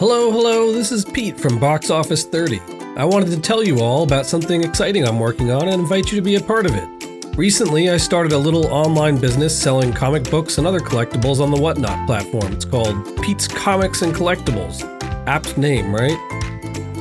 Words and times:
Hello, 0.00 0.30
hello, 0.30 0.72
this 0.72 0.92
is 0.92 1.04
Pete 1.04 1.38
from 1.38 1.58
Box 1.58 1.90
Office 1.90 2.24
30. 2.24 2.58
I 2.96 3.04
wanted 3.04 3.32
to 3.32 3.38
tell 3.38 3.62
you 3.62 3.80
all 3.80 4.02
about 4.02 4.24
something 4.24 4.64
exciting 4.64 5.06
I'm 5.06 5.20
working 5.20 5.50
on 5.50 5.68
and 5.68 5.74
invite 5.74 6.10
you 6.10 6.16
to 6.16 6.22
be 6.22 6.36
a 6.36 6.40
part 6.40 6.64
of 6.64 6.72
it. 6.74 7.36
Recently, 7.36 7.90
I 7.90 7.98
started 7.98 8.32
a 8.32 8.38
little 8.38 8.66
online 8.68 9.18
business 9.18 9.54
selling 9.54 9.92
comic 9.92 10.24
books 10.30 10.56
and 10.56 10.66
other 10.66 10.80
collectibles 10.80 11.38
on 11.38 11.50
the 11.50 11.60
Whatnot 11.60 12.06
platform. 12.06 12.50
It's 12.50 12.64
called 12.64 12.96
Pete's 13.20 13.46
Comics 13.46 14.00
and 14.00 14.14
Collectibles. 14.14 14.80
Apt 15.26 15.58
name, 15.58 15.94
right? 15.94 16.16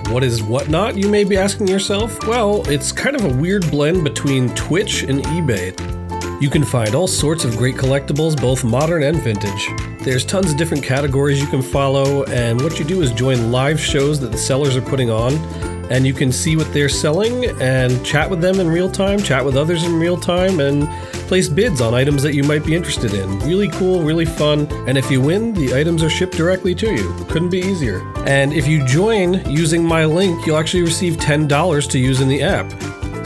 What 0.10 0.26
is 0.26 0.44
Whatnot, 0.44 0.98
you 0.98 1.08
may 1.08 1.24
be 1.24 1.38
asking 1.38 1.70
yourself? 1.70 2.28
Well, 2.28 2.70
it's 2.70 2.92
kind 2.92 3.16
of 3.16 3.24
a 3.24 3.34
weird 3.34 3.72
blend 3.72 4.04
between 4.04 4.54
Twitch 4.56 5.04
and 5.04 5.24
eBay. 5.24 6.09
You 6.40 6.50
can 6.50 6.64
find 6.64 6.96
all 6.96 7.08
sorts 7.08 7.44
of 7.44 7.58
great 7.58 7.76
collectibles, 7.76 8.40
both 8.40 8.64
modern 8.64 9.04
and 9.04 9.22
vintage. 9.22 9.70
There's 10.06 10.24
tons 10.24 10.50
of 10.50 10.58
different 10.58 10.82
categories 10.82 11.38
you 11.38 11.48
can 11.48 11.62
follow, 11.62 12.24
and 12.24 12.62
what 12.62 12.80
you 12.80 12.86
do 12.86 13.02
is 13.02 13.12
join 13.12 13.52
live 13.52 13.78
shows 13.78 14.22
that 14.22 14.32
the 14.32 14.38
sellers 14.38 14.78
are 14.78 14.82
putting 14.82 15.10
on, 15.10 15.34
and 15.92 16.08
you 16.08 16.14
can 16.14 16.32
see 16.32 16.56
what 16.56 16.72
they're 16.72 16.88
selling 16.88 17.46
and 17.60 18.06
chat 18.06 18.30
with 18.30 18.40
them 18.40 18.62
in 18.62 18.70
real 18.70 18.90
time, 18.90 19.22
chat 19.22 19.44
with 19.44 19.58
others 19.58 19.84
in 19.84 20.00
real 20.00 20.16
time, 20.16 20.62
and 20.62 20.88
place 21.28 21.50
bids 21.50 21.82
on 21.82 21.94
items 21.94 22.24
that 22.24 22.34
you 22.34 22.44
might 22.44 22.66
be 22.66 22.74
interested 22.74 23.14
in. 23.14 23.40
Really 23.40 23.68
cool, 23.72 24.02
really 24.02 24.24
fun, 24.24 24.66
and 24.88 24.98
if 24.98 25.12
you 25.12 25.20
win, 25.20 25.54
the 25.54 25.76
items 25.76 26.04
are 26.04 26.10
shipped 26.10 26.38
directly 26.38 26.74
to 26.76 26.94
you. 26.94 27.14
Couldn't 27.28 27.50
be 27.50 27.60
easier. 27.60 28.02
And 28.26 28.54
if 28.54 28.66
you 28.66 28.86
join 28.86 29.46
using 29.50 29.84
my 29.84 30.06
link, 30.06 30.46
you'll 30.46 30.58
actually 30.58 30.84
receive 30.84 31.18
$10 31.18 31.90
to 31.90 32.00
use 32.00 32.22
in 32.22 32.30
the 32.30 32.44
app. 32.44 32.72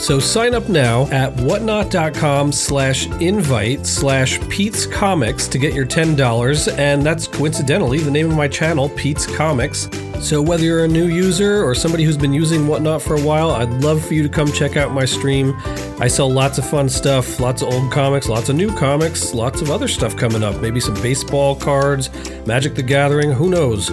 So 0.03 0.19
sign 0.19 0.53
up 0.53 0.67
now 0.67 1.07
at 1.11 1.33
whatnot.com 1.37 2.51
slash 2.51 3.07
invite 3.21 3.85
slash 3.85 4.37
Pete's 4.49 4.85
Comics 4.85 5.47
to 5.47 5.57
get 5.57 5.73
your 5.73 5.85
$10. 5.85 6.77
And 6.77 7.05
that's 7.05 7.25
coincidentally 7.25 7.99
the 7.99 8.11
name 8.11 8.29
of 8.29 8.35
my 8.35 8.49
channel, 8.49 8.89
Pete's 8.89 9.25
Comics. 9.25 9.87
So 10.19 10.41
whether 10.41 10.65
you're 10.65 10.83
a 10.83 10.89
new 10.89 11.07
user 11.07 11.63
or 11.63 11.73
somebody 11.73 12.03
who's 12.03 12.17
been 12.17 12.33
using 12.33 12.67
Whatnot 12.67 13.01
for 13.01 13.15
a 13.15 13.21
while, 13.21 13.51
I'd 13.51 13.71
love 13.75 14.05
for 14.05 14.13
you 14.13 14.23
to 14.23 14.27
come 14.27 14.51
check 14.51 14.75
out 14.75 14.91
my 14.91 15.05
stream. 15.05 15.53
I 16.01 16.09
sell 16.09 16.29
lots 16.29 16.57
of 16.57 16.69
fun 16.69 16.89
stuff, 16.89 17.39
lots 17.39 17.61
of 17.61 17.69
old 17.73 17.89
comics, 17.89 18.27
lots 18.27 18.49
of 18.49 18.57
new 18.57 18.75
comics, 18.75 19.33
lots 19.33 19.61
of 19.61 19.71
other 19.71 19.87
stuff 19.87 20.17
coming 20.17 20.43
up. 20.43 20.59
Maybe 20.59 20.81
some 20.81 20.95
baseball 20.95 21.55
cards, 21.55 22.09
Magic 22.45 22.75
the 22.75 22.83
Gathering, 22.83 23.31
who 23.31 23.49
knows? 23.49 23.89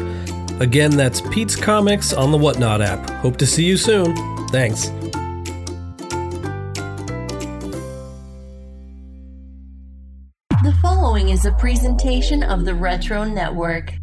Again, 0.59 0.91
that's 0.91 1.21
Pete's 1.21 1.55
Comics 1.55 2.13
on 2.13 2.33
the 2.33 2.39
Whatnot 2.39 2.83
app. 2.83 3.09
Hope 3.11 3.37
to 3.37 3.47
see 3.47 3.65
you 3.65 3.77
soon. 3.77 4.17
Thanks. 4.49 4.91
Is 11.41 11.47
a 11.47 11.53
presentation 11.53 12.43
of 12.43 12.67
the 12.67 12.75
Retro 12.75 13.25
Network. 13.25 13.95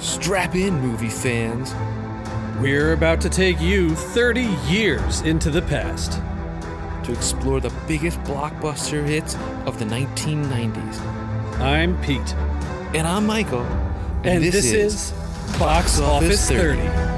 Strap 0.00 0.56
in, 0.56 0.80
movie 0.80 1.08
fans. 1.08 1.72
We're 2.60 2.94
about 2.94 3.20
to 3.20 3.28
take 3.28 3.60
you 3.60 3.94
30 3.94 4.42
years 4.66 5.20
into 5.20 5.50
the 5.50 5.62
past 5.62 6.20
to 7.08 7.14
explore 7.14 7.58
the 7.58 7.72
biggest 7.86 8.20
blockbuster 8.24 9.04
hits 9.04 9.34
of 9.64 9.78
the 9.78 9.84
1990s. 9.86 11.00
I'm 11.58 11.98
Pete. 12.02 12.34
And 12.94 13.06
I'm 13.06 13.26
Michael. 13.26 13.62
And, 13.62 14.26
and 14.26 14.44
this, 14.44 14.54
this, 14.54 14.72
is 14.72 15.12
Box 15.58 16.00
Office 16.00 16.46
30. 16.48 16.82
30. 16.82 17.17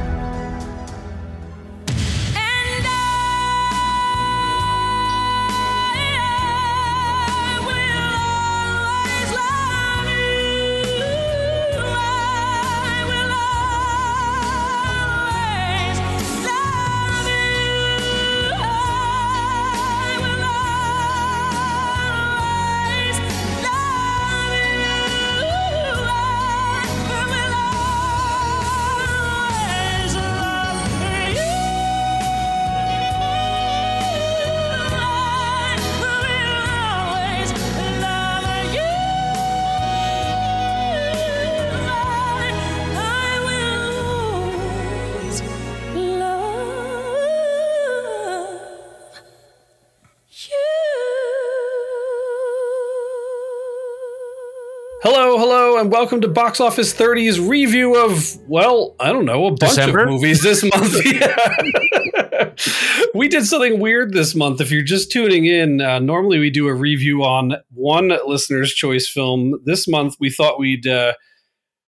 And 55.80 55.90
welcome 55.90 56.20
to 56.20 56.28
Box 56.28 56.60
Office 56.60 56.92
30's 56.92 57.40
review 57.40 57.96
of, 57.96 58.36
well, 58.46 58.94
I 59.00 59.12
don't 59.12 59.24
know, 59.24 59.46
a 59.46 59.50
bunch 59.52 59.76
December? 59.76 60.00
of 60.00 60.10
movies 60.10 60.42
this 60.42 60.62
month. 60.62 60.94
We 63.14 63.28
did 63.28 63.46
something 63.46 63.80
weird 63.80 64.12
this 64.12 64.34
month. 64.34 64.60
If 64.60 64.70
you're 64.70 64.82
just 64.82 65.10
tuning 65.10 65.46
in, 65.46 65.80
uh, 65.80 65.98
normally 65.98 66.38
we 66.38 66.50
do 66.50 66.68
a 66.68 66.74
review 66.74 67.24
on 67.24 67.54
one 67.74 68.12
listener's 68.26 68.72
choice 68.72 69.08
film. 69.08 69.60
This 69.64 69.88
month 69.88 70.16
we 70.20 70.30
thought 70.30 70.58
we'd 70.58 70.86
uh, 70.86 71.14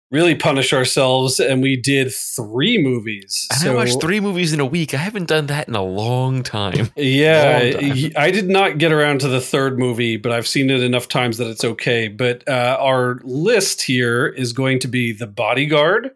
really 0.09 0.35
punish 0.35 0.71
ourselves, 0.73 1.39
and 1.39 1.61
we 1.61 1.75
did 1.75 2.13
three 2.13 2.77
movies. 2.81 3.47
And 3.51 3.69
I 3.69 3.73
watched 3.73 3.99
three 3.99 4.19
movies 4.19 4.53
in 4.53 4.59
a 4.59 4.65
week. 4.65 4.93
I 4.93 4.97
haven't 4.97 5.27
done 5.27 5.47
that 5.47 5.67
in 5.67 5.75
a 5.75 5.83
long 5.83 6.43
time. 6.43 6.91
Yeah, 6.97 7.71
Long 7.73 7.95
time. 7.95 8.11
I 8.17 8.31
did 8.31 8.49
not 8.49 8.77
get 8.77 8.91
around 8.91 9.21
to 9.21 9.27
the 9.27 9.41
third 9.41 9.77
movie, 9.79 10.17
but 10.17 10.31
I've 10.31 10.47
seen 10.47 10.69
it 10.69 10.81
enough 10.81 11.07
times 11.07 11.37
that 11.37 11.47
it's 11.47 11.63
okay. 11.63 12.07
But 12.07 12.47
uh, 12.47 12.77
our 12.79 13.19
list 13.23 13.81
here 13.81 14.27
is 14.27 14.51
going 14.53 14.79
to 14.79 14.87
be 14.87 15.13
The 15.13 15.27
Bodyguard, 15.27 16.11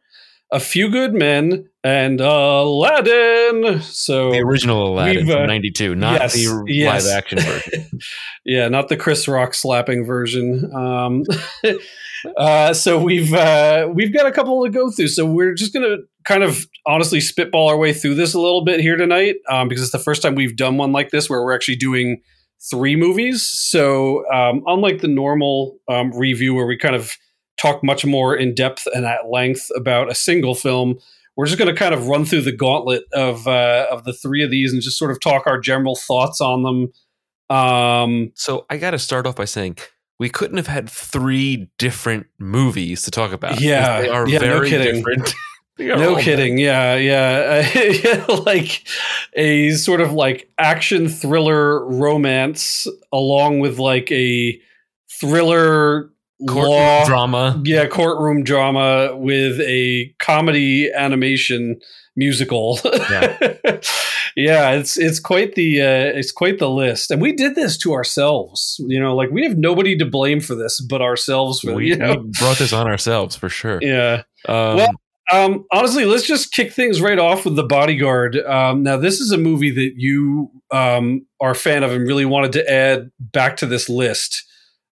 A 0.51 0.59
Few 0.59 0.89
Good 0.89 1.13
Men, 1.13 1.69
and 1.83 2.19
Aladdin. 2.19 3.81
So, 3.81 4.31
The 4.31 4.39
original 4.39 4.93
Aladdin 4.93 5.29
uh, 5.29 5.37
from 5.37 5.47
92, 5.47 5.95
not 5.95 6.21
yes, 6.21 6.33
the 6.33 6.63
yes. 6.67 7.05
live 7.05 7.17
action 7.17 7.39
version. 7.39 7.99
yeah, 8.45 8.67
not 8.67 8.89
the 8.89 8.97
Chris 8.97 9.27
Rock 9.27 9.53
slapping 9.53 10.05
version. 10.05 10.71
Um, 10.73 11.23
uh, 12.37 12.73
so 12.73 13.01
we've 13.01 13.33
uh, 13.33 13.89
we've 13.93 14.13
got 14.13 14.25
a 14.25 14.31
couple 14.31 14.63
to 14.63 14.69
go 14.69 14.89
through. 14.91 15.09
So 15.09 15.25
we're 15.25 15.53
just 15.53 15.73
gonna 15.73 15.97
kind 16.25 16.43
of 16.43 16.65
honestly 16.85 17.19
spitball 17.19 17.69
our 17.69 17.77
way 17.77 17.93
through 17.93 18.15
this 18.15 18.33
a 18.33 18.39
little 18.39 18.63
bit 18.63 18.79
here 18.79 18.95
tonight 18.95 19.37
um, 19.49 19.67
because 19.67 19.83
it's 19.83 19.91
the 19.91 19.99
first 19.99 20.21
time 20.21 20.35
we've 20.35 20.55
done 20.55 20.77
one 20.77 20.91
like 20.91 21.09
this 21.09 21.29
where 21.29 21.41
we're 21.41 21.53
actually 21.53 21.77
doing 21.77 22.21
three 22.69 22.95
movies. 22.95 23.47
So 23.47 24.29
um, 24.31 24.63
unlike 24.67 25.01
the 25.01 25.07
normal 25.07 25.79
um, 25.87 26.11
review 26.11 26.53
where 26.53 26.67
we 26.67 26.77
kind 26.77 26.95
of 26.95 27.15
talk 27.61 27.83
much 27.83 28.05
more 28.05 28.35
in 28.35 28.55
depth 28.55 28.87
and 28.93 29.05
at 29.05 29.29
length 29.29 29.69
about 29.75 30.09
a 30.09 30.15
single 30.15 30.55
film. 30.55 30.97
We're 31.37 31.45
just 31.45 31.57
going 31.57 31.73
to 31.73 31.79
kind 31.79 31.93
of 31.93 32.07
run 32.07 32.25
through 32.25 32.41
the 32.41 32.51
gauntlet 32.51 33.03
of 33.13 33.47
uh, 33.47 33.87
of 33.89 34.03
the 34.03 34.13
three 34.13 34.43
of 34.43 34.51
these 34.51 34.73
and 34.73 34.81
just 34.81 34.97
sort 34.97 35.11
of 35.11 35.19
talk 35.19 35.47
our 35.47 35.59
general 35.59 35.95
thoughts 35.95 36.41
on 36.41 36.63
them. 36.63 37.55
Um, 37.55 38.31
so 38.35 38.65
I 38.69 38.77
got 38.77 38.91
to 38.91 38.99
start 38.99 39.27
off 39.27 39.35
by 39.35 39.45
saying 39.45 39.77
we 40.21 40.29
couldn't 40.29 40.57
have 40.57 40.67
had 40.67 40.87
three 40.87 41.67
different 41.79 42.27
movies 42.37 43.01
to 43.01 43.09
talk 43.09 43.31
about. 43.33 43.59
Yeah, 43.59 44.01
They 44.01 44.07
are 44.07 44.29
yeah, 44.29 44.37
no 44.37 44.45
very 44.45 44.69
kidding. 44.69 44.95
different. 44.97 45.33
No 45.79 46.15
kidding. 46.17 46.59
Yeah, 46.59 46.95
yeah. 46.95 47.67
yeah. 48.03 48.25
Like 48.27 48.83
a 49.33 49.71
sort 49.71 49.99
of 49.99 50.11
like 50.11 50.47
action 50.59 51.09
thriller 51.09 51.83
romance 51.87 52.85
along 53.11 53.61
with 53.61 53.79
like 53.79 54.11
a 54.11 54.61
thriller 55.09 56.11
Courtroom 56.47 56.69
law 56.69 57.05
drama. 57.05 57.61
Yeah, 57.65 57.87
courtroom 57.87 58.43
drama 58.43 59.15
with 59.15 59.59
a 59.61 60.13
comedy 60.19 60.91
animation 60.93 61.79
musical. 62.15 62.77
Yeah. 62.83 63.57
yeah, 64.35 64.71
it's 64.71 64.97
it's 64.97 65.19
quite 65.19 65.55
the 65.55 65.81
uh, 65.81 66.17
it's 66.17 66.31
quite 66.31 66.59
the 66.59 66.69
list, 66.69 67.11
and 67.11 67.21
we 67.21 67.33
did 67.33 67.55
this 67.55 67.77
to 67.79 67.93
ourselves. 67.93 68.75
You 68.87 68.99
know, 68.99 69.15
like 69.15 69.31
we 69.31 69.43
have 69.43 69.57
nobody 69.57 69.97
to 69.97 70.05
blame 70.05 70.39
for 70.39 70.55
this 70.55 70.79
but 70.79 71.01
ourselves. 71.01 71.61
For 71.61 71.75
We, 71.75 71.89
you 71.89 71.97
know, 71.97 72.15
we 72.15 72.31
brought 72.39 72.57
this 72.57 72.73
on 72.73 72.87
ourselves 72.87 73.35
for 73.35 73.49
sure. 73.49 73.79
yeah. 73.81 74.23
Um, 74.47 74.75
Well, 74.77 74.91
Um, 75.31 75.65
honestly, 75.71 76.05
let's 76.05 76.25
just 76.25 76.51
kick 76.51 76.73
things 76.73 77.01
right 77.01 77.19
off 77.19 77.45
with 77.45 77.55
the 77.55 77.63
Bodyguard. 77.63 78.35
Um, 78.37 78.83
now, 78.83 78.97
this 78.97 79.21
is 79.21 79.31
a 79.31 79.37
movie 79.37 79.71
that 79.71 79.93
you 79.95 80.51
um, 80.71 81.25
are 81.39 81.51
a 81.51 81.55
fan 81.55 81.83
of 81.83 81.91
and 81.91 82.05
really 82.05 82.25
wanted 82.25 82.51
to 82.53 82.69
add 82.69 83.11
back 83.19 83.57
to 83.57 83.65
this 83.65 83.87
list. 83.87 84.43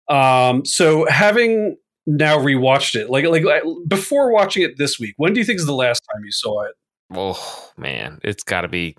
Um, 0.09 0.65
so 0.65 1.06
having 1.09 1.77
now 2.07 2.38
rewatched 2.38 2.95
it, 2.95 3.09
like 3.09 3.25
like 3.25 3.44
like, 3.44 3.63
before 3.88 4.31
watching 4.33 4.63
it 4.63 4.77
this 4.77 5.00
week, 5.00 5.13
when 5.18 5.33
do 5.33 5.39
you 5.39 5.45
think 5.45 5.59
is 5.59 5.65
the 5.65 5.74
last 5.74 6.01
time 6.12 6.24
you 6.24 6.31
saw 6.31 6.63
it? 6.63 6.71
Oh 7.13 7.71
man, 7.77 8.19
it's 8.24 8.44
got 8.44 8.62
to 8.62 8.68
be. 8.68 8.95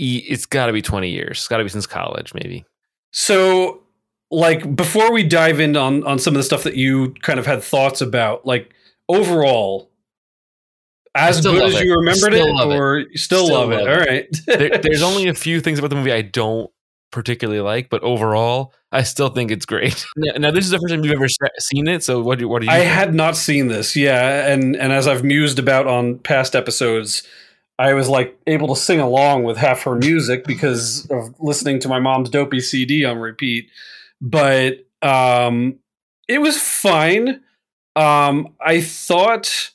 It's 0.00 0.46
got 0.46 0.66
to 0.66 0.72
be 0.72 0.82
twenty 0.82 1.10
years. 1.10 1.38
It's 1.38 1.48
got 1.48 1.58
to 1.58 1.64
be 1.64 1.70
since 1.70 1.86
college, 1.86 2.32
maybe. 2.34 2.64
So, 3.12 3.82
like 4.30 4.74
before 4.76 5.12
we 5.12 5.22
dive 5.22 5.60
in 5.60 5.76
on 5.76 6.04
on 6.04 6.18
some 6.18 6.34
of 6.34 6.38
the 6.38 6.44
stuff 6.44 6.62
that 6.64 6.76
you 6.76 7.12
kind 7.22 7.38
of 7.38 7.46
had 7.46 7.62
thoughts 7.62 8.00
about, 8.00 8.46
like 8.46 8.72
overall, 9.08 9.90
as 11.14 11.40
good 11.40 11.62
as 11.62 11.74
it. 11.74 11.84
you 11.84 11.94
remembered 11.94 12.34
it, 12.34 12.46
it. 12.46 12.66
or 12.66 12.98
you 13.00 13.16
still, 13.18 13.46
Still 13.46 13.58
love 13.58 13.72
it. 13.72 13.76
love 13.84 13.88
All 13.88 14.02
it. 14.02 14.08
right. 14.08 14.40
There, 14.46 14.78
there's 14.78 15.02
only 15.02 15.28
a 15.28 15.34
few 15.46 15.60
things 15.60 15.78
about 15.78 15.90
the 15.90 15.96
movie 15.96 16.12
I 16.12 16.22
don't 16.22 16.70
particularly 17.10 17.60
like, 17.60 17.90
but 17.90 18.00
overall, 18.04 18.72
I 18.92 19.02
still 19.02 19.28
think 19.30 19.50
it's 19.50 19.66
great. 19.66 20.06
Now, 20.16 20.32
now, 20.38 20.50
this 20.52 20.64
is 20.64 20.70
the 20.70 20.78
first 20.78 20.94
time 20.94 21.02
you've 21.04 21.12
ever 21.12 21.26
seen 21.58 21.88
it, 21.88 22.04
so 22.04 22.20
what 22.22 22.38
do 22.38 22.46
what 22.48 22.60
do 22.60 22.66
you? 22.66 22.72
I 22.72 22.80
think? 22.80 22.92
had 22.92 23.14
not 23.14 23.36
seen 23.36 23.66
this, 23.68 23.96
yeah, 23.96 24.46
and 24.52 24.76
and 24.76 24.92
as 24.92 25.08
I've 25.08 25.24
mused 25.24 25.58
about 25.58 25.86
on 25.88 26.18
past 26.18 26.54
episodes, 26.54 27.24
I 27.80 27.94
was 27.94 28.10
like 28.10 28.38
able 28.46 28.68
to 28.68 28.76
sing 28.76 29.00
along 29.00 29.44
with 29.44 29.56
half 29.56 29.84
her 29.84 29.96
music 29.96 30.44
because 30.44 31.06
of 31.10 31.34
listening 31.40 31.78
to 31.80 31.88
my 31.88 31.98
mom's 31.98 32.28
dopey 32.28 32.60
CD 32.60 33.06
on 33.06 33.16
repeat. 33.16 33.70
But 34.20 34.86
um, 35.00 35.78
it 36.28 36.42
was 36.42 36.60
fine. 36.60 37.40
Um, 37.96 38.54
I 38.60 38.82
thought, 38.82 39.70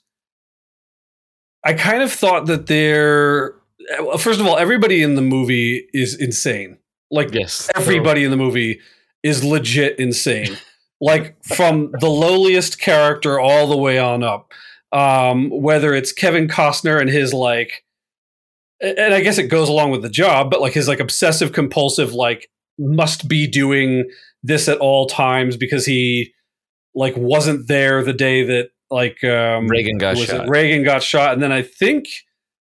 I 1.64 1.74
kind 1.74 2.04
of 2.04 2.12
thought 2.12 2.46
that 2.46 2.68
there. 2.68 3.56
well, 4.00 4.20
First 4.20 4.40
of 4.40 4.46
all, 4.46 4.56
everybody 4.56 5.02
in 5.02 5.16
the 5.16 5.24
movie 5.24 5.90
is 5.92 6.14
insane. 6.14 6.78
Like 7.10 7.34
yes, 7.34 7.72
everybody 7.76 8.24
in 8.24 8.30
the 8.30 8.38
movie 8.38 8.82
is 9.24 9.44
legit 9.44 9.98
insane. 9.98 10.58
like 11.02 11.44
from 11.44 11.92
the 12.00 12.10
lowliest 12.10 12.80
character 12.80 13.40
all 13.40 13.66
the 13.66 13.78
way 13.78 13.98
on 13.98 14.22
up. 14.22 14.52
Um, 14.92 15.50
whether 15.50 15.96
it's 15.96 16.12
Kevin 16.14 16.48
Costner 16.48 17.02
and 17.02 17.10
his 17.10 17.34
like, 17.34 17.84
and 18.82 19.14
I 19.14 19.22
guess 19.22 19.38
it 19.38 19.48
goes 19.48 19.70
along 19.70 19.92
with 19.92 20.02
the 20.02 20.10
job, 20.10 20.50
but 20.52 20.62
like 20.62 20.74
his 20.74 20.88
like 20.88 21.00
obsessive 21.00 21.54
compulsive 21.54 22.14
like 22.14 22.50
must 22.78 23.28
be 23.28 23.48
doing 23.48 24.10
this 24.44 24.68
at 24.68 24.78
all 24.80 25.06
times 25.06 25.58
because 25.58 25.86
he 25.86 26.34
like 26.94 27.16
wasn't 27.18 27.68
there 27.68 28.04
the 28.04 28.14
day 28.14 28.44
that 28.44 28.70
like 28.90 29.24
um, 29.24 29.68
Reagan 29.68 29.98
got 29.98 30.16
was 30.16 30.26
shot. 30.26 30.46
It? 30.46 30.50
Reagan 30.50 30.84
got 30.84 31.04
shot, 31.04 31.34
and 31.34 31.42
then 31.42 31.52
I 31.52 31.62
think 31.62 32.06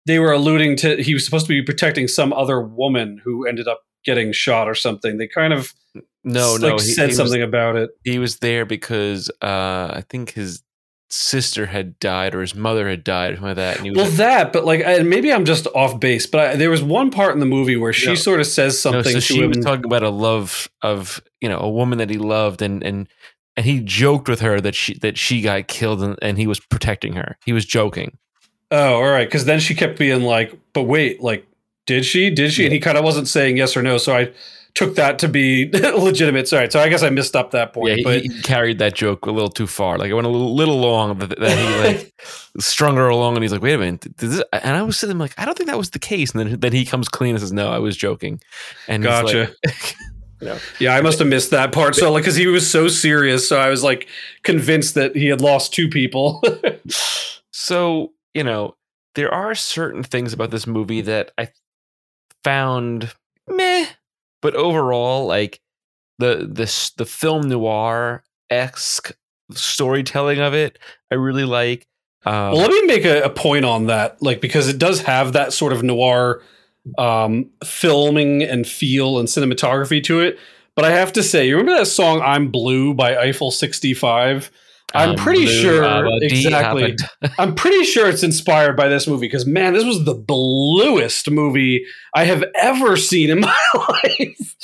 they 0.05 0.19
were 0.19 0.31
alluding 0.31 0.77
to 0.77 1.01
he 1.01 1.13
was 1.13 1.25
supposed 1.25 1.45
to 1.47 1.49
be 1.53 1.61
protecting 1.61 2.07
some 2.07 2.33
other 2.33 2.61
woman 2.61 3.21
who 3.23 3.45
ended 3.45 3.67
up 3.67 3.81
getting 4.05 4.31
shot 4.31 4.67
or 4.67 4.75
something. 4.75 5.17
They 5.17 5.27
kind 5.27 5.53
of 5.53 5.73
no, 6.23 6.53
like 6.53 6.61
no, 6.61 6.73
he, 6.73 6.79
said 6.79 7.09
he 7.09 7.15
something 7.15 7.41
Was, 7.41 7.47
about 7.47 7.75
it. 7.75 7.91
he 8.03 8.19
was 8.19 8.39
there 8.39 8.65
because 8.65 9.29
uh, 9.41 9.91
I 9.93 10.03
think 10.09 10.31
his 10.31 10.63
sister 11.09 11.65
had 11.67 11.97
died 11.99 12.35
or 12.35 12.41
his 12.41 12.53
mother 12.55 12.87
had 12.89 13.03
died, 13.03 13.31
or 13.33 13.35
something 13.37 13.47
like 13.49 13.55
that. 13.57 13.75
And 13.77 13.85
he 13.85 13.91
was 13.91 13.97
Well, 13.97 14.11
that, 14.17 14.53
but 14.53 14.65
like, 14.65 14.81
and 14.85 15.09
maybe 15.09 15.31
I'm 15.33 15.45
just 15.45 15.67
off 15.75 15.99
base, 15.99 16.25
but 16.27 16.39
I, 16.39 16.55
there 16.55 16.69
was 16.69 16.83
one 16.83 17.09
part 17.11 17.33
in 17.33 17.39
the 17.39 17.45
movie 17.45 17.75
where 17.75 17.93
she 17.93 18.07
No. 18.07 18.15
sort 18.15 18.39
of 18.39 18.47
says 18.47 18.73
no, 18.85 18.91
something 18.91 19.13
so 19.13 19.19
to 19.19 19.21
she 19.21 19.41
him. 19.41 19.49
was 19.49 19.57
talking 19.65 19.85
about 19.85 20.03
a 20.03 20.09
love 20.09 20.69
of 20.81 21.21
you 21.41 21.49
know 21.49 21.59
a 21.59 21.69
woman 21.69 21.97
that 21.97 22.09
he 22.09 22.17
loved, 22.17 22.61
and 22.61 22.83
and 22.83 23.07
and 23.57 23.65
he 23.65 23.79
joked 23.81 24.29
with 24.29 24.39
her 24.41 24.61
that 24.61 24.75
she 24.75 24.93
that 24.99 25.17
she 25.17 25.41
got 25.41 25.67
killed, 25.67 26.01
and, 26.03 26.17
and 26.21 26.37
he 26.37 26.47
was 26.47 26.59
protecting 26.59 27.13
her. 27.13 27.37
He 27.45 27.53
was 27.53 27.65
joking. 27.65 28.17
oh, 28.71 28.93
all 28.95 29.09
right, 29.09 29.27
because 29.27 29.45
then 29.45 29.59
she 29.59 29.73
kept 29.75 29.97
being 29.97 30.21
like, 30.21 30.57
"But 30.73 30.83
wait, 30.83 31.21
like, 31.21 31.45
did 31.87 32.05
she? 32.05 32.29
Did 32.29 32.53
she?" 32.53 32.65
And 32.65 32.73
he 32.73 32.79
kind 32.79 32.97
of 32.97 33.03
wasn't 33.03 33.27
saying 33.27 33.57
yes 33.57 33.75
or 33.75 33.81
no, 33.81 33.97
so 33.97 34.15
I 34.15 34.31
took 34.75 34.95
that 34.95 35.19
to 35.19 35.27
be 35.27 35.69
legitimate. 35.73 36.47
Sorry, 36.47 36.69
so 36.69 36.79
I 36.79 36.89
guess 36.89 37.03
I 37.03 37.09
missed 37.09 37.35
up 37.35 37.51
that 37.51 37.73
point. 37.73 37.89
Yeah, 37.89 37.95
he, 37.95 38.03
but 38.03 38.21
he 38.21 38.41
carried 38.41 38.79
that 38.79 38.95
joke 38.95 39.25
a 39.25 39.31
little 39.31 39.49
too 39.49 39.67
far. 39.67 39.97
Like 39.97 40.09
it 40.09 40.13
went 40.13 40.27
a 40.27 40.29
little, 40.29 40.55
little 40.55 40.77
long 40.77 41.17
that, 41.19 41.39
that 41.39 41.57
he 41.57 41.87
like 41.87 42.13
strung 42.59 42.95
her 42.95 43.07
along, 43.07 43.35
and 43.35 43.43
he's 43.43 43.51
like, 43.51 43.61
"Wait 43.61 43.73
a 43.73 43.77
minute," 43.77 44.01
did 44.01 44.17
this? 44.17 44.43
and 44.53 44.75
I 44.75 44.81
was 44.81 44.97
sitting 44.97 45.17
there 45.17 45.25
like, 45.25 45.37
"I 45.37 45.45
don't 45.45 45.57
think 45.57 45.69
that 45.69 45.77
was 45.77 45.91
the 45.91 45.99
case." 45.99 46.31
And 46.31 46.39
then 46.39 46.59
then 46.59 46.73
he 46.73 46.85
comes 46.85 47.09
clean 47.09 47.35
and 47.35 47.39
says, 47.39 47.53
"No, 47.53 47.69
I 47.69 47.79
was 47.79 47.97
joking." 47.97 48.41
And 48.87 49.03
Gotcha. 49.03 49.53
yeah, 50.79 50.95
I 50.95 51.01
must 51.01 51.19
have 51.19 51.27
missed 51.27 51.51
that 51.51 51.71
part. 51.71 51.95
So 51.95 52.11
like, 52.11 52.23
because 52.23 52.35
he 52.35 52.47
was 52.47 52.69
so 52.69 52.87
serious, 52.87 53.47
so 53.47 53.59
I 53.59 53.69
was 53.69 53.83
like 53.83 54.07
convinced 54.43 54.95
that 54.95 55.15
he 55.15 55.27
had 55.27 55.41
lost 55.41 55.73
two 55.73 55.89
people. 55.89 56.41
So, 57.51 58.13
you 58.33 58.43
know, 58.43 58.77
there 59.15 59.33
are 59.33 59.53
certain 59.53 60.01
things 60.01 60.31
about 60.31 60.49
this 60.49 60.65
movie 60.65 61.01
that 61.01 61.31
I 61.37 61.49
found 62.43 63.13
meh, 63.47 63.85
but 64.41 64.55
overall, 64.55 65.25
like 65.25 65.61
the 66.17 66.47
the 66.51 66.91
the 66.97 67.05
film 67.05 67.49
noir 67.49 68.23
esque 68.49 69.11
storytelling 69.51 70.39
of 70.39 70.53
it, 70.53 70.77
I 71.11 71.15
really 71.15 71.45
like. 71.45 71.87
Um, 72.25 72.51
well, 72.51 72.57
let 72.57 72.71
me 72.71 72.85
make 72.85 73.05
a, 73.05 73.23
a 73.23 73.29
point 73.29 73.65
on 73.65 73.85
that, 73.85 74.21
like 74.21 74.41
because 74.41 74.67
it 74.67 74.77
does 74.77 75.01
have 75.01 75.33
that 75.33 75.53
sort 75.53 75.73
of 75.73 75.83
noir 75.83 76.41
um, 76.97 77.49
filming 77.63 78.43
and 78.43 78.67
feel 78.67 79.19
and 79.19 79.27
cinematography 79.27 80.03
to 80.05 80.19
it. 80.19 80.37
But 80.75 80.85
I 80.85 80.91
have 80.91 81.13
to 81.13 81.23
say, 81.23 81.47
you 81.47 81.57
remember 81.57 81.79
that 81.79 81.87
song 81.87 82.21
"I'm 82.21 82.51
Blue" 82.51 82.93
by 82.93 83.17
Eiffel 83.17 83.51
65? 83.51 84.51
I'm 84.93 85.11
um, 85.11 85.15
pretty 85.15 85.45
sure 85.45 85.83
Abba 85.83 86.17
exactly. 86.21 86.95
I'm 87.37 87.53
pretty 87.53 87.83
sure 87.83 88.09
it's 88.09 88.23
inspired 88.23 88.75
by 88.75 88.87
this 88.87 89.07
movie 89.07 89.27
because 89.27 89.45
man, 89.45 89.73
this 89.73 89.85
was 89.85 90.05
the 90.05 90.15
bluest 90.15 91.29
movie 91.29 91.85
I 92.15 92.25
have 92.25 92.43
ever 92.55 92.97
seen 92.97 93.29
in 93.29 93.39
my 93.41 93.57
life. 93.73 94.55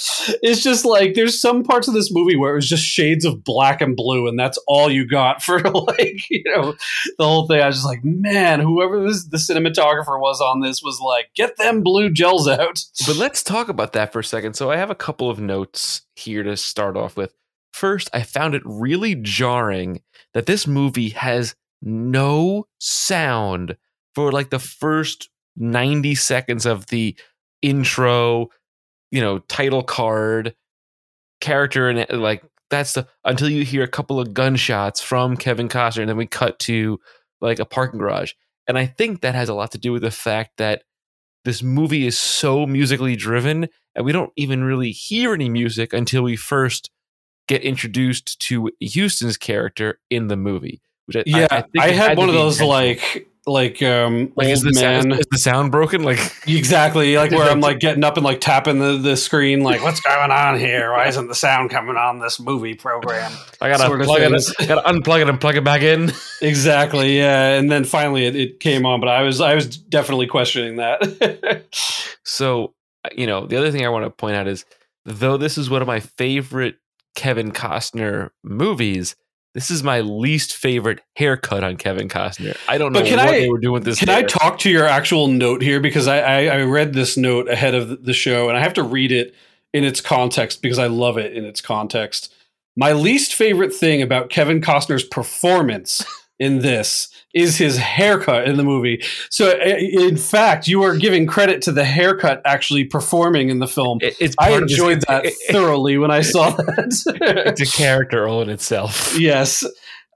It's 0.42 0.63
just 0.63 0.83
like 0.86 1.13
there's 1.13 1.39
some 1.39 1.63
parts 1.63 1.88
of 1.88 1.94
this 1.94 2.12
movie 2.12 2.36
where 2.36 2.51
it 2.51 2.56
was 2.56 2.69
just 2.69 2.83
shades 2.83 3.25
of 3.25 3.44
black 3.44 3.81
and 3.81 3.95
blue, 3.95 4.27
and 4.27 4.38
that's 4.38 4.57
all 4.68 4.89
you 4.89 5.07
got 5.07 5.44
for 5.44 5.60
like 5.69 6.30
you 6.30 6.44
know 6.45 6.75
the 7.18 7.25
whole 7.25 7.48
thing. 7.48 7.62
I 7.62 7.68
was 7.68 7.75
just 7.75 7.88
like, 7.88 8.04
man, 8.04 8.60
whoever 8.60 9.06
this, 9.06 9.25
the 9.25 9.38
cinematographer 9.38 10.19
was 10.19 10.42
on 10.42 10.62
this 10.62 10.81
was 10.81 11.00
like, 11.00 11.30
get 11.36 11.57
them 11.57 11.83
blue 11.83 12.10
gels 12.10 12.48
out. 12.48 12.83
But 13.06 13.18
let's 13.18 13.44
talk 13.44 13.69
about 13.69 13.94
that 13.94 14.12
for 14.12 14.19
a 14.19 14.24
second. 14.24 14.56
So 14.56 14.72
I 14.72 14.77
have 14.77 14.89
a 14.89 14.95
couple 14.95 15.30
of 15.30 15.39
notes 15.39 16.01
here 16.16 16.44
to 16.44 16.57
start 16.57 16.98
off 16.98 17.16
with. 17.16 17.33
First, 17.75 18.10
I 18.13 18.22
found 18.24 18.56
it 18.56 18.62
really 18.63 19.16
jarring 19.16 20.01
that 20.33 20.45
this 20.45 20.66
movie 20.66 21.10
has 21.10 21.56
no 21.81 22.68
sound 22.80 23.75
for 24.13 24.31
like 24.31 24.50
the 24.50 24.60
first 24.60 25.30
90 25.57 26.16
seconds 26.16 26.66
of 26.66 26.88
the 26.88 27.18
intro, 27.62 28.48
you 29.12 29.19
know, 29.19 29.39
title 29.39 29.83
card, 29.83 30.56
character, 31.42 31.89
and 31.89 32.00
uh, 32.10 32.18
like 32.18 32.45
that's 32.69 32.94
the 32.94 33.10
until 33.25 33.50
you 33.50 33.66
hear 33.66 33.83
a 33.83 33.89
couple 33.89 34.22
of 34.22 34.33
gunshots 34.33 35.01
from 35.01 35.36
Kevin 35.36 35.67
Costner, 35.67 36.00
and 36.00 36.10
then 36.10 36.15
we 36.15 36.27
cut 36.27 36.58
to 36.60 36.98
like 37.41 37.60
a 37.60 37.65
parking 37.65 38.00
garage. 38.00 38.32
And 38.67 38.77
I 38.77 38.86
think 38.86 39.20
that 39.20 39.36
has 39.36 39.50
a 39.50 39.53
lot 39.53 39.72
to 39.72 39.77
do 39.77 39.91
with 39.91 40.03
the 40.03 40.12
fact 40.12 40.51
that 40.60 40.84
this 41.44 41.62
movie 41.62 42.08
is 42.08 42.17
so 42.17 42.65
musically 42.65 43.17
driven 43.17 43.67
and 43.96 44.05
we 44.05 44.13
don't 44.13 44.32
even 44.38 44.63
really 44.63 44.91
hear 44.91 45.34
any 45.34 45.50
music 45.50 45.91
until 45.91 46.24
we 46.24 46.38
first 46.38 46.89
get 47.48 47.62
introduced 47.62 48.40
to 48.42 48.72
Houston's 48.80 49.38
character 49.38 50.00
in 50.10 50.28
the 50.28 50.38
movie. 50.38 50.82
Which 51.06 51.18
I, 51.18 51.24
Yeah, 51.25 51.48
I, 51.52 51.58
I, 51.58 51.62
think 51.62 51.86
it 51.86 51.96
had 51.96 52.10
to 52.16 52.16
one 52.16 52.30
of 52.30 52.36
those 52.36 52.62
like 52.62 53.28
like 53.48 53.84
um 53.84 54.34
like 54.36 54.48
is 54.48 54.66
old 54.66 54.74
the, 54.74 54.82
man. 54.82 55.02
sound, 55.04 55.14
is 55.20 55.25
the 55.30 55.38
sound 55.38 55.72
broken? 55.72 56.04
Like 56.04 56.20
Exactly, 56.48 57.16
like 57.16 57.32
where 57.32 57.50
I'm 57.50 57.62
like 57.62 57.80
getting 57.80 58.04
up 58.04 58.18
and 58.18 58.25
like 58.25 58.42
tapping 58.42 58.80
the, 58.80 58.98
the 58.98 59.16
screen, 59.16 59.62
like 59.62 59.84
what's 59.84 60.02
going 60.02 60.32
on 60.32 60.58
here? 60.58 60.92
Why 60.92 61.08
isn't 61.08 61.28
the 61.28 61.36
sound 61.36 61.70
coming 61.70 61.96
on 61.96 62.20
this 62.20 62.40
movie 62.40 62.74
program? 62.74 63.32
I 63.62 63.70
gotta 63.70 63.86
Sort 63.86 64.02
of 64.02 64.08
plug 64.08 64.22
it, 64.22 64.30
things. 64.30 64.54
I 64.60 64.66
gotta 64.66 64.92
unplug 64.92 65.22
it 65.22 65.30
and 65.30 65.40
plug 65.40 65.56
it 65.56 65.64
back 65.64 65.82
in. 65.82 66.12
Exactly, 66.42 67.18
yeah. 67.18 67.54
And 67.54 67.72
then 67.72 67.86
finally 67.86 68.25
it, 68.25 68.36
it 68.36 68.60
came 68.60 68.86
on, 68.86 69.00
but 69.00 69.08
I 69.08 69.22
was 69.22 69.40
I 69.40 69.56
was 69.56 69.78
definitely 69.78 70.28
questioning 70.28 70.75
that. 70.78 71.64
So, 72.28 72.74
you 73.16 73.28
know, 73.28 73.46
the 73.46 73.56
other 73.56 73.72
thing 73.72 73.86
I 73.86 73.90
want 73.90 74.04
to 74.04 74.10
point 74.10 74.36
out 74.36 74.48
is 74.48 74.66
though 75.06 75.38
this 75.38 75.58
is 75.58 75.70
one 75.70 75.82
of 75.82 75.88
my 75.88 76.00
favorite 76.00 76.78
Kevin 77.15 77.51
Costner 77.51 78.29
movies, 78.43 79.15
this 79.53 79.72
is 79.72 79.84
my 79.84 80.01
least 80.01 80.55
favorite 80.55 81.01
haircut 81.15 81.63
on 81.63 81.77
Kevin 81.77 82.10
Costner. 82.10 82.57
I 82.67 82.77
don't 82.77 82.91
know 82.93 83.01
can 83.01 83.17
what 83.17 83.29
I- 83.29 83.39
they 83.39 83.50
were 83.50 83.57
doing 83.60 83.74
with 83.74 83.86
this. 83.86 84.00
Can 84.00 84.10
I 84.10 84.22
talk 84.24 84.60
to 84.60 84.69
your 84.69 84.86
actual 84.86 85.27
note 85.27 85.62
here 85.62 85.79
because 85.79 86.07
I, 86.07 86.19
I 86.19 86.45
I 86.57 86.62
read 86.63 86.93
this 86.93 87.15
note 87.17 87.50
ahead 87.50 87.74
of 87.74 88.03
the 88.03 88.13
show 88.13 88.50
and 88.50 88.57
I 88.57 88.62
have 88.62 88.74
to 88.74 88.84
read 88.84 89.12
it 89.12 89.34
in 89.74 89.84
its 89.84 90.01
context 90.01 90.62
because 90.62 90.77
I 90.79 90.88
love 90.88 91.17
it 91.17 91.34
in 91.34 91.45
its 91.45 91.62
context. 91.62 92.34
My 92.77 92.91
least 92.91 93.34
favorite 93.34 93.74
thing 93.74 94.01
about 94.01 94.29
Kevin 94.29 94.60
Costner's 94.62 95.03
performance 95.05 96.05
in 96.39 96.60
this 96.60 97.08
is 97.34 97.58
his 97.58 97.77
haircut 97.77 98.48
in 98.48 98.58
the 98.58 98.63
movie. 98.63 99.01
So, 99.30 99.51
in 99.60 100.18
fact, 100.18 100.68
you 100.68 100.84
are 100.84 100.96
giving 100.98 101.25
credit 101.27 101.62
to 101.63 101.72
the 101.72 101.84
haircut 101.86 102.42
actually 102.46 102.84
performing 102.86 103.50
in 103.50 103.60
the 103.60 103.68
film. 103.68 104.00
It- 104.01 104.15
it's 104.20 104.36
I 104.39 104.50
part 104.50 104.63
of 104.63 104.70
this- 104.70 104.77
enjoyed 104.77 105.01
that 105.08 105.25
it- 105.25 105.34
it- 105.48 105.51
thoroughly 105.54 105.98
when 105.98 106.12
I 106.12 106.22
saw 106.22 106.50
that. 106.56 107.44
it's 107.48 107.62
a 107.62 107.65
character 107.77 108.27
all 108.27 108.42
in 108.42 108.50
itself. 108.50 109.18
yes. 109.20 109.63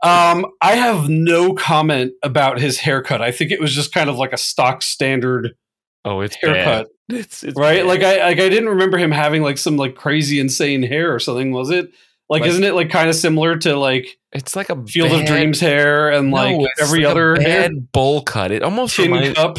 Um, 0.01 0.45
I 0.61 0.75
have 0.75 1.09
no 1.09 1.53
comment 1.53 2.13
about 2.23 2.59
his 2.59 2.79
haircut. 2.79 3.21
I 3.21 3.31
think 3.33 3.51
it 3.51 3.59
was 3.59 3.73
just 3.75 3.93
kind 3.93 4.09
of 4.09 4.17
like 4.17 4.31
a 4.31 4.38
stock 4.38 4.81
standard 4.81 5.51
Oh, 6.05 6.21
it's 6.21 6.38
haircut, 6.38 6.88
bad. 7.09 7.17
It's, 7.17 7.43
it's 7.43 7.57
right? 7.59 7.79
bad. 7.79 7.85
Like 7.88 8.03
I 8.03 8.19
like 8.27 8.39
I 8.39 8.47
didn't 8.47 8.69
remember 8.69 8.97
him 8.97 9.11
having 9.11 9.41
like 9.41 9.57
some 9.57 9.75
like 9.75 9.95
crazy 9.95 10.39
insane 10.39 10.83
hair 10.83 11.13
or 11.13 11.19
something. 11.19 11.51
Was 11.51 11.69
it? 11.69 11.91
Like, 12.29 12.41
Like- 12.43 12.49
isn't 12.51 12.63
it 12.63 12.73
like 12.75 12.89
kind 12.89 13.09
of 13.09 13.15
similar 13.15 13.57
to 13.57 13.75
like 13.75 14.17
It's 14.31 14.55
like 14.55 14.69
a 14.69 14.86
Field 14.86 15.12
of 15.12 15.25
Dreams 15.25 15.59
hair 15.59 16.12
and 16.12 16.31
like 16.31 16.55
it's 16.59 16.81
every 16.81 17.00
like 17.00 17.12
other 17.12 17.36
hair? 17.41 17.62
bad 17.69 17.91
bowl 17.91 18.21
cut. 18.21 18.51
It 18.51 18.62
almost 18.62 18.95
tin 18.95 19.12
reminds 19.12 19.38
cup? 19.38 19.57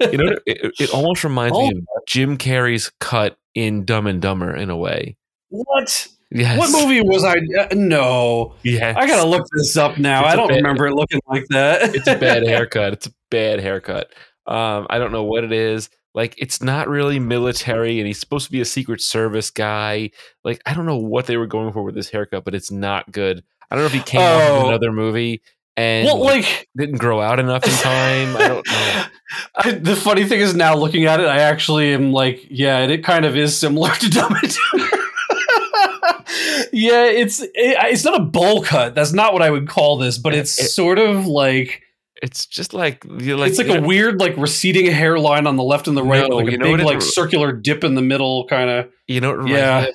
you 0.00 0.18
know 0.18 0.36
it, 0.46 0.72
it, 0.78 0.90
almost 0.92 1.24
reminds 1.24 1.56
Oh. 1.56 1.62
me 1.68 1.78
of 1.78 2.06
Jim 2.06 2.36
Carrey's 2.36 2.90
cut 3.00 3.38
in 3.54 3.84
Dumb 3.84 4.06
and 4.06 4.20
Dumber 4.20 4.54
in 4.54 4.68
a 4.70 4.76
way. 4.76 5.16
what? 5.48 6.06
Yes. 6.32 6.58
What 6.58 6.70
movie 6.70 7.00
was 7.00 7.24
I? 7.24 7.34
Uh, 7.58 7.66
no, 7.74 8.54
Yes. 8.62 8.94
I 8.96 9.06
gotta 9.06 9.26
look 9.28 9.46
this 9.56 9.76
up 9.76 9.98
now. 9.98 10.20
It's 10.24 10.32
I 10.32 10.36
don't 10.36 10.48
bad- 10.48 10.56
remember 10.56 10.86
it 10.86 10.94
looking 10.94 11.20
like 11.26 11.44
that. 11.50 11.94
it's 11.94 12.06
a 12.06 12.16
bad 12.16 12.42
haircut. 12.46 12.92
It's 12.92 13.06
a 13.08 13.12
bad 13.30 13.58
haircut. 13.60 14.12
Um, 14.46 14.86
I 14.90 14.98
don't 14.98 15.10
know 15.12 15.24
what 15.24 15.42
it 15.44 15.52
is. 15.52 15.88
Like, 16.14 16.34
it's 16.38 16.60
not 16.62 16.88
really 16.88 17.18
military, 17.18 17.98
and 17.98 18.06
he's 18.06 18.18
supposed 18.20 18.46
to 18.46 18.52
be 18.52 18.60
a 18.60 18.64
Secret 18.64 19.00
Service 19.00 19.50
guy. 19.50 20.10
Like, 20.44 20.60
I 20.66 20.74
don't 20.74 20.86
know 20.86 20.96
what 20.98 21.26
they 21.26 21.36
were 21.36 21.46
going 21.46 21.72
for 21.72 21.82
with 21.84 21.94
this 21.94 22.10
haircut, 22.10 22.44
but 22.44 22.54
it's 22.54 22.70
not 22.70 23.10
good. 23.12 23.42
I 23.70 23.76
don't 23.76 23.82
know 23.82 23.86
if 23.86 23.92
he 23.92 24.00
came 24.00 24.20
out 24.20 24.40
Oh. 24.50 24.56
with 24.58 24.68
another 24.68 24.92
movie 24.92 25.42
and 25.76 26.06
well, 26.06 26.18
like 26.18 26.68
didn't 26.76 26.98
grow 26.98 27.20
out 27.20 27.38
enough 27.38 27.64
in 27.64 27.70
time. 27.72 28.36
I 28.36 28.48
don't 28.48 28.66
know. 28.66 29.04
I, 29.56 29.70
the 29.72 29.94
funny 29.96 30.24
thing 30.24 30.40
is 30.40 30.54
now 30.54 30.74
looking 30.76 31.04
at 31.06 31.20
it, 31.20 31.26
I 31.26 31.38
actually 31.40 31.94
am 31.94 32.12
like, 32.12 32.40
yeah, 32.50 32.78
and 32.78 32.90
it 32.90 33.04
kind 33.04 33.24
of 33.24 33.36
is 33.36 33.56
similar 33.56 33.90
to 33.94 34.10
Dumb 34.10 34.34
and 34.42 34.56
Dumber. 34.72 34.96
yeah, 36.72 37.04
it's 37.06 37.40
it, 37.40 37.50
it's 37.54 38.04
not 38.04 38.20
a 38.20 38.24
bowl 38.24 38.62
cut. 38.62 38.94
That's 38.94 39.12
not 39.12 39.32
what 39.32 39.42
I 39.42 39.50
would 39.50 39.68
call 39.68 39.98
this, 39.98 40.18
but 40.18 40.34
it's 40.34 40.58
It- 40.60 40.68
sort 40.70 40.98
of 40.98 41.26
like 41.26 41.82
It's 42.22 42.46
just 42.46 42.74
like 42.74 43.04
like 43.04 43.48
it's 43.50 43.58
like 43.58 43.68
a 43.68 43.80
know- 43.80 43.86
weird 43.86 44.20
like 44.20 44.36
receding 44.36 44.86
hairline 44.86 45.46
on 45.46 45.56
the 45.56 45.62
left 45.62 45.86
and 45.88 45.96
the 45.96 46.02
right, 46.02 46.28
No, 46.28 46.36
like 46.36 46.52
a 46.52 46.58
big 46.58 46.80
it- 46.80 46.84
like 46.84 47.02
circular 47.02 47.52
dip 47.52 47.84
in 47.84 47.94
the 47.94 48.02
middle, 48.02 48.46
kind 48.48 48.68
of. 48.70 48.88
You 49.06 49.20
know 49.20 49.30
what 49.30 49.40
it 49.40 49.42
reminds 49.44 49.58
Yeah. 49.60 49.80
me 49.82 49.88
of? 49.88 49.94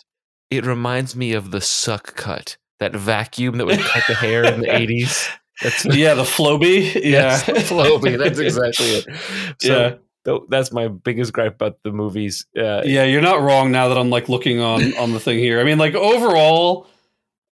It 0.51 0.65
reminds 0.65 1.15
me 1.15 1.34
of 1.34 1.51
the 1.51 1.62
suck 1.62 2.15
cut, 2.15 2.55
that 2.79 2.96
vacuum 2.96 3.58
that 3.58 3.65
would 3.65 3.79
cut 3.79 4.03
the 4.08 4.15
hair 4.15 4.44
in 4.46 4.62
the 4.62 4.75
eighties. 4.75 5.27
That's 5.62 5.86
Yeah, 5.96 6.13
the 6.13 6.24
Flowbee. 6.24 7.03
Yeah, 7.03 7.39
Flowbee. 7.39 8.17
That's 8.17 8.39
exactly 8.39 8.86
it. 8.86 9.55
So 9.62 10.00
yeah, 10.25 10.38
that's 10.50 10.72
my 10.72 10.88
biggest 10.88 11.34
gripe 11.34 11.55
about 11.55 11.77
the 11.84 11.91
movies. 11.91 12.46
Uh, 12.58 12.82
yeah. 12.84 13.03
You're 13.03 13.22
not 13.22 13.41
wrong 13.41 13.72
now 13.72 13.88
that 13.88 13.98
I'm 13.98 14.10
like 14.10 14.27
looking 14.27 14.60
on 14.60 14.96
on 14.98 15.13
the 15.13 15.20
thing 15.20 15.39
here. 15.39 15.60
I 15.60 15.63
mean, 15.63 15.77
like 15.77 15.96
overall. 15.96 16.88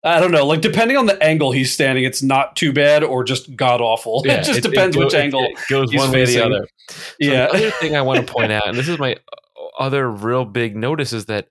I 0.05 0.21
don't 0.21 0.31
know. 0.31 0.47
Like 0.47 0.61
depending 0.61 0.97
on 0.97 1.07
the 1.07 1.21
angle 1.21 1.51
he's 1.51 1.73
standing, 1.73 2.05
it's 2.05 2.23
not 2.23 2.55
too 2.55 2.73
bad 2.73 3.03
or 3.03 3.25
just 3.25 3.57
god 3.57 3.81
awful. 3.81 4.23
yeah, 4.27 4.35
it 4.35 4.45
just 4.45 4.63
depends 4.63 4.97
go- 4.97 5.05
which 5.05 5.15
angle. 5.15 5.43
It 5.43 5.59
goes 5.69 5.91
he's 5.91 5.99
one 5.99 6.13
way 6.13 6.23
or 6.23 6.27
the 6.27 6.45
other. 6.45 6.69
So 6.89 6.97
yeah. 7.19 7.47
The 7.49 7.53
other 7.55 7.71
thing 7.73 7.97
I 7.97 8.03
want 8.03 8.25
to 8.25 8.33
point 8.33 8.53
out, 8.53 8.69
and 8.69 8.79
this 8.79 8.87
is 8.89 8.97
my 9.01 9.17
other 9.77 10.09
real 10.09 10.45
big 10.45 10.77
notice, 10.77 11.13
is 11.13 11.27
that 11.27 11.49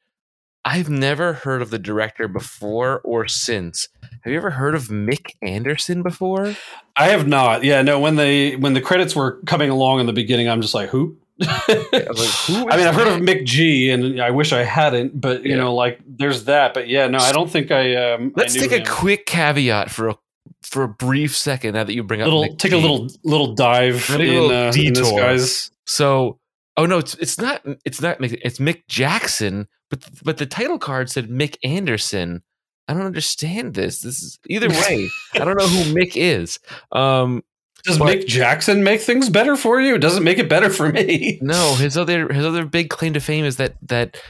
I've 0.68 0.90
never 0.90 1.32
heard 1.34 1.62
of 1.62 1.70
the 1.70 1.80
director 1.80 2.28
before 2.28 3.00
or 3.06 3.26
since. 3.28 3.88
Have 4.02 4.32
you 4.32 4.38
ever 4.38 4.50
heard 4.50 4.76
of 4.76 4.90
Mick 4.90 5.32
Anderson 5.42 6.04
before? 6.04 6.56
I 6.98 7.08
have 7.08 7.26
not. 7.26 7.64
Yeah, 7.64 7.82
no. 7.84 8.00
When 8.02 8.18
they 8.18 8.58
when 8.58 8.74
the 8.74 8.82
credits 8.82 9.16
were 9.16 9.40
coming 9.46 9.70
along 9.70 10.02
in 10.02 10.06
the 10.08 10.14
beginning, 10.14 10.50
I'm 10.50 10.62
just 10.62 10.74
like, 10.74 10.90
who? 10.90 11.16
I 11.42 12.08
like, 12.10 12.28
who 12.48 12.70
I 12.70 12.76
mean, 12.78 12.86
I've 12.88 12.96
heard 12.96 13.08
of? 13.08 13.22
McG, 13.22 13.94
and 13.94 14.22
I 14.22 14.32
wish 14.32 14.52
I 14.52 14.64
hadn't, 14.64 15.20
but 15.22 15.44
you 15.44 15.52
Yeah. 15.52 15.58
know, 15.58 15.74
like 15.74 16.02
there's 16.06 16.44
that. 16.46 16.74
But 16.74 16.90
yeah, 16.90 17.08
no, 17.08 17.20
I 17.20 17.32
don't 17.32 17.50
think 17.50 17.72
I. 17.72 17.96
Um, 17.96 18.34
Let's 18.36 18.54
knew 18.56 18.68
take 18.68 18.74
a 18.74 18.84
quick 18.84 19.26
caveat 19.26 19.90
for 19.90 20.10
a 20.10 20.16
for 20.64 20.84
a 20.84 20.90
brief 20.90 21.38
second. 21.38 21.76
Now 21.76 21.86
that 21.86 21.94
you 21.94 22.04
bring 22.04 22.22
up 22.22 22.26
little 22.26 22.48
take 22.58 22.72
G. 22.72 22.78
a 22.78 22.82
little 22.82 23.08
little 23.24 23.54
dive 23.56 24.10
in, 24.10 24.18
little 24.18 24.52
uh, 24.52 24.72
in 24.74 24.94
this 24.94 25.12
guy's. 25.12 25.72
So, 25.86 26.40
oh 26.78 26.86
no, 26.86 26.98
it's 27.00 27.16
it's 27.16 27.38
not 27.38 27.62
it's 27.86 28.02
not 28.02 28.20
Mick, 28.20 28.40
it's 28.44 28.60
Mick 28.60 28.84
Jackson, 28.88 29.68
but 29.90 30.04
but 30.24 30.38
the 30.38 30.46
title 30.46 30.80
card 30.80 31.10
said 31.10 31.28
Mick 31.30 31.58
Anderson. 31.64 32.44
I 32.88 32.94
don't 32.94 33.06
understand 33.06 33.74
this. 33.74 34.02
This 34.02 34.22
is 34.22 34.40
either 34.48 34.70
way. 34.70 35.10
I 35.34 35.40
don't 35.40 35.58
know 35.58 35.68
who 35.68 35.94
Mick 35.94 36.14
is. 36.16 36.58
Um, 36.94 37.44
Does 37.84 37.98
But- 37.98 38.08
Mick 38.20 38.28
Jackson 38.28 38.84
make 38.84 39.02
things 39.02 39.30
better 39.30 39.58
for 39.58 39.82
you? 39.82 39.96
It 39.96 40.00
doesn't 40.00 40.24
make 40.24 40.38
it 40.40 40.48
better 40.50 40.70
for 40.70 40.90
me. 40.92 41.40
no, 41.42 41.76
his 41.76 41.98
other 41.98 42.32
his 42.32 42.46
other 42.46 42.66
big 42.66 42.90
claim 42.90 43.14
to 43.14 43.20
fame 43.20 43.44
is 43.44 43.58
that 43.58 43.76
that 43.82 44.22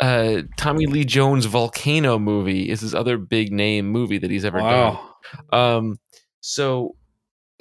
uh, 0.00 0.42
Tommy 0.56 0.86
Lee 0.86 1.04
Jones 1.04 1.44
Volcano 1.46 2.18
movie 2.18 2.68
is 2.68 2.80
his 2.80 2.94
other 2.94 3.16
big 3.16 3.52
name 3.52 3.88
movie 3.88 4.18
that 4.18 4.30
he's 4.30 4.44
ever 4.44 4.58
done. 4.58 4.98
Wow. 5.52 5.76
Um, 5.78 5.96
so 6.40 6.96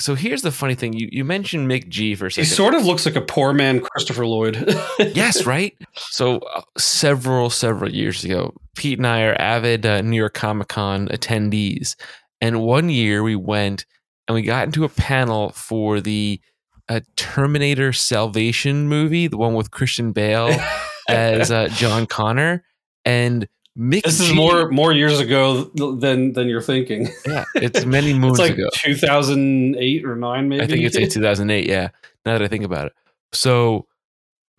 so 0.01 0.15
here's 0.15 0.41
the 0.41 0.51
funny 0.51 0.75
thing. 0.75 0.93
You 0.93 1.07
you 1.11 1.23
mentioned 1.23 1.69
McG 1.69 2.17
for 2.17 2.27
a 2.27 2.31
He 2.31 2.43
sort 2.43 2.73
of 2.73 2.85
looks 2.85 3.05
like 3.05 3.15
a 3.15 3.21
poor 3.21 3.53
man 3.53 3.79
Christopher 3.79 4.25
Lloyd. 4.25 4.57
yes, 4.99 5.45
right. 5.45 5.77
So 5.95 6.39
uh, 6.39 6.61
several 6.77 7.49
several 7.49 7.91
years 7.91 8.23
ago, 8.23 8.53
Pete 8.75 8.99
and 8.99 9.07
I 9.07 9.23
are 9.23 9.35
avid 9.39 9.85
uh, 9.85 10.01
New 10.01 10.17
York 10.17 10.33
Comic 10.33 10.69
Con 10.69 11.07
attendees, 11.09 11.95
and 12.41 12.61
one 12.61 12.89
year 12.89 13.23
we 13.23 13.35
went 13.35 13.85
and 14.27 14.35
we 14.35 14.41
got 14.41 14.65
into 14.65 14.83
a 14.83 14.89
panel 14.89 15.49
for 15.51 16.01
the 16.01 16.41
uh, 16.89 17.01
Terminator 17.15 17.93
Salvation 17.93 18.87
movie, 18.87 19.27
the 19.27 19.37
one 19.37 19.53
with 19.53 19.71
Christian 19.71 20.11
Bale 20.11 20.59
as 21.09 21.51
uh, 21.51 21.67
John 21.69 22.05
Connor, 22.05 22.63
and 23.05 23.47
Mick. 23.77 24.03
This 24.03 24.19
is 24.19 24.33
more 24.33 24.69
more 24.69 24.91
years 24.91 25.19
ago 25.19 25.63
than 25.63 26.33
than 26.33 26.47
you're 26.47 26.61
thinking. 26.61 27.07
yeah, 27.25 27.45
it's 27.55 27.85
many 27.85 28.13
moons 28.13 28.39
It's 28.39 28.49
like 28.49 28.57
ago. 28.57 28.69
2008 28.73 30.05
or 30.05 30.15
nine, 30.15 30.49
maybe. 30.49 30.63
I 30.63 30.67
think 30.67 30.83
it's 30.83 30.97
like 30.97 31.09
2008. 31.09 31.67
Yeah. 31.67 31.89
Now 32.25 32.33
that 32.33 32.41
I 32.41 32.47
think 32.47 32.65
about 32.65 32.87
it. 32.87 32.93
So 33.31 33.87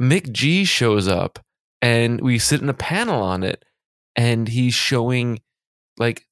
McG 0.00 0.66
shows 0.66 1.08
up 1.08 1.38
and 1.82 2.20
we 2.20 2.38
sit 2.38 2.62
in 2.62 2.68
a 2.68 2.74
panel 2.74 3.22
on 3.22 3.42
it 3.42 3.64
and 4.16 4.48
he's 4.48 4.74
showing 4.74 5.40
like 5.98 6.26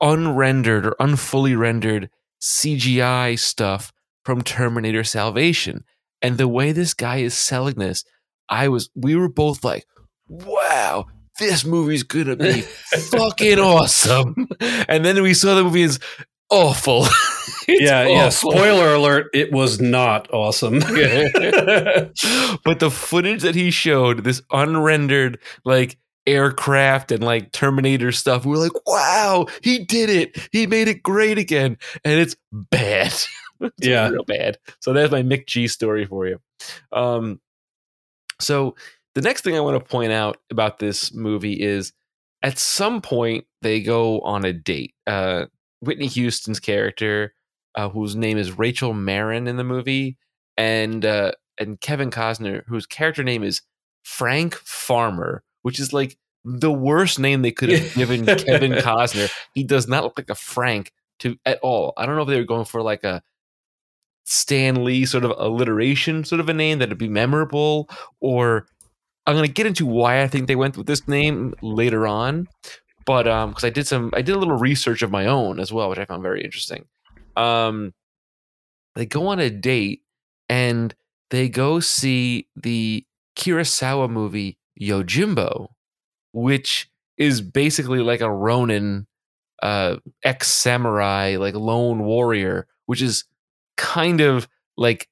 unrendered 0.00 0.86
or 0.86 0.96
unfully 1.00 1.56
rendered 1.56 2.10
CGI 2.40 3.38
stuff 3.38 3.92
from 4.24 4.42
Terminator 4.42 5.04
Salvation. 5.04 5.84
And 6.22 6.38
the 6.38 6.48
way 6.48 6.72
this 6.72 6.94
guy 6.94 7.18
is 7.18 7.34
selling 7.34 7.74
this, 7.74 8.04
I 8.48 8.68
was, 8.68 8.90
we 8.94 9.16
were 9.16 9.28
both 9.28 9.64
like, 9.64 9.86
wow, 10.28 11.06
this 11.40 11.64
movie's 11.64 12.04
gonna 12.04 12.36
be 12.36 12.60
fucking 13.10 13.58
awesome. 13.58 14.48
And 14.60 15.04
then 15.04 15.20
we 15.22 15.34
saw 15.34 15.56
the 15.56 15.64
movie 15.64 15.82
is 15.82 15.98
awful. 16.50 17.06
Yeah, 17.68 18.08
yeah. 18.08 18.28
Spoiler 18.30 18.94
alert: 18.94 19.28
it 19.32 19.52
was 19.52 19.80
not 19.80 20.28
awesome. 20.32 20.80
but 20.80 22.78
the 22.80 22.90
footage 22.90 23.42
that 23.42 23.54
he 23.54 23.70
showed, 23.70 24.24
this 24.24 24.42
unrendered 24.50 25.38
like 25.64 25.96
aircraft 26.26 27.12
and 27.12 27.22
like 27.22 27.52
Terminator 27.52 28.10
stuff, 28.12 28.44
we 28.44 28.52
were 28.52 28.58
like, 28.58 28.86
wow, 28.86 29.46
he 29.62 29.84
did 29.84 30.10
it. 30.10 30.48
He 30.52 30.66
made 30.66 30.88
it 30.88 31.02
great 31.02 31.38
again. 31.38 31.76
And 32.04 32.18
it's 32.20 32.34
bad. 32.52 33.12
It's 33.60 33.74
Yeah. 33.78 34.08
real 34.08 34.24
bad. 34.24 34.58
So 34.80 34.92
that's 34.92 35.12
my 35.12 35.22
McG 35.22 35.70
story 35.70 36.06
for 36.06 36.26
you. 36.26 36.40
Um, 36.92 37.40
so 38.40 38.74
the 39.14 39.20
next 39.20 39.42
thing 39.42 39.56
I 39.56 39.60
want 39.60 39.78
to 39.78 39.90
point 39.90 40.12
out 40.12 40.38
about 40.50 40.78
this 40.78 41.12
movie 41.12 41.60
is 41.60 41.92
at 42.42 42.58
some 42.58 43.00
point 43.00 43.44
they 43.62 43.80
go 43.80 44.20
on 44.20 44.44
a 44.44 44.52
date. 44.52 44.94
Uh, 45.06 45.46
Whitney 45.80 46.06
Houston's 46.06 46.60
character, 46.60 47.34
uh, 47.74 47.88
whose 47.88 48.14
name 48.14 48.38
is 48.38 48.58
Rachel 48.58 48.92
Marron 48.92 49.46
in 49.46 49.56
the 49.56 49.64
movie, 49.64 50.16
and 50.56 51.04
uh, 51.04 51.32
and 51.58 51.80
Kevin 51.80 52.10
Costner, 52.10 52.62
whose 52.66 52.86
character 52.86 53.22
name 53.22 53.42
is 53.42 53.62
Frank 54.02 54.54
Farmer, 54.54 55.42
which 55.62 55.78
is 55.78 55.92
like 55.92 56.16
the 56.44 56.72
worst 56.72 57.18
name 57.18 57.42
they 57.42 57.52
could 57.52 57.70
have 57.70 57.94
given 57.94 58.24
Kevin 58.24 58.72
Costner. 58.72 59.30
He 59.54 59.64
does 59.64 59.88
not 59.88 60.04
look 60.04 60.18
like 60.18 60.30
a 60.30 60.34
Frank 60.34 60.92
to 61.20 61.36
at 61.44 61.58
all. 61.60 61.92
I 61.96 62.06
don't 62.06 62.16
know 62.16 62.22
if 62.22 62.28
they 62.28 62.38
were 62.38 62.44
going 62.44 62.64
for 62.64 62.82
like 62.82 63.04
a 63.04 63.22
Stan 64.24 64.84
Lee 64.84 65.04
sort 65.06 65.24
of 65.24 65.32
alliteration, 65.36 66.24
sort 66.24 66.40
of 66.40 66.48
a 66.48 66.54
name 66.54 66.78
that'd 66.78 66.96
be 66.96 67.08
memorable, 67.08 67.88
or 68.20 68.66
I'm 69.26 69.34
gonna 69.34 69.48
get 69.48 69.66
into 69.66 69.86
why 69.86 70.22
I 70.22 70.28
think 70.28 70.48
they 70.48 70.56
went 70.56 70.76
with 70.76 70.86
this 70.86 71.06
name 71.06 71.54
later 71.62 72.06
on. 72.06 72.48
But 73.06 73.26
um, 73.26 73.50
because 73.50 73.64
I 73.64 73.70
did 73.70 73.86
some, 73.86 74.10
I 74.12 74.22
did 74.22 74.34
a 74.34 74.38
little 74.38 74.56
research 74.56 75.02
of 75.02 75.10
my 75.10 75.26
own 75.26 75.58
as 75.58 75.72
well, 75.72 75.88
which 75.88 75.98
I 75.98 76.04
found 76.04 76.22
very 76.22 76.44
interesting. 76.44 76.84
Um, 77.36 77.94
they 78.94 79.06
go 79.06 79.28
on 79.28 79.40
a 79.40 79.50
date 79.50 80.02
and 80.48 80.94
they 81.30 81.48
go 81.48 81.80
see 81.80 82.48
the 82.56 83.04
Kurosawa 83.36 84.10
movie 84.10 84.58
Yojimbo, 84.80 85.68
which 86.32 86.90
is 87.16 87.40
basically 87.40 88.00
like 88.00 88.20
a 88.20 88.30
Ronin, 88.30 89.06
uh, 89.62 89.96
ex 90.24 90.48
samurai, 90.48 91.36
like 91.38 91.54
lone 91.54 92.04
warrior, 92.04 92.66
which 92.86 93.02
is 93.02 93.24
kind 93.76 94.20
of 94.20 94.48
like 94.76 95.08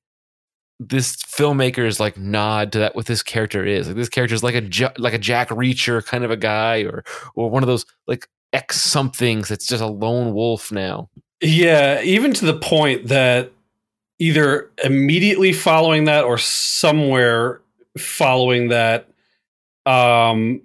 this 0.81 1.17
filmmaker's 1.17 1.99
like 1.99 2.17
nod 2.17 2.73
to 2.73 2.79
that 2.79 2.95
what 2.95 3.07
this 3.07 3.23
character 3.23 3.65
is. 3.65 3.89
Like 3.89 3.97
this 3.97 4.09
character 4.09 4.35
is 4.35 4.43
like 4.43 4.55
a 4.55 4.93
like 4.99 5.15
a 5.15 5.19
Jack 5.19 5.49
Reacher 5.49 6.05
kind 6.05 6.25
of 6.25 6.31
a 6.31 6.37
guy, 6.37 6.83
or 6.83 7.05
or 7.35 7.51
one 7.51 7.63
of 7.63 7.67
those 7.67 7.85
like 8.07 8.29
ex 8.53 8.81
somethings 8.81 9.49
that's 9.49 9.67
just 9.67 9.83
a 9.83 9.87
lone 9.87 10.33
wolf 10.33 10.71
now. 10.71 11.11
Yeah, 11.41 12.01
even 12.03 12.33
to 12.35 12.47
the 12.47 12.59
point 12.59 13.09
that 13.09 13.53
either 14.19 14.71
immediately 14.85 15.53
following 15.53 16.05
that 16.05 16.25
or 16.25 16.39
somewhere 16.39 17.61
following 17.97 18.69
that, 18.69 19.09
um, 19.87 20.63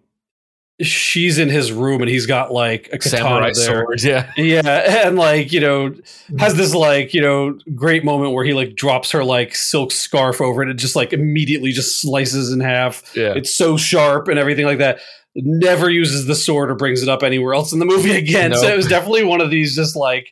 she's 0.82 1.38
in 1.38 1.50
his 1.50 1.72
room 1.72 2.02
and 2.02 2.10
he's 2.10 2.26
got 2.26 2.52
like 2.52 2.88
a 2.92 2.98
katana 2.98 3.24
Samurai 3.24 3.52
there. 3.54 3.54
swords. 3.54 4.04
Yeah. 4.06 4.32
Yeah, 4.38 5.08
and 5.08 5.16
like 5.16 5.52
you 5.52 5.60
know, 5.60 5.94
has 6.40 6.56
this 6.56 6.74
like 6.74 7.14
you 7.14 7.22
know 7.22 7.58
great 7.76 8.04
moment 8.04 8.34
where 8.34 8.44
he 8.44 8.54
like 8.54 8.76
drops 8.76 9.12
her 9.12 9.24
like 9.24 9.56
silk 9.56 9.92
scarf 9.92 10.42
over 10.42 10.62
it 10.62 10.70
and 10.70 10.78
it 10.78 10.82
just 10.82 10.96
like 10.96 11.14
immediately 11.14 11.72
just 11.72 12.02
slices 12.02 12.52
in 12.52 12.60
half. 12.60 13.16
Yeah. 13.16 13.34
It's 13.36 13.56
so 13.56 13.78
sharp 13.78 14.28
and 14.28 14.40
everything 14.40 14.66
like 14.66 14.80
that. 14.80 15.00
Never 15.36 15.90
uses 15.90 16.28
the 16.28 16.36
sword 16.36 16.70
or 16.70 16.76
brings 16.76 17.02
it 17.02 17.10
up 17.10 17.24
anywhere 17.24 17.54
else 17.56 17.74
in 17.74 17.80
the 17.80 17.86
movie 17.86 18.16
again. 18.16 18.54
So 18.54 18.68
it 18.68 18.78
was 18.78 18.88
definitely 18.88 19.24
one 19.24 19.42
of 19.42 19.50
these 19.50 19.76
just 19.76 19.96
like 19.96 20.32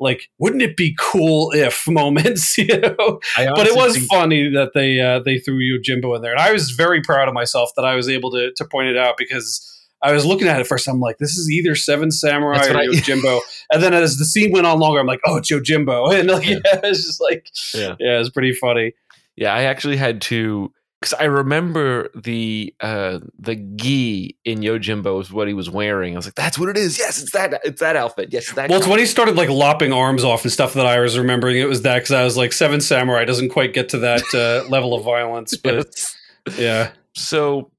like 0.00 0.30
wouldn't 0.38 0.62
it 0.62 0.76
be 0.76 0.94
cool 0.98 1.50
if 1.52 1.84
moments, 1.88 2.56
you 2.56 2.66
know? 2.66 3.20
But 3.36 3.66
it 3.66 3.76
was 3.76 4.06
funny 4.06 4.50
that 4.50 4.70
they 4.74 5.00
uh, 5.00 5.20
they 5.20 5.38
threw 5.38 5.58
Yojimbo 5.58 6.16
in 6.16 6.22
there, 6.22 6.32
and 6.32 6.40
I 6.40 6.52
was 6.52 6.70
very 6.70 7.02
proud 7.02 7.28
of 7.28 7.34
myself 7.34 7.70
that 7.76 7.84
I 7.84 7.94
was 7.94 8.08
able 8.08 8.30
to 8.32 8.52
to 8.56 8.64
point 8.64 8.88
it 8.88 8.96
out 8.96 9.16
because 9.16 9.77
I 10.02 10.12
was 10.12 10.24
looking 10.24 10.46
at 10.48 10.60
it 10.60 10.66
first. 10.66 10.86
I'm 10.88 11.00
like, 11.00 11.18
this 11.18 11.36
is 11.36 11.50
either 11.50 11.74
Seven 11.74 12.10
Samurai 12.10 12.58
or 12.68 12.76
I- 12.76 12.86
Yojimbo, 12.86 13.40
and 13.72 13.82
then 13.82 13.94
as 13.94 14.16
the 14.18 14.24
scene 14.24 14.52
went 14.52 14.66
on 14.66 14.78
longer, 14.78 15.00
I'm 15.00 15.06
like, 15.06 15.20
oh, 15.26 15.36
it's 15.36 15.50
Yojimbo, 15.50 16.14
and 16.18 16.28
like, 16.30 16.46
yeah, 16.46 16.58
it's 16.64 17.04
just 17.06 17.20
like, 17.20 17.48
Yeah. 17.74 17.96
yeah, 17.98 18.20
it's 18.20 18.30
pretty 18.30 18.52
funny. 18.52 18.92
Yeah, 19.36 19.54
I 19.54 19.62
actually 19.64 19.96
had 19.96 20.20
to 20.22 20.72
because 21.00 21.14
I 21.14 21.24
remember 21.26 22.08
the 22.16 22.74
uh 22.80 23.20
the 23.38 23.54
gi 23.54 24.36
in 24.44 24.60
Yojimbo 24.62 25.16
was 25.16 25.30
what 25.32 25.46
he 25.46 25.54
was 25.54 25.70
wearing. 25.70 26.14
I 26.14 26.16
was 26.16 26.26
like, 26.26 26.34
that's 26.34 26.58
what 26.58 26.68
it 26.68 26.76
is. 26.76 26.98
Yes, 26.98 27.22
it's 27.22 27.30
that. 27.32 27.60
It's 27.64 27.78
that 27.80 27.94
outfit. 27.94 28.30
Yes, 28.32 28.44
it's 28.46 28.54
that. 28.54 28.68
Well, 28.68 28.78
it's 28.80 28.88
when 28.88 28.98
he 28.98 29.06
started 29.06 29.36
like 29.36 29.48
lopping 29.48 29.92
arms 29.92 30.24
off 30.24 30.42
and 30.42 30.50
stuff 30.52 30.74
that 30.74 30.86
I 30.86 30.98
was 30.98 31.16
remembering. 31.16 31.56
It 31.56 31.68
was 31.68 31.82
that 31.82 31.98
because 31.98 32.10
I 32.10 32.24
was 32.24 32.36
like, 32.36 32.52
Seven 32.52 32.80
Samurai 32.80 33.24
doesn't 33.24 33.50
quite 33.50 33.74
get 33.74 33.88
to 33.90 33.98
that 33.98 34.22
uh, 34.34 34.68
level 34.70 34.92
of 34.94 35.04
violence, 35.04 35.56
but 35.56 35.74
Yes. 35.86 36.16
yeah, 36.58 36.90
So, 37.14 37.70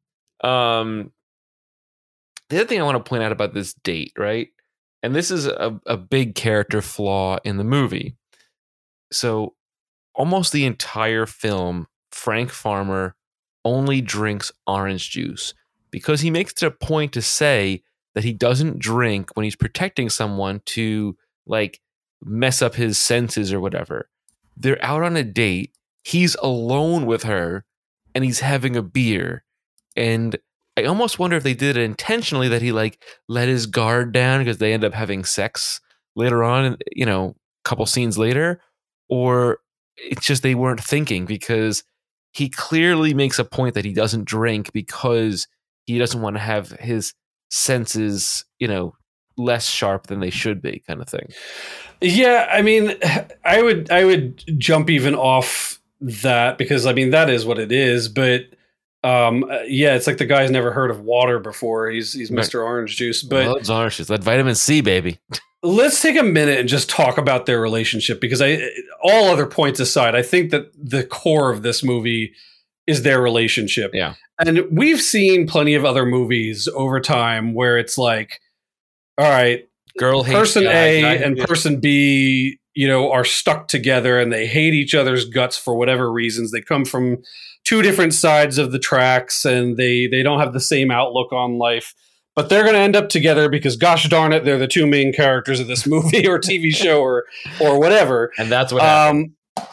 um, 0.41 1.11
the 2.50 2.58
other 2.58 2.65
thing 2.65 2.79
I 2.79 2.86
want 2.86 3.03
to 3.03 3.08
point 3.08 3.24
out 3.24 3.32
about 3.32 3.53
this 3.53 3.74
date, 3.74 4.13
right? 4.18 4.50
And 5.01 5.15
this 5.15 5.32
is 5.32 5.46
a, 5.46 5.79
a 5.86 5.98
big 5.98 6.36
character 6.36 6.82
flaw 6.82 7.38
in 7.44 7.58
the 7.58 7.63
movie. 7.63 8.15
So, 9.12 9.56
almost 10.13 10.51
the 10.51 10.65
entire 10.65 11.25
film, 11.25 11.88
Frank 12.12 12.51
Farmer 12.51 13.15
only 13.63 14.01
drinks 14.01 14.51
orange 14.68 15.10
juice 15.10 15.53
because 15.91 16.22
he 16.22 16.29
makes 16.29 16.53
it 16.53 16.65
a 16.65 16.72
point 16.72 17.13
to 17.13 17.22
say 17.22 17.84
that 18.15 18.24
he 18.24 18.34
doesn't 18.34 18.79
drink 18.79 19.36
when 19.36 19.44
he's 19.44 19.56
protecting 19.56 20.10
someone 20.10 20.62
to 20.65 21.15
like 21.46 21.79
mess 22.24 22.62
up 22.62 22.75
his 22.75 22.98
senses 22.98 23.53
or 23.53 23.60
whatever. 23.60 24.10
They're 24.58 24.84
out 24.84 25.03
on 25.03 25.15
a 25.15 25.24
date. 25.24 25.72
He's 26.03 26.36
alone 26.36 27.06
with 27.06 27.24
her 27.24 27.65
and 28.13 28.24
he's 28.24 28.41
having 28.41 28.75
a 28.75 28.82
beer. 28.82 29.44
And 29.96 30.38
I 30.79 30.88
almost 30.88 31.19
wonder 31.19 31.36
if 31.36 31.43
they 31.43 31.53
did 31.53 31.77
it 31.77 31.83
intentionally 31.83 32.48
that 32.50 32.62
he 32.62 32.71
like 32.71 33.01
let 33.27 33.48
his 33.48 33.65
guard 33.65 34.12
down 34.12 34.39
because 34.39 34.57
they 34.57 34.74
end 34.74 34.83
up 34.83 34.93
having 34.93 35.24
sex 35.24 35.81
later 36.15 36.43
on, 36.43 36.77
you 36.91 37.05
know, 37.05 37.36
a 37.65 37.69
couple 37.69 37.86
scenes 37.86 38.17
later, 38.17 38.62
or 39.09 39.59
it's 39.98 40.25
just 40.25 40.43
they 40.43 40.55
weren't 40.55 40.83
thinking 40.83 41.25
because 41.25 41.83
he 42.31 42.50
clearly 42.50 43.13
makes 43.13 43.39
a 43.39 43.45
point 43.45 43.75
that 43.75 43.86
he 43.86 43.93
doesn't 43.93 44.25
drink 44.25 44.71
because 44.71 45.48
he 45.86 45.98
doesn't 45.98 46.21
want 46.21 46.36
to 46.36 46.41
have 46.41 46.71
his 46.71 47.13
senses, 47.50 48.45
you 48.59 48.67
know, 48.67 48.93
less 49.38 49.67
sharp 49.67 50.07
than 50.07 50.19
they 50.19 50.29
should 50.29 50.62
be, 50.62 50.83
kind 50.88 51.01
of 51.01 51.09
thing. 51.09 51.29
Yeah, 52.01 52.48
I 52.51 52.62
mean, 52.62 52.95
I 53.43 53.62
would 53.62 53.89
I 53.91 54.05
would 54.05 54.43
jump 54.59 54.89
even 54.89 55.15
off 55.15 55.81
that 56.01 56.57
because 56.57 56.86
I 56.86 56.93
mean 56.93 57.09
that 57.09 57.29
is 57.29 57.45
what 57.45 57.59
it 57.59 57.71
is, 57.71 58.07
but 58.07 58.41
um 59.03 59.44
uh, 59.46 59.62
yeah, 59.65 59.96
it's 59.96 60.08
like 60.08 60.18
the 60.18 60.25
guy's 60.25 60.51
never 60.51 60.72
heard 60.72 60.91
of 60.91 61.01
water 61.01 61.39
before. 61.39 61.89
He's 61.89 62.13
he's 62.13 62.32
Right. 62.32 62.44
Mr. 62.44 62.63
Orange 62.63 62.98
Juice, 62.98 63.24
but 63.24 63.46
well, 63.46 63.56
it's 63.56 63.70
orange 63.70 63.98
juice, 63.98 64.08
that 64.08 64.24
vitamin 64.24 64.56
C, 64.56 64.82
baby. 64.82 65.20
let's 65.63 66.01
take 66.01 66.18
a 66.18 66.24
minute 66.24 66.60
and 66.60 66.70
just 66.70 66.89
talk 66.89 67.18
about 67.18 67.46
their 67.46 67.62
relationship 67.62 68.20
because 68.22 68.41
I 68.41 68.62
all 69.03 69.29
other 69.29 69.45
points 69.45 69.80
aside, 69.80 70.15
I 70.15 70.21
think 70.21 70.52
that 70.52 70.71
the 70.76 71.04
core 71.04 71.52
of 71.52 71.63
this 71.63 71.84
movie 71.84 72.34
is 72.88 73.04
their 73.04 73.21
relationship. 73.21 73.91
Yeah. 73.93 74.15
And 74.39 74.63
we've 74.71 75.02
seen 75.02 75.47
plenty 75.47 75.76
of 75.76 75.86
other 75.86 76.06
movies 76.06 76.67
over 76.73 77.00
time 77.00 77.54
where 77.54 77.78
it's 77.78 77.97
like 77.97 78.41
all 79.17 79.30
right, 79.30 79.67
Girl 79.97 80.23
hates 80.23 80.38
person 80.38 80.63
guy, 80.63 80.71
A 80.71 81.23
and 81.23 81.38
person 81.38 81.80
B, 81.82 82.58
you 82.73 82.88
know, 82.88 83.12
are 83.12 83.26
stuck 83.26 83.67
together 83.67 84.17
and 84.17 84.32
they 84.32 84.47
hate 84.47 84.73
each 84.73 84.95
other's 84.95 85.26
guts 85.26 85.58
for 85.58 85.76
whatever 85.76 86.10
reasons. 86.12 86.52
They 86.52 86.62
come 86.62 86.86
from 86.86 87.17
two 87.65 87.82
different 87.82 88.13
sides 88.13 88.58
of 88.58 88.72
the 88.72 88.80
tracks 88.80 89.45
and 89.45 89.78
they 89.78 90.08
they 90.08 90.24
don't 90.24 90.39
have 90.39 90.54
the 90.54 90.60
same 90.60 90.91
outlook 90.91 91.32
on 91.32 91.58
life. 91.58 91.93
But 92.36 92.48
they're 92.48 92.63
going 92.63 92.76
to 92.76 92.80
end 92.80 92.95
up 92.95 93.10
together 93.10 93.50
because, 93.50 93.76
gosh 93.76 94.08
darn 94.08 94.32
it, 94.32 94.45
they're 94.45 94.58
the 94.58 94.67
two 94.67 94.88
main 94.88 95.12
characters 95.12 95.60
of 95.60 95.67
this 95.67 95.86
movie 95.88 96.28
or 96.28 96.39
TV 96.39 96.74
show 96.74 97.02
or 97.02 97.26
or 97.60 97.80
whatever. 97.80 98.32
and 98.38 98.52
that's 98.52 98.72
what 98.72 98.82
happened. 98.82 99.32
Um, 99.58 99.65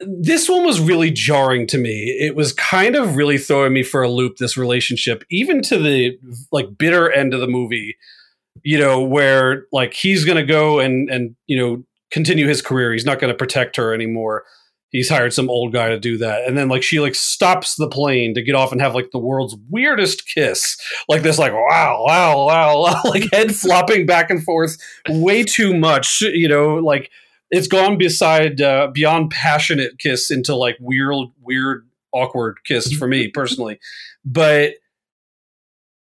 this 0.00 0.48
one 0.48 0.64
was 0.64 0.80
really 0.80 1.10
jarring 1.10 1.66
to 1.68 1.78
me. 1.78 2.16
It 2.18 2.34
was 2.34 2.52
kind 2.52 2.96
of 2.96 3.16
really 3.16 3.38
throwing 3.38 3.72
me 3.72 3.82
for 3.82 4.02
a 4.02 4.10
loop. 4.10 4.36
This 4.36 4.56
relationship, 4.56 5.24
even 5.30 5.62
to 5.62 5.78
the 5.78 6.18
like 6.50 6.76
bitter 6.76 7.10
end 7.10 7.34
of 7.34 7.40
the 7.40 7.46
movie, 7.46 7.96
you 8.62 8.78
know, 8.78 9.00
where 9.02 9.66
like 9.72 9.94
he's 9.94 10.24
going 10.24 10.38
to 10.38 10.44
go 10.44 10.80
and 10.80 11.08
and 11.10 11.36
you 11.46 11.56
know 11.56 11.84
continue 12.10 12.46
his 12.46 12.62
career. 12.62 12.92
He's 12.92 13.06
not 13.06 13.20
going 13.20 13.32
to 13.32 13.36
protect 13.36 13.76
her 13.76 13.94
anymore. 13.94 14.44
He's 14.92 15.08
hired 15.08 15.32
some 15.32 15.48
old 15.48 15.72
guy 15.72 15.88
to 15.88 15.98
do 15.98 16.18
that, 16.18 16.46
and 16.46 16.56
then 16.56 16.68
like 16.68 16.82
she 16.82 17.00
like 17.00 17.14
stops 17.14 17.76
the 17.76 17.88
plane 17.88 18.34
to 18.34 18.42
get 18.42 18.54
off 18.54 18.72
and 18.72 18.80
have 18.80 18.94
like 18.94 19.10
the 19.10 19.18
world's 19.18 19.56
weirdest 19.70 20.28
kiss, 20.28 20.76
like 21.08 21.22
this, 21.22 21.38
like 21.38 21.52
wow, 21.52 22.04
wow, 22.06 22.46
wow, 22.46 22.82
wow, 22.82 23.00
like 23.06 23.24
head 23.32 23.54
flopping 23.54 24.04
back 24.04 24.30
and 24.30 24.44
forth, 24.44 24.76
way 25.08 25.42
too 25.42 25.74
much, 25.74 26.20
you 26.20 26.46
know, 26.46 26.74
like 26.74 27.10
it's 27.50 27.68
gone 27.68 27.98
beside 27.98 28.60
uh, 28.60 28.88
beyond 28.92 29.30
passionate 29.30 29.98
kiss 29.98 30.30
into 30.30 30.54
like 30.54 30.76
weird 30.78 31.14
weird 31.40 31.88
awkward 32.12 32.58
kiss 32.64 32.92
for 32.92 33.08
me 33.08 33.28
personally. 33.34 33.78
But 34.24 34.74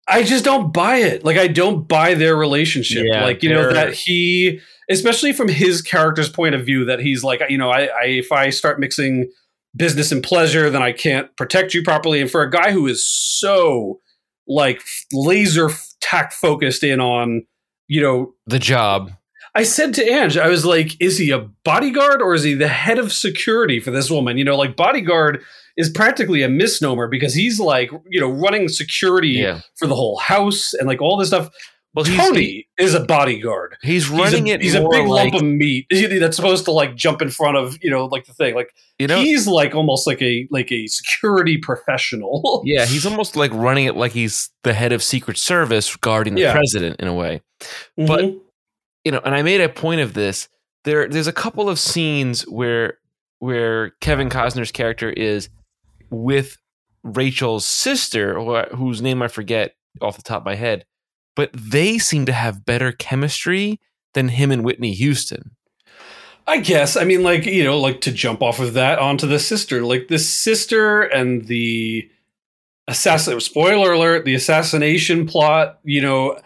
i 0.07 0.23
just 0.23 0.45
don't 0.45 0.73
buy 0.73 0.97
it. 0.97 1.25
Like 1.25 1.37
i 1.37 1.49
don't 1.49 1.87
buy 1.87 2.15
their 2.15 2.37
relationship. 2.37 3.07
Yeah, 3.11 3.25
like 3.25 3.43
you 3.43 3.51
know 3.51 3.73
that 3.73 3.95
he 3.95 4.61
especially 4.91 5.33
from 5.33 5.49
his 5.49 5.83
character's 5.83 6.29
point 6.31 6.55
of 6.55 6.65
view 6.65 6.85
that 6.85 7.01
he's 7.01 7.23
like 7.25 7.41
you 7.49 7.59
know 7.59 7.71
I, 7.71 7.85
I 7.87 8.05
if 8.07 8.33
i 8.33 8.51
start 8.51 8.81
mixing 8.81 9.31
business 9.77 10.11
and 10.13 10.23
pleasure 10.23 10.71
then 10.71 10.83
i 10.83 10.93
can't 10.93 11.35
protect 11.37 11.75
you 11.75 11.83
properly 11.83 12.21
and 12.21 12.31
for 12.31 12.43
a 12.43 12.51
guy 12.51 12.73
who 12.73 12.87
is 12.87 13.07
so 13.07 14.01
like 14.47 14.83
laser 15.13 15.69
tack 16.01 16.33
focused 16.33 16.83
in 16.83 17.01
on 17.01 17.45
you 17.87 18.01
know 18.01 18.35
the 18.47 18.59
job. 18.59 19.11
I 19.55 19.63
said 19.65 19.95
to 19.95 20.05
Ange, 20.05 20.37
I 20.37 20.47
was 20.49 20.65
like, 20.67 20.93
is 21.01 21.19
he 21.19 21.31
a 21.31 21.39
bodyguard 21.65 22.21
or 22.23 22.35
is 22.35 22.45
he 22.45 22.55
the 22.55 22.69
head 22.69 22.99
of 22.99 23.13
security 23.13 23.81
for 23.81 23.91
this 23.91 24.11
woman? 24.11 24.37
You 24.37 24.45
know, 24.45 24.57
like 24.57 24.77
bodyguard 24.77 25.43
is 25.77 25.89
practically 25.91 26.43
a 26.43 26.49
misnomer 26.49 27.09
because 27.09 27.35
he's 27.35 27.59
like, 27.59 27.91
you 28.09 28.21
know, 28.21 28.29
running 28.31 28.69
security 28.69 29.31
Yeah. 29.31 29.63
for 29.77 29.89
the 29.89 29.97
whole 29.97 30.19
house 30.19 30.75
and 30.75 30.87
like 30.87 31.01
all 31.01 31.17
this 31.17 31.29
stuff. 31.29 31.49
Well, 31.95 32.05
he's, 32.05 32.17
Tony 32.17 32.69
is 32.79 32.95
a 32.95 33.01
bodyguard. 33.01 33.77
he's 33.83 34.07
He's 34.07 34.11
running 34.11 34.51
a, 34.51 34.53
it. 34.53 34.61
He's 34.63 34.75
a 34.75 34.81
big 34.91 35.07
like, 35.07 35.33
lump 35.33 35.35
of 35.35 35.43
meat 35.43 35.87
that's 35.91 36.37
supposed 36.37 36.65
to 36.67 36.71
like 36.71 36.95
jump 36.95 37.23
in 37.23 37.31
front 37.31 37.57
of, 37.57 37.79
you 37.83 37.91
know, 37.91 38.05
like 38.05 38.27
the 38.27 38.35
thing. 38.35 38.55
Like 38.55 38.71
you 38.99 39.07
know. 39.07 39.19
he's 39.21 39.47
like 39.49 39.75
almost 39.75 40.07
like 40.07 40.21
a 40.23 40.47
like 40.51 40.71
a 40.71 40.87
security 40.87 41.57
professional. 41.57 42.63
yeah, 42.67 42.85
he's 42.85 43.07
almost 43.07 43.37
like 43.37 43.53
running 43.53 43.87
it 43.87 43.97
like 43.97 44.13
he's 44.13 44.51
the 44.65 44.75
head 44.75 44.93
of 44.93 45.03
Secret 45.03 45.39
Service 45.39 45.97
guarding 45.97 46.35
the 46.35 46.43
Yeah. 46.43 46.53
president 46.53 47.01
in 47.01 47.09
a 47.09 47.15
way. 47.15 47.41
But- 47.97 48.21
Mhm. 48.25 48.41
you 49.05 49.13
know, 49.13 49.21
and 49.25 49.35
I 49.35 49.43
made 49.43 49.61
a 49.61 49.69
point 49.69 50.01
of 50.01 50.13
this. 50.15 50.49
There, 50.85 51.09
there's 51.09 51.27
a 51.27 51.33
couple 51.33 51.69
of 51.69 51.79
scenes 51.79 52.43
where 52.43 52.99
where 53.41 53.91
Kevin 54.01 54.29
Costner's 54.29 54.73
character 54.73 55.11
is 55.11 55.49
with 56.11 56.57
Rachel's 57.03 57.65
sister, 57.67 58.39
whose 58.75 59.01
name 59.01 59.23
I 59.23 59.29
forget 59.29 59.75
off 60.01 60.17
the 60.17 60.23
top 60.23 60.43
of 60.43 60.47
my 60.47 60.55
head, 60.57 60.85
but 61.39 61.51
they 61.53 61.99
seem 61.99 62.27
to 62.27 62.33
have 62.33 62.67
better 62.67 62.91
chemistry 62.91 63.79
than 64.15 64.27
him 64.27 64.51
and 64.51 64.65
Whitney 64.65 64.93
Houston. 64.95 65.53
I 66.49 66.59
guess. 66.59 66.97
I 66.97 67.05
mean, 67.05 67.23
like, 67.23 67.47
you 67.47 67.63
know, 67.63 67.79
like 67.79 68.01
to 68.01 68.11
jump 68.11 68.43
off 68.43 68.59
of 68.59 68.75
that 68.75 68.99
onto 68.99 69.29
the 69.29 69.39
sister. 69.39 69.83
Like 69.83 70.09
the 70.09 70.19
sister 70.19 71.03
and 71.03 71.47
the 71.47 72.11
assassin 72.89 73.39
spoiler 73.39 73.93
alert, 73.93 74.25
the 74.25 74.35
assassination 74.35 75.29
plot, 75.29 75.79
you 75.85 76.03
know, 76.03 76.41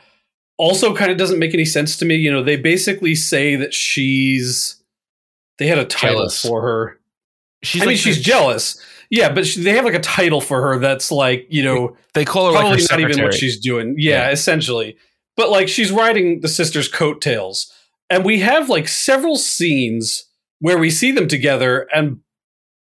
also 0.59 0.95
kind 0.95 1.11
of 1.11 1.17
doesn't 1.17 1.39
make 1.39 1.55
any 1.55 1.65
sense 1.65 1.97
to 1.97 2.05
me. 2.05 2.17
You 2.17 2.31
know, 2.31 2.43
they 2.43 2.57
basically 2.57 3.15
say 3.15 3.57
that 3.57 3.73
she's 3.73 4.77
they 5.57 5.69
had 5.69 5.79
a 5.79 5.87
title 5.87 6.19
Jealous. 6.19 6.43
for 6.43 6.61
her. 6.61 7.01
She's 7.63 7.83
I 7.83 7.87
mean, 7.87 7.97
she's 7.97 8.21
jealous. 8.21 8.79
Yeah, 9.13 9.31
but 9.33 9.47
she, 9.47 9.63
they 9.63 9.73
have 9.75 9.85
like 9.85 9.95
a 9.95 10.01
title 10.01 10.41
for 10.41 10.63
her 10.63 10.79
that's 10.79 11.13
like, 11.13 11.47
you 11.51 11.63
know, 11.63 11.97
They 12.15 12.25
call 12.25 12.47
her 12.47 12.53
probably 12.59 12.81
like 12.81 12.91
her 12.91 12.97
not 12.99 13.11
even 13.11 13.23
what 13.23 13.35
she's 13.35 13.61
doing. 13.61 13.95
Yeah, 13.99 14.27
Yeah. 14.27 14.31
essentially. 14.31 14.97
But 15.37 15.51
like 15.51 15.69
she's 15.69 15.93
riding 15.93 16.41
the 16.41 16.49
sister's 16.49 16.89
coattails. 16.89 17.71
And 18.09 18.25
we 18.25 18.41
have 18.41 18.69
like 18.71 18.89
several 18.89 19.37
scenes 19.37 20.25
where 20.61 20.79
we 20.79 20.91
see 20.91 21.13
them 21.13 21.29
together 21.29 21.87
and 21.95 22.21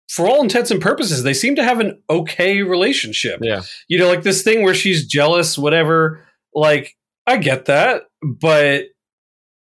for 0.09 0.27
all 0.27 0.41
intents 0.41 0.71
and 0.71 0.81
purposes, 0.81 1.23
they 1.23 1.33
seem 1.35 1.55
to 1.55 1.63
have 1.63 1.79
an 1.79 2.01
okay 2.09 2.63
relationship. 2.63 3.39
Yeah. 3.41 3.61
You 3.87 3.99
know, 3.99 4.07
like 4.07 4.23
this 4.23 4.41
thing 4.41 4.63
where 4.63 4.73
she's 4.73 5.05
jealous, 5.07 5.57
whatever. 5.57 6.25
Like, 6.53 6.95
I 7.27 7.37
get 7.37 7.65
that, 7.65 8.03
but 8.23 8.85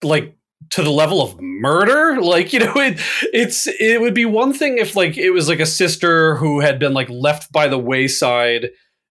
like 0.04 0.35
to 0.70 0.82
the 0.82 0.90
level 0.90 1.22
of 1.22 1.40
murder, 1.40 2.20
like 2.20 2.52
you 2.52 2.60
know, 2.60 2.74
it 2.76 3.00
it's 3.32 3.66
it 3.66 4.00
would 4.00 4.14
be 4.14 4.24
one 4.24 4.52
thing 4.52 4.78
if 4.78 4.96
like 4.96 5.16
it 5.16 5.30
was 5.30 5.48
like 5.48 5.60
a 5.60 5.66
sister 5.66 6.36
who 6.36 6.60
had 6.60 6.78
been 6.78 6.94
like 6.94 7.08
left 7.08 7.52
by 7.52 7.68
the 7.68 7.78
wayside, 7.78 8.70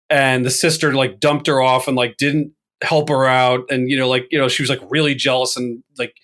and 0.09 0.45
the 0.45 0.51
sister 0.51 0.93
like 0.93 1.19
dumped 1.19 1.47
her 1.47 1.61
off 1.61 1.87
and 1.87 1.97
like 1.97 2.17
didn't 2.17 2.51
help 2.83 3.09
her 3.09 3.25
out, 3.25 3.65
and 3.69 3.89
you 3.89 3.97
know, 3.97 4.07
like 4.07 4.27
you 4.31 4.39
know, 4.39 4.47
she 4.47 4.63
was 4.63 4.69
like 4.69 4.81
really 4.89 5.15
jealous 5.15 5.57
and 5.57 5.83
like 5.97 6.15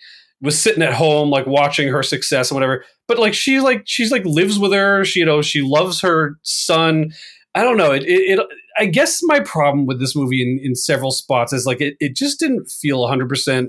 was 0.42 0.60
sitting 0.60 0.82
at 0.82 0.94
home 0.94 1.30
like 1.30 1.46
watching 1.46 1.88
her 1.88 2.04
success 2.04 2.50
and 2.50 2.56
whatever. 2.56 2.84
But 3.08 3.20
like 3.20 3.34
she 3.34 3.60
like 3.60 3.84
she's 3.86 4.12
like 4.12 4.26
lives 4.26 4.58
with 4.58 4.74
her. 4.74 5.06
She 5.06 5.20
you 5.20 5.26
know 5.26 5.42
she 5.42 5.62
loves 5.62 6.02
her 6.02 6.38
son. 6.44 7.12
I 7.54 7.64
don't 7.64 7.78
know. 7.78 7.92
It 7.92 8.04
it, 8.04 8.40
it 8.40 8.48
i 8.78 8.86
guess 8.86 9.20
my 9.24 9.40
problem 9.40 9.86
with 9.86 10.00
this 10.00 10.16
movie 10.16 10.42
in, 10.42 10.60
in 10.64 10.76
several 10.76 11.12
spots 11.12 11.54
is 11.54 11.66
like 11.66 11.82
it, 11.82 11.96
it 12.00 12.16
just 12.16 12.40
didn't 12.40 12.70
feel 12.70 13.00
100% 13.00 13.68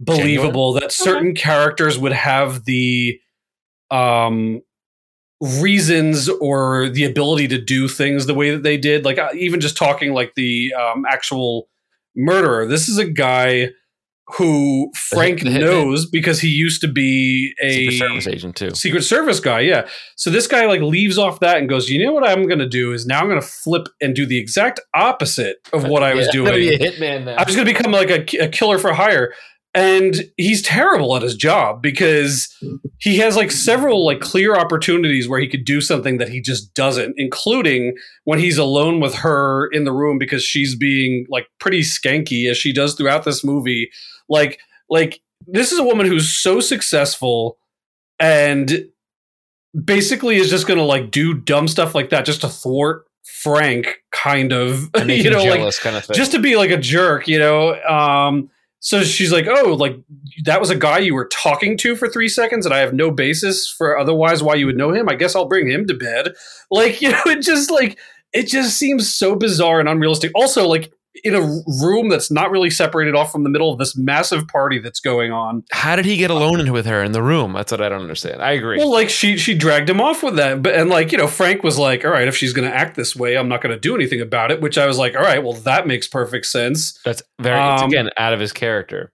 believable 0.00 0.72
that 0.74 0.92
certain 0.92 1.34
characters 1.34 1.98
would 1.98 2.12
have 2.12 2.64
the 2.64 3.18
um 3.90 4.60
reasons 5.40 6.28
or 6.28 6.88
the 6.88 7.04
ability 7.04 7.46
to 7.48 7.60
do 7.60 7.86
things 7.86 8.26
the 8.26 8.34
way 8.34 8.50
that 8.50 8.62
they 8.62 8.76
did 8.76 9.04
like 9.04 9.18
uh, 9.18 9.28
even 9.34 9.60
just 9.60 9.76
talking 9.76 10.12
like 10.12 10.34
the 10.34 10.72
um 10.74 11.04
actual 11.08 11.68
murderer 12.16 12.66
this 12.66 12.88
is 12.88 12.98
a 12.98 13.04
guy 13.04 13.68
who 14.38 14.90
Frank 14.94 15.40
the 15.40 15.50
hitman? 15.50 15.60
knows 15.60 16.06
because 16.06 16.40
he 16.40 16.48
used 16.48 16.80
to 16.80 16.88
be 16.88 17.54
a 17.60 17.90
Secret 17.90 17.98
Service 17.98 18.26
agent 18.26 18.56
too. 18.56 18.70
Secret 18.70 19.02
Service 19.02 19.38
guy, 19.38 19.60
yeah. 19.60 19.86
So 20.16 20.30
this 20.30 20.46
guy 20.46 20.64
like 20.66 20.80
leaves 20.80 21.18
off 21.18 21.40
that 21.40 21.58
and 21.58 21.68
goes, 21.68 21.90
you 21.90 22.04
know 22.04 22.12
what 22.12 22.26
I'm 22.26 22.46
going 22.46 22.58
to 22.58 22.68
do 22.68 22.92
is 22.92 23.06
now 23.06 23.20
I'm 23.20 23.28
going 23.28 23.40
to 23.40 23.46
flip 23.46 23.86
and 24.00 24.14
do 24.14 24.24
the 24.24 24.38
exact 24.38 24.80
opposite 24.94 25.56
of 25.72 25.84
what 25.84 26.02
I 26.02 26.14
was 26.14 26.26
Yeah, 26.26 26.32
doing. 26.32 26.46
gonna 26.52 26.58
be 26.58 26.74
a 26.74 26.78
hitman 26.78 27.24
now. 27.24 27.34
I 27.34 27.44
was 27.44 27.54
going 27.54 27.66
to 27.68 27.72
become 27.74 27.92
like 27.92 28.10
a, 28.10 28.44
a 28.44 28.48
killer 28.48 28.78
for 28.78 28.94
hire. 28.94 29.34
And 29.74 30.30
he's 30.36 30.62
terrible 30.62 31.16
at 31.16 31.22
his 31.22 31.34
job 31.34 31.82
because 31.82 32.54
he 32.98 33.18
has 33.18 33.34
like 33.34 33.50
several 33.50 34.06
like 34.06 34.20
clear 34.20 34.54
opportunities 34.54 35.28
where 35.28 35.40
he 35.40 35.48
could 35.48 35.64
do 35.64 35.80
something 35.80 36.18
that 36.18 36.28
he 36.28 36.40
just 36.40 36.74
doesn't, 36.74 37.14
including 37.16 37.96
when 38.22 38.38
he's 38.38 38.56
alone 38.56 39.00
with 39.00 39.14
her 39.16 39.66
in 39.72 39.82
the 39.82 39.92
room 39.92 40.16
because 40.16 40.44
she's 40.44 40.76
being 40.76 41.26
like 41.28 41.48
pretty 41.58 41.80
skanky 41.80 42.48
as 42.48 42.56
she 42.56 42.72
does 42.72 42.94
throughout 42.94 43.24
this 43.24 43.42
movie. 43.42 43.90
Like, 44.28 44.60
like 44.88 45.20
this 45.48 45.72
is 45.72 45.78
a 45.80 45.84
woman 45.84 46.06
who's 46.06 46.32
so 46.32 46.60
successful 46.60 47.58
and 48.20 48.86
basically 49.84 50.36
is 50.36 50.50
just 50.50 50.68
going 50.68 50.78
to 50.78 50.84
like 50.84 51.10
do 51.10 51.34
dumb 51.34 51.66
stuff 51.66 51.96
like 51.96 52.10
that 52.10 52.24
just 52.24 52.42
to 52.42 52.48
thwart 52.48 53.06
Frank, 53.24 54.02
kind 54.12 54.52
of. 54.52 54.90
You 55.04 55.30
know, 55.30 55.44
like 55.44 55.74
kind 55.80 55.96
of 55.96 56.04
thing. 56.04 56.14
just 56.14 56.32
to 56.32 56.38
be 56.38 56.56
like 56.56 56.70
a 56.70 56.76
jerk, 56.76 57.26
you 57.26 57.38
know. 57.38 57.74
Um, 57.82 58.50
so 58.84 59.02
she's 59.02 59.32
like, 59.32 59.46
"Oh, 59.48 59.72
like 59.72 59.96
that 60.44 60.60
was 60.60 60.68
a 60.68 60.76
guy 60.76 60.98
you 60.98 61.14
were 61.14 61.28
talking 61.28 61.78
to 61.78 61.96
for 61.96 62.06
three 62.06 62.28
seconds, 62.28 62.66
and 62.66 62.74
I 62.74 62.80
have 62.80 62.92
no 62.92 63.10
basis 63.10 63.66
for 63.66 63.98
otherwise 63.98 64.42
why 64.42 64.56
you 64.56 64.66
would 64.66 64.76
know 64.76 64.92
him. 64.92 65.08
I 65.08 65.14
guess 65.14 65.34
I'll 65.34 65.48
bring 65.48 65.70
him 65.70 65.86
to 65.86 65.94
bed." 65.94 66.34
Like, 66.70 67.00
you 67.02 67.10
know, 67.10 67.22
it 67.24 67.40
just 67.40 67.70
like 67.70 67.98
it 68.34 68.46
just 68.46 68.76
seems 68.76 69.12
so 69.12 69.36
bizarre 69.36 69.80
and 69.80 69.88
unrealistic. 69.88 70.32
Also, 70.34 70.68
like 70.68 70.92
in 71.22 71.34
a 71.34 71.40
room 71.40 72.08
that's 72.08 72.30
not 72.30 72.50
really 72.50 72.70
separated 72.70 73.14
off 73.14 73.30
from 73.30 73.44
the 73.44 73.50
middle 73.50 73.72
of 73.72 73.78
this 73.78 73.96
massive 73.96 74.48
party 74.48 74.78
that's 74.78 74.98
going 75.00 75.30
on. 75.30 75.62
How 75.70 75.94
did 75.94 76.04
he 76.04 76.16
get 76.16 76.30
alone 76.30 76.60
in 76.60 76.72
with 76.72 76.86
her 76.86 77.02
in 77.04 77.12
the 77.12 77.22
room? 77.22 77.52
That's 77.52 77.70
what 77.70 77.80
I 77.80 77.88
don't 77.88 78.00
understand. 78.00 78.42
I 78.42 78.52
agree. 78.52 78.78
Well, 78.78 78.90
like 78.90 79.10
she 79.10 79.36
she 79.36 79.54
dragged 79.54 79.88
him 79.88 80.00
off 80.00 80.22
with 80.22 80.36
that, 80.36 80.62
but 80.62 80.74
and 80.74 80.90
like 80.90 81.12
you 81.12 81.18
know 81.18 81.28
Frank 81.28 81.62
was 81.62 81.78
like, 81.78 82.04
"All 82.04 82.10
right, 82.10 82.26
if 82.26 82.36
she's 82.36 82.52
going 82.52 82.68
to 82.68 82.74
act 82.76 82.96
this 82.96 83.14
way, 83.14 83.36
I'm 83.36 83.48
not 83.48 83.62
going 83.62 83.74
to 83.74 83.80
do 83.80 83.94
anything 83.94 84.20
about 84.20 84.50
it." 84.50 84.60
Which 84.60 84.76
I 84.76 84.86
was 84.86 84.98
like, 84.98 85.14
"All 85.14 85.22
right, 85.22 85.42
well 85.42 85.52
that 85.52 85.86
makes 85.86 86.08
perfect 86.08 86.46
sense." 86.46 86.98
That's 87.04 87.22
very 87.40 87.60
it's 87.60 87.82
Um, 87.82 87.88
again 87.88 88.10
out 88.16 88.32
of 88.32 88.40
his 88.40 88.52
character. 88.52 89.12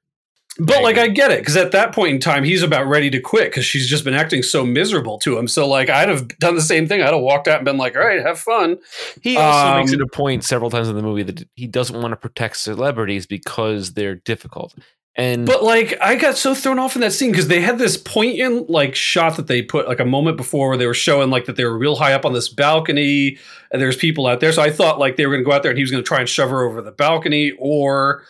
But 0.59 0.83
like. 0.83 0.99
I 0.99 1.09
get 1.09 1.31
it 1.31 1.41
because 1.41 1.57
at 1.57 1.73
that 1.73 1.95
point 1.95 2.15
in 2.15 2.21
time 2.21 2.45
he's 2.45 2.63
about 2.63 2.87
ready 2.87 3.11
to 3.11 3.21
quit 3.21 3.51
because 3.51 3.65
she's 3.65 3.89
just 3.89 4.05
been 4.05 4.15
acting 4.15 4.43
so 4.43 4.65
miserable 4.65 5.19
to 5.21 5.39
him. 5.39 5.49
So 5.49 5.67
like 5.67 5.89
I'd 5.89 6.09
have 6.09 6.29
done 6.39 6.55
the 6.55 6.63
same 6.63 6.87
thing. 6.87 7.01
I'd 7.01 7.13
have 7.13 7.21
walked 7.21 7.49
out 7.49 7.57
and 7.57 7.65
been 7.65 7.79
like, 7.79 7.97
"All 7.97 8.03
right, 8.03 8.21
have 8.21 8.39
fun." 8.39 8.79
He 9.23 9.37
also 9.37 9.79
makes 9.79 9.93
um, 9.93 10.01
it 10.01 10.03
a 10.03 10.07
point 10.07 10.45
several 10.45 10.71
times 10.71 10.89
in 10.89 10.97
the 10.97 11.03
movie 11.03 11.23
that 11.23 11.49
he 11.55 11.67
doesn't 11.67 12.01
want 12.01 12.13
to 12.13 12.17
protect 12.17 12.59
celebrities 12.59 13.27
because 13.27 13.95
they're 13.95 14.17
difficult. 14.17 14.75
And 15.17 15.45
But 15.45 15.63
like 15.63 15.99
I 16.01 16.15
got 16.15 16.37
so 16.37 16.55
thrown 16.55 16.79
off 16.79 16.95
in 16.95 17.01
that 17.01 17.13
scene 17.13 17.31
because 17.31 17.49
they 17.49 17.61
had 17.61 17.79
this 17.79 17.97
poignant 17.97 18.71
like 18.71 18.95
shot 18.95 19.37
that 19.37 19.49
they 19.49 19.61
put 19.61 19.89
like 19.89 20.01
a 20.01 20.05
moment 20.05 20.37
before 20.37 20.69
where 20.69 20.79
they 20.79 20.87
were 20.87 20.95
showing 20.95 21.31
like 21.31 21.47
that 21.47 21.57
they 21.57 21.65
were 21.65 21.77
real 21.77 21.97
high 21.97 22.13
up 22.13 22.25
on 22.25 22.33
this 22.33 22.49
balcony 22.49 23.37
and 23.73 23.83
there's 23.83 23.97
people 23.97 24.27
out 24.27 24.41
there. 24.41 24.53
So 24.53 24.63
I 24.63 24.71
thought 24.71 24.99
like 24.99 25.17
they 25.17 25.27
were 25.27 25.33
going 25.33 25.45
to 25.45 25.49
go 25.49 25.55
out 25.55 25.63
there 25.63 25.71
and 25.71 25.79
he 25.79 25.83
was 25.83 25.91
going 25.91 26.03
to 26.03 26.07
try 26.07 26.21
and 26.21 26.29
shove 26.29 26.51
her 26.51 26.63
over 26.63 26.81
the 26.81 26.93
balcony 26.93 27.53
or 27.59 28.23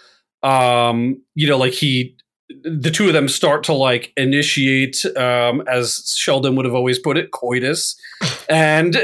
um 0.43 1.21
you 1.35 1.47
know 1.49 1.59
like 1.59 1.73
he 1.73 2.17
the 2.65 2.91
two 2.91 3.07
of 3.07 3.13
them 3.13 3.29
start 3.29 3.63
to 3.65 3.73
like 3.73 4.13
initiate 4.17 5.05
um 5.17 5.63
as 5.69 6.15
Sheldon 6.17 6.57
would 6.57 6.65
have 6.65 6.75
always 6.75 6.99
put 6.99 7.17
it 7.17 7.31
coitus 7.31 7.95
and 8.49 8.97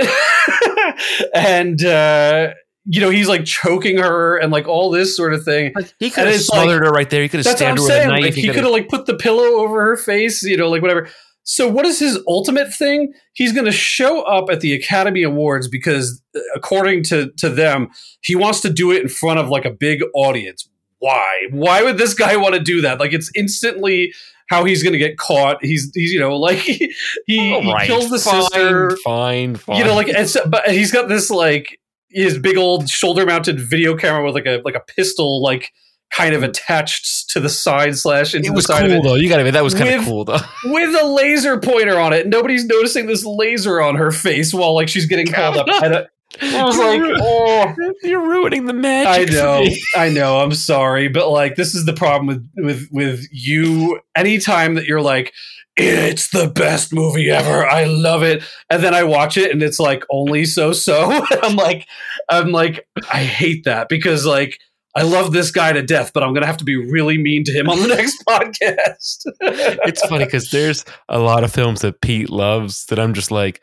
and 1.35 1.85
uh 1.85 2.53
you 2.85 3.01
know 3.01 3.11
he's 3.11 3.29
like 3.29 3.45
choking 3.45 3.99
her 3.99 4.37
and 4.39 4.51
like 4.53 4.67
all 4.67 4.91
this 4.91 5.17
sort 5.17 5.35
of 5.35 5.45
thing 5.45 5.73
he 5.99 6.11
could 6.11 6.27
have 6.27 6.35
it's 6.35 6.49
like- 6.49 6.63
smothered 6.65 6.85
her 6.85 6.91
right 6.91 7.11
there. 7.11 7.23
He 7.23 7.29
could 7.29 7.39
have 7.39 7.45
that's 7.45 7.61
what 7.61 7.71
I'm 7.71 7.77
stabbed 7.77 7.79
her 7.79 7.83
with 7.85 7.91
a 7.91 7.95
saying. 7.95 8.09
knife. 8.09 8.23
Like, 8.23 8.35
he 8.35 8.47
could 8.49 8.65
have 8.65 8.73
like 8.73 8.89
put 8.89 9.07
the 9.07 9.15
pillow 9.17 9.61
over 9.61 9.83
her 9.83 9.97
face, 9.97 10.43
you 10.43 10.57
know, 10.57 10.69
like 10.69 10.83
whatever. 10.83 11.09
So 11.49 11.69
what 11.69 11.87
is 11.87 12.01
his 12.01 12.19
ultimate 12.27 12.75
thing? 12.75 13.13
He's 13.33 13.53
going 13.53 13.67
to 13.67 13.73
show 13.73 14.23
up 14.23 14.51
at 14.51 14.61
the 14.61 14.73
Academy 14.73 15.23
Awards 15.23 15.69
because, 15.69 16.21
according 16.57 17.05
to 17.05 17.31
to 17.39 17.49
them, 17.49 17.89
he 18.21 18.35
wants 18.35 18.61
to 18.63 18.71
do 18.71 18.91
it 18.91 19.03
in 19.03 19.09
front 19.09 19.39
of 19.39 19.49
like 19.49 19.65
a 19.65 19.71
big 19.71 20.01
audience. 20.15 20.69
Why? 20.99 21.47
Why 21.51 21.83
would 21.83 21.99
this 21.99 22.15
guy 22.15 22.37
want 22.37 22.55
to 22.55 22.61
do 22.61 22.81
that? 22.83 23.01
Like 23.01 23.13
it's 23.13 23.31
instantly 23.35 24.13
how 24.49 24.65
he's 24.65 24.83
going 24.83 24.93
to 24.93 24.99
get 24.99 25.19
caught. 25.19 25.65
He's 25.65 25.91
he's 25.95 26.13
you 26.13 26.21
know 26.21 26.37
like 26.37 26.59
he 26.59 26.95
he, 27.27 27.73
right, 27.73 27.87
kills 27.87 28.11
the 28.11 28.19
fine, 28.19 28.43
sister 28.43 28.97
Fine, 29.05 29.57
fine. 29.57 29.77
you 29.77 29.85
know, 29.85 29.95
like, 29.95 30.09
it's, 30.09 30.37
but 30.47 30.69
he's 30.69 30.93
got 30.93 31.09
this 31.09 31.31
like 31.31 31.81
his 32.09 32.39
big 32.39 32.57
old 32.57 32.89
shoulder-mounted 32.89 33.61
video 33.61 33.97
camera 33.97 34.25
with 34.25 34.35
like 34.35 34.47
a 34.47 34.63
like 34.65 34.75
a 34.75 34.81
pistol, 34.81 35.43
like 35.43 35.73
kind 36.13 36.35
of 36.35 36.43
attached 36.43 37.29
to 37.31 37.41
the 37.41 37.49
side 37.49 37.97
slash 37.97 38.35
into 38.35 38.47
it 38.47 38.51
the 38.51 38.55
was 38.55 38.67
side 38.67 38.89
cool 38.89 39.03
though. 39.03 39.15
You 39.17 39.29
got 39.29 39.37
to 39.37 39.43
admit 39.43 39.55
that 39.55 39.65
was 39.65 39.75
kind 39.75 39.91
of 39.91 40.05
cool 40.05 40.25
though. 40.25 40.39
with 40.65 40.95
a 40.95 41.07
laser 41.07 41.59
pointer 41.59 41.99
on 41.99 42.13
it. 42.13 42.27
Nobody's 42.27 42.65
noticing 42.65 43.07
this 43.07 43.25
laser 43.25 43.81
on 43.81 43.97
her 43.97 44.11
face 44.11 44.55
while 44.55 44.75
like 44.75 44.89
she's 44.89 45.07
getting 45.07 45.27
called 45.27 45.57
up. 45.57 45.67
And 46.41 46.57
I, 46.57 46.61
I 46.61 46.65
was 46.65 46.79
like, 46.79 47.01
oh, 47.21 47.75
You're 48.03 48.29
ruining 48.29 48.67
the 48.67 48.75
I 48.75 48.77
magic. 48.77 49.29
for 49.29 49.35
know. 49.35 49.65
I 49.97 50.09
know. 50.09 50.41
I'm 50.41 50.53
sorry, 50.53 51.09
but 51.09 51.31
like 51.31 51.57
this 51.57 51.75
is 51.75 51.87
the 51.87 51.93
problem 51.93 52.27
with 52.27 52.49
with 52.57 52.89
with 52.91 53.27
you. 53.31 54.01
Anytime 54.15 54.75
that 54.75 54.87
you're 54.87 55.01
like, 55.01 55.33
it's 55.77 56.31
the 56.31 56.49
best 56.49 56.93
movie 56.93 57.31
ever. 57.31 57.67
I 57.67 57.85
love 57.85 58.23
it, 58.23 58.43
and 58.71 58.83
then 58.83 58.95
I 58.95 59.05
watch 59.05 59.37
it 59.37 59.51
and 59.51 59.63
it's 59.63 59.79
like 59.79 60.05
only 60.11 60.45
so 60.45 60.73
so. 60.73 61.25
I'm 61.43 61.57
like, 61.57 61.87
I'm 62.29 62.51
like, 62.53 62.87
I 63.13 63.25
hate 63.25 63.65
that 63.65 63.89
because 63.89 64.27
like. 64.27 64.59
I 64.99 65.03
love 65.03 65.31
this 65.33 65.51
guy 65.51 65.75
to 65.75 65.83
death, 65.83 66.13
but 66.15 66.23
I'm 66.23 66.33
gonna 66.33 66.47
have 66.47 66.57
to 66.57 66.65
be 66.65 66.75
really 66.75 67.19
mean 67.19 67.45
to 67.45 67.53
him 67.53 67.69
on 67.69 67.81
the 67.83 67.87
next 67.95 68.25
podcast. 68.27 69.27
It's 69.43 70.01
funny 70.07 70.25
because 70.25 70.51
there's 70.51 70.87
a 71.11 71.19
lot 71.19 71.45
of 71.45 71.53
films 71.53 71.83
that 71.83 72.01
Pete 72.01 72.31
loves 72.31 72.87
that 72.87 72.99
I'm 72.99 73.13
just 73.13 73.31
like, 73.31 73.61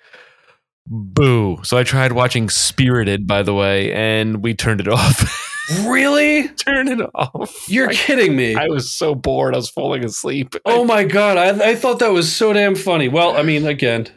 boo. 0.88 1.60
So 1.64 1.78
I 1.78 1.84
tried 1.84 2.12
watching 2.12 2.50
Spirited, 2.50 3.28
by 3.28 3.44
the 3.44 3.54
way, 3.54 3.92
and 3.94 4.44
we 4.44 4.54
turned 4.54 4.82
it 4.82 4.88
off. 4.88 5.52
really? 5.86 6.48
Turn 6.50 6.88
it 6.88 7.02
off. 7.16 7.70
You're 7.70 7.90
I, 7.90 7.94
kidding 7.94 8.36
me. 8.36 8.56
I 8.56 8.68
was 8.68 8.92
so 8.92 9.16
bored. 9.16 9.54
I 9.54 9.58
was 9.58 9.70
falling 9.70 10.04
asleep. 10.04 10.56
Oh 10.66 10.84
my 10.84 11.04
god, 11.04 11.38
I, 11.38 11.72
I 11.72 11.76
thought 11.76 12.00
that 12.00 12.12
was 12.12 12.34
so 12.34 12.54
damn 12.54 12.76
funny. 12.76 13.08
Well, 13.08 13.38
I 13.38 13.44
mean, 13.44 13.66
again, 13.66 14.08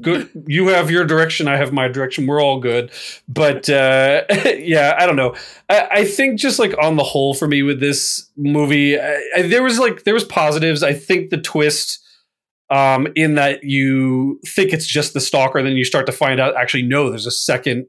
good. 0.00 0.28
You 0.46 0.68
have 0.68 0.90
your 0.90 1.04
direction, 1.04 1.48
I 1.48 1.56
have 1.56 1.72
my 1.72 1.88
direction. 1.88 2.26
We're 2.26 2.42
all 2.42 2.60
good, 2.60 2.90
but 3.28 3.68
uh, 3.68 4.22
yeah, 4.58 4.96
I 4.98 5.06
don't 5.06 5.16
know. 5.16 5.34
I, 5.68 5.88
I 5.90 6.04
think 6.04 6.38
just 6.38 6.58
like 6.58 6.74
on 6.82 6.96
the 6.96 7.04
whole, 7.04 7.34
for 7.34 7.48
me 7.48 7.62
with 7.62 7.80
this 7.80 8.28
movie, 8.36 8.98
I, 8.98 9.20
I, 9.36 9.42
there 9.42 9.62
was 9.62 9.78
like 9.78 10.04
there 10.04 10.14
was 10.14 10.24
positives. 10.24 10.82
I 10.82 10.92
think 10.92 11.30
the 11.30 11.38
twist. 11.38 12.04
Um, 12.70 13.08
in 13.16 13.34
that 13.34 13.64
you 13.64 14.38
think 14.46 14.72
it's 14.72 14.86
just 14.86 15.12
the 15.12 15.20
stalker, 15.20 15.60
then 15.62 15.72
you 15.76 15.84
start 15.84 16.06
to 16.06 16.12
find 16.12 16.38
out 16.38 16.56
actually 16.56 16.82
no, 16.84 17.10
there's 17.10 17.26
a 17.26 17.30
second 17.32 17.86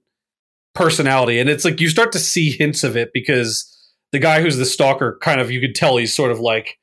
personality, 0.73 1.39
and 1.39 1.49
it's 1.49 1.63
like 1.63 1.79
you 1.79 1.87
start 1.89 2.11
to 2.13 2.19
see 2.19 2.49
hints 2.51 2.83
of 2.83 2.97
it 2.97 3.11
because 3.13 3.67
the 4.11 4.19
guy 4.19 4.41
who's 4.41 4.57
the 4.57 4.65
stalker, 4.65 5.17
kind 5.21 5.39
of, 5.39 5.51
you 5.51 5.61
could 5.61 5.75
tell 5.75 5.97
he's 5.97 6.15
sort 6.15 6.31
of 6.31 6.39
like 6.39 6.77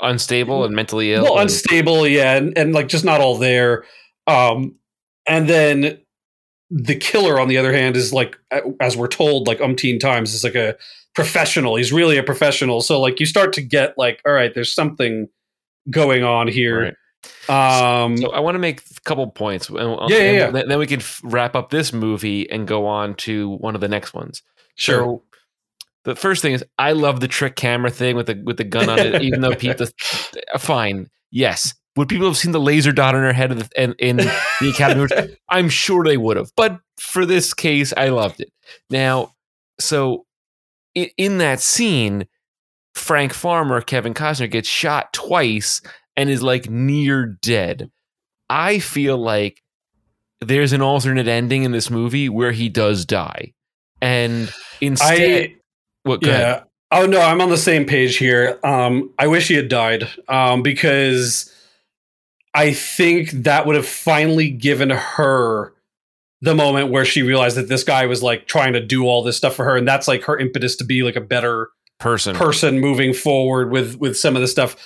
Unstable 0.00 0.64
and 0.64 0.76
mentally 0.76 1.12
ill. 1.12 1.24
well 1.24 1.38
unstable 1.38 2.06
yeah 2.06 2.36
and, 2.36 2.56
and 2.56 2.72
like 2.72 2.86
just 2.86 3.04
not 3.04 3.20
all 3.20 3.36
there 3.36 3.84
um 4.28 4.76
and 5.26 5.48
then 5.48 5.98
the 6.70 6.94
killer 6.94 7.40
on 7.40 7.48
the 7.48 7.56
other 7.58 7.72
hand 7.72 7.96
is 7.96 8.12
like 8.12 8.36
as 8.80 8.96
we're 8.96 9.08
told 9.08 9.48
like 9.48 9.58
umpteen 9.58 9.98
times 9.98 10.34
is 10.34 10.44
like 10.44 10.54
a 10.54 10.76
professional 11.16 11.74
he's 11.74 11.90
really 11.92 12.16
a 12.16 12.22
professional 12.22 12.80
so 12.80 13.00
like 13.00 13.18
you 13.18 13.26
start 13.26 13.52
to 13.54 13.62
get 13.62 13.94
like 13.98 14.20
all 14.24 14.32
right 14.32 14.54
there's 14.54 14.72
something 14.72 15.26
going 15.90 16.22
on 16.22 16.46
here 16.46 16.82
Right. 16.82 16.94
Um, 17.48 18.16
So 18.18 18.30
I 18.30 18.40
want 18.40 18.54
to 18.56 18.58
make 18.58 18.80
a 18.80 19.00
couple 19.04 19.26
points. 19.30 19.68
and- 19.68 19.78
Yeah, 20.10 20.16
yeah, 20.18 20.32
yeah. 20.32 20.50
Then 20.50 20.78
we 20.78 20.86
can 20.86 21.00
f- 21.00 21.20
wrap 21.24 21.54
up 21.56 21.70
this 21.70 21.92
movie 21.92 22.48
and 22.50 22.66
go 22.66 22.86
on 22.86 23.14
to 23.16 23.50
one 23.56 23.74
of 23.74 23.80
the 23.80 23.88
next 23.88 24.14
ones. 24.14 24.42
sure. 24.76 24.96
So 24.98 25.22
the 26.04 26.14
first 26.16 26.40
thing 26.42 26.52
is 26.54 26.64
I 26.78 26.92
love 26.92 27.20
the 27.20 27.28
trick 27.28 27.56
camera 27.56 27.90
thing 27.90 28.16
with 28.16 28.26
the 28.26 28.40
with 28.44 28.56
the 28.56 28.64
gun 28.64 28.88
on 28.88 28.98
it, 28.98 29.22
even 29.22 29.40
though 29.40 29.54
Pete 29.54 29.80
fine. 30.58 31.08
Yes. 31.30 31.74
Would 31.96 32.08
people 32.08 32.26
have 32.28 32.36
seen 32.36 32.52
the 32.52 32.60
laser 32.60 32.92
dot 32.92 33.14
on 33.16 33.22
her 33.22 33.32
head 33.32 33.50
in 33.50 33.58
the, 33.58 33.68
in, 33.76 33.94
in 33.98 34.16
the 34.18 34.70
Academy 34.72 35.08
I'm 35.48 35.68
sure 35.68 36.04
they 36.04 36.16
would 36.16 36.36
have. 36.36 36.52
But 36.56 36.78
for 37.00 37.26
this 37.26 37.52
case, 37.52 37.92
I 37.96 38.10
loved 38.10 38.40
it. 38.40 38.52
Now, 38.88 39.32
so 39.80 40.24
in, 40.94 41.08
in 41.16 41.38
that 41.38 41.60
scene, 41.60 42.28
Frank 42.94 43.32
Farmer, 43.34 43.80
Kevin 43.80 44.14
Costner, 44.14 44.48
gets 44.48 44.68
shot 44.68 45.12
twice 45.12 45.80
and 46.18 46.28
is 46.28 46.42
like 46.42 46.68
near 46.68 47.24
dead. 47.26 47.90
I 48.50 48.80
feel 48.80 49.16
like 49.16 49.62
there's 50.40 50.72
an 50.72 50.82
alternate 50.82 51.28
ending 51.28 51.62
in 51.62 51.70
this 51.70 51.90
movie 51.90 52.28
where 52.28 52.50
he 52.50 52.68
does 52.68 53.06
die. 53.06 53.54
And 54.02 54.52
instead, 54.80 55.50
I 55.50 55.54
what, 56.02 56.20
go 56.20 56.30
ahead. 56.30 56.40
yeah. 56.40 56.62
Oh 56.90 57.06
no, 57.06 57.20
I'm 57.20 57.40
on 57.40 57.50
the 57.50 57.56
same 57.56 57.84
page 57.84 58.16
here. 58.16 58.58
Um, 58.64 59.14
I 59.18 59.28
wish 59.28 59.46
he 59.46 59.54
had 59.54 59.68
died 59.68 60.08
um, 60.28 60.62
because 60.62 61.54
I 62.52 62.72
think 62.72 63.30
that 63.30 63.66
would 63.66 63.76
have 63.76 63.86
finally 63.86 64.50
given 64.50 64.90
her 64.90 65.72
the 66.40 66.54
moment 66.54 66.90
where 66.90 67.04
she 67.04 67.22
realized 67.22 67.56
that 67.56 67.68
this 67.68 67.84
guy 67.84 68.06
was 68.06 68.22
like 68.22 68.46
trying 68.46 68.72
to 68.72 68.84
do 68.84 69.06
all 69.06 69.22
this 69.22 69.36
stuff 69.36 69.54
for 69.54 69.64
her, 69.64 69.76
and 69.76 69.86
that's 69.86 70.08
like 70.08 70.24
her 70.24 70.36
impetus 70.36 70.74
to 70.76 70.84
be 70.84 71.04
like 71.04 71.16
a 71.16 71.20
better 71.20 71.68
person. 72.00 72.34
person 72.34 72.80
moving 72.80 73.12
forward 73.12 73.70
with 73.70 73.96
with 73.96 74.16
some 74.16 74.34
of 74.34 74.42
the 74.42 74.48
stuff. 74.48 74.76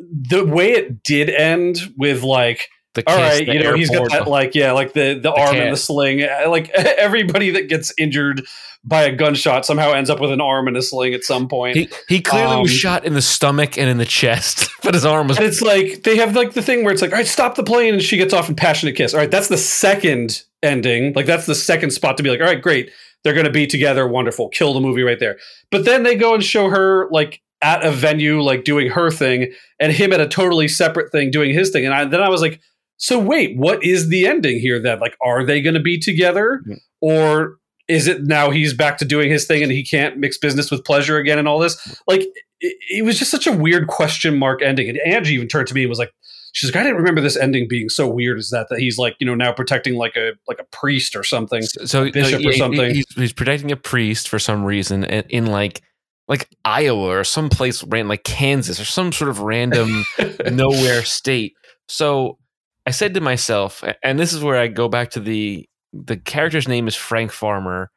The 0.00 0.44
way 0.44 0.72
it 0.72 1.02
did 1.02 1.30
end 1.30 1.78
with 1.96 2.22
like 2.22 2.68
the 2.94 3.04
all 3.06 3.16
kiss, 3.16 3.38
right, 3.38 3.46
the 3.46 3.54
you 3.54 3.62
know, 3.62 3.74
he's 3.74 3.90
got 3.90 4.10
that 4.10 4.28
like 4.28 4.54
yeah, 4.54 4.72
like 4.72 4.92
the 4.92 5.18
the, 5.20 5.32
arm 5.32 5.56
and 5.56 5.72
the 5.72 5.76
sling. 5.76 6.22
Uh, 6.22 6.48
Like 6.48 6.70
everybody 6.74 7.50
that 7.50 7.68
gets 7.68 7.92
injured 7.98 8.42
by 8.82 9.02
a 9.02 9.14
gunshot 9.14 9.66
somehow 9.66 9.92
ends 9.92 10.08
up 10.08 10.20
with 10.20 10.32
an 10.32 10.40
arm 10.40 10.66
and 10.66 10.76
a 10.76 10.82
sling 10.82 11.12
at 11.14 11.22
some 11.22 11.48
point. 11.48 11.76
He 11.76 11.88
he 12.08 12.20
clearly 12.20 12.62
was 12.62 12.70
Um, 12.70 12.76
shot 12.76 13.04
in 13.04 13.14
the 13.14 13.22
stomach 13.22 13.76
and 13.78 13.88
in 13.88 13.98
the 13.98 14.04
chest, 14.06 14.70
but 14.82 14.94
his 14.94 15.04
arm 15.04 15.28
was 15.28 15.36
and 15.36 15.46
it's 15.46 15.62
like 15.62 16.02
they 16.02 16.16
have 16.16 16.34
like 16.34 16.54
the 16.54 16.62
thing 16.62 16.82
where 16.82 16.92
it's 16.92 17.02
like, 17.02 17.12
all 17.12 17.18
right, 17.18 17.26
stop 17.26 17.54
the 17.54 17.64
plane, 17.64 17.94
and 17.94 18.02
she 18.02 18.16
gets 18.16 18.32
off 18.34 18.48
in 18.48 18.56
passionate 18.56 18.96
kiss. 18.96 19.14
All 19.14 19.20
right, 19.20 19.30
that's 19.30 19.48
the 19.48 19.58
second 19.58 20.42
ending. 20.62 21.12
Like 21.12 21.26
that's 21.26 21.46
the 21.46 21.54
second 21.54 21.90
spot 21.90 22.16
to 22.16 22.22
be 22.22 22.30
like, 22.30 22.40
all 22.40 22.46
right, 22.46 22.60
great, 22.60 22.90
they're 23.22 23.34
going 23.34 23.46
to 23.46 23.52
be 23.52 23.66
together, 23.66 24.08
wonderful, 24.08 24.48
kill 24.48 24.72
the 24.74 24.80
movie 24.80 25.02
right 25.02 25.20
there. 25.20 25.38
But 25.70 25.84
then 25.84 26.02
they 26.02 26.16
go 26.16 26.34
and 26.34 26.42
show 26.42 26.70
her 26.70 27.08
like 27.10 27.40
at 27.62 27.84
a 27.84 27.90
venue, 27.90 28.40
like 28.40 28.64
doing 28.64 28.88
her 28.88 29.10
thing, 29.10 29.52
and 29.78 29.92
him 29.92 30.12
at 30.12 30.20
a 30.20 30.28
totally 30.28 30.68
separate 30.68 31.12
thing 31.12 31.30
doing 31.30 31.52
his 31.52 31.70
thing. 31.70 31.84
And 31.84 31.94
I, 31.94 32.04
then 32.04 32.22
I 32.22 32.28
was 32.28 32.40
like, 32.40 32.60
so 32.96 33.18
wait, 33.18 33.56
what 33.56 33.82
is 33.84 34.08
the 34.08 34.26
ending 34.26 34.60
here? 34.60 34.80
Then 34.80 34.98
like, 35.00 35.16
are 35.22 35.44
they 35.44 35.60
going 35.60 35.74
to 35.74 35.80
be 35.80 35.98
together, 35.98 36.62
or 37.00 37.58
is 37.88 38.06
it 38.06 38.22
now 38.22 38.50
he's 38.50 38.72
back 38.72 38.98
to 38.98 39.04
doing 39.04 39.30
his 39.30 39.46
thing 39.46 39.62
and 39.62 39.72
he 39.72 39.84
can't 39.84 40.16
mix 40.16 40.38
business 40.38 40.70
with 40.70 40.84
pleasure 40.84 41.16
again 41.16 41.38
and 41.38 41.48
all 41.48 41.58
this? 41.58 42.00
Like, 42.06 42.20
it, 42.60 42.76
it 42.88 43.04
was 43.04 43.18
just 43.18 43.30
such 43.30 43.46
a 43.46 43.52
weird 43.52 43.88
question 43.88 44.38
mark 44.38 44.62
ending. 44.62 44.88
And 44.88 44.98
Angie 44.98 45.34
even 45.34 45.48
turned 45.48 45.66
to 45.68 45.74
me 45.74 45.82
and 45.82 45.88
was 45.88 45.98
like, 45.98 46.12
she's 46.52 46.70
like, 46.70 46.80
I 46.80 46.84
didn't 46.84 46.98
remember 46.98 47.20
this 47.20 47.36
ending 47.36 47.66
being 47.68 47.88
so 47.88 48.08
weird 48.08 48.38
as 48.38 48.50
that, 48.50 48.68
that 48.70 48.78
he's 48.78 48.96
like, 48.96 49.16
you 49.18 49.26
know, 49.26 49.34
now 49.34 49.52
protecting 49.52 49.94
like 49.94 50.14
a, 50.16 50.32
like 50.46 50.60
a 50.60 50.64
priest 50.64 51.16
or 51.16 51.24
something. 51.24 51.62
so 51.62 52.10
bishop 52.10 52.42
no, 52.42 52.48
or 52.48 52.52
he- 52.52 52.58
something. 52.58 52.94
He's, 52.94 53.06
he's 53.14 53.32
protecting 53.32 53.72
a 53.72 53.76
priest 53.76 54.28
for 54.28 54.38
some 54.38 54.64
reason 54.64 55.04
in, 55.04 55.24
in 55.28 55.46
like 55.46 55.82
like 56.30 56.48
Iowa 56.64 57.08
or 57.08 57.24
some 57.24 57.50
place 57.50 57.82
ran 57.82 58.06
like 58.06 58.22
Kansas 58.22 58.80
or 58.80 58.84
some 58.84 59.12
sort 59.12 59.28
of 59.28 59.40
random 59.40 60.04
nowhere 60.50 61.02
state. 61.02 61.54
So 61.88 62.38
I 62.86 62.92
said 62.92 63.14
to 63.14 63.20
myself, 63.20 63.82
and 64.04 64.18
this 64.18 64.32
is 64.32 64.42
where 64.42 64.56
I 64.56 64.68
go 64.68 64.88
back 64.88 65.10
to 65.10 65.20
the 65.20 65.68
the 65.92 66.16
character's 66.16 66.68
name 66.68 66.86
is 66.86 66.94
Frank 66.94 67.32
Farmer, 67.32 67.90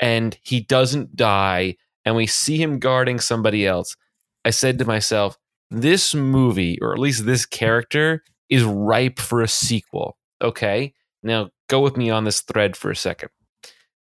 and 0.00 0.36
he 0.42 0.60
doesn't 0.60 1.14
die, 1.14 1.76
and 2.06 2.16
we 2.16 2.26
see 2.26 2.56
him 2.56 2.78
guarding 2.78 3.20
somebody 3.20 3.66
else. 3.66 3.94
I 4.46 4.50
said 4.50 4.78
to 4.78 4.86
myself, 4.86 5.36
this 5.70 6.14
movie, 6.14 6.78
or 6.80 6.94
at 6.94 6.98
least 6.98 7.26
this 7.26 7.44
character, 7.44 8.24
is 8.48 8.64
ripe 8.64 9.18
for 9.18 9.42
a 9.42 9.48
sequel. 9.48 10.16
Okay, 10.40 10.94
now 11.22 11.50
go 11.68 11.80
with 11.80 11.98
me 11.98 12.08
on 12.08 12.24
this 12.24 12.40
thread 12.40 12.78
for 12.78 12.90
a 12.90 12.96
second. 12.96 13.28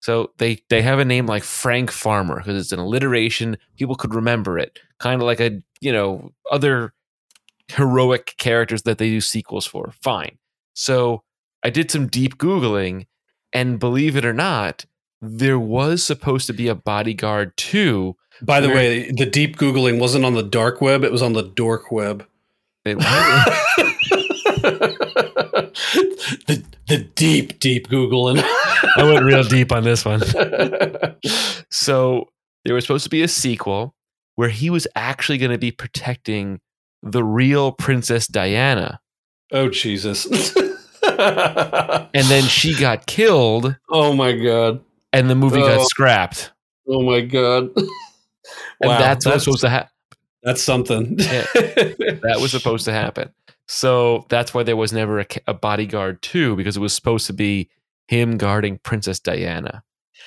So 0.01 0.31
they 0.37 0.59
they 0.69 0.81
have 0.81 0.99
a 0.99 1.05
name 1.05 1.27
like 1.27 1.43
Frank 1.43 1.91
Farmer 1.91 2.37
because 2.37 2.59
it's 2.59 2.71
an 2.71 2.79
alliteration. 2.79 3.57
People 3.77 3.95
could 3.95 4.13
remember 4.13 4.59
it, 4.59 4.79
kind 4.99 5.21
of 5.21 5.25
like 5.25 5.39
a 5.39 5.61
you 5.79 5.91
know 5.93 6.31
other 6.51 6.93
heroic 7.69 8.35
characters 8.37 8.81
that 8.83 8.97
they 8.97 9.09
do 9.09 9.21
sequels 9.21 9.65
for. 9.65 9.93
Fine. 10.01 10.37
So 10.73 11.23
I 11.63 11.69
did 11.69 11.89
some 11.91 12.07
deep 12.07 12.37
googling, 12.37 13.05
and 13.53 13.79
believe 13.79 14.17
it 14.17 14.25
or 14.25 14.33
not, 14.33 14.85
there 15.21 15.59
was 15.59 16.03
supposed 16.03 16.47
to 16.47 16.53
be 16.53 16.67
a 16.67 16.75
Bodyguard 16.75 17.55
two. 17.55 18.17
By 18.41 18.59
the 18.59 18.69
Where- 18.69 18.77
way, 18.77 19.11
the 19.11 19.27
deep 19.27 19.57
Googling 19.57 19.99
wasn't 19.99 20.25
on 20.25 20.33
the 20.33 20.41
dark 20.41 20.81
web, 20.81 21.03
it 21.03 21.11
was 21.11 21.21
on 21.21 21.33
the 21.33 21.43
dork 21.43 21.91
web. 21.91 22.25
It- 22.85 22.97
the, 25.51 26.63
the 26.87 26.97
deep, 27.15 27.59
deep 27.59 27.87
Googling. 27.87 28.41
I 28.97 29.03
went 29.03 29.23
real 29.25 29.43
deep 29.43 29.71
on 29.71 29.83
this 29.83 30.03
one. 30.05 30.21
So 31.69 32.29
there 32.65 32.73
was 32.75 32.83
supposed 32.83 33.03
to 33.05 33.09
be 33.09 33.21
a 33.23 33.27
sequel 33.27 33.95
where 34.35 34.49
he 34.49 34.69
was 34.69 34.87
actually 34.95 35.37
going 35.37 35.51
to 35.51 35.57
be 35.57 35.71
protecting 35.71 36.59
the 37.03 37.23
real 37.23 37.71
Princess 37.71 38.27
Diana. 38.27 38.99
oh, 39.51 39.69
Jesus. 39.69 40.27
And 41.03 42.27
then 42.27 42.43
she 42.43 42.75
got 42.75 43.05
killed 43.07 43.75
oh, 43.89 44.13
my 44.13 44.33
God. 44.33 44.81
and 45.13 45.29
the 45.29 45.35
movie 45.35 45.61
Oh. 45.61 45.77
got 45.77 45.87
scrapped. 45.87 46.51
Oh, 46.87 47.01
my 47.01 47.21
God. 47.21 47.69
And 48.81 48.89
Wow, 48.89 48.99
that's 48.99 49.25
what 49.25 49.35
was 49.35 49.43
supposed 49.43 49.61
to 49.61 49.69
happen. 49.69 49.91
That's 50.43 50.61
something. 50.61 51.17
Yeah. 51.19 51.45
That 51.53 52.37
was 52.41 52.51
supposed 52.51 52.85
to 52.85 52.91
happen. 52.91 53.29
So 53.73 54.25
that's 54.27 54.53
why 54.53 54.63
there 54.63 54.75
was 54.75 54.91
never 54.91 55.21
a, 55.21 55.25
a 55.47 55.53
bodyguard 55.53 56.21
two 56.21 56.57
because 56.57 56.75
it 56.75 56.81
was 56.81 56.91
supposed 56.93 57.25
to 57.27 57.33
be 57.33 57.69
him 58.09 58.37
guarding 58.37 58.79
Princess 58.79 59.17
Diana. 59.17 59.81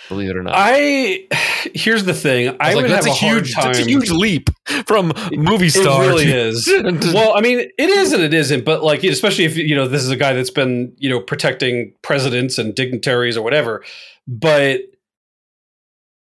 Believe 0.09 0.31
it 0.31 0.37
or 0.39 0.43
not. 0.43 0.55
I 0.57 1.29
here's 1.75 2.05
the 2.05 2.15
thing. 2.15 2.57
I, 2.59 2.69
was 2.69 2.77
like, 2.77 2.83
would 2.85 2.91
that's 2.91 3.07
have 3.07 3.15
a 3.15 3.27
a, 3.27 3.31
huge, 3.31 3.55
time. 3.55 3.65
that's 3.67 3.81
a 3.81 3.85
huge 3.85 4.11
leap 4.11 4.49
from 4.87 5.13
movie 5.33 5.69
star. 5.69 6.05
It 6.05 6.07
really 6.07 6.33
is. 6.33 6.67
well, 7.13 7.37
I 7.37 7.43
mean, 7.43 7.59
it 7.59 7.91
is 7.91 8.15
and 8.15 8.23
it 8.23 8.33
isn't, 8.33 8.65
but 8.65 8.83
like, 8.83 9.05
especially 9.05 9.45
if 9.45 9.59
you 9.59 9.77
know 9.77 9.89
this 9.89 10.03
is 10.03 10.11
a 10.11 10.17
guy 10.17 10.33
that's 10.33 10.49
been 10.49 10.95
you 10.97 11.11
know 11.11 11.21
protecting 11.21 11.93
presidents 12.01 12.57
and 12.57 12.75
dignitaries 12.75 13.37
or 13.37 13.43
whatever. 13.43 13.85
But 14.27 14.81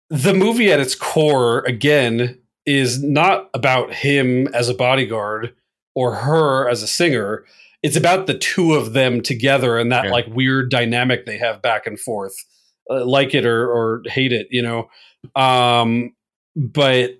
the 0.08 0.32
movie 0.32 0.72
at 0.72 0.80
its 0.80 0.94
core, 0.94 1.58
again, 1.66 2.38
is 2.64 3.02
not 3.02 3.50
about 3.52 3.92
him 3.92 4.48
as 4.54 4.70
a 4.70 4.74
bodyguard 4.74 5.54
or 5.94 6.14
her 6.16 6.68
as 6.68 6.82
a 6.82 6.86
singer. 6.86 7.44
It's 7.82 7.96
about 7.96 8.26
the 8.26 8.38
two 8.38 8.74
of 8.74 8.92
them 8.92 9.20
together 9.20 9.78
and 9.78 9.90
that 9.92 10.04
Yeah. 10.06 10.10
like 10.12 10.26
weird 10.28 10.70
dynamic 10.70 11.26
they 11.26 11.38
have 11.38 11.60
back 11.62 11.86
and 11.86 11.98
forth, 11.98 12.34
uh, 12.90 13.04
like 13.04 13.34
it 13.34 13.44
or 13.44 13.68
or 13.70 14.02
hate 14.06 14.32
it, 14.32 14.46
you 14.50 14.62
know. 14.62 14.88
Um, 15.40 16.14
but 16.56 17.18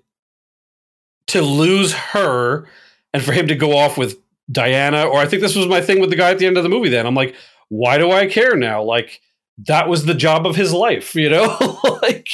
to 1.27 1.41
lose 1.41 1.93
her 1.93 2.67
and 3.13 3.23
for 3.23 3.31
him 3.31 3.47
to 3.47 3.55
go 3.55 3.77
off 3.77 3.97
with 3.97 4.17
Diana, 4.51 5.03
or 5.05 5.19
I 5.19 5.25
think 5.25 5.41
this 5.41 5.55
was 5.55 5.67
my 5.67 5.81
thing 5.81 5.99
with 5.99 6.09
the 6.09 6.15
guy 6.15 6.31
at 6.31 6.39
the 6.39 6.45
end 6.45 6.57
of 6.57 6.63
the 6.63 6.69
movie. 6.69 6.89
Then 6.89 7.05
I'm 7.05 7.15
like, 7.15 7.35
why 7.69 7.97
do 7.97 8.11
I 8.11 8.27
care 8.27 8.55
now? 8.55 8.83
Like 8.83 9.21
that 9.67 9.87
was 9.87 10.05
the 10.05 10.13
job 10.13 10.45
of 10.45 10.55
his 10.55 10.73
life, 10.73 11.15
you 11.15 11.29
know. 11.29 11.57
like 12.01 12.27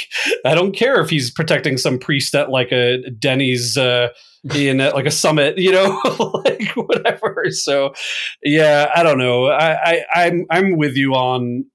I 0.45 0.55
don't 0.55 0.75
care 0.75 0.99
if 1.01 1.09
he's 1.09 1.31
protecting 1.31 1.77
some 1.77 1.99
priest 1.99 2.33
at 2.35 2.49
like 2.49 2.71
a 2.71 3.09
Denny's 3.11 3.77
uh, 3.77 4.09
in 4.55 4.79
uh, 4.81 4.91
like 4.93 5.05
a 5.05 5.11
summit, 5.11 5.57
you 5.57 5.71
know, 5.71 5.99
like 6.45 6.71
whatever. 6.75 7.45
So 7.51 7.93
yeah, 8.43 8.89
I 8.95 9.03
don't 9.03 9.17
know. 9.17 9.47
I, 9.47 9.73
I 9.83 10.05
I'm 10.25 10.45
I'm 10.49 10.77
with 10.77 10.95
you 10.95 11.13
on. 11.13 11.65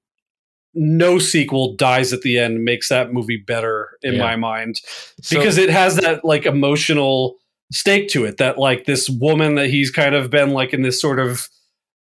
No 0.77 1.19
sequel 1.19 1.73
dies 1.77 2.11
at 2.11 2.21
the 2.21 2.37
end 2.37 2.65
makes 2.65 2.89
that 2.89 3.13
movie 3.13 3.37
better 3.47 3.91
in 4.01 4.15
Yeah. 4.15 4.19
my 4.23 4.35
mind 4.35 4.75
So- 5.21 5.37
because 5.37 5.57
it 5.57 5.69
has 5.69 5.95
that 5.97 6.25
like 6.25 6.45
emotional 6.45 7.37
stake 7.71 8.09
to 8.09 8.25
it 8.25 8.37
that 8.37 8.57
like 8.57 8.83
this 8.85 9.09
woman 9.09 9.55
that 9.55 9.69
he's 9.69 9.89
kind 9.89 10.13
of 10.15 10.29
been 10.29 10.49
like 10.51 10.73
in 10.73 10.81
this 10.81 10.99
sort 11.01 11.17
of 11.19 11.47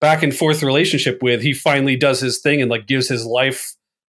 back 0.02 0.24
and 0.24 0.36
forth 0.36 0.64
relationship 0.64 1.22
with 1.22 1.42
he 1.42 1.54
finally 1.54 1.96
does 1.96 2.20
his 2.20 2.42
thing 2.42 2.62
and 2.62 2.70
like 2.72 2.88
gives 2.88 3.08
his 3.08 3.26
life 3.26 3.74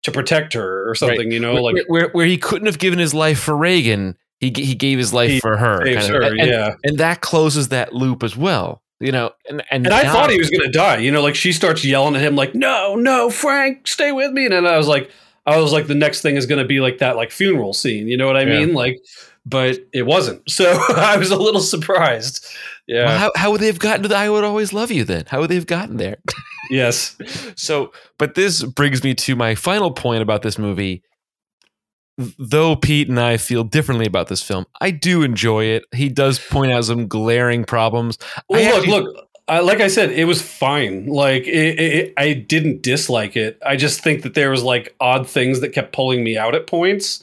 to 0.04 0.12
protect 0.12 0.52
her 0.54 0.88
or 0.88 0.94
something 0.94 1.32
you 1.32 1.40
know 1.40 1.54
where, 1.54 1.62
like 1.74 1.84
where, 1.88 2.08
where 2.10 2.24
he 2.26 2.38
couldn't 2.38 2.66
have 2.66 2.78
given 2.78 2.98
his 3.00 3.12
life 3.12 3.40
for 3.40 3.56
Reagan, 3.56 4.16
he 4.40 4.50
g- 4.50 4.64
he 4.64 4.74
gave 4.74 4.98
his 4.98 5.12
life 5.12 5.30
He 5.30 5.40
for 5.40 5.56
her, 5.56 5.78
kind 5.84 5.96
of. 5.98 6.06
her, 6.08 6.22
and, 6.22 6.40
and- 6.40 6.50
yeah 6.50 6.74
and 6.84 6.98
that 6.98 7.20
closes 7.20 7.68
that 7.68 7.92
loop 7.92 8.22
as 8.22 8.36
well. 8.36 8.82
You 9.00 9.12
know, 9.12 9.32
and 9.50 9.62
and, 9.70 9.86
and 9.86 9.92
i 9.94 10.04
thought 10.04 10.30
he 10.30 10.38
was 10.38 10.48
gonna 10.50 10.70
die 10.70 10.98
you 10.98 11.10
know 11.10 11.20
like 11.20 11.34
she 11.34 11.52
starts 11.52 11.84
yelling 11.84 12.14
at 12.16 12.22
him 12.22 12.36
like 12.36 12.54
no 12.54 12.94
no 12.94 13.28
frank 13.28 13.86
stay 13.88 14.12
with 14.12 14.30
me 14.32 14.44
and 14.46 14.54
then 14.54 14.66
i 14.66 14.78
was 14.78 14.86
like 14.86 15.10
i 15.44 15.58
was 15.58 15.72
like 15.72 15.88
the 15.88 15.96
next 15.96 16.22
thing 16.22 16.36
is 16.36 16.46
gonna 16.46 16.64
be 16.64 16.80
like 16.80 16.98
that 16.98 17.16
like 17.16 17.30
funeral 17.30 17.74
scene 17.74 18.06
you 18.08 18.16
know 18.16 18.26
what 18.26 18.36
i 18.36 18.42
Yeah. 18.42 18.60
mean 18.60 18.72
like 18.72 18.98
but 19.46 19.78
it 19.92 20.06
wasn't. 20.06 20.40
So 20.48 20.64
I 20.96 21.18
was 21.18 21.30
a 21.30 21.36
little 21.36 21.60
surprised. 21.60 22.46
Yeah. 22.86 23.04
Well, 23.04 23.18
how, 23.18 23.32
how 23.36 23.50
would 23.50 23.60
they 23.60 23.66
have 23.66 23.78
gotten 23.78 24.02
to 24.04 24.08
the 24.08 24.16
I 24.16 24.30
would 24.30 24.42
always 24.42 24.72
love 24.72 24.90
you 24.90 25.04
then? 25.04 25.24
How 25.28 25.40
would 25.40 25.50
they 25.50 25.54
have 25.56 25.66
gotten 25.66 25.98
there? 25.98 26.16
yes. 26.70 27.14
So, 27.56 27.92
but 28.18 28.36
this 28.36 28.62
brings 28.62 29.04
me 29.04 29.12
to 29.16 29.36
my 29.36 29.54
final 29.54 29.90
point 29.90 30.22
about 30.22 30.40
this 30.40 30.58
movie. 30.58 31.02
Though 32.38 32.76
Pete 32.76 33.08
and 33.08 33.18
I 33.18 33.36
feel 33.38 33.64
differently 33.64 34.06
about 34.06 34.28
this 34.28 34.40
film, 34.42 34.66
I 34.80 34.90
do 34.92 35.22
enjoy 35.22 35.64
it. 35.64 35.84
He 35.92 36.08
does 36.08 36.38
point 36.38 36.72
out 36.72 36.84
some 36.84 37.08
glaring 37.08 37.64
problems. 37.64 38.18
I 38.36 38.42
Well, 38.48 38.76
actually- 38.76 38.90
look, 38.92 39.04
look. 39.14 39.28
Uh, 39.46 39.62
like 39.62 39.80
I 39.80 39.88
said, 39.88 40.10
it 40.10 40.24
was 40.24 40.40
fine. 40.40 41.06
Like 41.06 41.46
it, 41.46 41.78
it, 41.78 42.14
I 42.16 42.32
didn't 42.32 42.82
dislike 42.82 43.36
it. 43.36 43.58
I 43.66 43.76
just 43.76 44.00
think 44.00 44.22
that 44.22 44.32
there 44.32 44.50
was 44.50 44.62
like 44.62 44.94
odd 45.00 45.28
things 45.28 45.60
that 45.60 45.74
kept 45.74 45.92
pulling 45.92 46.24
me 46.24 46.38
out 46.38 46.54
at 46.54 46.66
points. 46.66 47.22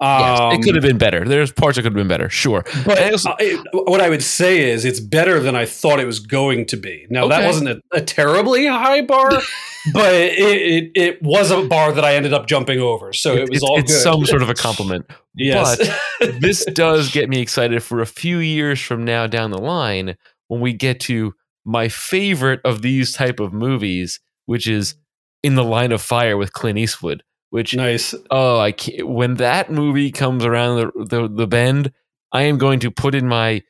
Yes, 0.00 0.40
Um, 0.40 0.52
it 0.52 0.62
could 0.62 0.74
have 0.74 0.82
been 0.82 0.98
better. 0.98 1.24
There's 1.26 1.52
parts 1.52 1.76
that 1.76 1.82
could 1.82 1.92
have 1.92 1.94
been 1.96 2.08
better, 2.08 2.28
sure. 2.28 2.64
But 2.84 2.98
I 2.98 3.10
also- 3.10 3.30
uh, 3.30 3.36
it- 3.40 3.60
what 3.72 4.00
I 4.00 4.08
would 4.08 4.22
say 4.22 4.70
is 4.70 4.84
it's 4.84 5.00
better 5.00 5.40
than 5.40 5.54
I 5.56 5.64
thought 5.66 6.00
it 6.00 6.06
was 6.06 6.18
going 6.20 6.66
to 6.66 6.76
be. 6.76 7.06
Now 7.10 7.28
that 7.28 7.46
wasn't 7.46 7.68
a, 7.70 7.80
a 7.92 8.00
terribly 8.02 8.66
high 8.66 9.02
bar, 9.02 9.30
but 9.92 10.14
it, 10.14 10.38
it 10.38 10.90
it 10.94 11.22
was 11.22 11.50
a 11.50 11.62
bar 11.62 11.92
that 11.92 12.04
I 12.04 12.14
ended 12.14 12.32
up 12.34 12.46
jumping 12.46 12.80
over. 12.80 13.12
So 13.12 13.34
it, 13.34 13.48
was 13.48 13.50
it's, 13.52 13.62
all 13.62 13.78
it's 13.78 13.92
good. 13.92 14.02
some 14.02 14.24
sort 14.26 14.42
of 14.42 14.50
a 14.50 14.54
compliment. 14.66 15.06
yes. 15.34 15.78
this 16.40 16.64
does 16.66 17.10
get 17.10 17.28
me 17.28 17.40
excited 17.40 17.82
for 17.82 18.00
a 18.00 18.06
few 18.06 18.38
years 18.38 18.80
from 18.80 19.04
now 19.04 19.26
down 19.26 19.50
the 19.50 19.58
line 19.58 20.16
when 20.48 20.60
we 20.60 20.72
get 20.72 21.00
to 21.00 21.34
my 21.64 21.88
favorite 21.88 22.60
of 22.64 22.82
these 22.82 23.12
type 23.12 23.40
of 23.40 23.52
movies, 23.52 24.20
which 24.44 24.66
is 24.68 24.94
In 25.42 25.54
the 25.56 25.64
Line 25.64 25.90
of 25.90 26.00
Fire 26.00 26.36
with 26.36 26.52
Clint 26.52 26.78
Eastwood. 26.78 27.22
Which 27.56 27.74
nice. 27.74 28.14
oh, 28.30 28.60
I 28.60 28.72
can't, 28.72 29.08
when 29.08 29.36
that 29.36 29.72
movie 29.72 30.12
comes 30.12 30.44
around 30.44 30.92
the, 30.94 31.04
the 31.06 31.26
the 31.26 31.46
bend, 31.46 31.90
I 32.30 32.42
am 32.42 32.58
going 32.58 32.80
to 32.80 32.90
put 32.90 33.14
in 33.14 33.26
my. 33.26 33.62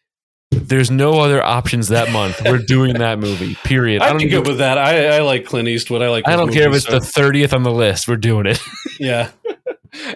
There's 0.51 0.91
no 0.91 1.21
other 1.21 1.41
options 1.41 1.87
that 1.89 2.11
month. 2.11 2.43
We're 2.45 2.59
doing 2.59 2.95
that 2.95 3.21
movie. 3.21 3.55
Period. 3.63 4.03
I 4.03 4.07
I'd 4.09 4.19
don't. 4.19 4.29
good 4.29 4.45
with 4.45 4.59
that. 4.59 4.77
I, 4.77 5.19
I 5.19 5.21
like 5.21 5.45
Clint 5.45 5.69
Eastwood. 5.69 6.03
I 6.03 6.09
like. 6.09 6.27
I 6.27 6.35
don't 6.35 6.53
care 6.53 6.63
if 6.65 6.71
movies, 6.71 6.87
it's 6.87 6.93
the 6.95 7.01
thirtieth 7.01 7.53
on 7.53 7.63
the 7.63 7.71
list. 7.71 8.09
We're 8.09 8.17
doing 8.17 8.47
it. 8.47 8.59
yeah. 8.99 9.31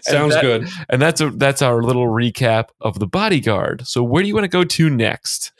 Sounds 0.02 0.34
that- 0.34 0.42
good. 0.42 0.68
And 0.88 1.00
that's 1.00 1.20
a, 1.20 1.30
that's 1.30 1.62
our 1.62 1.80
little 1.80 2.06
recap 2.08 2.70
of 2.80 2.98
the 2.98 3.06
bodyguard. 3.06 3.86
So 3.86 4.02
where 4.02 4.20
do 4.20 4.28
you 4.28 4.34
want 4.34 4.46
to 4.46 4.48
go 4.48 4.64
to 4.64 4.90
next? 4.90 5.52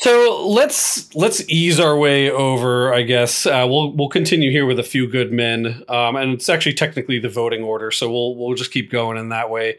So 0.00 0.46
let's 0.46 1.14
let's 1.14 1.46
ease 1.50 1.78
our 1.78 1.94
way 1.94 2.30
over. 2.30 2.94
I 2.94 3.02
guess 3.02 3.44
uh, 3.44 3.66
we'll 3.68 3.94
we'll 3.94 4.08
continue 4.08 4.50
here 4.50 4.64
with 4.64 4.78
a 4.78 4.82
few 4.82 5.06
good 5.06 5.30
men, 5.30 5.84
um, 5.90 6.16
and 6.16 6.32
it's 6.32 6.48
actually 6.48 6.72
technically 6.72 7.18
the 7.18 7.28
voting 7.28 7.62
order, 7.62 7.90
so 7.90 8.10
we'll 8.10 8.34
we'll 8.34 8.54
just 8.54 8.72
keep 8.72 8.90
going 8.90 9.18
in 9.18 9.28
that 9.28 9.50
way. 9.50 9.76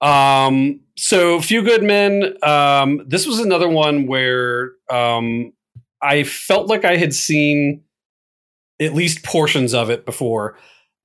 Um, 0.00 0.78
so 0.96 1.40
few 1.40 1.62
good 1.62 1.82
men. 1.82 2.36
Um, 2.44 3.02
this 3.04 3.26
was 3.26 3.40
another 3.40 3.68
one 3.68 4.06
where 4.06 4.74
um, 4.92 5.52
I 6.00 6.22
felt 6.22 6.68
like 6.68 6.84
I 6.84 6.96
had 6.96 7.12
seen 7.12 7.82
at 8.80 8.94
least 8.94 9.24
portions 9.24 9.74
of 9.74 9.90
it 9.90 10.06
before. 10.06 10.56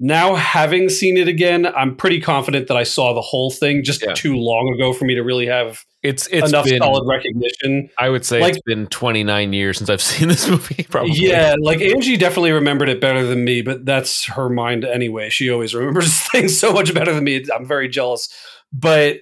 Now, 0.05 0.35
having 0.35 0.89
seen 0.89 1.15
it 1.15 1.29
again, 1.29 1.65
I'm 1.65 1.95
pretty 1.95 2.19
confident 2.19 2.67
that 2.67 2.75
I 2.75 2.83
saw 2.83 3.13
the 3.13 3.21
whole 3.21 3.49
thing 3.49 3.85
just 3.85 4.03
Yeah. 4.03 4.11
too 4.13 4.35
long 4.35 4.73
ago 4.75 4.91
for 4.91 5.05
me 5.05 5.15
to 5.15 5.23
really 5.23 5.45
have 5.45 5.85
It's 6.03 6.27
it's 6.27 6.49
enough 6.49 6.65
been 6.65 6.79
solid 6.79 7.07
recognition. 7.07 7.89
I 7.97 8.09
would 8.09 8.25
say 8.25 8.41
like- 8.41 8.55
it's 8.55 8.61
been 8.63 8.87
29 8.87 9.53
years 9.53 9.77
since 9.77 9.89
I've 9.89 10.01
seen 10.11 10.27
this 10.27 10.49
movie. 10.49 10.83
Probably. 10.89 11.13
Yeah, 11.13 11.55
like 11.57 11.79
Angie 11.79 12.17
definitely 12.17 12.51
remembered 12.51 12.89
it 12.89 12.99
better 12.99 13.25
than 13.25 13.45
me, 13.45 13.61
but 13.61 13.85
that's 13.85 14.25
her 14.25 14.49
mind 14.49 14.83
anyway. 14.83 15.29
She 15.29 15.49
always 15.49 15.73
remembers 15.73 16.19
things 16.31 16.59
so 16.59 16.73
much 16.73 16.93
better 16.93 17.13
than 17.13 17.23
me. 17.23 17.45
I'm 17.55 17.65
very 17.65 17.87
jealous. 17.87 18.27
But 18.73 19.19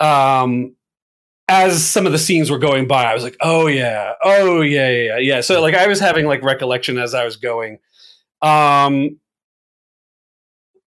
um 0.00 0.74
as 1.46 1.86
some 1.86 2.06
of 2.06 2.12
the 2.12 2.18
scenes 2.18 2.50
were 2.50 2.58
going 2.58 2.88
by, 2.88 3.04
I 3.04 3.14
was 3.14 3.22
like, 3.22 3.36
"Oh 3.40 3.68
yeah. 3.68 4.14
Oh 4.24 4.62
yeah, 4.62 4.90
yeah, 4.90 5.02
yeah." 5.02 5.18
yeah. 5.18 5.40
So 5.42 5.60
like 5.60 5.76
I 5.76 5.86
was 5.86 6.00
having 6.00 6.26
like 6.26 6.42
recollection 6.42 6.98
as 6.98 7.14
I 7.14 7.24
was 7.24 7.36
going. 7.36 7.78
Um 8.42 9.20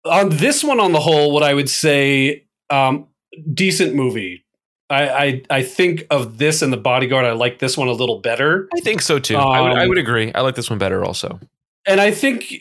on 0.08 0.30
this 0.30 0.64
one 0.64 0.80
on 0.80 0.92
the 0.92 1.00
whole, 1.00 1.32
what 1.32 1.42
I 1.42 1.54
would 1.54 1.70
say 1.70 2.44
um 2.70 3.06
decent 3.54 3.94
movie. 3.94 4.44
I, 4.90 5.08
I 5.08 5.42
I 5.50 5.62
think 5.62 6.04
of 6.10 6.38
this 6.38 6.62
and 6.62 6.72
the 6.72 6.76
bodyguard. 6.78 7.24
I 7.26 7.32
like 7.32 7.58
this 7.58 7.76
one 7.76 7.88
a 7.88 7.92
little 7.92 8.20
better. 8.20 8.68
I 8.74 8.80
think 8.80 9.02
so 9.02 9.18
too. 9.18 9.36
I, 9.36 9.60
would, 9.60 9.72
I 9.72 9.82
Um, 9.82 9.88
would 9.90 9.98
agree. 9.98 10.32
I 10.34 10.40
like 10.40 10.54
this 10.54 10.70
one 10.70 10.78
better 10.78 11.04
also. 11.04 11.38
and 11.86 12.00
I 12.00 12.10
think 12.10 12.54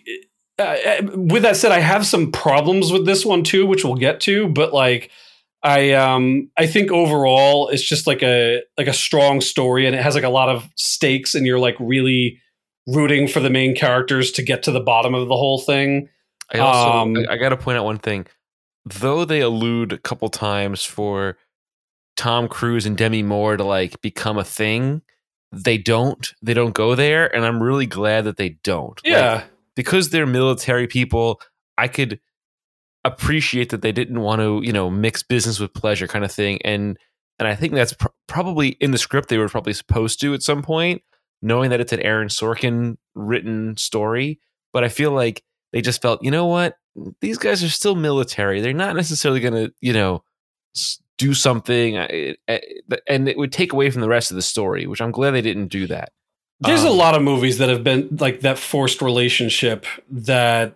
uh, 0.60 0.64
uh, 0.64 1.02
with 1.16 1.44
that 1.44 1.56
said, 1.56 1.72
I 1.72 1.80
have 1.80 2.06
some 2.06 2.32
problems 2.32 2.92
with 2.92 3.06
this 3.06 3.26
one 3.26 3.44
too, 3.44 3.66
which 3.66 3.86
we'll 3.86 3.96
get 3.96 4.20
to. 4.22 4.48
But 4.50 4.74
like, 4.74 5.10
I 5.64 5.94
um 5.94 6.50
I 6.58 6.68
think 6.68 6.92
overall 6.92 7.70
it's 7.70 7.84
just 7.84 8.08
like 8.08 8.22
a 8.24 8.62
like 8.78 8.88
a 8.88 8.94
strong 8.94 9.40
story, 9.40 9.86
and 9.86 9.96
it 9.96 10.02
has 10.04 10.16
like 10.16 10.24
a 10.26 10.30
lot 10.30 10.50
of 10.50 10.68
stakes, 10.76 11.34
and 11.34 11.46
you're 11.46 11.60
like 11.60 11.76
really 11.80 12.40
rooting 12.88 13.28
for 13.28 13.40
the 13.40 13.50
main 13.50 13.76
characters 13.76 14.32
to 14.34 14.44
get 14.44 14.64
to 14.64 14.72
the 14.72 14.80
bottom 14.82 15.14
of 15.16 15.28
the 15.30 15.36
whole 15.36 15.60
thing. 15.60 16.10
I 16.54 16.60
also 16.60 16.90
um, 16.90 17.18
I, 17.30 17.34
I 17.34 17.38
got 17.38 17.50
to 17.50 17.58
point 17.58 17.78
out 17.78 17.86
one 17.86 18.00
thing. 18.00 18.26
Though 18.86 19.26
they 19.26 19.42
allude 19.42 19.94
a 19.94 19.98
couple 19.98 20.30
times 20.30 20.84
for 20.84 21.38
Tom 22.16 22.48
Cruise 22.48 22.86
and 22.86 22.98
Demi 22.98 23.24
Moore 23.24 23.58
to 23.58 23.64
like 23.64 24.02
become 24.02 24.38
a 24.38 24.44
thing, 24.44 25.02
they 25.52 25.78
don't. 25.78 26.34
They 26.42 26.54
don't 26.54 26.74
go 26.74 26.96
there, 26.96 27.34
and 27.34 27.46
I'm 27.46 27.62
really 27.62 27.86
glad 27.86 28.26
that 28.26 28.38
they 28.38 28.50
don't. 28.64 29.00
Like, 29.04 29.12
Yeah, 29.14 29.44
because 29.76 30.10
they're 30.10 30.26
military 30.26 30.88
people, 30.88 31.42
I 31.78 31.88
could 31.88 32.20
appreciate 33.04 33.70
that 33.70 33.82
they 33.82 33.92
didn't 33.92 34.20
want 34.20 34.42
to, 34.42 34.62
you 34.64 34.74
know, 34.74 34.90
mix 34.90 35.24
business 35.24 35.60
with 35.60 35.74
pleasure 35.74 36.08
kind 36.08 36.26
of 36.26 36.32
thing. 36.32 36.60
And 36.64 36.98
and 37.40 37.48
I 37.48 37.56
think 37.56 37.74
that's 37.74 37.94
pr- 37.94 38.08
probably 38.28 38.70
in 38.70 38.92
the 38.92 38.98
script 38.98 39.30
they 39.30 39.38
were 39.38 39.50
probably 39.50 39.74
supposed 39.74 40.20
to 40.22 40.34
at 40.34 40.44
some 40.44 40.62
point, 40.62 41.04
knowing 41.42 41.70
that 41.70 41.80
it's 41.80 41.94
an 41.94 42.02
Aaron 42.02 42.28
Sorkin 42.28 42.98
written 43.16 43.78
story. 43.78 44.40
But 44.74 44.84
I 44.84 44.90
feel 44.90 45.12
like 45.12 45.44
they 45.78 45.82
just 45.84 46.02
felt, 46.02 46.24
you 46.24 46.32
know 46.32 46.48
what, 46.48 46.76
these 47.22 47.38
guys 47.38 47.64
are 47.64 47.70
still 47.70 47.94
military. 47.94 48.62
They're 48.62 48.74
not 48.74 48.96
necessarily 48.96 49.40
going 49.40 49.54
to, 49.54 49.74
you 49.80 49.94
know, 49.94 50.24
do 51.20 51.36
something, 51.36 51.98
uh, 51.98 52.34
uh, 52.48 52.58
and 53.08 53.30
it 53.30 53.38
would 53.38 53.52
take 53.52 53.74
away 53.74 53.92
from 53.92 54.02
the 54.02 54.10
rest 54.10 54.32
of 54.32 54.36
the 54.36 54.42
story. 54.42 54.88
Which 54.88 55.02
I'm 55.02 55.12
glad 55.12 55.32
they 55.32 55.42
didn't 55.42 55.68
do 55.68 55.86
that. 55.86 56.14
there's 56.62 56.84
a 56.84 56.90
Um, 56.90 56.98
lot 56.98 57.14
of 57.14 57.22
movies 57.22 57.60
that 57.60 57.70
have 57.70 57.84
been 57.84 58.18
like 58.20 58.40
that 58.42 58.58
forced 58.58 59.04
relationship 59.04 59.86
that 60.10 60.74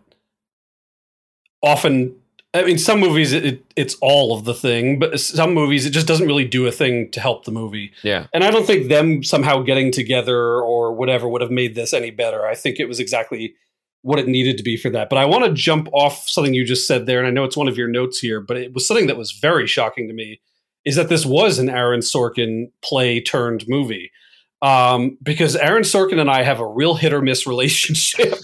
often 1.63 2.15
I 2.53 2.63
mean, 2.63 2.77
some 2.77 2.99
movies 2.99 3.31
it, 3.31 3.45
it, 3.45 3.65
it's 3.77 3.95
all 4.01 4.37
of 4.37 4.43
the 4.43 4.53
thing, 4.53 4.99
but 4.99 5.19
some 5.19 5.53
movies 5.53 5.85
it 5.85 5.91
just 5.91 6.05
doesn't 6.07 6.27
really 6.27 6.43
do 6.45 6.67
a 6.67 6.71
thing 6.71 7.09
to 7.11 7.21
help 7.21 7.45
the 7.45 7.51
movie. 7.51 7.93
Yeah, 8.03 8.27
And 8.33 8.43
I 8.43 8.51
don't 8.51 8.67
think 8.67 8.89
them 8.89 9.23
somehow 9.23 9.61
getting 9.61 9.89
together 9.91 10.37
or 10.61 10.91
whatever 10.91 11.29
would 11.29 11.41
have 11.41 11.49
made 11.51 11.75
this 11.75 11.93
any 11.93 12.11
better. 12.11 12.45
I 12.45 12.53
think 12.55 12.77
it 12.79 12.89
was 12.89 12.99
exactly 12.99 13.55
what 14.03 14.19
it 14.19 14.27
needed 14.27 14.57
to 14.57 14.63
be 14.63 14.77
for 14.77 14.89
that. 14.89 15.09
But 15.09 15.19
I 15.19 15.25
want 15.25 15.45
to 15.45 15.53
jump 15.53 15.87
off 15.93 16.27
something 16.27 16.53
you 16.53 16.65
just 16.65 16.87
said 16.87 17.05
there, 17.05 17.19
and 17.19 17.27
I 17.27 17.31
know 17.31 17.43
it's 17.43 17.57
one 17.57 17.67
of 17.67 17.77
your 17.77 17.87
notes 17.87 18.19
here, 18.19 18.41
but 18.41 18.57
it 18.57 18.73
was 18.73 18.87
something 18.87 19.07
that 19.07 19.17
was 19.17 19.31
very 19.31 19.67
shocking 19.67 20.07
to 20.07 20.13
me. 20.13 20.41
Is 20.85 20.95
that 20.95 21.09
this 21.09 21.25
was 21.25 21.59
an 21.59 21.69
Aaron 21.69 21.99
Sorkin 21.99 22.71
play 22.83 23.21
turned 23.21 23.65
movie? 23.67 24.11
Um, 24.63 25.17
because 25.21 25.55
Aaron 25.55 25.83
Sorkin 25.83 26.19
and 26.19 26.29
I 26.29 26.43
have 26.43 26.59
a 26.59 26.67
real 26.67 26.95
hit 26.95 27.13
or 27.13 27.21
miss 27.21 27.47
relationship. 27.47 28.39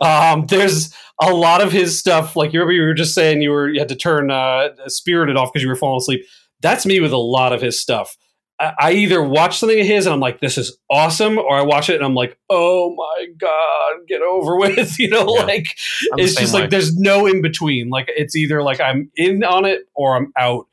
um, 0.00 0.46
there's 0.46 0.94
a 1.20 1.32
lot 1.32 1.60
of 1.60 1.72
his 1.72 1.98
stuff, 1.98 2.36
like 2.36 2.52
you 2.52 2.60
remember 2.60 2.72
you 2.72 2.82
were 2.82 2.94
just 2.94 3.14
saying 3.14 3.42
you 3.42 3.50
were 3.50 3.68
you 3.68 3.78
had 3.78 3.88
to 3.88 3.96
turn 3.96 4.30
uh, 4.30 4.68
Spirited 4.86 5.36
off 5.36 5.52
because 5.52 5.62
you 5.62 5.68
were 5.68 5.76
falling 5.76 5.98
asleep. 5.98 6.24
That's 6.62 6.86
me 6.86 7.00
with 7.00 7.12
a 7.12 7.18
lot 7.18 7.52
of 7.52 7.60
his 7.60 7.80
stuff. 7.80 8.16
I, 8.78 8.92
either 8.92 9.22
watch 9.22 9.58
something 9.58 9.80
of 9.80 9.86
his 9.86 10.04
and 10.06 10.12
I'm 10.12 10.20
like, 10.20 10.40
this 10.40 10.58
is 10.58 10.76
awesome, 10.90 11.38
or 11.38 11.54
I 11.56 11.62
watch 11.62 11.88
it 11.88 11.94
and 11.96 12.04
I'm 12.04 12.14
like, 12.14 12.38
oh 12.50 12.94
my 12.94 13.26
god, 13.38 14.06
get 14.06 14.20
over 14.22 14.56
with. 14.58 14.98
You 14.98 15.08
know, 15.08 15.34
Yeah. 15.36 15.44
like 15.44 15.66
I'm 16.12 16.18
it's 16.18 16.34
just 16.34 16.52
way. 16.54 16.60
like 16.62 16.70
there's 16.70 16.94
no 16.96 17.26
in 17.26 17.40
between. 17.42 17.88
Like 17.88 18.06
it's 18.08 18.36
either 18.36 18.62
like 18.62 18.80
I'm 18.80 19.10
in 19.16 19.42
on 19.44 19.64
it 19.64 19.82
or 19.94 20.16
I'm 20.16 20.32
out. 20.38 20.66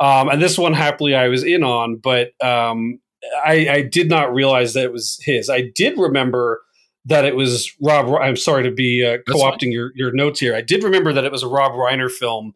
Um, 0.00 0.28
and 0.28 0.40
this 0.42 0.56
one, 0.58 0.72
happily, 0.72 1.14
I 1.14 1.28
was 1.28 1.44
in 1.44 1.62
on, 1.62 1.96
but 1.96 2.32
um, 2.42 2.98
I, 3.44 3.68
I 3.70 3.82
did 3.82 4.08
not 4.08 4.34
realize 4.34 4.74
that 4.74 4.84
it 4.84 4.92
was 4.92 5.18
his. 5.22 5.48
I 5.50 5.70
did 5.74 5.96
remember 5.98 6.60
that 7.06 7.24
it 7.24 7.34
was 7.36 7.72
Rob. 7.80 8.08
I'm 8.20 8.36
sorry 8.36 8.62
to 8.64 8.70
be 8.70 9.04
uh, 9.04 9.18
co-opting 9.28 9.72
your 9.72 9.90
your 9.94 10.12
notes 10.12 10.38
here. 10.40 10.54
I 10.54 10.60
did 10.60 10.82
remember 10.84 11.12
that 11.12 11.24
it 11.24 11.32
was 11.32 11.42
a 11.42 11.48
Rob 11.48 11.72
Reiner 11.72 12.10
film, 12.10 12.54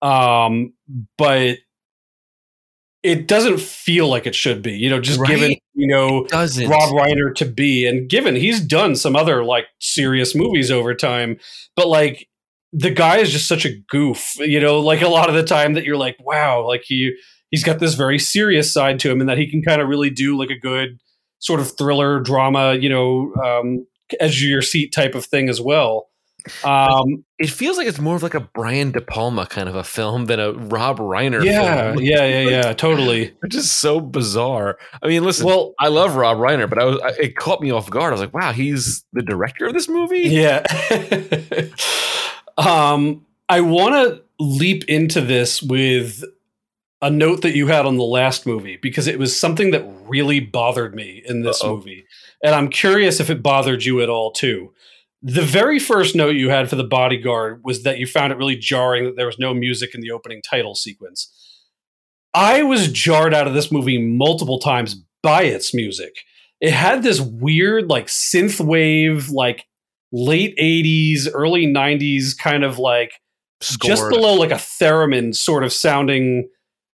um, 0.00 0.72
but 1.18 1.58
it 3.02 3.26
doesn't 3.26 3.60
feel 3.60 4.08
like 4.08 4.26
it 4.26 4.34
should 4.34 4.62
be. 4.62 4.72
You 4.72 4.90
know, 4.90 5.00
just 5.00 5.18
given 5.24 5.56
you 5.74 5.86
know 5.86 6.26
Rob 6.66 6.92
Reiner 6.92 7.34
to 7.36 7.44
be, 7.44 7.86
and 7.86 8.08
given 8.08 8.36
he's 8.36 8.60
done 8.60 8.94
some 8.96 9.16
other 9.16 9.44
like 9.44 9.66
serious 9.80 10.34
movies 10.34 10.70
over 10.70 10.94
time, 10.94 11.38
but 11.76 11.88
like 11.88 12.28
the 12.72 12.90
guy 12.90 13.18
is 13.18 13.30
just 13.30 13.48
such 13.48 13.64
a 13.64 13.76
goof, 13.88 14.36
you 14.38 14.60
know, 14.60 14.80
like 14.80 15.02
a 15.02 15.08
lot 15.08 15.28
of 15.28 15.34
the 15.34 15.44
time 15.44 15.74
that 15.74 15.84
you're 15.84 15.96
like, 15.96 16.16
wow, 16.20 16.66
like 16.66 16.82
he 16.84 17.14
he's 17.50 17.64
got 17.64 17.80
this 17.80 17.94
very 17.94 18.18
serious 18.18 18.72
side 18.72 18.98
to 19.00 19.10
him, 19.10 19.20
and 19.20 19.28
that 19.28 19.38
he 19.38 19.50
can 19.50 19.62
kind 19.62 19.82
of 19.82 19.88
really 19.88 20.10
do 20.10 20.38
like 20.38 20.50
a 20.50 20.58
good 20.58 20.98
sort 21.38 21.60
of 21.60 21.76
thriller 21.76 22.20
drama, 22.20 22.74
you 22.74 22.88
know, 22.88 23.32
um, 23.44 23.86
edge 24.20 24.42
of 24.42 24.48
your 24.48 24.62
seat 24.62 24.92
type 24.92 25.14
of 25.14 25.24
thing 25.24 25.48
as 25.48 25.60
well. 25.60 26.08
Um, 26.64 27.24
It 27.38 27.50
feels 27.50 27.76
like 27.76 27.86
it's 27.86 27.98
more 27.98 28.16
of 28.16 28.22
like 28.22 28.34
a 28.34 28.40
Brian 28.40 28.92
De 28.92 29.00
Palma 29.00 29.46
kind 29.46 29.68
of 29.68 29.74
a 29.74 29.84
film 29.84 30.26
than 30.26 30.38
a 30.40 30.52
Rob 30.52 30.98
Reiner 30.98 31.44
yeah, 31.44 31.92
film, 31.92 32.04
yeah, 32.04 32.24
yeah, 32.24 32.48
yeah, 32.48 32.72
totally. 32.72 33.34
which 33.40 33.54
is 33.54 33.70
so 33.70 34.00
bizarre. 34.00 34.78
I 35.02 35.08
mean, 35.08 35.24
listen, 35.24 35.46
Well, 35.46 35.74
I 35.78 35.88
love 35.88 36.14
Rob 36.16 36.38
Reiner, 36.38 36.68
but 36.68 36.78
I 36.78 36.84
was 36.84 37.00
I, 37.00 37.08
it 37.20 37.36
caught 37.36 37.60
me 37.60 37.70
off 37.70 37.90
guard. 37.90 38.10
I 38.10 38.12
was 38.12 38.20
like, 38.20 38.34
wow, 38.34 38.52
he's 38.52 39.04
the 39.12 39.22
director 39.22 39.66
of 39.66 39.74
this 39.74 39.88
movie. 39.88 40.20
yeah. 40.28 40.62
um, 42.58 43.24
I 43.48 43.60
want 43.60 43.94
to 43.94 44.22
leap 44.38 44.84
into 44.88 45.20
this 45.20 45.62
with 45.62 46.24
a 47.00 47.10
note 47.10 47.42
that 47.42 47.56
you 47.56 47.66
had 47.66 47.84
on 47.84 47.96
the 47.96 48.04
last 48.04 48.46
movie 48.46 48.76
because 48.76 49.06
it 49.08 49.18
was 49.18 49.36
something 49.38 49.72
that 49.72 49.84
really 50.06 50.38
bothered 50.40 50.94
me 50.94 51.22
in 51.26 51.42
this 51.42 51.62
Uh-oh. 51.62 51.76
movie. 51.76 52.06
And 52.44 52.54
I'm 52.54 52.68
curious 52.68 53.18
if 53.20 53.28
it 53.30 53.42
bothered 53.42 53.84
you 53.84 54.00
at 54.02 54.08
all 54.08 54.30
too. 54.30 54.72
The 55.22 55.42
very 55.42 55.78
first 55.78 56.16
note 56.16 56.34
you 56.34 56.50
had 56.50 56.68
for 56.68 56.76
the 56.76 56.84
bodyguard 56.84 57.62
was 57.64 57.84
that 57.84 57.98
you 57.98 58.06
found 58.06 58.32
it 58.32 58.38
really 58.38 58.56
jarring 58.56 59.04
that 59.04 59.16
there 59.16 59.26
was 59.26 59.38
no 59.38 59.54
music 59.54 59.94
in 59.94 60.00
the 60.00 60.10
opening 60.10 60.42
title 60.42 60.74
sequence. 60.74 61.32
I 62.34 62.62
was 62.62 62.90
jarred 62.90 63.34
out 63.34 63.46
of 63.46 63.54
this 63.54 63.70
movie 63.70 63.98
multiple 63.98 64.58
times 64.58 64.96
by 65.22 65.42
its 65.42 65.72
music. 65.72 66.16
It 66.60 66.72
had 66.72 67.02
this 67.02 67.20
weird, 67.20 67.88
like 67.88 68.06
synth 68.06 68.58
wave, 68.60 69.30
like 69.30 69.66
late 70.12 70.56
80s, 70.58 71.28
early 71.32 71.66
90s 71.66 72.36
kind 72.36 72.64
of 72.64 72.78
like 72.78 73.12
just 73.60 74.08
below 74.08 74.34
like 74.34 74.50
a 74.50 74.56
theremin 74.56 75.34
sort 75.34 75.64
of 75.64 75.72
sounding 75.72 76.48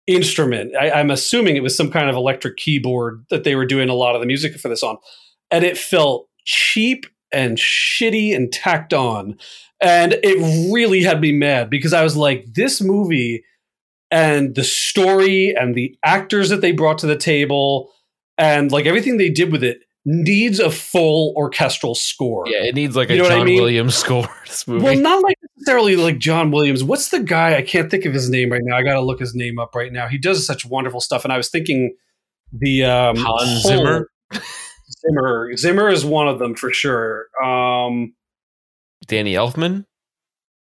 instrument. 0.07 0.75
I, 0.75 0.91
I'm 0.91 1.11
assuming 1.11 1.55
it 1.55 1.63
was 1.63 1.75
some 1.75 1.91
kind 1.91 2.09
of 2.09 2.15
electric 2.15 2.57
keyboard 2.57 3.25
that 3.29 3.43
they 3.43 3.55
were 3.55 3.65
doing 3.65 3.89
a 3.89 3.93
lot 3.93 4.15
of 4.15 4.21
the 4.21 4.27
music 4.27 4.55
for 4.57 4.69
this 4.69 4.83
on. 4.83 4.97
And 5.51 5.63
it 5.63 5.77
felt 5.77 6.27
cheap 6.45 7.05
and 7.31 7.57
shitty 7.57 8.35
and 8.35 8.51
tacked 8.51 8.93
on. 8.93 9.37
And 9.81 10.13
it 10.23 10.71
really 10.73 11.03
had 11.03 11.21
me 11.21 11.31
mad 11.33 11.69
because 11.69 11.93
I 11.93 12.03
was 12.03 12.15
like, 12.15 12.45
this 12.53 12.81
movie 12.81 13.43
and 14.11 14.55
the 14.55 14.63
story 14.63 15.55
and 15.55 15.75
the 15.75 15.97
actors 16.03 16.49
that 16.49 16.61
they 16.61 16.71
brought 16.71 16.99
to 16.99 17.07
the 17.07 17.17
table 17.17 17.91
and 18.37 18.71
like 18.71 18.85
everything 18.85 19.17
they 19.17 19.29
did 19.29 19.51
with 19.51 19.63
it 19.63 19.79
needs 20.05 20.59
a 20.59 20.69
full 20.69 21.33
orchestral 21.35 21.95
score. 21.95 22.43
Yeah, 22.47 22.63
it 22.63 22.75
needs 22.75 22.95
like 22.95 23.09
You 23.09 23.19
a 23.19 23.23
what 23.23 23.31
I 23.31 23.37
John 23.37 23.45
mean? 23.45 23.59
Williams 23.59 23.95
score. 24.03 24.29
This 24.45 24.67
movie. 24.67 24.83
Well, 24.83 24.95
not 24.97 25.23
like 25.23 25.35
necessarily 25.57 25.95
like 25.95 26.19
John 26.19 26.51
Williams. 26.51 26.83
What's 26.83 27.09
the 27.09 27.19
guy? 27.19 27.55
I 27.57 27.61
can't 27.63 27.89
think 27.89 28.05
of 28.05 28.13
his 28.13 28.29
name 28.29 28.51
right 28.51 28.61
now. 28.63 28.77
I 28.77 28.83
got 28.83 28.93
to 28.93 29.01
look 29.01 29.19
his 29.19 29.33
name 29.35 29.57
up 29.59 29.73
right 29.75 29.91
now. 29.91 30.07
He 30.07 30.17
does 30.17 30.45
such 30.45 30.65
wonderful 30.65 31.01
stuff, 31.01 31.23
and 31.23 31.33
I 31.33 31.37
was 31.37 31.49
thinking 31.49 31.95
the 32.51 32.85
um, 32.85 33.15
Hans 33.17 33.63
Zimmer? 33.63 34.09
Zimmer. 34.89 35.55
Zimmer 35.57 35.89
is 35.89 36.05
one 36.05 36.27
of 36.27 36.39
them 36.39 36.55
for 36.55 36.71
sure. 36.71 37.27
Um, 37.43 38.13
Danny 39.07 39.33
Elfman. 39.33 39.85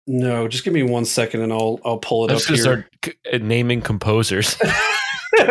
no, 0.07 0.49
just 0.49 0.65
give 0.65 0.73
me 0.75 0.83
one 0.83 1.05
second, 1.05 1.43
and 1.43 1.53
I'll 1.53 1.81
I'll 1.85 1.99
pull 1.99 2.25
it 2.27 2.33
Let's 2.33 2.45
up 2.45 2.55
just 2.57 2.67
here. 2.67 2.87
start 3.03 3.17
uh, 3.33 3.39
naming 3.39 3.81
composers. 3.83 4.57
All 5.41 5.47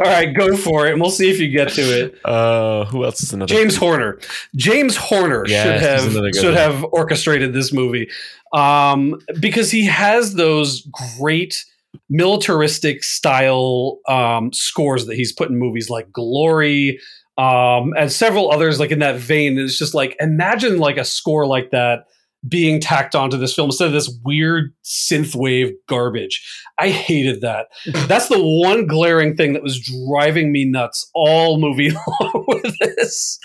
right, 0.00 0.34
go 0.34 0.56
for 0.56 0.86
it, 0.86 0.92
and 0.92 1.00
we'll 1.00 1.10
see 1.10 1.30
if 1.30 1.38
you 1.38 1.48
get 1.48 1.68
to 1.74 1.82
it. 1.82 2.18
uh, 2.24 2.86
who 2.86 3.04
else 3.04 3.22
is 3.22 3.32
another? 3.32 3.54
James 3.54 3.76
Horner. 3.76 4.18
James 4.56 4.96
Horner 4.96 5.44
Yes, 5.46 5.64
should 5.64 5.80
have 5.80 6.34
should 6.34 6.44
one. 6.46 6.54
have 6.54 6.84
orchestrated 6.92 7.52
this 7.52 7.72
movie 7.72 8.10
um, 8.52 9.20
because 9.40 9.70
he 9.70 9.84
has 9.86 10.34
those 10.34 10.86
great 11.18 11.64
militaristic 12.10 13.04
style 13.04 13.98
um, 14.08 14.52
scores 14.52 15.06
that 15.06 15.14
he's 15.16 15.32
put 15.32 15.50
in 15.50 15.56
movies 15.58 15.88
like 15.90 16.10
Glory 16.12 16.98
um, 17.38 17.94
and 17.96 18.10
several 18.10 18.50
others 18.50 18.80
like 18.80 18.90
in 18.90 18.98
that 18.98 19.16
vein. 19.16 19.58
It's 19.58 19.78
just 19.78 19.94
like 19.94 20.16
imagine 20.20 20.78
like 20.78 20.98
a 20.98 21.04
score 21.04 21.46
like 21.46 21.70
that 21.70 22.06
being 22.46 22.80
tacked 22.80 23.14
onto 23.14 23.36
this 23.36 23.54
film 23.54 23.68
instead 23.68 23.86
of 23.86 23.92
this 23.92 24.12
weird 24.24 24.72
synthwave 24.84 25.72
garbage. 25.88 26.44
I 26.78 26.90
hated 26.90 27.40
that. 27.40 27.68
That's 28.06 28.28
the 28.28 28.42
one 28.42 28.86
glaring 28.86 29.36
thing 29.36 29.52
that 29.54 29.62
was 29.62 29.80
driving 29.80 30.52
me 30.52 30.64
nuts 30.64 31.08
all 31.14 31.58
movie 31.58 31.90
long 32.20 32.44
with 32.48 32.74
this. 32.80 33.38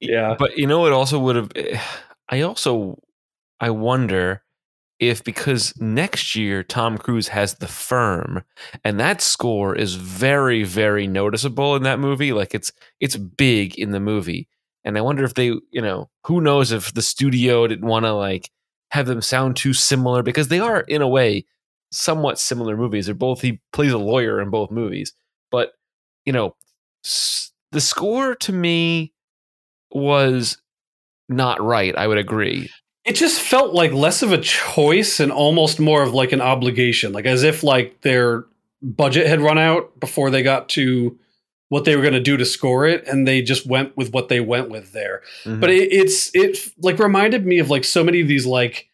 Yeah. 0.00 0.36
But 0.38 0.58
you 0.58 0.66
know, 0.66 0.86
it 0.86 0.92
also 0.92 1.18
would 1.18 1.36
have. 1.36 1.50
I 2.28 2.42
also, 2.42 3.00
I 3.60 3.70
wonder 3.70 4.42
if 4.98 5.22
because 5.22 5.74
next 5.78 6.34
year 6.34 6.62
Tom 6.62 6.96
Cruise 6.96 7.28
has 7.28 7.54
The 7.54 7.68
Firm, 7.68 8.42
and 8.84 8.98
that 8.98 9.20
score 9.20 9.76
is 9.76 9.94
very, 9.94 10.62
very 10.64 11.06
noticeable 11.06 11.76
in 11.76 11.82
that 11.82 12.00
movie. 12.00 12.32
Like 12.32 12.54
it's 12.54 12.72
it's 13.00 13.16
big 13.16 13.78
in 13.78 13.90
the 13.90 14.00
movie, 14.00 14.48
and 14.84 14.96
I 14.96 15.02
wonder 15.02 15.24
if 15.24 15.34
they, 15.34 15.46
you 15.46 15.82
know, 15.82 16.10
who 16.24 16.40
knows 16.40 16.72
if 16.72 16.94
the 16.94 17.02
studio 17.02 17.66
didn't 17.66 17.88
want 17.88 18.04
to 18.04 18.12
like 18.12 18.50
have 18.90 19.06
them 19.06 19.20
sound 19.20 19.56
too 19.56 19.72
similar 19.72 20.22
because 20.22 20.48
they 20.48 20.60
are 20.60 20.80
in 20.80 21.02
a 21.02 21.08
way 21.08 21.44
somewhat 21.90 22.38
similar 22.38 22.76
movies. 22.76 23.06
They're 23.06 23.14
both 23.14 23.42
he 23.42 23.60
plays 23.72 23.92
a 23.92 23.98
lawyer 23.98 24.40
in 24.40 24.50
both 24.50 24.70
movies, 24.70 25.12
but 25.50 25.72
you 26.24 26.32
know, 26.32 26.56
the 27.72 27.80
score 27.80 28.34
to 28.36 28.52
me 28.52 29.12
was 29.90 30.58
not 31.28 31.62
right. 31.62 31.96
I 31.96 32.06
would 32.06 32.18
agree. 32.18 32.70
It 33.06 33.14
just 33.14 33.40
felt 33.40 33.72
like 33.72 33.92
less 33.92 34.22
of 34.22 34.32
a 34.32 34.38
choice 34.38 35.20
and 35.20 35.30
almost 35.30 35.78
more 35.78 36.02
of 36.02 36.12
like 36.12 36.32
an 36.32 36.40
obligation, 36.40 37.12
like 37.12 37.24
as 37.24 37.44
if 37.44 37.62
like 37.62 38.00
their 38.00 38.44
budget 38.82 39.26
had 39.26 39.40
run 39.40 39.58
out 39.58 39.98
before 40.00 40.30
they 40.30 40.42
got 40.42 40.68
to 40.70 41.18
what 41.68 41.84
they 41.84 41.96
were 41.96 42.02
going 42.02 42.14
to 42.14 42.20
do 42.20 42.36
to 42.36 42.44
score 42.44 42.86
it 42.86 43.06
and 43.08 43.26
they 43.26 43.42
just 43.42 43.66
went 43.66 43.96
with 43.96 44.12
what 44.12 44.28
they 44.28 44.40
went 44.40 44.70
with 44.70 44.92
there. 44.92 45.22
Mm-hmm. 45.44 45.60
But 45.60 45.70
it, 45.70 45.92
it's 45.92 46.30
it 46.34 46.58
like 46.78 46.98
reminded 46.98 47.44
me 47.44 47.58
of 47.58 47.70
like 47.70 47.84
so 47.84 48.04
many 48.04 48.20
of 48.20 48.28
these 48.28 48.46
like 48.46 48.88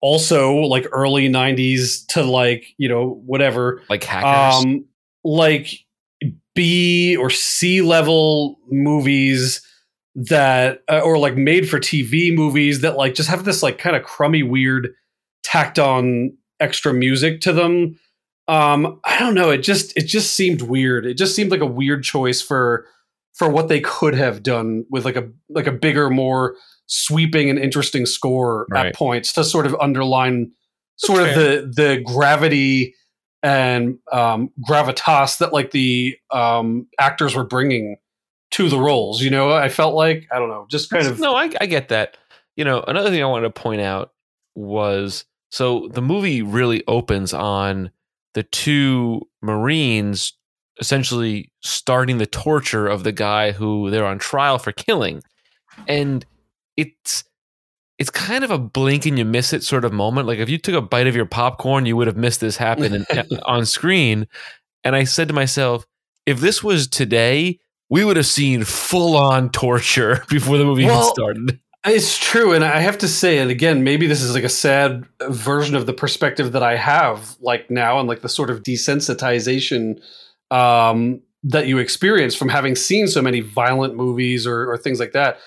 also 0.00 0.54
like 0.56 0.86
early 0.92 1.28
90s 1.28 2.06
to 2.08 2.22
like, 2.22 2.74
you 2.76 2.88
know, 2.88 3.20
whatever 3.24 3.82
like 3.88 4.04
hackers. 4.04 4.64
um 4.64 4.84
like 5.24 5.68
b 6.54 7.16
or 7.16 7.30
c 7.30 7.82
level 7.82 8.58
movies 8.70 9.60
that 10.18 10.82
uh, 10.90 11.00
or 11.00 11.18
like 11.18 11.36
made 11.36 11.68
for 11.68 11.78
tv 11.78 12.34
movies 12.34 12.80
that 12.80 12.96
like 12.96 13.14
just 13.14 13.28
have 13.28 13.44
this 13.44 13.62
like 13.62 13.76
kind 13.78 13.94
of 13.94 14.02
crummy 14.02 14.42
weird 14.42 14.88
tacked 15.44 15.78
on 15.78 16.34
extra 16.58 16.92
music 16.94 17.40
to 17.42 17.52
them 17.52 17.98
um 18.48 18.98
i 19.04 19.18
don't 19.18 19.34
know 19.34 19.50
it 19.50 19.58
just 19.58 19.94
it 19.96 20.06
just 20.06 20.32
seemed 20.32 20.62
weird 20.62 21.04
it 21.04 21.14
just 21.18 21.36
seemed 21.36 21.50
like 21.50 21.60
a 21.60 21.66
weird 21.66 22.02
choice 22.02 22.40
for 22.40 22.86
for 23.34 23.50
what 23.50 23.68
they 23.68 23.80
could 23.80 24.14
have 24.14 24.42
done 24.42 24.86
with 24.90 25.04
like 25.04 25.16
a 25.16 25.28
like 25.50 25.66
a 25.66 25.72
bigger 25.72 26.08
more 26.08 26.56
sweeping 26.86 27.50
and 27.50 27.58
interesting 27.58 28.06
score 28.06 28.66
Right. 28.70 28.86
at 28.86 28.94
points 28.94 29.34
to 29.34 29.44
sort 29.44 29.66
of 29.66 29.76
underline 29.80 30.50
sort 30.96 31.20
of 31.22 31.28
fair. 31.34 31.60
the 31.62 31.66
the 31.66 32.02
gravity 32.06 32.94
and 33.42 33.98
um, 34.10 34.50
gravitas 34.66 35.38
that 35.38 35.52
like 35.52 35.70
the 35.70 36.16
um, 36.32 36.86
actors 36.98 37.34
were 37.36 37.44
bringing 37.44 37.96
to 38.56 38.68
the 38.70 38.80
roles. 38.80 39.20
You 39.20 39.30
know, 39.30 39.52
I 39.52 39.68
felt 39.68 39.94
like 39.94 40.26
I 40.32 40.38
don't 40.38 40.48
know, 40.48 40.66
just 40.70 40.88
kind 40.90 41.06
of 41.06 41.20
no, 41.20 41.34
I, 41.34 41.50
I 41.60 41.66
get 41.66 41.88
that. 41.88 42.16
You 42.56 42.64
know, 42.64 42.82
another 42.88 43.10
thing 43.10 43.22
I 43.22 43.26
wanted 43.26 43.54
to 43.54 43.60
point 43.60 43.82
out 43.82 44.12
was 44.54 45.26
so 45.50 45.88
the 45.92 46.02
movie 46.02 46.40
really 46.40 46.82
opens 46.88 47.34
on 47.34 47.90
the 48.34 48.42
two 48.44 49.22
Marines 49.42 50.32
essentially 50.80 51.50
starting 51.62 52.18
the 52.18 52.26
torture 52.26 52.86
of 52.86 53.04
the 53.04 53.12
guy 53.12 53.52
who 53.52 53.90
they're 53.90 54.06
on 54.06 54.18
trial 54.18 54.58
for 54.58 54.72
killing. 54.72 55.22
And 55.86 56.24
it's 56.76 57.24
it's 57.98 58.10
kind 58.10 58.44
of 58.44 58.50
a 58.50 58.58
blink 58.58 59.06
and 59.06 59.18
you 59.18 59.24
miss 59.24 59.52
it 59.52 59.62
sort 59.62 59.84
of 59.84 59.92
moment. 59.92 60.26
Like 60.26 60.38
if 60.38 60.48
you 60.48 60.58
took 60.58 60.74
a 60.74 60.82
bite 60.82 61.06
of 61.06 61.16
your 61.16 61.26
popcorn, 61.26 61.86
you 61.86 61.96
would 61.96 62.06
have 62.06 62.16
missed 62.16 62.40
this 62.40 62.56
happening 62.56 63.04
on 63.44 63.66
screen. 63.66 64.26
And 64.82 64.96
I 64.96 65.04
said 65.04 65.28
to 65.28 65.34
myself, 65.34 65.86
if 66.26 66.40
this 66.40 66.62
was 66.62 66.88
today, 66.88 67.60
we 67.88 68.04
would 68.04 68.16
have 68.16 68.26
seen 68.26 68.64
full 68.64 69.16
on 69.16 69.50
torture 69.50 70.24
before 70.28 70.58
the 70.58 70.64
movie 70.64 70.84
even 70.84 71.02
started. 71.02 71.60
It's 71.84 72.18
true, 72.18 72.52
and 72.52 72.64
I 72.64 72.80
have 72.80 72.98
to 72.98 73.08
say, 73.08 73.38
and 73.38 73.48
again, 73.48 73.84
maybe 73.84 74.08
this 74.08 74.20
is 74.20 74.34
like 74.34 74.42
a 74.42 74.48
sad 74.48 75.06
version 75.28 75.76
of 75.76 75.86
the 75.86 75.92
perspective 75.92 76.50
that 76.52 76.62
I 76.62 76.74
have, 76.74 77.36
like 77.40 77.70
now, 77.70 78.00
and 78.00 78.08
like 78.08 78.22
the 78.22 78.28
sort 78.28 78.50
of 78.50 78.64
desensitization 78.64 80.00
um, 80.50 81.20
that 81.44 81.68
you 81.68 81.78
experience 81.78 82.34
from 82.34 82.48
having 82.48 82.74
seen 82.74 83.06
so 83.06 83.22
many 83.22 83.40
violent 83.40 83.94
movies 83.94 84.48
or, 84.48 84.68
or 84.68 84.76
things 84.76 84.98
like 84.98 85.12
that. 85.12 85.38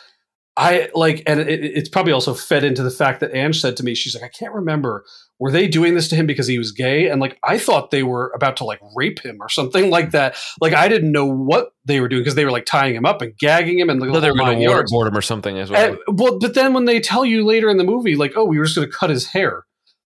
I 0.59 0.89
like, 0.93 1.23
and 1.25 1.39
it, 1.39 1.63
it's 1.63 1.87
probably 1.87 2.11
also 2.11 2.33
fed 2.33 2.65
into 2.65 2.83
the 2.83 2.91
fact 2.91 3.21
that 3.21 3.33
Ange 3.33 3.61
said 3.61 3.77
to 3.77 3.83
me, 3.83 3.95
she's 3.95 4.13
like, 4.13 4.25
I 4.25 4.27
can't 4.27 4.53
remember, 4.53 5.05
were 5.39 5.51
they 5.51 5.69
doing 5.69 5.95
this 5.95 6.09
to 6.09 6.17
him 6.17 6.25
because 6.27 6.47
he 6.47 6.57
was 6.57 6.73
gay? 6.73 7.07
And 7.09 7.21
like, 7.21 7.39
I 7.45 7.57
thought 7.57 7.91
they 7.91 8.03
were 8.03 8.29
about 8.35 8.57
to 8.57 8.65
like 8.65 8.81
rape 8.93 9.19
him 9.23 9.37
or 9.39 9.47
something 9.47 9.89
like 9.97 10.11
that. 10.11 10.35
Like, 10.59 10.73
I 10.73 10.89
didn't 10.89 11.13
know 11.13 11.25
what 11.25 11.71
they 11.85 12.01
were 12.01 12.09
doing 12.09 12.21
because 12.23 12.35
they 12.35 12.43
were 12.43 12.51
like 12.51 12.65
tying 12.65 12.93
him 12.93 13.05
up 13.05 13.21
and 13.21 13.37
gagging 13.37 13.79
him 13.79 13.89
and 13.89 14.01
like, 14.01 14.09
thought 14.11 14.19
they 14.19 14.27
the 14.27 14.33
were 14.33 14.39
going 14.39 14.59
to 14.59 14.65
waterboard 14.67 15.07
him 15.07 15.17
or 15.17 15.21
something 15.21 15.57
as 15.57 15.71
well. 15.71 15.97
And- 16.07 16.19
well, 16.19 16.37
but 16.39 16.53
then 16.55 16.73
when 16.73 16.83
they 16.83 16.99
tell 16.99 17.23
you 17.23 17.45
later 17.45 17.69
in 17.69 17.77
the 17.77 17.85
movie, 17.85 18.17
like, 18.17 18.33
oh, 18.35 18.43
we 18.43 18.59
were 18.59 18.65
just 18.65 18.75
going 18.75 18.89
to 18.89 18.93
cut 18.95 19.09
his 19.09 19.27
hair, 19.27 19.63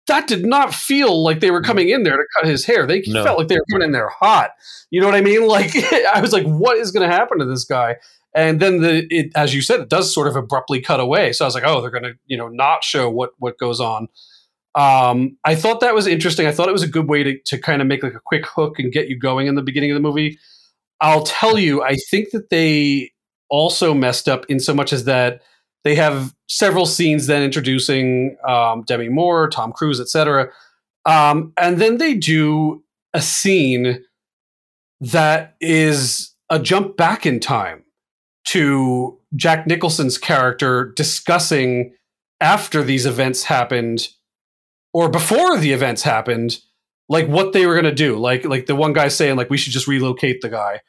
that 0.09 0.27
did 0.27 0.45
not 0.45 0.75
feel 0.75 1.23
like 1.23 1.39
they 1.39 1.53
were 1.53 1.63
coming 1.63 1.91
in 1.91 2.03
there 2.03 2.17
to 2.17 2.25
cut 2.37 2.45
his 2.47 2.65
hair. 2.65 2.85
They 2.89 3.05
No. 3.07 3.23
felt 3.23 3.39
like 3.39 3.47
they 3.47 3.55
were 3.55 3.65
coming 3.71 3.87
in 3.87 3.93
there 3.93 4.09
hot. 4.09 4.51
You 4.91 5.01
know 5.01 5.07
what 5.07 5.15
I 5.15 5.21
mean? 5.21 5.47
Like, 5.47 5.71
I 6.13 6.21
was 6.21 6.33
like, 6.33 6.45
what 6.45 6.77
is 6.79 6.91
going 6.91 7.09
to 7.09 7.15
happen 7.15 7.39
to 7.39 7.45
this 7.45 7.65
guy? 7.65 7.97
And 8.35 8.61
then 8.61 8.81
the 8.81 9.07
it, 9.11 9.33
as 9.35 9.55
you 9.55 9.63
said, 9.63 9.81
it 9.81 9.89
does 9.89 10.13
sort 10.15 10.29
of 10.29 10.37
abruptly 10.37 10.81
cut 10.81 11.01
away. 11.01 11.33
So 11.33 11.45
I 11.45 11.49
was 11.49 11.55
like, 11.55 11.65
oh, 11.67 11.81
they're 11.81 11.91
going 11.91 12.05
to 12.05 12.15
you 12.27 12.37
know 12.37 12.49
not 12.49 12.85
show 12.85 13.11
what 13.11 13.31
what 13.39 13.59
goes 13.59 13.81
on. 13.81 14.09
Um, 14.77 15.37
I 15.45 15.57
thought 15.57 15.81
that 15.81 15.95
was 15.95 16.07
interesting. 16.07 16.47
I 16.47 16.53
thought 16.53 16.69
it 16.69 16.73
was 16.73 16.83
a 16.83 16.89
good 16.89 17.09
way 17.09 17.23
to 17.23 17.39
to 17.47 17.59
kind 17.59 17.83
of 17.83 17.89
make 17.89 18.03
like 18.03 18.15
a 18.15 18.21
quick 18.25 18.47
hook 18.47 18.79
and 18.79 18.93
get 18.93 19.09
you 19.09 19.19
going 19.19 19.47
in 19.47 19.57
the 19.57 19.63
beginning 19.63 19.91
of 19.91 19.97
the 19.97 20.01
movie. 20.01 20.39
I'll 21.01 21.25
tell 21.25 21.59
you, 21.59 21.83
I 21.83 21.97
think 22.11 22.31
that 22.31 22.51
they 22.51 23.11
also 23.49 23.95
messed 23.95 24.29
up 24.29 24.47
in 24.49 24.61
so 24.61 24.75
much 24.75 24.93
as 24.93 25.05
that 25.05 25.43
they 25.83 25.95
have 25.95 26.35
several 26.49 26.87
scenes 26.87 27.27
then 27.27 27.43
introducing 27.43 28.37
um, 28.47 28.83
Demi 28.83 29.09
Moore, 29.09 29.49
Tom 29.49 29.73
Cruise, 29.73 30.01
etc. 30.01 30.51
Um, 31.07 31.53
and 31.57 31.79
then 31.79 31.99
they 31.99 32.15
do 32.15 32.85
a 33.15 33.21
scene 33.21 34.05
that 35.01 35.57
is 35.61 36.35
a 36.51 36.59
jump 36.59 36.97
back 36.97 37.25
in 37.25 37.41
time 37.41 37.80
to 38.47 39.19
Jack 39.37 39.67
Nicholson's 39.67 40.19
character 40.19 40.93
discussing 40.97 41.95
after 42.41 42.83
these 42.83 43.07
events 43.07 43.45
happened 43.45 44.09
or 44.93 45.09
before 45.09 45.59
the 45.59 45.73
events 45.73 46.03
happened 46.03 46.59
like 47.09 47.27
what 47.27 47.53
they 47.53 47.67
were 47.67 47.75
going 47.75 47.85
to 47.85 47.95
do. 47.95 48.17
Like 48.17 48.45
like 48.45 48.67
the 48.67 48.77
one 48.77 48.93
guy 48.93 49.09
saying 49.09 49.37
like 49.37 49.51
we 49.51 49.59
should 49.59 49.73
just 49.73 49.89
relocate 49.89 50.41
the 50.41 50.49
guy 50.49 50.81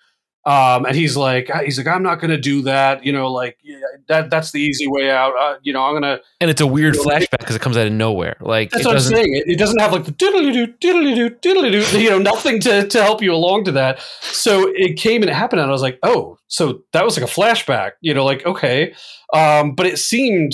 um, 0.45 0.85
and 0.85 0.95
he's 0.95 1.15
like 1.15 1.49
he's 1.63 1.77
like 1.77 1.87
i'm 1.87 2.03
not 2.03 2.19
going 2.19 2.31
to 2.31 2.37
do 2.37 2.61
that 2.63 3.05
you 3.05 3.11
know 3.11 3.31
like 3.31 3.57
yeah, 3.63 3.77
that 4.07 4.29
that's 4.29 4.51
the 4.51 4.59
easy 4.59 4.87
way 4.87 5.09
out 5.09 5.33
uh, 5.39 5.57
you 5.61 5.71
know 5.71 5.83
i'm 5.83 5.93
going 5.93 6.01
to 6.03 6.21
And 6.39 6.49
it's 6.49 6.61
a 6.61 6.67
weird 6.67 6.95
You 6.95 7.05
know, 7.05 7.11
flashback 7.11 7.39
because 7.39 7.55
it 7.55 7.61
comes 7.61 7.77
out 7.77 7.85
of 7.85 7.93
nowhere. 7.93 8.35
Like 8.39 8.71
that's 8.71 8.83
it 8.83 8.87
what 8.87 8.95
I'm 8.95 9.01
saying. 9.01 9.33
It, 9.35 9.43
it 9.47 9.59
doesn't 9.59 9.79
have 9.79 9.93
like 9.93 10.05
the 10.05 10.11
diddly 10.11 10.51
doo 10.51 10.67
diddly 10.67 11.15
doo 11.15 11.29
diddly 11.29 11.71
doo, 11.71 11.99
you 11.99 12.09
know, 12.09 12.17
nothing 12.19 12.59
to, 12.61 12.87
to 12.87 13.03
help 13.03 13.21
you 13.21 13.33
along 13.33 13.65
to 13.65 13.71
that. 13.73 13.99
So 14.21 14.71
it 14.75 14.97
came 14.97 15.21
and 15.21 15.29
it 15.29 15.35
happened, 15.35 15.61
and 15.61 15.69
I 15.69 15.71
was 15.71 15.81
like, 15.81 15.99
oh, 16.03 16.37
so 16.47 16.83
that 16.93 17.05
was 17.05 17.19
like 17.19 17.29
a 17.29 17.31
flashback, 17.31 17.91
you 18.01 18.13
know, 18.13 18.25
like 18.25 18.45
okay, 18.45 18.93
um, 19.33 19.75
but 19.75 19.85
it 19.85 19.99
seemed 19.99 20.53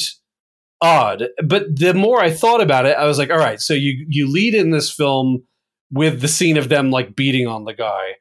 odd. 0.82 1.28
But 1.46 1.76
the 1.76 1.94
more 1.94 2.22
I 2.22 2.32
thought 2.32 2.62
about 2.62 2.86
it, 2.86 2.98
I 2.98 3.06
was 3.06 3.18
like, 3.18 3.30
all 3.30 3.38
right, 3.38 3.60
so 3.60 3.74
you 3.74 4.06
you 4.10 4.32
lead 4.32 4.54
in 4.54 4.72
this 4.72 4.92
film 4.92 5.44
with 5.92 6.22
the 6.22 6.28
scene 6.28 6.58
of 6.58 6.70
them 6.70 6.92
like 6.92 7.16
beating 7.16 7.48
on 7.48 7.64
the 7.64 7.74
guy. 7.74 8.16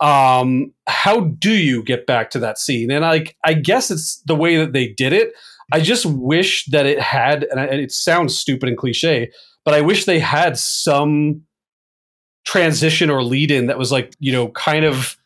Um, 0.00 0.72
how 0.86 1.20
do 1.20 1.50
you 1.52 1.82
get 1.82 2.06
back 2.06 2.30
to 2.30 2.38
that 2.40 2.58
scene? 2.58 2.90
And 2.90 3.02
like, 3.02 3.36
I 3.44 3.54
guess 3.54 3.90
it's 3.90 4.22
the 4.26 4.36
way 4.36 4.56
that 4.58 4.72
they 4.72 4.88
did 4.88 5.12
it. 5.12 5.32
I 5.72 5.80
just 5.80 6.06
wish 6.06 6.64
that 6.66 6.86
it 6.86 7.00
had, 7.00 7.44
and 7.44 7.60
I- 7.60 7.66
and 7.66 7.80
it 7.80 7.92
sounds 7.92 8.38
stupid 8.38 8.68
and 8.68 8.78
cliche, 8.78 9.30
but 9.64 9.74
I 9.74 9.80
wish 9.82 10.04
they 10.04 10.18
had 10.18 10.56
some 10.56 11.42
transition 12.44 13.10
or 13.10 13.22
lead 13.22 13.50
in 13.50 13.66
that 13.66 13.78
was 13.78 13.92
like, 13.92 14.14
you 14.18 14.32
know, 14.32 14.48
kind 14.48 14.84
of, 14.84 15.16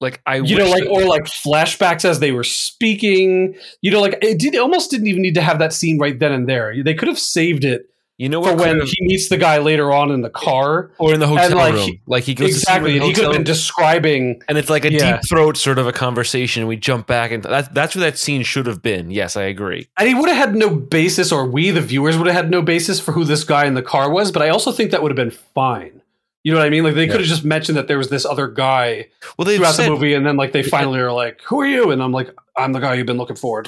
Like 0.00 0.20
I, 0.26 0.38
you 0.38 0.56
know, 0.58 0.64
like, 0.68 0.82
or 0.90 1.04
like 1.04 1.24
flashbacks 1.26 2.04
as 2.04 2.18
they 2.18 2.32
were 2.32 2.42
speaking, 2.42 3.54
you 3.82 3.90
know, 3.92 4.00
like 4.00 4.18
it 4.20 4.40
did 4.40 4.52
it 4.54 4.58
almost 4.58 4.90
didn't 4.90 5.06
even 5.06 5.22
need 5.22 5.34
to 5.36 5.40
have 5.40 5.60
that 5.60 5.72
scene 5.72 5.96
right 6.00 6.18
then 6.18 6.32
and 6.32 6.48
there. 6.48 6.74
They 6.82 6.94
could 6.94 7.06
have 7.06 7.20
saved 7.20 7.64
it 7.64 7.82
you 8.22 8.28
know 8.28 8.42
for 8.42 8.54
when 8.54 8.80
he 8.82 8.96
meets 9.00 9.28
the 9.28 9.36
guy 9.36 9.58
later 9.58 9.92
on 9.92 10.10
in 10.12 10.20
the 10.22 10.30
car. 10.30 10.90
or 10.98 11.12
in 11.12 11.20
the 11.20 11.26
hotel 11.26 11.56
like, 11.56 11.74
room, 11.74 12.00
like 12.06 12.24
he 12.24 12.34
goes 12.34 12.50
to 12.50 12.54
see 12.54 12.72
him 12.72 12.86
Exactly. 12.86 13.00
He 13.00 13.12
could 13.12 13.24
have 13.24 13.32
been 13.32 13.44
describing 13.44 14.40
and 14.48 14.56
it's 14.58 14.70
like 14.70 14.84
a 14.84 14.92
Yeah. 14.92 15.12
deep 15.16 15.28
throat 15.28 15.56
sort 15.56 15.78
of 15.78 15.86
a 15.86 15.92
conversation. 15.92 16.62
And 16.62 16.68
we 16.68 16.76
jump 16.76 17.06
back, 17.06 17.32
and 17.32 17.42
that's 17.42 17.68
that's 17.68 17.94
where 17.96 18.04
that 18.10 18.18
scene 18.18 18.42
should 18.42 18.66
have 18.66 18.80
been. 18.82 19.10
Yes, 19.10 19.36
I 19.36 19.42
agree. 19.44 19.88
And 19.98 20.08
he 20.08 20.14
would 20.14 20.28
have 20.28 20.38
had 20.38 20.54
no 20.54 20.70
basis, 20.70 21.32
or 21.32 21.44
we, 21.46 21.70
the 21.70 21.80
viewers, 21.80 22.16
would 22.16 22.26
have 22.28 22.36
had 22.36 22.50
no 22.50 22.62
basis 22.62 23.00
for 23.00 23.12
who 23.12 23.24
this 23.24 23.42
guy 23.44 23.66
in 23.66 23.74
the 23.74 23.82
car 23.82 24.10
was. 24.10 24.30
But 24.30 24.42
I 24.42 24.48
also 24.50 24.70
think 24.72 24.90
that 24.92 25.02
would 25.02 25.10
have 25.10 25.16
been 25.16 25.30
fine. 25.54 26.00
You 26.44 26.52
know 26.52 26.58
what 26.58 26.66
I 26.66 26.70
mean? 26.70 26.84
Like 26.84 26.94
they 26.94 27.06
Yeah. 27.06 27.12
could 27.12 27.20
have 27.20 27.28
just 27.28 27.44
mentioned 27.44 27.76
that 27.78 27.86
there 27.88 27.98
was 27.98 28.08
this 28.08 28.24
other 28.24 28.48
guy 28.48 29.06
Well, 29.36 29.46
throughout 29.46 29.74
said, 29.74 29.86
the 29.86 29.90
movie, 29.90 30.14
and 30.14 30.24
then 30.26 30.36
like 30.36 30.52
they 30.52 30.62
finally 30.62 30.98
are 31.00 31.12
like, 31.12 31.40
"Who 31.46 31.60
are 31.60 31.66
you?" 31.66 31.90
And 31.90 32.02
I'm 32.02 32.12
like, 32.12 32.30
"I'm 32.56 32.72
the 32.72 32.78
guy 32.80 32.94
you've 32.94 33.06
been 33.06 33.16
looking 33.18 33.36
for." 33.36 33.62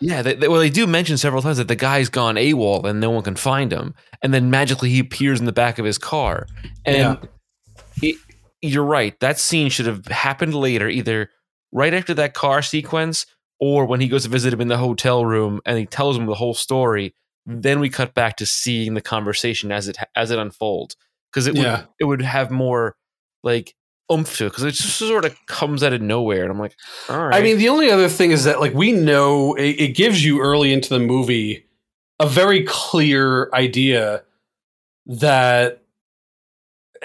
Yeah. 0.00 0.22
They, 0.22 0.34
they- 0.34 0.48
well, 0.48 0.60
they 0.60 0.70
do 0.70 0.86
mention 0.86 1.16
several 1.18 1.42
times 1.42 1.58
that 1.58 1.68
the 1.68 1.76
guy's 1.76 2.08
gone 2.08 2.36
AWOL 2.36 2.84
and 2.84 3.00
no 3.00 3.10
one 3.10 3.22
can 3.22 3.36
find 3.36 3.72
him, 3.72 3.94
and 4.22 4.32
then 4.34 4.50
magically 4.50 4.90
he 4.90 4.98
appears 5.00 5.40
in 5.40 5.46
the 5.46 5.52
back 5.52 5.78
of 5.78 5.84
his 5.84 5.98
car. 5.98 6.46
And 6.84 6.96
Yeah. 6.96 7.16
it- 8.02 8.16
you're 8.62 8.84
right. 8.84 9.18
That 9.20 9.38
scene 9.38 9.68
should 9.68 9.86
have 9.86 10.06
happened 10.06 10.54
later, 10.54 10.88
either 10.88 11.30
right 11.72 11.92
after 11.92 12.14
that 12.14 12.32
car 12.34 12.62
sequence, 12.62 13.26
or 13.60 13.84
when 13.84 14.00
he 14.00 14.08
goes 14.08 14.22
to 14.24 14.28
visit 14.30 14.52
him 14.52 14.60
in 14.60 14.68
the 14.68 14.78
hotel 14.78 15.24
room 15.24 15.60
and 15.66 15.78
he 15.78 15.86
tells 15.86 16.16
him 16.16 16.26
the 16.26 16.34
whole 16.34 16.54
story. 16.54 17.14
Then 17.46 17.78
we 17.78 17.90
cut 17.90 18.14
back 18.14 18.36
to 18.38 18.46
seeing 18.46 18.94
the 18.94 19.02
conversation 19.02 19.70
as 19.70 19.86
it 19.86 19.98
as 20.16 20.30
it 20.30 20.38
unfolds 20.38 20.96
because 21.30 21.46
it 21.46 21.52
would 21.54 21.62
Yeah. 21.62 21.82
it 22.00 22.04
would 22.04 22.22
have 22.22 22.50
more 22.50 22.96
like 23.42 23.74
oomph 24.12 24.36
to 24.36 24.46
it 24.46 24.50
because 24.50 24.64
it 24.64 24.72
just 24.72 24.96
sort 24.96 25.24
of 25.24 25.36
comes 25.46 25.82
out 25.82 25.92
of 25.92 26.02
nowhere, 26.02 26.42
and 26.42 26.50
I'm 26.50 26.58
like, 26.58 26.76
all 27.08 27.28
right. 27.28 27.34
I 27.34 27.42
mean, 27.42 27.58
the 27.58 27.68
only 27.68 27.90
other 27.90 28.08
thing 28.08 28.30
is 28.30 28.44
that 28.44 28.60
like 28.60 28.74
we 28.74 28.92
know 28.92 29.54
it, 29.54 29.80
it 29.80 29.96
gives 29.96 30.24
you 30.24 30.40
early 30.40 30.72
into 30.72 30.88
the 30.88 31.00
movie 31.00 31.66
a 32.20 32.26
very 32.26 32.62
clear 32.64 33.50
idea 33.52 34.22
that 35.06 35.82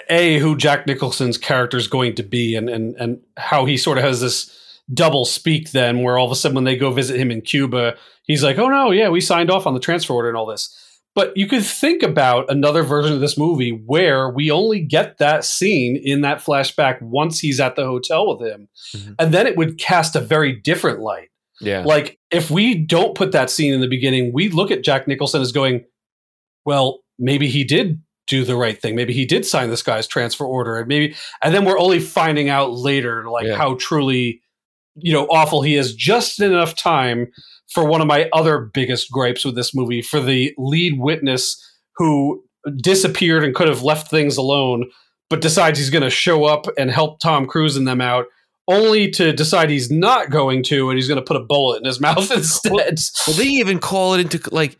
a 0.08 0.38
who 0.38 0.56
Jack 0.56 0.86
Nicholson's 0.86 1.38
character 1.38 1.76
is 1.76 1.88
going 1.88 2.14
to 2.16 2.22
be, 2.22 2.54
and 2.54 2.68
and 2.68 2.94
and 2.96 3.20
how 3.36 3.64
he 3.64 3.76
sort 3.76 3.98
of 3.98 4.04
has 4.04 4.20
this 4.20 4.56
double 4.92 5.24
speak 5.24 5.70
then, 5.70 6.02
where 6.02 6.18
all 6.18 6.26
of 6.26 6.32
a 6.32 6.36
sudden 6.36 6.54
when 6.54 6.64
they 6.64 6.76
go 6.76 6.90
visit 6.90 7.18
him 7.18 7.30
in 7.30 7.40
Cuba, 7.42 7.96
he's 8.22 8.42
like, 8.42 8.58
"Oh 8.58 8.68
no, 8.68 8.90
yeah, 8.90 9.08
we 9.08 9.20
signed 9.20 9.50
off 9.50 9.66
on 9.66 9.74
the 9.74 9.80
transfer 9.80 10.14
order 10.14 10.28
and 10.28 10.36
all 10.36 10.46
this." 10.46 10.89
But 11.14 11.36
you 11.36 11.46
could 11.48 11.64
think 11.64 12.02
about 12.04 12.50
another 12.50 12.82
version 12.84 13.12
of 13.12 13.20
this 13.20 13.36
movie 13.36 13.70
where 13.86 14.30
we 14.30 14.50
only 14.50 14.80
get 14.80 15.18
that 15.18 15.44
scene 15.44 15.96
in 15.96 16.20
that 16.20 16.38
flashback 16.38 17.02
once 17.02 17.40
he's 17.40 17.58
at 17.58 17.74
the 17.74 17.84
hotel 17.84 18.28
with 18.36 18.46
him. 18.48 18.68
Mhm. 18.94 19.16
And 19.18 19.34
then 19.34 19.46
it 19.46 19.56
would 19.56 19.76
cast 19.78 20.14
a 20.14 20.20
very 20.20 20.52
different 20.52 21.00
light. 21.00 21.28
yeah, 21.60 21.82
Like, 21.84 22.18
if 22.30 22.50
we 22.50 22.74
don't 22.74 23.14
put 23.14 23.32
that 23.32 23.50
scene 23.50 23.74
in 23.74 23.80
the 23.82 23.88
beginning, 23.88 24.32
we 24.32 24.48
look 24.48 24.70
at 24.70 24.82
Jack 24.82 25.06
Nicholson 25.06 25.42
as 25.42 25.52
going, 25.52 25.84
well, 26.64 27.00
maybe 27.18 27.48
he 27.48 27.64
did 27.64 28.00
do 28.26 28.44
the 28.44 28.56
right 28.56 28.80
thing. 28.80 28.94
Maybe 28.94 29.12
he 29.12 29.26
did 29.26 29.44
sign 29.44 29.68
this 29.68 29.82
guy's 29.82 30.06
transfer 30.06 30.46
order. 30.46 30.78
And 30.78 30.88
maybe, 30.88 31.14
and 31.42 31.52
then 31.54 31.64
we're 31.66 31.78
only 31.78 31.98
finding 31.98 32.48
out 32.48 32.72
later, 32.72 33.28
like, 33.28 33.46
Yeah. 33.46 33.56
how 33.56 33.74
truly, 33.74 34.40
you 34.96 35.12
know, 35.12 35.26
awful 35.26 35.60
he 35.62 35.74
is 35.74 35.94
just 35.94 36.40
in 36.40 36.50
enough 36.52 36.74
time 36.76 37.30
for 37.70 37.84
one 37.84 38.00
of 38.00 38.06
my 38.06 38.28
other 38.32 38.58
biggest 38.58 39.10
gripes 39.10 39.44
with 39.44 39.54
this 39.54 39.74
movie 39.74 40.02
for 40.02 40.20
the 40.20 40.52
lead 40.58 40.98
witness 40.98 41.56
who 41.96 42.42
disappeared 42.76 43.44
and 43.44 43.54
could 43.54 43.68
have 43.68 43.82
left 43.82 44.10
things 44.10 44.36
alone, 44.36 44.90
but 45.28 45.40
decides 45.40 45.78
he's 45.78 45.90
going 45.90 46.02
to 46.02 46.10
show 46.10 46.44
up 46.44 46.66
and 46.76 46.90
help 46.90 47.20
Tom 47.20 47.46
Cruise 47.46 47.76
and 47.76 47.86
them 47.86 48.00
out. 48.00 48.26
Only 48.68 49.10
to 49.12 49.32
decide 49.32 49.70
he's 49.70 49.90
not 49.90 50.30
going 50.30 50.62
to, 50.64 50.90
and 50.90 50.96
he's 50.96 51.08
going 51.08 51.18
to 51.18 51.24
put 51.24 51.36
a 51.36 51.44
bullet 51.44 51.78
in 51.78 51.84
his 51.84 52.00
mouth 52.00 52.30
instead. 52.30 52.72
Well, 53.26 53.36
they 53.36 53.46
even 53.46 53.78
call 53.78 54.14
it 54.14 54.20
into 54.20 54.40
like 54.52 54.78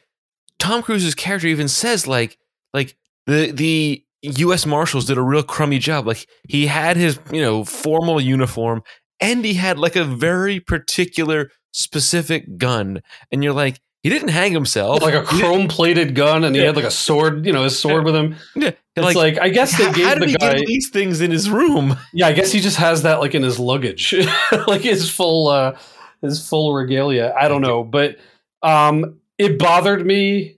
Tom 0.59 0.83
Cruise's 0.83 1.15
character 1.15 1.49
even 1.49 1.69
says 1.69 2.07
like 2.07 2.39
like 2.73 2.97
the 3.27 3.51
the 3.51 4.05
U.S. 4.23 4.67
Marshals 4.67 5.07
did 5.07 5.19
a 5.19 5.23
real 5.23 5.43
crummy 5.43 5.79
job. 5.79 6.07
Like 6.07 6.29
he 6.49 6.67
had 6.67 6.97
his 6.97 7.19
you 7.33 7.41
know 7.41 7.65
formal 7.65 8.21
uniform 8.21 8.83
and 9.21 9.45
he 9.45 9.55
had 9.55 9.79
like 9.79 9.97
a 9.97 10.05
very 10.05 10.61
particular 10.61 11.51
specific 11.73 12.59
gun, 12.59 13.03
and 13.31 13.43
you're 13.45 13.53
like 13.53 13.81
he 14.03 14.09
didn't 14.09 14.29
hang 14.29 14.53
himself 14.53 15.03
like 15.03 15.13
a 15.15 15.23
chrome 15.23 15.69
plated 15.69 16.15
gun, 16.15 16.43
and 16.45 16.55
he 16.57 16.61
Yeah. 16.63 16.69
had 16.69 16.77
like 16.77 16.87
a 16.87 16.91
sword, 16.91 17.45
you 17.45 17.53
know, 17.53 17.65
his 17.65 17.79
sword 17.79 18.05
with 18.05 18.15
him. 18.17 18.35
yeah, 18.57 18.71
It's 18.97 19.15
like, 19.15 19.39
I 19.39 19.51
guess 19.51 19.77
they 19.77 19.93
gave 19.93 20.07
how 20.07 20.15
did 20.15 20.23
the 20.23 20.27
he 20.29 20.35
guy. 20.37 20.55
get 20.55 20.67
these 20.67 20.89
things 20.89 21.21
in 21.21 21.31
his 21.31 21.51
room? 21.51 21.99
Yeah, 22.15 22.29
I 22.29 22.33
guess 22.33 22.51
he 22.51 22.61
just 22.61 22.79
has 22.79 23.03
that 23.03 23.21
like 23.21 23.35
in 23.35 23.43
his 23.43 23.59
luggage, 23.59 24.15
like 24.67 24.81
his 24.81 25.11
full 25.11 25.49
uh 25.49 25.77
his 26.23 26.47
full 26.49 26.73
regalia. 26.75 27.35
I 27.39 27.49
don't 27.49 27.61
know, 27.63 27.85
but 27.85 28.17
um 28.63 29.21
it 29.39 29.59
bothered 29.59 30.05
me 30.07 30.57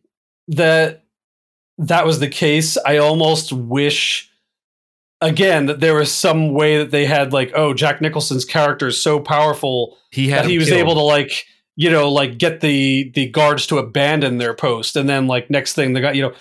that 0.49 1.05
that 1.79 2.07
was 2.07 2.21
the 2.21 2.29
case. 2.29 2.77
I 2.87 2.99
almost 2.99 3.53
wish 3.53 4.31
again 5.23 5.67
that 5.67 5.81
there 5.81 5.95
was 5.95 6.13
some 6.13 6.53
way 6.53 6.77
that 6.79 6.91
they 6.91 7.07
had 7.07 7.33
like, 7.33 7.53
oh, 7.55 7.73
Jack 7.73 8.01
Nicholson's 8.03 8.45
character 8.45 8.89
is 8.89 9.01
so 9.03 9.19
powerful 9.21 9.97
He 10.11 10.29
had 10.29 10.45
that 10.45 10.51
he 10.51 10.59
was 10.59 10.69
killed. 10.69 10.81
able 10.81 10.95
to 10.95 11.01
like 11.01 11.47
you 11.77 11.91
know 11.91 12.11
like 12.13 12.37
get 12.37 12.61
the 12.61 13.11
the 13.15 13.31
guards 13.31 13.67
to 13.69 13.79
abandon 13.79 14.37
their 14.39 14.53
post. 14.55 14.97
And 14.97 15.09
then 15.09 15.27
like 15.27 15.49
next 15.49 15.73
thing 15.75 15.95
the 15.95 16.01
guy 16.03 16.13
you 16.13 16.23
know 16.23 16.35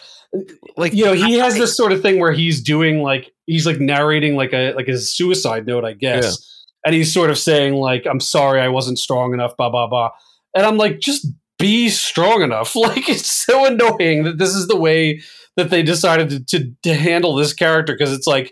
like 0.78 0.94
you 0.94 1.06
know 1.06 1.14
he 1.14 1.40
I- 1.40 1.46
has 1.46 1.56
this 1.56 1.78
sort 1.78 1.92
of 1.94 2.02
thing 2.02 2.20
where 2.20 2.32
he's 2.34 2.62
doing 2.62 3.02
like 3.02 3.32
he's 3.46 3.66
like 3.66 3.80
narrating 3.80 4.36
like 4.36 4.54
a 4.54 4.74
like 4.74 4.88
his 4.88 5.14
suicide 5.14 5.66
note 5.66 5.86
i 5.86 5.94
guess. 5.94 6.48
And 6.86 6.96
he's 6.96 7.14
sort 7.14 7.30
of 7.30 7.38
saying 7.38 7.76
like 7.76 8.06
i'm 8.10 8.20
sorry 8.20 8.60
i 8.60 8.68
wasn't 8.68 8.98
strong 9.00 9.34
enough 9.34 9.56
blah 9.58 9.70
blah 9.70 9.88
blah. 9.88 10.10
And 10.56 10.66
i'm 10.66 10.78
like 10.78 11.00
just 11.00 11.28
be 11.60 11.90
strong 11.90 12.42
enough. 12.42 12.76
Like 12.76 13.08
it's 13.08 13.30
so 13.30 13.66
annoying 13.66 14.24
that 14.24 14.38
this 14.40 14.56
is 14.56 14.68
the 14.68 14.76
way 14.78 15.22
that 15.58 15.70
they 15.70 15.84
decided 15.84 16.30
to 16.30 16.44
to, 16.46 16.72
to 16.84 16.94
handle 16.96 17.36
this 17.36 17.54
character 17.54 17.94
because 17.94 18.12
it's 18.12 18.26
like 18.28 18.52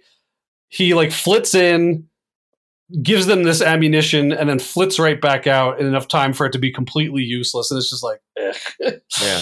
he 0.70 0.94
like 0.94 1.12
flits 1.12 1.54
in 1.54 2.06
gives 3.04 3.28
them 3.28 3.44
this 3.44 3.62
ammunition 3.62 4.32
and 4.32 4.50
then 4.50 4.58
flits 4.58 4.98
right 4.98 5.22
back 5.22 5.46
out 5.46 5.80
in 5.80 5.86
enough 5.86 6.08
time 6.08 6.34
for 6.34 6.46
it 6.48 6.52
to 6.54 6.58
be 6.60 6.72
completely 6.72 7.22
useless 7.22 7.70
and 7.70 7.78
it's 7.78 7.90
just 7.90 8.04
like 8.04 8.20
eh. 8.38 8.92
Yeah. 9.22 9.42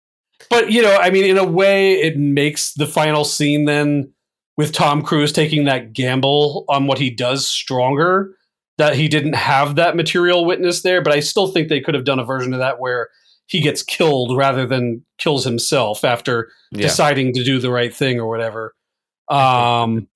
but 0.50 0.72
you 0.72 0.82
know 0.82 0.96
i 0.96 1.10
mean 1.10 1.24
in 1.24 1.38
a 1.38 1.44
way 1.44 1.94
it 2.00 2.16
makes 2.18 2.72
the 2.74 2.86
final 2.86 3.24
scene 3.24 3.66
then 3.66 4.12
with 4.56 4.72
tom 4.72 5.02
cruise 5.02 5.32
taking 5.32 5.64
that 5.66 5.92
gamble 5.92 6.64
on 6.68 6.86
what 6.88 6.98
he 6.98 7.08
does 7.10 7.46
stronger 7.48 8.34
that 8.78 8.94
he 8.94 9.08
didn't 9.08 9.34
have 9.34 9.74
that 9.74 9.96
material 9.96 10.44
witness 10.44 10.82
there, 10.82 11.02
but 11.02 11.12
I 11.12 11.18
still 11.18 11.48
think 11.48 11.68
they 11.68 11.80
could 11.80 11.94
have 11.96 12.04
done 12.04 12.20
a 12.20 12.24
version 12.24 12.52
of 12.52 12.60
that 12.60 12.78
where 12.78 13.08
he 13.46 13.60
gets 13.60 13.82
killed 13.82 14.36
rather 14.36 14.66
than 14.66 15.04
kills 15.18 15.44
himself 15.44 16.04
after 16.04 16.48
Yeah. 16.70 16.82
deciding 16.82 17.34
to 17.34 17.42
do 17.42 17.58
the 17.58 17.72
right 17.72 17.92
thing 17.92 18.20
or 18.20 18.28
whatever. 18.28 18.76
Um, 19.28 20.06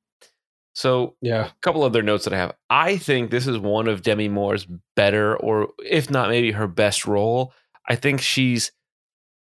So 0.75 1.17
yeah. 1.21 1.47
a 1.47 1.51
couple 1.61 1.83
other 1.83 2.03
notes 2.03 2.25
that 2.25 2.33
I 2.33 2.39
have. 2.39 2.55
I 2.71 2.97
think 2.97 3.31
this 3.31 3.47
is 3.47 3.59
one 3.59 3.89
of 3.89 4.03
Demi 4.03 4.29
Moore's 4.29 4.67
better, 4.97 5.37
or 5.37 5.69
if 5.79 6.11
not 6.11 6.29
maybe 6.31 6.53
her 6.53 6.67
best 6.67 7.07
role. 7.07 7.53
I 7.89 7.97
think 7.97 8.21
she's 8.21 8.73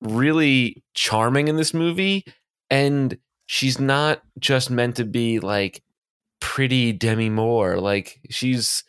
really 0.00 0.82
charming 0.94 1.48
in 1.48 1.56
this 1.56 1.72
movie, 1.72 2.24
and 2.70 3.16
she's 3.46 3.78
not 3.78 4.22
just 4.38 4.70
meant 4.70 4.96
to 4.96 5.04
be 5.04 5.40
like 5.40 5.82
pretty 6.40 6.92
Demi 6.92 7.30
Moore. 7.30 7.78
Like 7.80 8.20
she's, 8.30 8.84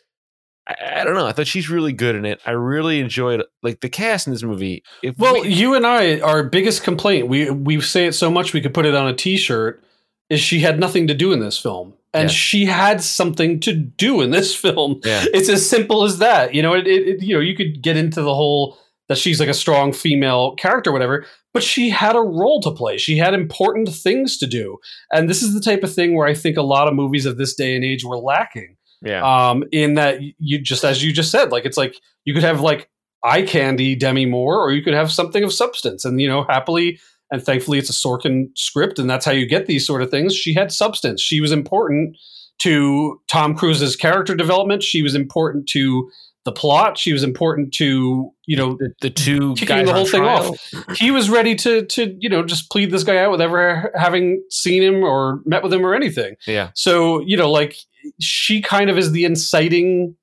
I, 0.66 1.00
I 1.00 1.04
don't 1.04 1.14
know. 1.14 1.26
I 1.26 1.32
thought 1.32 1.46
she's 1.46 1.70
really 1.70 1.92
good 1.92 2.14
in 2.14 2.24
it. 2.24 2.40
I 2.44 2.50
really 2.50 3.00
enjoyed 3.00 3.42
like 3.62 3.80
the 3.80 3.88
cast 3.88 4.26
in 4.26 4.32
this 4.32 4.42
movie. 4.42 4.82
If 5.02 5.16
Well, 5.18 5.40
we- 5.42 5.48
you 5.48 5.74
and 5.74 5.86
I, 5.86 6.20
our 6.20 6.42
biggest 6.42 6.82
complaint, 6.82 7.28
we 7.28 7.48
we 7.50 7.80
say 7.80 8.06
it 8.06 8.12
so 8.14 8.30
much 8.30 8.52
we 8.52 8.60
could 8.60 8.74
put 8.74 8.86
it 8.86 8.94
on 8.94 9.06
a 9.06 9.14
T-shirt, 9.14 9.82
is 10.28 10.40
she 10.40 10.60
had 10.60 10.78
nothing 10.80 11.06
to 11.06 11.14
do 11.14 11.32
in 11.32 11.40
this 11.40 11.58
film, 11.58 11.94
and 12.14 12.28
Yeah. 12.30 12.34
she 12.34 12.64
had 12.64 13.02
something 13.02 13.60
to 13.60 13.72
do 13.74 14.20
in 14.22 14.30
this 14.30 14.54
film. 14.54 15.00
yeah, 15.04 15.24
It's 15.34 15.48
as 15.48 15.68
simple 15.68 16.04
as 16.04 16.18
that. 16.18 16.54
You 16.54 16.62
know, 16.62 16.72
it, 16.74 16.86
it, 16.86 17.08
it- 17.08 17.22
you 17.22 17.34
know 17.34 17.40
you 17.40 17.54
could 17.56 17.82
get 17.82 17.96
into 17.96 18.22
the 18.22 18.34
whole 18.34 18.78
that 19.08 19.18
she's 19.18 19.38
like 19.38 19.50
a 19.50 19.54
strong 19.54 19.92
female 19.92 20.54
character, 20.54 20.88
or 20.88 20.92
whatever. 20.94 21.26
But 21.52 21.62
she 21.62 21.90
had 21.90 22.16
a 22.16 22.20
role 22.20 22.60
to 22.62 22.70
play. 22.70 22.96
She 22.96 23.16
had 23.18 23.34
important 23.34 23.88
things 23.90 24.38
to 24.38 24.46
do, 24.46 24.78
and 25.12 25.28
this 25.28 25.42
is 25.42 25.52
the 25.54 25.60
type 25.60 25.82
of 25.84 25.92
thing 25.94 26.16
where 26.16 26.26
I 26.26 26.34
think 26.34 26.56
a 26.56 26.62
lot 26.62 26.88
of 26.88 26.94
movies 26.94 27.26
of 27.26 27.36
this 27.36 27.54
day 27.54 27.76
and 27.76 27.84
age 27.84 28.04
were 28.04 28.16
lacking 28.18 28.76
yeah, 29.02 29.22
um, 29.50 29.62
in 29.70 29.94
that 29.94 30.20
you 30.38 30.58
just 30.60 30.84
as 30.84 31.04
you 31.04 31.12
just 31.12 31.30
said, 31.30 31.52
like 31.52 31.64
it's 31.66 31.76
like 31.76 31.94
you 32.24 32.32
could 32.34 32.42
have 32.42 32.60
like 32.62 32.88
eye 33.22 33.42
candy 33.42 33.94
Demi 33.94 34.26
Moore, 34.26 34.58
or 34.62 34.72
you 34.72 34.82
could 34.82 34.94
have 34.94 35.12
something 35.12 35.44
of 35.44 35.52
substance, 35.52 36.04
and 36.04 36.20
you 36.20 36.26
know, 36.28 36.42
happily 36.44 36.98
and 37.30 37.42
thankfully, 37.42 37.78
it's 37.78 37.90
a 37.90 37.92
Sorkin 37.92 38.46
script, 38.56 38.98
and 38.98 39.08
that's 39.08 39.24
how 39.24 39.32
you 39.32 39.46
get 39.46 39.66
these 39.66 39.86
sort 39.86 40.02
of 40.02 40.10
things. 40.10 40.34
She 40.34 40.54
had 40.54 40.70
substance. 40.72 41.20
She 41.20 41.40
was 41.40 41.52
important 41.52 42.16
to 42.60 43.20
Tom 43.28 43.54
Cruise's 43.54 43.96
character 43.96 44.34
development. 44.34 44.82
She 44.82 45.02
was 45.02 45.14
important 45.14 45.68
to 45.70 46.10
the 46.44 46.52
plot. 46.52 46.98
She 46.98 47.12
was 47.12 47.22
important 47.22 47.72
to 47.74 48.30
you 48.46 48.56
know 48.56 48.76
the, 48.78 48.92
the 49.00 49.10
two 49.10 49.54
kicking 49.54 49.76
guys 49.76 49.86
the 49.86 49.94
whole 49.94 50.06
thing 50.06 50.20
trial. 50.20 50.56
he 50.96 51.10
was 51.10 51.30
ready 51.30 51.54
to 51.56 51.86
to 51.86 52.16
you 52.20 52.28
know 52.28 52.44
just 52.44 52.70
plead 52.70 52.90
this 52.90 53.02
guy 53.02 53.16
out 53.16 53.30
with 53.30 53.40
ever 53.40 53.90
having 53.96 54.42
seen 54.50 54.82
him 54.82 55.02
or 55.02 55.40
met 55.46 55.62
with 55.62 55.72
him 55.72 55.84
or 55.84 55.94
anything. 55.94 56.36
Yeah, 56.46 56.70
So, 56.74 57.20
you 57.20 57.36
know, 57.36 57.50
like 57.50 57.76
she 58.20 58.60
kind 58.60 58.90
of 58.90 58.98
is 58.98 59.12
the 59.12 59.24
inciting, 59.24 60.16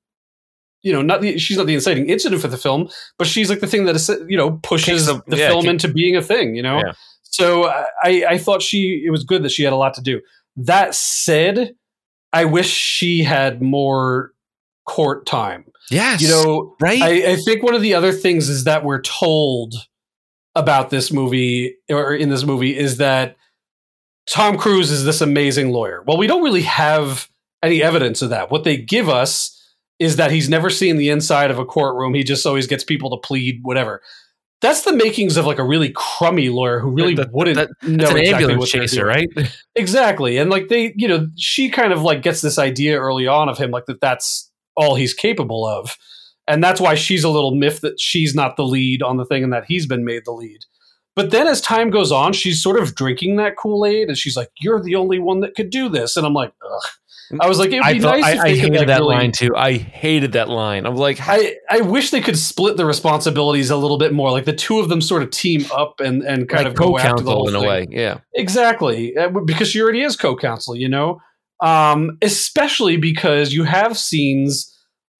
you 0.82 0.92
know, 0.92 1.02
not 1.02 1.20
the 1.20 1.38
she's 1.38 1.56
not 1.56 1.66
the 1.66 1.74
inciting 1.74 2.08
incident 2.08 2.40
for 2.42 2.48
the 2.48 2.56
film, 2.56 2.88
but 3.18 3.26
she's 3.26 3.48
like 3.50 3.60
the 3.60 3.66
thing 3.66 3.84
that 3.86 3.94
is, 3.96 4.08
you 4.28 4.36
know 4.36 4.52
pushes 4.62 5.06
the, 5.06 5.22
the- 5.26 5.36
yeah, 5.36 5.48
film 5.48 5.62
kick- 5.62 5.70
into 5.70 5.88
being 5.88 6.16
a 6.16 6.22
thing. 6.22 6.54
You 6.56 6.62
know, 6.62 6.78
Yeah. 6.78 6.92
so 7.22 7.66
I 8.02 8.24
I 8.28 8.38
thought 8.38 8.62
she 8.62 9.02
it 9.06 9.10
was 9.10 9.24
good 9.24 9.42
that 9.44 9.50
she 9.50 9.62
had 9.62 9.72
a 9.72 9.76
lot 9.76 9.94
to 9.94 10.02
do. 10.02 10.20
That 10.56 10.94
said, 10.94 11.74
I 12.32 12.44
wish 12.44 12.68
she 12.68 13.22
had 13.22 13.62
more 13.62 14.32
court 14.86 15.24
time. 15.26 15.64
yes, 15.90 16.20
You 16.20 16.28
know, 16.28 16.76
right? 16.80 17.00
I, 17.00 17.32
I 17.32 17.36
think 17.36 17.62
one 17.62 17.74
of 17.74 17.82
the 17.82 17.94
other 17.94 18.12
things 18.12 18.48
is 18.48 18.64
that 18.64 18.84
we're 18.84 19.00
told 19.00 19.74
about 20.54 20.90
this 20.90 21.12
movie 21.12 21.76
or 21.88 22.14
in 22.14 22.28
this 22.28 22.44
movie 22.44 22.76
is 22.76 22.96
that 22.98 23.36
Tom 24.28 24.58
Cruise 24.58 24.90
is 24.90 25.04
this 25.04 25.20
amazing 25.20 25.70
lawyer. 25.72 26.02
Well, 26.06 26.16
we 26.18 26.26
don't 26.26 26.42
really 26.42 26.62
have 26.62 27.28
any 27.62 27.82
evidence 27.82 28.22
of 28.22 28.30
that. 28.30 28.50
What 28.50 28.64
they 28.64 28.76
give 28.76 29.08
us 29.08 29.58
is 30.02 30.16
that 30.16 30.30
he's 30.30 30.48
never 30.48 30.68
seen 30.70 30.96
the 30.96 31.10
inside 31.10 31.50
of 31.50 31.58
a 31.58 31.64
courtroom. 31.64 32.14
He 32.14 32.24
just 32.24 32.44
always 32.46 32.66
gets 32.66 32.84
people 32.84 33.10
to 33.10 33.16
plead 33.26 33.60
whatever. 33.62 34.02
That's 34.60 34.82
the 34.82 34.92
makings 34.92 35.36
of 35.36 35.44
like 35.46 35.58
a 35.58 35.64
really 35.64 35.90
crummy 35.94 36.48
lawyer 36.48 36.78
who 36.80 36.90
really 36.90 37.14
That- 37.14 37.32
wouldn't 37.32 37.56
that- 37.56 37.70
know 37.82 37.96
That's 37.98 38.10
an 38.12 38.16
exactly 38.18 38.44
ambulance 38.52 38.60
what 38.60 38.68
chaser, 38.80 39.06
right? 39.06 39.28
Exactly. 39.74 40.36
And 40.38 40.50
like 40.50 40.68
they, 40.68 40.92
you 40.96 41.08
know, 41.08 41.26
she 41.36 41.68
kind 41.70 41.92
of 41.92 42.02
like 42.02 42.22
gets 42.22 42.40
this 42.42 42.58
idea 42.58 42.98
early 42.98 43.26
on 43.26 43.48
of 43.48 43.58
him, 43.58 43.70
like 43.70 43.86
that 43.86 44.00
that's 44.00 44.50
all 44.76 44.94
he's 44.94 45.14
capable 45.14 45.66
of. 45.66 45.96
And 46.46 46.62
that's 46.62 46.80
why 46.80 46.94
she's 46.96 47.24
a 47.24 47.28
little 47.28 47.54
miffed 47.54 47.82
that 47.82 47.98
she's 48.00 48.34
not 48.34 48.56
the 48.56 48.64
lead 48.64 49.02
on 49.02 49.16
the 49.16 49.24
thing 49.24 49.42
and 49.44 49.52
that 49.52 49.64
he's 49.66 49.86
been 49.86 50.04
made 50.04 50.24
the 50.24 50.32
lead. 50.32 50.60
But 51.14 51.30
then 51.30 51.46
as 51.46 51.60
time 51.60 51.90
goes 51.90 52.10
on, 52.10 52.32
she's 52.32 52.62
sort 52.62 52.80
of 52.80 52.94
drinking 52.94 53.36
that 53.36 53.56
Kool 53.56 53.84
Aid 53.84 54.08
and 54.08 54.16
she's 54.16 54.36
like, 54.36 54.48
You're 54.60 54.80
the 54.82 54.94
only 54.96 55.18
one 55.18 55.40
that 55.40 55.54
could 55.54 55.70
do 55.70 55.88
this. 55.88 56.16
And 56.16 56.24
I'm 56.26 56.34
like, 56.34 56.52
Ugh. 56.64 56.82
I 57.40 57.48
was 57.48 57.58
like, 57.58 57.68
It'd 57.70 57.82
I, 57.82 57.92
be 57.94 58.00
thought, 58.00 58.18
nice 58.20 58.34
if 58.34 58.40
I, 58.40 58.44
I 58.48 58.54
hated 58.56 58.88
that 58.88 59.00
really- 59.00 59.14
line 59.14 59.32
too. 59.32 59.50
I 59.56 59.72
hated 59.74 60.32
that 60.32 60.48
line. 60.48 60.86
I'm 60.86 60.96
like, 60.96 61.18
I, 61.20 61.56
I 61.70 61.80
wish 61.80 62.10
they 62.10 62.20
could 62.20 62.38
split 62.38 62.76
the 62.76 62.84
responsibilities 62.84 63.70
a 63.70 63.76
little 63.76 63.98
bit 63.98 64.12
more. 64.12 64.30
Like 64.30 64.44
the 64.44 64.52
two 64.52 64.78
of 64.80 64.88
them 64.88 65.00
sort 65.00 65.22
of 65.22 65.30
team 65.30 65.64
up 65.74 66.00
and, 66.00 66.22
and 66.22 66.48
kind 66.48 66.64
like 66.64 66.72
of 66.72 66.74
go 66.74 66.98
after 66.98 67.22
the 67.22 67.30
whole 67.30 67.48
in 67.48 67.54
a 67.54 67.60
way. 67.60 67.86
Yeah, 67.90 68.18
Exactly, 68.34 69.16
uh, 69.16 69.28
because 69.46 69.68
she 69.68 69.80
already 69.80 70.02
is 70.02 70.16
co-counsel, 70.16 70.76
you 70.76 70.88
know. 70.88 71.20
Um, 71.62 72.18
especially 72.22 72.96
because 72.96 73.52
you 73.52 73.62
have 73.64 73.96
scenes 73.96 74.68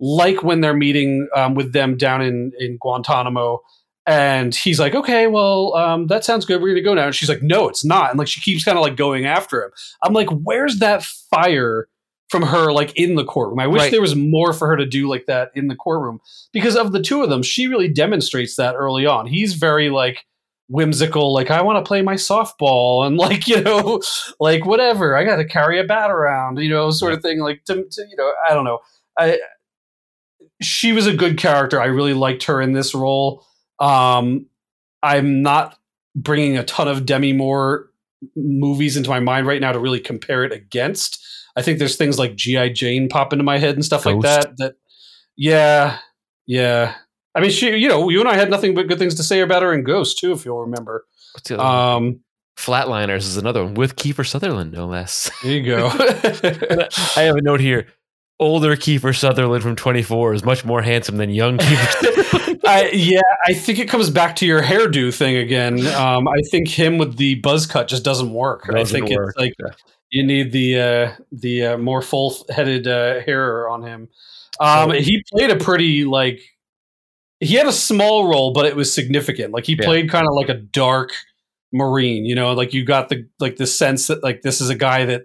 like 0.01 0.43
when 0.43 0.61
they're 0.61 0.75
meeting 0.77 1.29
um, 1.37 1.55
with 1.55 1.73
them 1.73 1.97
down 1.97 2.21
in 2.21 2.51
in 2.59 2.79
Guantanamo, 2.81 3.61
and 4.07 4.53
he's 4.53 4.81
like, 4.81 4.97
"Okay, 4.97 5.29
well, 5.29 5.75
um, 5.77 6.09
that 6.09 6.25
sounds 6.25 6.45
good. 6.45 6.61
We're 6.61 6.71
gonna 6.75 6.83
go 6.83 6.95
now." 6.95 7.07
And 7.07 7.15
she's 7.15 7.29
like, 7.29 7.43
"No, 7.43 7.69
it's 7.69 7.85
not." 7.85 8.11
And 8.11 8.19
like 8.19 8.27
she 8.27 8.41
keeps 8.41 8.65
kind 8.65 8.77
of 8.77 8.83
like 8.83 8.97
going 8.97 9.25
after 9.27 9.63
him. 9.63 9.71
I'm 10.03 10.13
like, 10.13 10.29
"Where's 10.31 10.81
that 10.81 11.05
fire?" 11.05 11.87
From 12.33 12.43
her, 12.43 12.73
like 12.73 12.97
in 12.97 13.15
the 13.15 13.25
courtroom. 13.25 13.61
I 13.61 13.69
wish 13.69 13.83
Right. 13.83 13.91
there 13.93 14.01
was 14.01 14.17
more 14.17 14.53
for 14.53 14.67
her 14.67 14.77
to 14.77 14.87
do 14.87 15.07
like 15.09 15.27
that 15.27 15.53
in 15.55 15.69
the 15.69 15.77
courtroom 15.77 16.21
because 16.53 16.77
of 16.77 16.91
the 16.91 17.01
two 17.01 17.23
of 17.23 17.31
them, 17.31 17.43
she 17.43 17.69
really 17.69 17.89
demonstrates 17.89 18.57
that 18.57 18.75
early 18.75 19.07
on. 19.07 19.27
He's 19.27 19.55
very 19.55 19.89
like, 19.91 20.25
whimsical 20.69 21.35
like 21.35 21.51
i 21.51 21.61
want 21.61 21.77
to 21.77 21.87
play 21.87 22.01
my 22.01 22.15
softball 22.15 23.07
and 23.07 23.19
like 23.19 23.47
you 23.53 23.61
know 23.61 24.01
like 24.41 24.65
whatever 24.65 25.15
i 25.15 25.23
got 25.23 25.37
to 25.37 25.45
carry 25.45 25.79
a 25.79 25.85
bat 25.85 26.11
around 26.11 26.57
you 26.59 26.71
know 26.71 26.91
sort 26.91 27.13
of 27.13 27.21
thing 27.21 27.41
like 27.41 27.63
to, 27.65 27.85
to 27.91 28.07
you 28.09 28.17
know 28.17 28.33
i 28.49 28.55
don't 28.55 28.65
know 28.65 28.79
i 29.19 29.39
she 30.63 30.93
was 30.93 31.07
a 31.07 31.15
good 31.15 31.37
character 31.37 31.79
i 31.79 31.85
really 31.87 32.15
liked 32.15 32.45
her 32.45 32.63
in 32.63 32.73
this 32.73 32.95
role 32.95 33.45
um 33.81 34.47
i'm 35.03 35.43
not 35.43 35.77
bringing 36.17 36.57
a 36.57 36.65
ton 36.65 36.89
of 36.89 37.05
demi 37.05 37.35
moore 37.35 37.91
movies 38.35 38.97
into 38.97 39.11
my 39.11 39.21
mind 39.21 39.47
right 39.47 39.61
now 39.61 39.73
to 39.73 39.81
really 39.81 40.01
compare 40.01 40.43
it 40.45 40.53
against 40.53 41.23
i 41.57 41.63
think 41.63 41.79
there's 41.79 41.97
things 41.97 42.19
like 42.19 42.35
gi 42.35 42.71
jane 42.71 43.09
pop 43.09 43.33
into 43.33 43.45
my 43.45 43.59
head 43.59 43.75
and 43.75 43.85
stuff 43.85 44.07
like 44.07 44.21
that 44.21 44.57
that 44.59 44.75
yeah 45.37 45.99
yeah 46.47 46.95
I 47.35 47.41
mean, 47.41 47.51
she, 47.51 47.75
you 47.77 47.89
know, 47.89 48.09
you 48.11 48.21
and 48.21 48.29
I 48.29 48.35
had 48.35 48.51
nothing 48.51 48.75
but 48.75 48.89
good 48.89 48.99
things 48.99 49.15
to 49.15 49.23
say 49.23 49.41
about 49.41 49.63
her 49.63 49.73
in 49.73 49.85
Ghost 49.85 50.19
too, 50.19 50.33
if 50.33 50.45
you'll 50.45 50.61
remember. 50.61 51.07
what's 51.33 51.49
the 51.49 51.59
other 51.59 51.65
one? 51.65 52.09
Um, 52.09 52.21
Flatliners 52.59 53.21
is 53.21 53.39
another 53.39 53.65
one 53.65 53.75
with 53.75 53.97
Kiefer 53.97 54.27
Sutherland, 54.27 54.73
no 54.73 54.87
less. 54.87 55.31
there 55.43 55.53
you 55.53 55.63
go. 55.65 55.89
I 57.17 57.23
have 57.23 57.37
a 57.37 57.41
note 57.41 57.61
here. 57.61 57.87
Older 58.39 58.77
Kiefer 58.77 59.17
Sutherland 59.17 59.63
from 59.63 59.77
24 59.77 60.35
is 60.35 60.45
much 60.45 60.65
more 60.65 60.83
handsome 60.83 61.17
than 61.17 61.31
young 61.31 61.57
Kiefer. 61.57 62.61
I, 62.67 62.91
yeah, 62.91 63.21
I 63.47 63.55
think 63.55 63.79
it 63.79 63.89
comes 63.89 64.11
back 64.11 64.37
to 64.37 64.47
your 64.47 64.63
hairdo 64.63 65.15
thing 65.15 65.37
again. 65.37 65.87
Um, 65.89 66.29
I 66.29 66.41
think 66.51 66.69
him 66.69 66.99
with 66.99 67.17
the 67.17 67.37
buzz 67.37 67.67
cut 67.67 67.89
just 67.89 68.05
doesn't 68.05 68.33
work. 68.33 68.67
I 68.69 68.75
Doesn't 68.75 69.01
think 69.01 69.17
work, 69.17 69.31
it's 69.31 69.39
like 69.39 69.55
yeah. 69.59 69.75
You 70.13 70.23
need 70.23 70.53
the 70.53 70.79
uh, 70.81 71.13
the 71.33 71.67
uh, 71.67 71.79
more 71.79 72.03
full 72.03 72.37
headed 72.51 72.87
uh, 72.87 73.21
hair 73.23 73.69
on 73.69 73.83
him. 73.83 74.09
Um, 74.61 74.91
So- 74.91 75.01
he 75.01 75.25
played 75.33 75.51
a 75.51 75.57
pretty 75.57 76.05
like 76.05 76.41
he 77.41 77.55
had 77.57 77.67
a 77.67 77.73
small 77.73 78.29
role, 78.29 78.53
but 78.53 78.67
it 78.67 78.77
was 78.77 78.93
significant. 78.95 79.53
Like 79.53 79.67
he 79.67 79.73
Yeah. 79.75 79.85
played 79.87 80.09
kind 80.11 80.29
of 80.29 80.35
like 80.35 80.49
a 80.49 80.55
dark 80.61 81.11
marine. 81.73 82.25
You 82.25 82.37
know, 82.37 82.53
like 82.53 82.73
you 82.73 82.85
got 82.85 83.09
the 83.09 83.27
like 83.41 83.57
the 83.57 83.67
sense 83.67 84.07
that 84.07 84.23
like 84.23 84.43
this 84.43 84.61
is 84.61 84.71
a 84.71 84.77
guy 84.77 85.05
that 85.07 85.23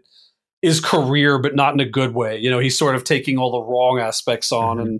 is 0.63 0.79
career, 0.79 1.37
but 1.39 1.53
not 1.55 1.73
in 1.75 1.79
a 1.79 1.85
good 1.89 2.15
way. 2.15 2.37
You 2.39 2.49
know, 2.49 2.57
he's 2.59 2.75
sort 2.79 2.95
of 2.95 3.03
taking 3.03 3.37
all 3.37 3.51
the 3.51 3.61
wrong 3.61 3.99
aspects 3.99 4.51
on, 4.51 4.77
Mhm. 4.77 4.81
and 4.81 4.99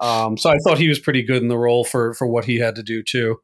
um, 0.00 0.36
so 0.38 0.48
I 0.50 0.56
thought 0.58 0.78
he 0.78 0.88
was 0.88 0.98
pretty 0.98 1.22
good 1.22 1.42
in 1.42 1.48
the 1.48 1.58
role 1.58 1.84
for 1.84 2.14
for 2.14 2.26
what 2.26 2.44
he 2.46 2.56
had 2.58 2.74
to 2.76 2.82
do 2.82 3.02
too. 3.02 3.40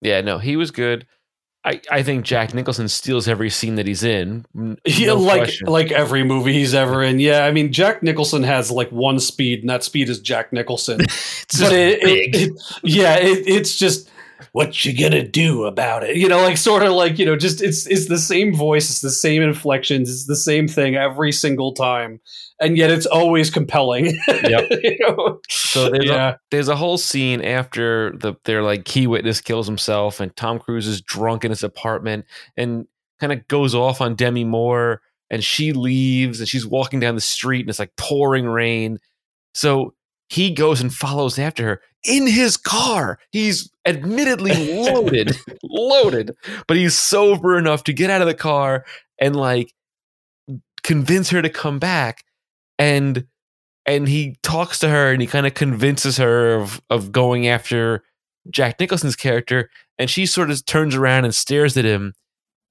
yeah, 0.00 0.20
no, 0.20 0.38
he 0.38 0.56
was 0.56 0.70
good. 0.70 1.06
I, 1.64 1.80
I 1.90 2.02
think 2.02 2.24
Jack 2.24 2.54
Nicholson 2.54 2.88
steals 2.88 3.28
every 3.28 3.48
scene 3.48 3.76
that 3.76 3.86
he's 3.86 4.02
in. 4.02 4.44
No 4.54 5.14
like 5.16 5.42
question. 5.42 5.68
like 5.68 5.92
every 5.92 6.24
movie 6.24 6.52
he's 6.54 6.74
ever 6.74 7.02
in. 7.02 7.20
Yeah, 7.20 7.44
I 7.44 7.52
mean 7.52 7.72
Jack 7.72 8.02
Nicholson 8.02 8.42
has 8.42 8.70
like 8.70 8.90
one 8.90 9.20
speed, 9.20 9.60
and 9.60 9.70
that 9.70 9.84
speed 9.84 10.08
is 10.08 10.18
Jack 10.20 10.52
Nicholson. 10.52 11.00
it's 11.02 11.60
but 11.60 11.72
it, 11.72 12.00
big. 12.02 12.34
it, 12.34 12.42
it- 12.50 12.62
yeah, 12.82 13.16
it, 13.16 13.46
it's 13.46 13.76
just 13.76 14.10
what 14.52 14.84
you 14.84 14.96
gonna 14.96 15.26
do 15.26 15.64
about 15.64 16.04
it? 16.04 16.16
You 16.16 16.28
know, 16.28 16.38
like 16.42 16.56
sort 16.56 16.82
of 16.82 16.92
like 16.92 17.18
you 17.18 17.26
know, 17.26 17.36
just 17.36 17.62
it's 17.62 17.86
it's 17.86 18.06
the 18.08 18.18
same 18.18 18.54
voice, 18.54 18.90
it's 18.90 19.00
the 19.00 19.10
same 19.10 19.42
inflections, 19.42 20.10
it's 20.10 20.26
the 20.26 20.36
same 20.36 20.68
thing 20.68 20.94
every 20.94 21.32
single 21.32 21.72
time, 21.72 22.20
and 22.60 22.76
yet 22.76 22.90
it's 22.90 23.06
always 23.06 23.50
compelling. 23.50 24.18
Yep. 24.28 24.70
you 24.82 24.96
know? 25.00 25.40
So 25.48 25.88
there's 25.90 26.04
a- 26.04 26.12
yeah, 26.12 26.36
there's 26.50 26.68
a 26.68 26.76
whole 26.76 26.98
scene 26.98 27.42
after 27.42 28.12
the 28.18 28.34
their 28.44 28.62
like 28.62 28.84
key 28.84 29.06
witness 29.06 29.40
kills 29.40 29.66
himself 29.66 30.20
and 30.20 30.34
Tom 30.36 30.58
Cruise 30.58 30.86
is 30.86 31.00
drunk 31.00 31.44
in 31.44 31.50
his 31.50 31.62
apartment 31.62 32.26
and 32.56 32.86
kind 33.20 33.32
of 33.32 33.46
goes 33.48 33.74
off 33.74 34.00
on 34.00 34.14
Demi 34.16 34.44
Moore 34.44 35.00
and 35.30 35.42
she 35.42 35.72
leaves 35.72 36.40
and 36.40 36.48
she's 36.48 36.66
walking 36.66 37.00
down 37.00 37.14
the 37.14 37.20
street 37.22 37.60
and 37.60 37.70
it's 37.70 37.78
like 37.78 37.94
pouring 37.96 38.44
rain 38.46 38.98
So 39.54 39.94
he 40.32 40.50
goes 40.50 40.80
and 40.80 40.94
follows 40.94 41.38
after 41.38 41.62
her 41.64 41.80
in 42.04 42.26
his 42.26 42.56
car. 42.56 43.18
He's 43.32 43.70
admittedly 43.84 44.82
loaded, 44.82 45.36
loaded, 45.62 46.34
but 46.66 46.78
he's 46.78 46.96
sober 46.96 47.58
enough 47.58 47.84
to 47.84 47.92
get 47.92 48.08
out 48.08 48.22
of 48.22 48.26
the 48.26 48.34
car 48.34 48.86
and 49.18 49.36
like 49.36 49.74
convince 50.82 51.28
her 51.28 51.42
to 51.42 51.50
come 51.50 51.78
back. 51.78 52.24
And 52.78 53.26
and 53.84 54.08
he 54.08 54.36
talks 54.42 54.78
to 54.78 54.88
her 54.88 55.12
and 55.12 55.20
he 55.20 55.26
kind 55.26 55.46
of 55.46 55.52
convinces 55.52 56.16
her 56.16 56.54
of 56.54 56.80
of 56.88 57.12
going 57.12 57.46
after 57.46 58.02
Jack 58.48 58.80
Nicholson's 58.80 59.16
character. 59.16 59.68
And 59.98 60.08
she 60.08 60.24
sort 60.24 60.50
of 60.50 60.64
turns 60.64 60.94
around 60.94 61.26
and 61.26 61.34
stares 61.34 61.76
at 61.76 61.84
him. 61.84 62.14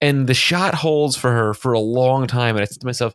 And 0.01 0.25
the 0.25 0.33
shot 0.33 0.73
holds 0.73 1.15
for 1.15 1.31
her 1.31 1.53
for 1.53 1.73
a 1.73 1.79
long 1.79 2.25
time. 2.25 2.55
And 2.55 2.63
I 2.63 2.65
said 2.65 2.79
to 2.79 2.87
myself, 2.87 3.13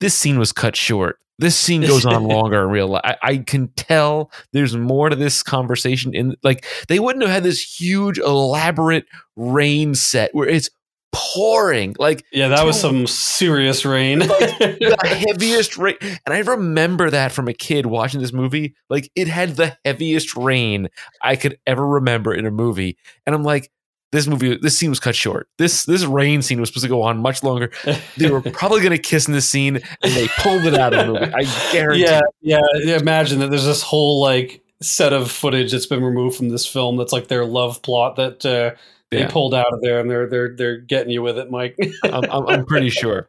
this 0.00 0.14
scene 0.14 0.38
was 0.38 0.52
cut 0.52 0.76
short. 0.76 1.18
This 1.40 1.56
scene 1.56 1.80
goes 1.80 2.04
on 2.04 2.24
longer 2.28 2.62
in 2.62 2.68
real 2.68 2.88
life. 2.88 3.02
I, 3.02 3.16
I 3.22 3.36
can 3.38 3.68
tell 3.68 4.30
there's 4.52 4.76
more 4.76 5.08
to 5.08 5.16
this 5.16 5.42
conversation. 5.42 6.14
In 6.14 6.36
like, 6.42 6.66
they 6.88 6.98
wouldn't 6.98 7.22
have 7.22 7.32
had 7.32 7.42
this 7.44 7.80
huge, 7.80 8.18
elaborate 8.18 9.06
rain 9.36 9.94
set 9.94 10.34
where 10.34 10.46
it's 10.46 10.68
pouring. 11.12 11.96
Like, 11.98 12.26
Yeah, 12.30 12.48
that 12.48 12.66
was 12.66 12.78
some 12.78 13.06
serious 13.06 13.86
rain. 13.86 14.18
the 14.60 14.96
heaviest 15.28 15.78
rain. 15.78 15.96
And 16.00 16.34
I 16.34 16.40
remember 16.40 17.08
that 17.08 17.32
from 17.32 17.48
a 17.48 17.54
kid 17.54 17.86
watching 17.86 18.20
this 18.20 18.34
movie. 18.34 18.74
Like 18.90 19.10
it 19.16 19.26
had 19.26 19.56
the 19.56 19.78
heaviest 19.84 20.36
rain 20.36 20.88
I 21.22 21.36
could 21.36 21.58
ever 21.66 21.86
remember 21.86 22.34
in 22.34 22.44
a 22.44 22.50
movie. 22.50 22.98
And 23.26 23.34
I'm 23.34 23.44
like, 23.44 23.70
this 24.12 24.26
movie, 24.26 24.56
this 24.56 24.76
scene 24.76 24.90
was 24.90 24.98
cut 25.00 25.14
short. 25.14 25.48
This 25.58 25.84
this 25.84 26.04
rain 26.04 26.42
scene 26.42 26.58
was 26.60 26.68
supposed 26.70 26.84
to 26.84 26.88
go 26.88 27.02
on 27.02 27.18
much 27.18 27.42
longer. 27.42 27.70
They 28.16 28.30
were 28.30 28.40
probably 28.52 28.80
going 28.80 28.90
to 28.90 28.98
kiss 28.98 29.26
in 29.28 29.32
this 29.34 29.48
scene, 29.48 29.76
and 30.02 30.12
they 30.12 30.26
pulled 30.38 30.64
it 30.66 30.74
out 30.74 30.92
of 30.92 31.06
the 31.06 31.12
movie. 31.12 31.32
I 31.32 31.72
guarantee. 31.72 32.04
yeah, 32.40 32.60
yeah. 32.84 32.96
Imagine 32.98 33.38
that 33.40 33.50
there's 33.50 33.64
this 33.66 33.82
whole 33.82 34.20
like 34.20 34.62
set 34.82 35.12
of 35.12 35.30
footage 35.30 35.72
that's 35.72 35.86
been 35.86 36.02
removed 36.02 36.36
from 36.36 36.48
this 36.48 36.66
film. 36.66 36.96
That's 36.96 37.12
like 37.12 37.28
their 37.28 37.44
love 37.44 37.82
plot 37.82 38.16
that 38.16 38.44
uh, 38.44 38.74
they 39.10 39.20
Yeah. 39.20 39.28
pulled 39.30 39.54
out 39.54 39.72
of 39.72 39.80
there, 39.80 40.00
and 40.00 40.10
they're 40.10 40.26
they're 40.28 40.56
they're 40.56 40.78
getting 40.78 41.12
you 41.12 41.22
with 41.22 41.38
it, 41.38 41.50
Mike. 41.50 41.76
I'm, 42.04 42.24
I'm, 42.30 42.46
I'm 42.48 42.66
pretty 42.66 42.90
sure. 42.90 43.28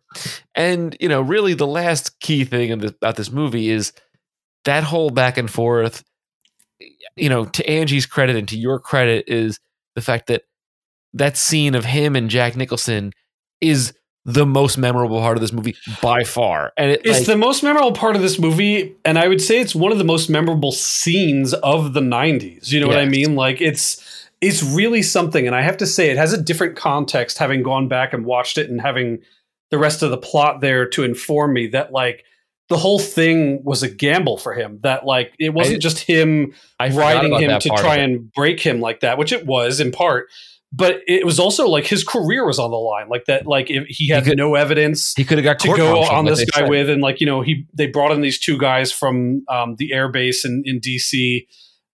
And 0.55 0.97
you 0.99 1.09
know, 1.09 1.21
really, 1.21 1.53
the 1.53 1.67
last 1.67 2.19
key 2.21 2.43
thing 2.43 2.71
about 2.71 3.15
this 3.17 3.31
movie 3.31 3.69
is 3.69 3.93
that 4.65 4.83
whole 4.83 5.09
back 5.11 5.37
and 5.37 5.49
forth. 5.49 6.03
You 7.15 7.29
know, 7.29 7.45
to 7.45 7.69
Angie's 7.69 8.07
credit 8.07 8.35
and 8.35 8.47
to 8.49 8.57
your 8.57 8.79
credit 8.79 9.25
is 9.27 9.59
the 9.95 10.01
fact 10.01 10.27
that 10.27 10.43
that 11.13 11.37
scene 11.37 11.75
of 11.75 11.85
him 11.85 12.15
and 12.15 12.29
Jack 12.29 12.55
Nicholson 12.55 13.13
is 13.59 13.93
the 14.23 14.45
most 14.45 14.77
memorable 14.77 15.19
part 15.19 15.35
of 15.35 15.41
this 15.41 15.51
movie 15.51 15.75
by 16.01 16.23
far. 16.23 16.73
And 16.77 16.91
it, 16.91 17.01
It's 17.03 17.19
like, 17.19 17.27
the 17.27 17.37
most 17.37 17.63
memorable 17.63 17.91
part 17.91 18.15
of 18.15 18.21
this 18.21 18.37
movie, 18.37 18.95
and 19.03 19.17
I 19.17 19.27
would 19.27 19.41
say 19.41 19.59
it's 19.59 19.73
one 19.73 19.91
of 19.91 19.97
the 19.97 20.03
most 20.03 20.29
memorable 20.29 20.71
scenes 20.71 21.53
of 21.55 21.93
the 21.93 22.01
'90s. 22.01 22.71
You 22.71 22.79
know 22.79 22.87
what 22.87 22.99
I 22.99 23.05
mean? 23.05 23.35
Like 23.35 23.61
it's 23.61 24.27
it's 24.39 24.61
really 24.63 25.01
something, 25.01 25.47
and 25.47 25.55
I 25.55 25.61
have 25.61 25.77
to 25.77 25.87
say 25.87 26.11
it 26.11 26.17
has 26.17 26.33
a 26.33 26.41
different 26.41 26.75
context. 26.75 27.39
Having 27.39 27.63
gone 27.63 27.87
back 27.87 28.13
and 28.13 28.25
watched 28.25 28.57
it, 28.57 28.69
and 28.69 28.79
having 28.79 29.19
the 29.71 29.77
rest 29.79 30.03
of 30.03 30.11
the 30.11 30.17
plot 30.17 30.61
there 30.61 30.87
to 30.89 31.03
inform 31.03 31.53
me 31.53 31.67
that 31.67 31.91
like 31.91 32.23
the 32.69 32.77
whole 32.77 32.99
thing 32.99 33.63
was 33.63 33.83
a 33.83 33.89
gamble 33.89 34.37
for 34.37 34.53
him. 34.53 34.79
That 34.83 35.05
like 35.05 35.33
it 35.39 35.53
wasn't 35.53 35.77
I- 35.77 35.79
just 35.79 35.99
him 35.99 36.53
I 36.79 36.89
writing 36.89 37.33
him 37.33 37.59
to 37.59 37.69
try 37.69 37.97
and 37.97 38.31
break 38.33 38.59
him 38.59 38.81
like 38.81 38.99
that, 38.99 39.17
which 39.17 39.31
it 39.31 39.47
was 39.47 39.79
in 39.79 39.91
part. 39.91 40.29
But 40.73 41.01
it 41.05 41.25
was 41.25 41.37
also 41.37 41.67
like 41.67 41.85
his 41.85 42.03
career 42.03 42.45
was 42.45 42.57
on 42.57 42.71
the 42.71 42.77
line, 42.77 43.09
like 43.09 43.25
that. 43.25 43.45
Like 43.45 43.69
if 43.69 43.85
he 43.87 44.07
had 44.07 44.23
could- 44.23 44.37
no 44.37 44.55
evidence, 44.55 45.13
he 45.17 45.25
could 45.25 45.37
have 45.37 45.43
got 45.43 45.59
to 45.59 45.75
go 45.75 46.01
on 46.03 46.23
this 46.25 46.45
guy 46.45 46.61
said. 46.61 46.69
with 46.69 46.89
and 46.89 47.01
like 47.01 47.19
you 47.19 47.25
know 47.25 47.41
he 47.41 47.65
they 47.73 47.87
brought 47.87 48.11
in 48.11 48.21
these 48.21 48.39
two 48.39 48.57
guys 48.57 48.91
from 48.91 49.43
um, 49.49 49.75
the 49.77 49.91
air 49.91 50.07
base 50.09 50.45
in, 50.45 50.63
in 50.65 50.79
dc 50.79 51.45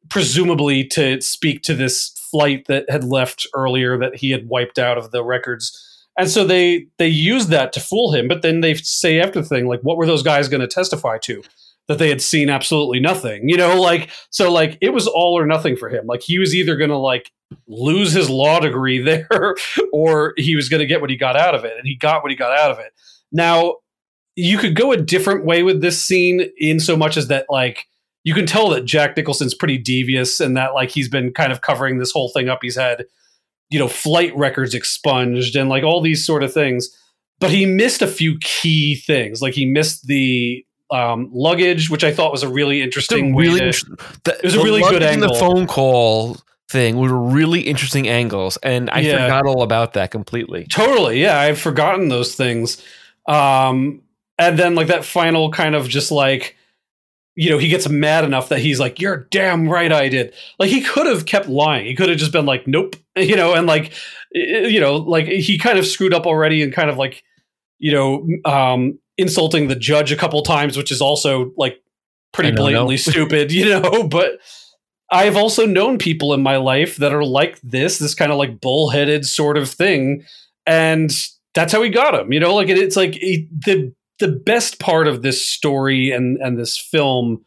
presumably 0.09 0.85
to 0.85 1.19
speak 1.21 1.61
to 1.63 1.73
this 1.73 2.09
flight 2.31 2.65
that 2.67 2.89
had 2.89 3.03
left 3.03 3.45
earlier 3.53 3.97
that 3.97 4.15
he 4.15 4.31
had 4.31 4.47
wiped 4.47 4.79
out 4.79 4.97
of 4.97 5.11
the 5.11 5.23
records 5.23 5.83
and 6.17 6.29
so 6.29 6.45
they 6.45 6.87
they 6.97 7.07
used 7.07 7.49
that 7.49 7.73
to 7.73 7.79
fool 7.79 8.13
him 8.13 8.27
but 8.27 8.41
then 8.41 8.61
they 8.61 8.73
say 8.75 9.19
after 9.19 9.41
the 9.41 9.47
thing 9.47 9.67
like 9.67 9.81
what 9.81 9.97
were 9.97 10.05
those 10.05 10.23
guys 10.23 10.47
going 10.47 10.61
to 10.61 10.67
testify 10.67 11.17
to 11.17 11.41
that 11.87 11.99
they 11.99 12.09
had 12.09 12.21
seen 12.21 12.49
absolutely 12.49 12.99
nothing 12.99 13.47
you 13.47 13.57
know 13.57 13.79
like 13.79 14.09
so 14.29 14.51
like 14.51 14.77
it 14.81 14.93
was 14.93 15.07
all 15.07 15.37
or 15.37 15.45
nothing 15.45 15.75
for 15.75 15.89
him. 15.89 16.05
Like 16.05 16.21
he 16.21 16.39
was 16.39 16.55
either 16.55 16.75
going 16.75 16.89
to 16.89 16.97
like 16.97 17.31
lose 17.67 18.11
his 18.11 18.29
law 18.29 18.59
degree 18.59 18.99
there 19.03 19.55
or 19.93 20.33
he 20.37 20.55
was 20.55 20.69
going 20.69 20.79
to 20.79 20.85
get 20.85 21.01
what 21.01 21.09
he 21.09 21.17
got 21.17 21.35
out 21.35 21.55
of 21.55 21.65
it 21.65 21.73
and 21.77 21.87
he 21.87 21.95
got 21.95 22.23
what 22.23 22.31
he 22.31 22.37
got 22.37 22.57
out 22.57 22.71
of 22.71 22.79
it. 22.79 22.93
Now 23.31 23.77
you 24.35 24.57
could 24.57 24.75
go 24.75 24.91
a 24.91 24.97
different 24.97 25.45
way 25.45 25.63
with 25.63 25.81
this 25.81 26.01
scene 26.01 26.49
in 26.57 26.79
so 26.79 26.95
much 26.95 27.17
as 27.17 27.27
that 27.27 27.45
like 27.49 27.85
you 28.23 28.33
can 28.33 28.45
tell 28.45 28.69
that 28.69 28.85
jack 28.85 29.15
nicholson's 29.15 29.55
pretty 29.55 29.77
devious 29.77 30.39
and 30.39 30.55
that 30.57 30.73
like 30.73 30.91
he's 30.91 31.09
been 31.09 31.33
kind 31.33 31.51
of 31.51 31.61
covering 31.61 31.97
this 31.97 32.11
whole 32.11 32.29
thing 32.29 32.49
up. 32.49 32.59
He's 32.61 32.75
had 32.75 33.05
you 33.69 33.79
know 33.79 33.87
flight 33.87 34.35
records 34.35 34.73
expunged 34.73 35.55
and 35.55 35.69
like 35.69 35.83
all 35.83 36.01
these 36.01 36.25
sort 36.25 36.43
of 36.43 36.53
things. 36.53 36.89
But 37.39 37.51
he 37.51 37.67
missed 37.67 38.01
a 38.01 38.07
few 38.07 38.39
key 38.39 38.95
things. 38.95 39.43
Like 39.43 39.53
he 39.53 39.65
missed 39.65 40.07
the 40.07 40.65
um, 40.91 41.29
luggage 41.33 41.89
which 41.89 42.03
i 42.03 42.13
thought 42.13 42.31
was 42.31 42.43
a 42.43 42.49
really 42.49 42.81
interesting 42.81 43.33
way 43.35 43.45
really, 43.45 43.71
to- 43.71 43.97
the, 44.23 44.35
it 44.37 44.43
was 44.43 44.55
a 44.55 44.63
really 44.63 44.81
good 44.81 45.03
angle. 45.03 45.33
The 45.33 45.39
phone 45.39 45.67
call 45.67 46.37
thing 46.69 46.97
were 46.97 47.17
really 47.17 47.61
interesting 47.61 48.07
angles, 48.09 48.57
and 48.63 48.89
I 48.89 48.99
Yeah. 48.99 49.23
forgot 49.23 49.45
all 49.45 49.63
about 49.63 49.93
that 49.93 50.11
completely. 50.11 50.65
Totally. 50.69 51.21
Yeah, 51.21 51.39
I've 51.39 51.59
forgotten 51.59 52.09
those 52.09 52.35
things. 52.35 52.83
Um, 53.25 54.01
and 54.37 54.59
then 54.59 54.75
like 54.75 54.87
that 54.87 55.05
final 55.05 55.49
kind 55.51 55.75
of 55.75 55.87
just 55.87 56.11
like, 56.11 56.57
you 57.35 57.49
know, 57.49 57.57
he 57.57 57.69
gets 57.69 57.87
mad 57.87 58.23
enough 58.25 58.49
that 58.49 58.59
he's 58.59 58.79
like, 58.81 58.99
"You're 58.99 59.27
damn 59.31 59.69
right, 59.69 59.91
I 59.93 60.09
did." 60.09 60.33
Like 60.59 60.69
he 60.69 60.81
could 60.81 61.05
have 61.05 61.25
kept 61.25 61.47
lying. 61.47 61.85
He 61.85 61.95
could 61.95 62.09
have 62.09 62.17
just 62.17 62.31
been 62.33 62.45
like, 62.45 62.67
"Nope," 62.67 62.95
you 63.15 63.35
know, 63.37 63.53
and 63.53 63.65
like, 63.67 63.93
you 64.33 64.79
know, 64.81 64.95
like 64.97 65.27
he 65.27 65.57
kind 65.57 65.79
of 65.79 65.85
screwed 65.85 66.13
up 66.13 66.25
already 66.25 66.61
and 66.63 66.73
kind 66.73 66.89
of 66.89 66.97
like, 66.97 67.23
you 67.79 67.91
know, 67.93 68.27
um, 68.43 68.99
insulting 69.17 69.67
the 69.67 69.75
judge 69.75 70.11
a 70.11 70.15
couple 70.15 70.41
times, 70.41 70.77
which 70.77 70.91
is 70.91 71.01
also 71.01 71.51
like 71.57 71.81
pretty 72.33 72.49
I 72.49 72.51
know, 72.51 72.63
blatantly 72.63 72.97
stupid, 72.97 73.51
you 73.51 73.65
know. 73.65 74.03
But 74.09 74.39
I've 75.09 75.37
also 75.37 75.65
known 75.65 75.97
people 75.97 76.33
in 76.33 76.41
my 76.41 76.57
life 76.57 76.97
that 76.97 77.13
are 77.13 77.23
like 77.23 77.59
this, 77.61 77.99
this 77.99 78.13
kind 78.13 78.31
of 78.31 78.37
like 78.37 78.59
bullheaded 78.59 79.25
sort 79.25 79.57
of 79.57 79.69
thing, 79.69 80.23
and 80.65 81.11
that's 81.53 81.73
how 81.73 81.81
he 81.81 81.89
got 81.89 82.15
him. 82.15 82.33
You 82.33 82.39
know, 82.39 82.53
like 82.55 82.69
it, 82.69 82.77
it's 82.77 82.95
like 82.95 83.17
it, 83.21 83.47
the 83.65 83.93
the 84.19 84.27
best 84.27 84.79
part 84.79 85.07
of 85.07 85.21
this 85.21 85.45
story 85.45 86.11
and 86.11 86.37
and 86.37 86.57
this 86.57 86.77
film, 86.77 87.43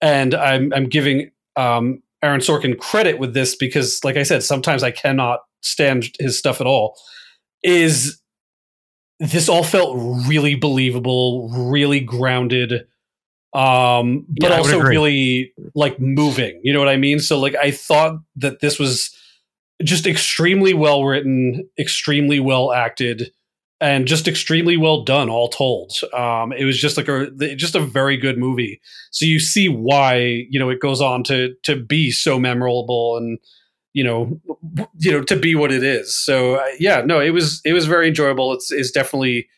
and 0.00 0.34
I'm 0.34 0.72
I'm 0.72 0.88
giving 0.88 1.30
um, 1.56 2.02
Aaron 2.22 2.40
Sorkin 2.40 2.78
credit 2.78 3.18
with 3.18 3.34
this 3.34 3.54
because, 3.54 4.02
like 4.04 4.16
I 4.16 4.22
said, 4.22 4.42
sometimes 4.42 4.82
I 4.82 4.90
cannot 4.90 5.40
stand 5.62 6.10
his 6.18 6.38
stuff 6.38 6.60
at 6.60 6.66
all. 6.66 6.98
Is 7.62 8.20
this 9.18 9.48
all 9.48 9.64
felt 9.64 9.96
really 10.28 10.54
believable, 10.54 11.48
really 11.48 12.00
grounded, 12.00 12.86
um, 13.54 14.26
but 14.28 14.50
Yeah, 14.50 14.58
also 14.58 14.80
really 14.80 15.52
like 15.74 15.98
moving. 15.98 16.60
You 16.62 16.72
know 16.72 16.78
what 16.78 16.88
I 16.88 16.96
mean? 16.96 17.18
So 17.20 17.38
like 17.38 17.54
I 17.56 17.70
thought 17.70 18.18
that 18.36 18.60
this 18.60 18.78
was 18.78 19.16
just 19.82 20.06
extremely 20.06 20.74
well 20.74 21.04
written, 21.04 21.68
extremely 21.78 22.40
well 22.40 22.72
acted, 22.72 23.32
and 23.80 24.06
just 24.06 24.28
extremely 24.28 24.76
well 24.76 25.04
done. 25.04 25.30
All 25.30 25.48
told, 25.48 25.92
um, 26.12 26.52
it 26.52 26.64
was 26.64 26.78
just 26.78 26.98
like 26.98 27.08
a 27.08 27.30
just 27.56 27.74
a 27.74 27.80
very 27.80 28.18
good 28.18 28.36
movie. 28.36 28.80
So 29.10 29.24
you 29.24 29.38
see 29.38 29.68
why 29.68 30.46
you 30.50 30.58
know 30.58 30.68
it 30.68 30.80
goes 30.80 31.00
on 31.00 31.24
to 31.24 31.54
to 31.62 31.76
be 31.76 32.10
so 32.10 32.38
memorable 32.38 33.16
and 33.16 33.38
you 33.96 34.04
know 34.04 34.38
you 34.98 35.10
know 35.10 35.22
to 35.22 35.36
be 35.36 35.54
what 35.54 35.72
it 35.72 35.82
is. 35.82 36.14
So 36.14 36.56
uh, 36.56 36.66
yeah, 36.78 37.00
no, 37.00 37.18
it 37.18 37.30
was 37.30 37.62
it 37.64 37.72
was 37.72 37.86
very 37.86 38.08
enjoyable. 38.08 38.52
It's 38.52 38.70
it's 38.70 38.90
definitely 38.90 39.48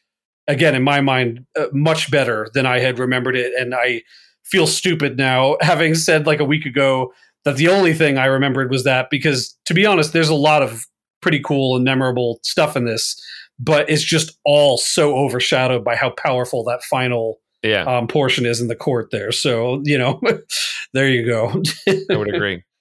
again 0.47 0.77
in 0.77 0.85
my 0.85 1.01
mind 1.01 1.45
uh, 1.59 1.67
much 1.73 2.09
better 2.09 2.49
than 2.55 2.65
I 2.65 2.79
had 2.79 3.01
remembered 3.01 3.35
it, 3.35 3.53
and 3.59 3.75
I 3.75 4.03
feel 4.45 4.69
stupid 4.69 5.17
now 5.19 5.57
having 5.61 5.97
said 5.97 6.25
like 6.25 6.39
a 6.39 6.45
week 6.45 6.67
ago 6.67 7.13
that 7.45 7.57
the 7.57 7.67
only 7.67 7.93
thing 7.93 8.17
I 8.17 8.27
remembered 8.27 8.71
was 8.71 8.85
that 8.85 9.11
because 9.11 9.59
to 9.65 9.75
be 9.75 9.85
honest, 9.85 10.13
there's 10.13 10.29
a 10.29 10.37
lot 10.37 10.63
of 10.63 10.87
pretty 11.21 11.41
cool 11.41 11.75
and 11.75 11.85
memorable 11.85 12.39
stuff 12.45 12.77
in 12.77 12.85
this, 12.85 13.21
but 13.59 13.91
it's 13.91 14.05
just 14.05 14.39
all 14.45 14.79
so 14.79 15.17
overshadowed 15.17 15.83
by 15.83 15.97
how 15.97 16.11
powerful 16.11 16.63
that 16.63 16.85
final 16.85 17.41
Yeah, 17.65 17.83
um, 17.83 18.07
portion 18.07 18.47
is 18.47 18.61
in 18.61 18.69
the 18.69 18.77
court 18.77 19.11
there. 19.11 19.33
So 19.33 19.83
you 19.85 19.99
know, 19.99 20.21
there 20.93 21.09
you 21.09 21.27
go. 21.27 21.61
I 21.89 22.17
would 22.17 22.33
agree. 22.33 22.63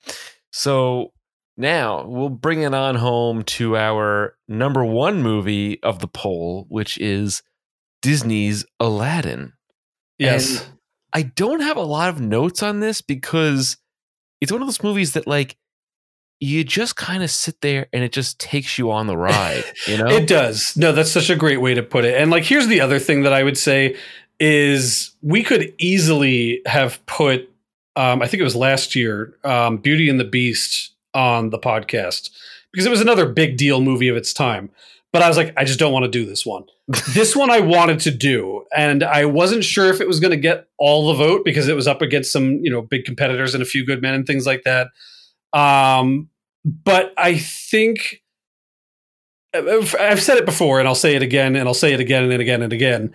So 0.53 1.12
now 1.58 2.05
we'll 2.05 2.30
bring 2.30 2.62
it 2.62 2.74
on 2.74 2.95
home 2.95 3.43
to 3.43 3.76
our 3.76 4.36
number 4.47 4.86
one 4.86 5.22
movie 5.22 5.82
of 5.84 5.99
the 5.99 6.08
poll, 6.08 6.66
which 6.70 6.97
is 6.99 7.41
Disney's 8.01 8.66
Aladdin. 8.80 9.53
yes. 10.18 10.62
And 10.62 10.74
I 11.14 11.22
don't 11.24 11.62
have 11.62 11.78
a 11.78 11.82
lot 11.82 12.10
of 12.10 12.22
notes 12.22 12.62
on 12.62 12.80
this 12.80 13.01
because 13.01 13.78
it's 14.39 14.51
one 14.51 14.62
of 14.62 14.68
those 14.68 14.84
movies 14.84 15.14
that 15.14 15.26
like 15.26 15.58
you 16.39 16.64
just 16.64 16.95
kind 16.95 17.24
of 17.24 17.32
sit 17.32 17.62
there 17.62 17.88
and 17.91 18.03
it 18.03 18.12
just 18.12 18.39
takes 18.39 18.78
you 18.78 18.91
on 18.91 19.08
the 19.08 19.18
ride, 19.18 19.64
you 19.88 19.97
know? 19.97 20.08
It 20.08 20.28
does. 20.28 20.74
No, 20.78 20.91
that's 20.91 21.12
such 21.12 21.30
a 21.32 21.36
great 21.36 21.58
way 21.58 21.74
to 21.74 21.82
put 21.82 22.05
it. 22.05 22.16
And 22.16 22.30
like, 22.30 22.43
here's 22.43 22.68
the 22.68 22.82
other 22.82 22.99
thing 22.99 23.24
that 23.24 23.34
I 23.34 23.41
would 23.41 23.58
say 23.58 23.97
is 24.39 25.16
we 25.24 25.41
could 25.41 25.74
easily 25.80 26.62
have 26.68 27.03
put 27.08 27.49
um, 27.97 28.22
I 28.22 28.28
think 28.28 28.39
it 28.39 28.43
was 28.43 28.55
last 28.55 28.95
year, 28.95 29.36
um, 29.43 29.78
Beauty 29.78 30.08
and 30.08 30.20
the 30.20 30.24
Beast 30.24 30.93
on 31.18 31.49
the 31.49 31.57
podcast 31.57 32.30
because 32.72 32.86
it 32.86 32.91
was 32.91 33.01
another 33.01 33.26
big 33.26 33.57
deal 33.57 33.82
movie 33.82 34.07
of 34.07 34.15
its 34.15 34.32
time. 34.32 34.70
But 35.11 35.24
I 35.24 35.28
was 35.28 35.38
like, 35.38 35.51
I 35.57 35.63
just 35.63 35.80
don't 35.80 35.91
want 35.91 36.03
to 36.03 36.11
do 36.11 36.26
this 36.26 36.45
one. 36.45 36.65
this 37.13 37.36
one 37.36 37.49
I 37.49 37.59
wanted 37.59 37.99
to 38.01 38.11
do, 38.11 38.65
and 38.76 39.03
I 39.03 39.26
wasn't 39.26 39.63
sure 39.63 39.91
if 39.91 39.99
it 39.99 40.07
was 40.07 40.20
going 40.20 40.32
to 40.32 40.38
get 40.38 40.68
all 40.78 41.07
the 41.07 41.15
vote 41.15 41.43
because 41.43 41.68
it 41.68 41.76
was 41.76 41.88
up 41.88 42.01
against 42.01 42.32
some, 42.32 42.59
you 42.63 42.70
know, 42.70 42.82
big 42.82 43.03
competitors 43.03 43.53
and 43.53 43.63
a 43.63 43.65
few 43.65 43.86
good 43.86 44.01
men 44.01 44.13
and 44.13 44.28
things 44.28 44.45
like 44.45 44.63
that. 44.63 44.89
Um, 45.53 46.30
but 46.63 47.13
I 47.18 47.38
think 47.38 48.22
I've 49.53 49.95
I've 49.99 50.22
said 50.22 50.38
it 50.38 50.45
before, 50.45 50.80
and 50.80 50.88
I'll 50.88 50.95
say 50.95 51.15
it 51.15 51.24
again, 51.24 51.55
and 51.55 51.68
I'll 51.68 51.74
say 51.74 51.93
it 51.93 51.99
again 51.99 52.30
and 52.30 52.41
again 52.41 52.61
and 52.61 52.74
again. 52.74 53.13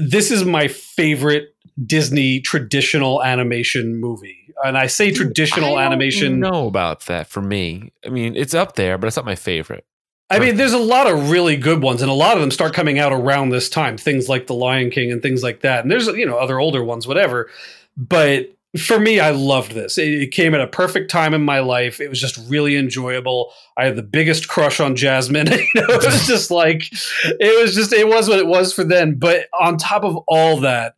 This 0.00 0.30
is 0.30 0.44
my 0.44 0.68
favorite 0.68 1.54
Disney 1.84 2.40
traditional 2.40 3.22
animation 3.22 3.96
movie, 3.96 4.43
and 4.62 4.76
I 4.78 4.86
say 4.86 5.10
traditional 5.10 5.78
animation. 5.78 6.26
I 6.26 6.28
don't 6.28 6.32
animation. 6.34 6.40
know 6.40 6.66
about 6.66 7.06
that 7.06 7.26
for 7.26 7.40
me. 7.40 7.92
I 8.04 8.08
mean, 8.10 8.36
it's 8.36 8.54
up 8.54 8.76
there, 8.76 8.98
but 8.98 9.06
it's 9.06 9.16
not 9.16 9.24
my 9.24 9.34
favorite. 9.34 9.84
I 10.30 10.38
mean, 10.38 10.56
there's 10.56 10.72
a 10.72 10.78
lot 10.78 11.06
of 11.06 11.30
really 11.30 11.56
good 11.56 11.82
ones, 11.82 12.02
and 12.02 12.10
a 12.10 12.14
lot 12.14 12.36
of 12.36 12.40
them 12.40 12.50
start 12.50 12.72
coming 12.72 12.98
out 12.98 13.12
around 13.12 13.50
this 13.50 13.68
time. 13.68 13.96
Things 13.96 14.28
like 14.28 14.46
The 14.46 14.54
Lion 14.54 14.90
King 14.90 15.12
and 15.12 15.22
things 15.22 15.42
like 15.42 15.60
that. 15.60 15.82
And 15.82 15.90
there's 15.90 16.06
you 16.08 16.26
know 16.26 16.38
other 16.38 16.58
older 16.58 16.82
ones, 16.82 17.06
whatever. 17.06 17.50
But 17.96 18.54
for 18.78 18.98
me, 18.98 19.20
I 19.20 19.30
loved 19.30 19.72
this. 19.72 19.98
It, 19.98 20.08
it 20.08 20.30
came 20.32 20.54
at 20.54 20.60
a 20.60 20.66
perfect 20.66 21.10
time 21.10 21.34
in 21.34 21.44
my 21.44 21.60
life. 21.60 22.00
It 22.00 22.08
was 22.08 22.20
just 22.20 22.38
really 22.48 22.76
enjoyable. 22.76 23.52
I 23.76 23.84
had 23.84 23.96
the 23.96 24.02
biggest 24.02 24.48
crush 24.48 24.80
on 24.80 24.96
Jasmine. 24.96 25.46
you 25.52 25.68
know, 25.76 25.86
it 25.88 26.04
was 26.04 26.26
just 26.26 26.50
like 26.50 26.84
it 27.24 27.60
was 27.60 27.74
just 27.74 27.92
it 27.92 28.08
was 28.08 28.28
what 28.28 28.38
it 28.38 28.46
was 28.46 28.72
for 28.72 28.82
then. 28.82 29.16
But 29.16 29.46
on 29.58 29.76
top 29.76 30.04
of 30.04 30.16
all 30.26 30.58
that, 30.60 30.96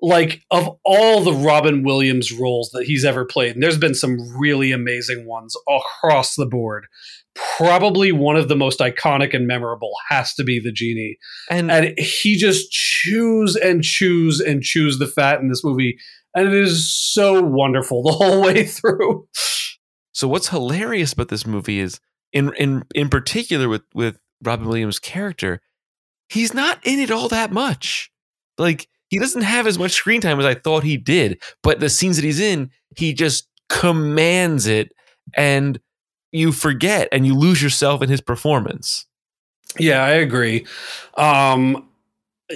like 0.00 0.42
of 0.50 0.68
all 0.84 1.22
the 1.22 1.32
Robin 1.32 1.82
Williams 1.82 2.32
roles 2.32 2.70
that 2.72 2.84
he's 2.84 3.04
ever 3.04 3.24
played, 3.24 3.54
and 3.54 3.62
there's 3.62 3.78
been 3.78 3.94
some 3.94 4.18
really 4.38 4.72
amazing 4.72 5.26
ones 5.26 5.56
across 5.68 6.34
the 6.34 6.46
board. 6.46 6.86
Probably 7.56 8.12
one 8.12 8.36
of 8.36 8.48
the 8.48 8.56
most 8.56 8.78
iconic 8.78 9.34
and 9.34 9.46
memorable 9.46 9.92
has 10.08 10.34
to 10.34 10.44
be 10.44 10.60
the 10.60 10.70
genie, 10.70 11.18
And, 11.50 11.70
and 11.70 11.98
he 11.98 12.36
just 12.36 12.70
chews 12.70 13.56
and 13.56 13.82
chews 13.82 14.40
and 14.40 14.62
chews 14.62 14.98
the 14.98 15.06
fat 15.06 15.40
in 15.40 15.48
this 15.48 15.64
movie, 15.64 15.96
and 16.34 16.46
it 16.46 16.54
is 16.54 16.94
so 16.94 17.42
wonderful 17.42 18.02
the 18.02 18.12
whole 18.12 18.42
way 18.42 18.64
through. 18.64 19.26
so 20.12 20.28
what's 20.28 20.48
hilarious 20.48 21.12
about 21.12 21.28
this 21.28 21.46
movie 21.46 21.80
is 21.80 21.98
in 22.32 22.52
in 22.56 22.84
in 22.94 23.08
particular 23.08 23.68
with 23.68 23.82
with 23.94 24.18
Robin 24.42 24.66
Williams' 24.68 24.98
character, 24.98 25.60
he's 26.28 26.52
not 26.52 26.78
in 26.84 26.98
it 26.98 27.10
all 27.10 27.28
that 27.28 27.50
much. 27.50 28.10
Like 28.58 28.88
he 29.14 29.20
doesn't 29.20 29.42
have 29.42 29.68
as 29.68 29.78
much 29.78 29.92
screen 29.92 30.20
time 30.20 30.40
as 30.40 30.44
I 30.44 30.54
thought 30.54 30.82
he 30.82 30.96
did, 30.96 31.40
but 31.62 31.78
the 31.78 31.88
scenes 31.88 32.16
that 32.16 32.24
he's 32.24 32.40
in, 32.40 32.68
he 32.96 33.12
just 33.12 33.48
commands 33.68 34.66
it 34.66 34.92
and 35.34 35.78
you 36.32 36.50
forget 36.50 37.06
and 37.12 37.24
you 37.24 37.32
lose 37.36 37.62
yourself 37.62 38.02
in 38.02 38.08
his 38.08 38.20
performance. 38.20 39.06
Yeah, 39.78 40.02
I 40.02 40.10
agree. 40.10 40.66
Um, 41.16 41.88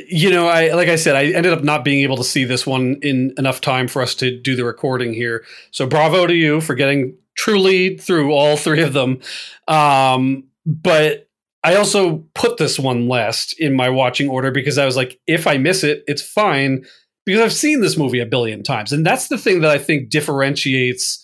you 0.08 0.30
know, 0.30 0.48
I 0.48 0.74
like 0.74 0.88
I 0.88 0.96
said, 0.96 1.14
I 1.14 1.26
ended 1.26 1.52
up 1.52 1.62
not 1.62 1.84
being 1.84 2.02
able 2.02 2.16
to 2.16 2.24
see 2.24 2.42
this 2.42 2.66
one 2.66 2.96
in 3.02 3.32
enough 3.38 3.60
time 3.60 3.86
for 3.86 4.02
us 4.02 4.16
to 4.16 4.36
do 4.36 4.56
the 4.56 4.64
recording 4.64 5.14
here. 5.14 5.44
So 5.70 5.86
bravo 5.86 6.26
to 6.26 6.34
you 6.34 6.60
for 6.60 6.74
getting 6.74 7.16
truly 7.36 7.98
through 7.98 8.32
all 8.32 8.56
three 8.56 8.82
of 8.82 8.94
them. 8.94 9.20
Um, 9.68 10.42
but 10.66 11.27
I 11.68 11.76
also 11.76 12.24
put 12.34 12.56
this 12.56 12.78
one 12.78 13.08
last 13.08 13.54
in 13.60 13.76
my 13.76 13.90
watching 13.90 14.26
order 14.26 14.50
because 14.50 14.78
I 14.78 14.86
was 14.86 14.96
like, 14.96 15.20
if 15.26 15.46
I 15.46 15.58
miss 15.58 15.84
it, 15.84 16.02
it's 16.06 16.22
fine 16.22 16.86
because 17.26 17.42
I've 17.42 17.52
seen 17.52 17.82
this 17.82 17.98
movie 17.98 18.20
a 18.20 18.26
billion 18.26 18.62
times, 18.62 18.90
and 18.90 19.04
that's 19.04 19.28
the 19.28 19.36
thing 19.36 19.60
that 19.60 19.70
I 19.70 19.76
think 19.76 20.08
differentiates 20.08 21.22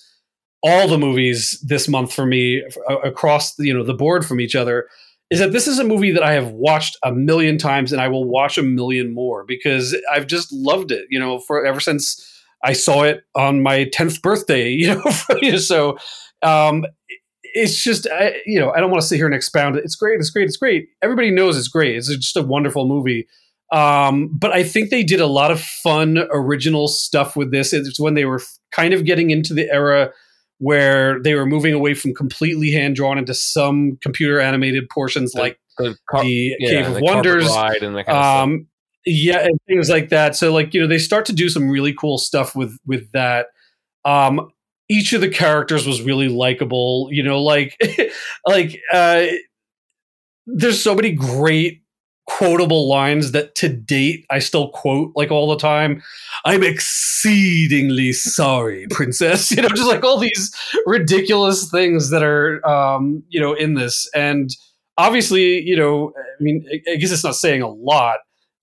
all 0.62 0.86
the 0.86 0.99
movies 0.99 1.59
this 1.66 1.88
month 1.88 2.12
for 2.12 2.26
me 2.26 2.62
across 3.03 3.59
you 3.59 3.72
know 3.72 3.82
the 3.82 3.95
board 3.95 4.26
from 4.26 4.38
each 4.38 4.55
other 4.55 4.86
is 5.30 5.38
that 5.38 5.53
this 5.53 5.66
is 5.66 5.78
a 5.78 5.84
movie 5.84 6.12
that 6.12 6.22
I 6.22 6.34
have 6.34 6.51
watched 6.51 6.99
a 7.03 7.11
million 7.11 7.57
times 7.57 7.90
and 7.90 8.03
I 8.03 8.09
will 8.09 8.26
watch 8.26 8.59
a 8.59 8.62
million 8.62 9.14
more 9.14 9.45
because 9.45 9.97
I've 10.12 10.26
just 10.26 10.53
loved 10.53 10.92
it, 10.92 11.07
you 11.09 11.18
know, 11.18 11.38
for 11.38 11.64
ever 11.64 11.80
since 11.80 12.22
I 12.62 12.74
saw 12.74 13.05
it 13.05 13.22
on 13.34 13.62
my 13.62 13.86
10th 13.86 14.20
birthday, 14.20 14.68
you 14.72 14.95
know. 14.95 15.57
so 15.57 15.97
um 16.42 16.84
it's 17.55 17.82
just 17.82 18.07
I, 18.12 18.34
you 18.44 18.61
know, 18.61 18.70
I 18.72 18.80
don't 18.80 18.90
want 18.90 19.00
to 19.00 19.07
sit 19.07 19.16
here 19.16 19.26
and 19.26 19.34
expound 19.34 19.76
it. 19.76 19.84
It's 19.84 19.96
great, 19.96 20.20
it's 20.20 20.30
great, 20.30 20.44
it's 20.46 20.57
great. 20.59 20.88
Everybody 21.02 21.30
knows 21.30 21.57
it's 21.57 21.68
great. 21.68 21.96
It's 21.96 22.09
just 22.09 22.36
a 22.36 22.42
wonderful 22.42 22.86
movie. 22.86 23.26
Um, 23.72 24.28
but 24.38 24.52
I 24.52 24.62
think 24.62 24.90
they 24.90 25.02
did 25.02 25.20
a 25.20 25.26
lot 25.26 25.50
of 25.50 25.61
fun 25.61 26.18
original 26.30 26.86
stuff 26.88 27.34
with 27.34 27.50
this. 27.50 27.72
It's 27.72 27.98
when 27.98 28.14
they 28.14 28.24
were 28.24 28.40
kind 28.72 28.92
of 28.92 29.05
getting 29.05 29.30
into 29.30 29.55
the 29.55 29.68
era 29.72 30.11
where 30.59 31.20
they 31.22 31.34
were 31.34 31.46
moving 31.46 31.74
away 31.74 31.94
from 31.94 32.14
completely 32.14 32.70
hand 32.70 32.94
drawn 32.96 33.18
into 33.18 33.34
some 33.34 33.98
computer 34.02 34.38
animated 34.40 34.88
portions 34.90 35.32
The- 35.32 35.40
like 35.40 35.59
The, 35.78 35.96
car- 36.09 36.22
the 36.22 36.55
yeah, 36.59 36.68
Cave 36.68 36.86
of 36.88 36.94
the 36.94 37.00
Wonders. 37.02 37.46
and 37.48 37.96
that 37.96 38.07
kind 38.07 38.18
of 38.18 38.24
stuff. 38.24 38.42
Um, 38.42 38.66
yeah, 39.07 39.40
and 39.44 39.59
things 39.68 39.90
like 39.90 40.09
that. 40.11 40.36
So 40.36 40.52
like 40.52 40.72
you 40.72 40.80
know 40.80 40.86
they 40.86 40.98
start 40.98 41.26
to 41.26 41.32
do 41.32 41.48
some 41.48 41.68
really 41.68 41.92
cool 41.92 42.18
stuff 42.18 42.55
with 42.57 42.78
with 42.86 43.11
that. 43.12 43.46
Um, 44.05 44.50
each 44.89 45.12
of 45.12 45.20
the 45.20 45.28
characters 45.28 45.87
was 45.87 46.03
really 46.03 46.28
likable. 46.28 47.09
You 47.11 47.22
know, 47.22 47.43
like 47.43 47.76
like 48.47 48.80
uh, 48.93 49.26
there's 50.47 50.82
so 50.82 50.95
many 50.95 51.12
great 51.12 51.80
quotable 52.26 52.89
lines 52.89 53.32
that 53.32 53.55
to 53.55 53.68
date 53.68 54.24
I 54.30 54.39
still 54.39 54.70
quote 54.70 55.12
like 55.14 55.30
all 55.30 55.49
the 55.51 55.59
time. 55.59 56.03
I'm 56.45 56.62
exceedingly 56.62 58.12
sorry, 58.12 58.87
princess. 58.91 59.51
You 59.57 59.62
know, 59.62 59.68
just 59.68 59.89
like 59.89 60.05
all 60.05 60.18
these 60.18 60.55
ridiculous 60.87 61.70
things 61.70 62.11
that 62.11 62.22
are 62.22 62.66
um, 62.66 63.22
you 63.28 63.41
know 63.41 63.53
in 63.55 63.74
this 63.74 64.09
and 64.14 64.51
obviously, 64.97 65.61
you 65.62 65.76
know, 65.76 66.12
I 66.16 66.43
mean, 66.43 66.64
I- 66.89 66.97
guess 66.97 67.11
it's 67.12 67.24
not 67.24 67.35
saying 67.37 67.62
a 67.62 67.68
lot 67.68 68.18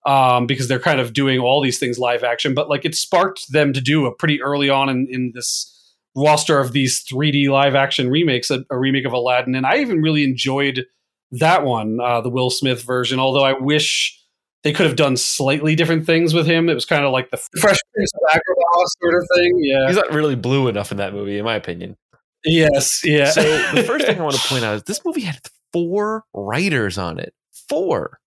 um, 0.06 0.48
because 0.48 0.68
they're 0.68 0.80
kind 0.80 1.00
of 1.00 1.14
doing 1.14 1.40
all 1.40 1.62
these 1.62 1.78
things 1.80 2.00
live 2.00 2.24
action, 2.24 2.54
but 2.54 2.70
like 2.70 2.86
it 2.86 2.96
sparked 2.96 3.52
them 3.52 3.74
to 3.74 3.82
do 3.82 4.06
a 4.06 4.16
pretty 4.16 4.42
early 4.42 4.70
on 4.70 4.90
in, 4.90 5.08
in 5.10 5.32
this 5.36 5.68
roster 6.16 6.60
of 6.60 6.72
these 6.74 7.04
3D 7.04 7.50
live 7.50 7.76
action 7.76 8.10
remakes, 8.10 8.50
a, 8.52 8.66
a 8.70 8.78
remake 8.78 9.06
of 9.06 9.14
Aladdin. 9.14 9.56
And 9.56 9.66
I 9.66 9.78
even 9.78 10.02
really 10.02 10.24
enjoyed 10.24 10.86
that 11.32 11.64
one, 11.64 12.00
uh, 12.02 12.22
the 12.22 12.30
Will 12.30 12.50
Smith 12.50 12.84
version, 12.84 13.20
although 13.20 13.44
I 13.44 13.54
wish 13.54 14.18
they 14.64 14.74
could 14.74 14.86
have 14.86 14.96
done 14.96 15.18
slightly 15.18 15.76
different 15.76 16.06
things 16.06 16.34
with 16.34 16.46
him. 16.46 16.70
It 16.70 16.74
was 16.74 16.86
kind 16.86 17.06
of 17.06 17.12
like 17.12 17.32
the 17.32 17.38
Fresh 17.38 17.80
Prince 17.94 18.12
of 18.16 18.40
Agrabah 18.40 18.86
sort 19.02 19.16
of 19.16 19.28
thing. 19.36 19.60
Yeah. 19.60 19.88
He's 19.88 19.96
not 19.96 20.12
really 20.12 20.36
blue 20.36 20.68
enough 20.68 20.92
in 20.92 20.98
that 20.98 21.14
movie, 21.14 21.38
in 21.38 21.46
my 21.46 21.56
opinion. 21.56 21.98
Yes. 22.44 23.02
Yeah. 23.04 23.32
So 23.32 23.42
the 23.74 23.84
first 23.88 24.06
thing 24.06 24.20
I 24.20 24.24
want 24.24 24.36
to 24.36 24.48
point 24.48 24.64
out 24.64 24.76
is 24.76 24.84
this 24.84 25.02
movie 25.06 25.22
had 25.22 25.40
four 25.74 26.26
writers 26.34 26.98
on 26.98 27.20
it. 27.20 27.34
Four. 27.70 28.20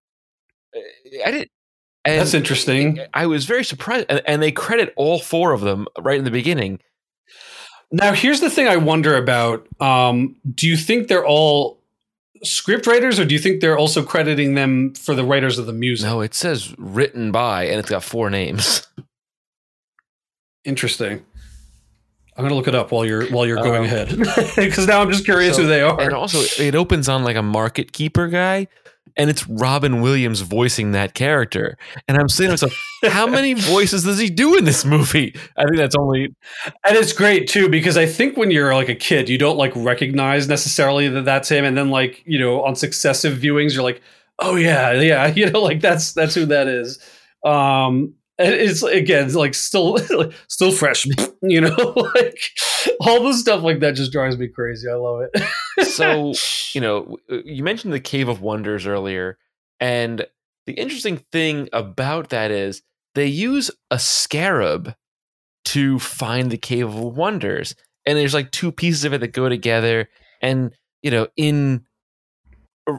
I 0.74 1.30
didn't. 1.30 1.50
And 2.04 2.20
That's 2.20 2.34
interesting. 2.34 3.00
I 3.14 3.26
was 3.26 3.46
very 3.46 3.64
surprised, 3.64 4.06
and, 4.10 4.20
and 4.26 4.42
they 4.42 4.52
credit 4.52 4.92
all 4.96 5.18
four 5.18 5.52
of 5.52 5.62
them 5.62 5.86
right 5.98 6.18
in 6.18 6.24
the 6.24 6.30
beginning. 6.30 6.80
Now, 7.94 8.12
here's 8.12 8.40
the 8.40 8.50
thing 8.50 8.66
I 8.66 8.76
wonder 8.76 9.16
about. 9.16 9.66
Um, 9.80 10.34
do 10.52 10.66
you 10.66 10.76
think 10.76 11.06
they're 11.06 11.24
all 11.26 11.78
script 12.42 12.86
writers, 12.88 13.20
or 13.20 13.24
do 13.24 13.34
you 13.34 13.38
think 13.40 13.60
they're 13.60 13.78
also 13.78 14.02
crediting 14.02 14.54
them 14.54 14.94
for 14.94 15.14
the 15.14 15.24
writers 15.24 15.58
of 15.58 15.66
the 15.66 15.72
music? 15.72 16.06
No, 16.06 16.20
it 16.20 16.34
says 16.34 16.74
written 16.76 17.30
by, 17.30 17.64
and 17.66 17.78
it's 17.78 17.88
got 17.88 18.02
four 18.02 18.30
names. 18.30 18.86
Interesting. 20.64 21.24
I'm 22.36 22.42
gonna 22.44 22.56
look 22.56 22.66
it 22.66 22.74
up 22.74 22.90
while 22.90 23.06
you're 23.06 23.26
while 23.28 23.46
you're 23.46 23.58
going 23.62 23.82
Um, 23.82 23.84
ahead, 23.84 24.08
because 24.56 24.88
now 24.88 25.00
I'm 25.00 25.10
just 25.10 25.24
curious 25.24 25.54
So- 25.56 25.62
who 25.62 25.68
they 25.68 25.80
are. 25.82 26.00
And 26.00 26.12
also, 26.12 26.40
it 26.60 26.74
opens 26.74 27.08
on 27.08 27.22
like 27.22 27.36
a 27.36 27.42
market 27.42 27.92
keeper 27.92 28.26
guy, 28.28 28.66
and 29.16 29.30
it's 29.30 29.46
Robin 29.48 30.00
Williams 30.00 30.40
voicing 30.40 30.92
that 30.92 31.14
character. 31.14 31.76
And 32.08 32.18
I'm 32.18 32.28
saying 32.28 32.48
to 32.48 32.52
myself, 32.52 32.72
how 33.04 33.26
many 33.26 33.54
voices 33.54 34.04
does 34.04 34.18
he 34.18 34.28
do 34.28 34.56
in 34.56 34.64
this 34.64 34.84
movie? 34.84 35.34
I 35.56 35.64
think 35.64 35.76
that's 35.76 35.94
only 35.96 36.34
And 36.86 36.96
it's 36.96 37.12
great 37.12 37.48
too 37.48 37.68
because 37.68 37.96
I 37.96 38.06
think 38.06 38.36
when 38.36 38.50
you're 38.50 38.74
like 38.74 38.88
a 38.88 38.94
kid, 38.94 39.28
you 39.28 39.38
don't 39.38 39.56
like 39.56 39.72
recognize 39.76 40.48
necessarily 40.48 41.08
that 41.08 41.24
that's 41.24 41.48
him, 41.48 41.64
and 41.64 41.76
then 41.76 41.90
like 41.90 42.22
you 42.26 42.38
know 42.38 42.62
on 42.62 42.74
successive 42.76 43.38
viewings, 43.38 43.74
you're 43.74 43.82
like, 43.84 44.02
oh 44.38 44.56
yeah, 44.56 44.92
yeah, 44.92 45.26
you 45.34 45.50
know, 45.50 45.60
like 45.60 45.80
that's 45.80 46.12
that's 46.12 46.34
who 46.34 46.46
that 46.46 46.68
is. 46.68 46.98
Um, 47.44 48.14
and 48.38 48.52
it's 48.52 48.82
again 48.82 49.32
like 49.32 49.54
still 49.54 49.98
still 50.48 50.72
fresh, 50.72 51.06
you 51.42 51.60
know, 51.60 51.76
like 52.14 52.38
all 53.00 53.22
the 53.22 53.34
stuff 53.34 53.62
like 53.62 53.80
that 53.80 53.94
just 53.94 54.12
drives 54.12 54.36
me 54.36 54.48
crazy. 54.48 54.88
I 54.88 54.94
love 54.94 55.22
it. 55.32 55.42
So 55.82 56.32
you 56.72 56.80
know 56.80 57.16
you 57.28 57.62
mentioned 57.62 57.92
the 57.92 58.00
cave 58.00 58.28
of 58.28 58.40
wonders 58.40 58.86
earlier 58.86 59.38
and 59.80 60.26
the 60.66 60.74
interesting 60.74 61.18
thing 61.32 61.68
about 61.72 62.30
that 62.30 62.50
is 62.50 62.82
they 63.14 63.26
use 63.26 63.70
a 63.90 63.98
scarab 63.98 64.94
to 65.64 65.98
find 65.98 66.50
the 66.50 66.58
cave 66.58 66.86
of 66.86 66.94
wonders 66.94 67.74
and 68.06 68.18
there's 68.18 68.34
like 68.34 68.50
two 68.50 68.70
pieces 68.70 69.04
of 69.04 69.12
it 69.12 69.18
that 69.18 69.28
go 69.28 69.48
together 69.48 70.08
and 70.42 70.74
you 71.02 71.10
know 71.10 71.26
in 71.36 71.84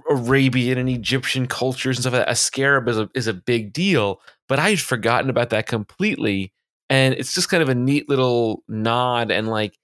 arabian 0.10 0.80
and 0.80 0.90
egyptian 0.90 1.46
cultures 1.46 1.98
and 1.98 2.04
stuff 2.04 2.14
like 2.14 2.26
that 2.26 2.32
a 2.32 2.36
scarab 2.36 2.88
is 2.88 2.98
a, 2.98 3.10
is 3.14 3.28
a 3.28 3.34
big 3.34 3.72
deal 3.72 4.20
but 4.48 4.60
I'd 4.60 4.80
forgotten 4.80 5.30
about 5.30 5.50
that 5.52 5.68
completely. 5.68 6.54
And 6.90 7.14
it's 7.16 7.34
just 7.34 7.50
kind 7.50 7.64
of 7.64 7.70
a 7.70 7.76
neat 7.76 8.10
little 8.10 8.64
nod 8.68 9.32
and 9.32 9.48
like 9.48 9.78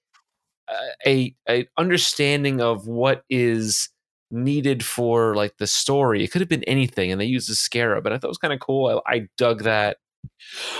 a 1.06 1.34
a 1.48 1.68
understanding 1.76 2.60
of 2.60 2.86
what 2.86 3.24
is 3.30 3.88
needed 4.30 4.84
for 4.84 5.34
like 5.34 5.58
the 5.58 5.66
story. 5.66 6.24
It 6.24 6.32
could 6.32 6.40
have 6.40 6.48
been 6.48 6.64
anything, 6.64 7.12
and 7.12 7.20
they 7.20 7.26
used 7.26 7.48
the 7.48 7.54
scarab, 7.54 8.02
but 8.02 8.12
I 8.12 8.18
thought 8.18 8.28
it 8.28 8.30
was 8.30 8.38
kind 8.38 8.54
of 8.54 8.60
cool. 8.60 9.02
I, 9.06 9.14
I 9.14 9.28
dug 9.36 9.64
that. 9.64 9.98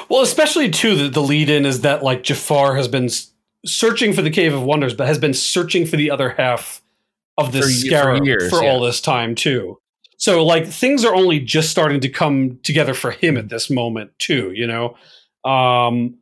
Well, 0.09 0.23
especially 0.23 0.71
too, 0.71 0.95
the, 0.97 1.09
the 1.09 1.23
lead 1.23 1.51
in 1.51 1.67
is 1.67 1.83
that 1.83 2.03
like 2.03 2.23
Jafar 2.23 2.77
has 2.77 2.89
been 2.89 3.09
searching 3.67 4.13
for 4.13 4.23
the 4.23 4.31
Cave 4.31 4.55
of 4.55 4.63
Wonders, 4.63 4.95
but 4.95 5.07
has 5.07 5.19
been 5.19 5.35
searching 5.35 5.87
for 5.87 5.97
the 5.97 6.11
other 6.11 6.31
half 6.31 6.83
of 7.39 7.53
the 7.53 7.59
ye- 7.59 7.65
for 7.65 7.71
scarab 7.71 8.19
for, 8.19 8.25
years, 8.25 8.53
all 8.53 8.81
this 8.81 9.01
time 9.01 9.35
too. 9.35 9.79
So 10.17 10.45
like 10.45 10.67
things 10.67 11.05
are 11.05 11.15
only 11.15 11.41
just 11.41 11.71
starting 11.71 12.01
to 12.01 12.09
come 12.09 12.59
together 12.63 12.95
for 12.95 13.11
him 13.11 13.37
at 13.37 13.49
this 13.49 13.71
moment 13.71 14.13
too. 14.19 14.53
You 14.55 14.67
know, 14.67 14.97
um, 15.45 16.19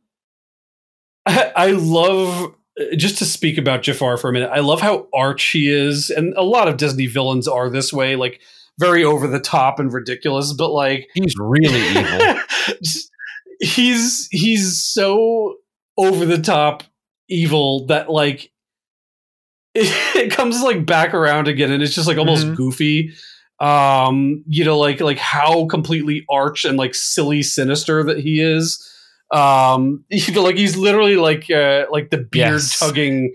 I, 1.25 1.51
I 1.55 1.71
love 1.71 2.55
just 2.97 3.17
to 3.19 3.25
speak 3.25 3.57
about 3.57 3.81
Jafar 3.83 4.17
for 4.17 4.29
a 4.29 4.33
minute. 4.33 4.49
I 4.53 4.59
love 4.59 4.81
how 4.81 5.07
arch 5.13 5.43
he 5.51 5.69
is, 5.69 6.09
and 6.09 6.33
a 6.35 6.43
lot 6.43 6.67
of 6.67 6.77
Disney 6.77 7.07
villains 7.07 7.47
are 7.47 7.69
this 7.69 7.91
way, 7.93 8.15
like 8.15 8.41
very 8.79 9.03
over 9.03 9.27
the 9.27 9.39
top 9.39 9.79
and 9.79 9.91
ridiculous. 9.93 10.53
But 10.53 10.71
like 10.71 11.07
He's 11.13 11.35
really 11.39 11.79
evil. 11.79 12.39
He's 13.61 14.27
he's 14.31 14.81
so 14.81 15.57
over 15.97 16.25
the 16.25 16.39
top 16.41 16.83
evil 17.29 17.85
that 17.87 18.09
like 18.09 18.51
it, 19.75 20.31
comes 20.31 20.61
like 20.63 20.85
back 20.85 21.13
around 21.13 21.47
again 21.47 21.71
and 21.71 21.83
it's 21.83 21.93
just 21.93 22.07
like 22.07 22.17
almost 22.17 22.45
Mhm. 22.47 22.55
goofy 22.55 23.13
um 23.59 24.43
you 24.47 24.65
know 24.65 24.77
like 24.79 24.99
like 24.99 25.19
how 25.19 25.65
completely 25.67 26.25
arch 26.29 26.65
and 26.65 26.77
like 26.77 26.95
silly 26.95 27.43
sinister 27.43 28.03
that 28.03 28.17
he 28.19 28.41
is 28.41 28.83
um 29.31 30.03
you 30.09 30.33
know 30.33 30.43
like 30.43 30.57
he's 30.57 30.75
literally 30.77 31.15
like 31.15 31.49
uh 31.51 31.85
like 31.91 32.09
the 32.09 32.17
beard 32.17 32.53
Yes. 32.53 32.79
tugging 32.79 33.33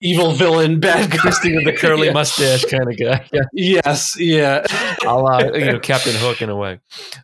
evil 0.00 0.32
villain 0.32 0.78
bad 0.80 1.10
guy 1.22 1.28
of 1.28 1.64
the 1.64 1.74
curly 1.76 2.06
Yeah. 2.08 2.12
mustache 2.12 2.64
kind 2.66 2.88
of 2.90 2.98
guy. 2.98 3.26
Yeah. 3.32 3.42
yes 3.52 4.18
yeah 4.18 4.64
a 5.06 5.14
la 5.18 5.38
you 5.40 5.64
know 5.64 5.78
Captain 5.78 6.14
Hook 6.14 6.42
in 6.42 6.50
a 6.50 6.56
way. 6.56 6.80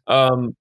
Um, 0.06 0.56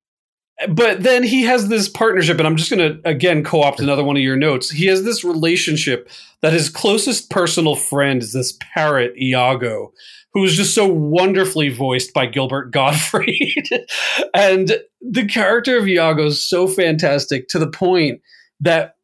but 0.69 1.01
then 1.01 1.23
he 1.23 1.41
has 1.43 1.69
this 1.69 1.89
partnership, 1.89 2.37
and 2.37 2.45
I'm 2.45 2.55
just 2.55 2.69
going 2.69 3.01
to 3.01 3.09
again 3.09 3.43
co-opt 3.43 3.79
another 3.79 4.03
one 4.03 4.15
of 4.15 4.21
your 4.21 4.35
notes. 4.35 4.69
He 4.69 4.85
has 4.85 5.03
this 5.03 5.23
relationship 5.23 6.07
that 6.41 6.53
his 6.53 6.69
closest 6.69 7.31
personal 7.31 7.75
friend 7.75 8.21
is 8.21 8.33
this 8.33 8.55
parrot 8.59 9.17
Iago, 9.19 9.91
who 10.33 10.43
is 10.43 10.55
just 10.55 10.73
so 10.73 10.87
wonderfully 10.87 11.69
voiced 11.69 12.13
by 12.13 12.25
Gilbert 12.25 12.71
Gottfried, 12.71 13.69
and 14.33 14.79
the 15.01 15.25
character 15.25 15.77
of 15.77 15.87
Iago 15.87 16.27
is 16.27 16.43
so 16.43 16.67
fantastic 16.67 17.47
to 17.49 17.59
the 17.59 17.69
point 17.69 18.21
that 18.59 18.95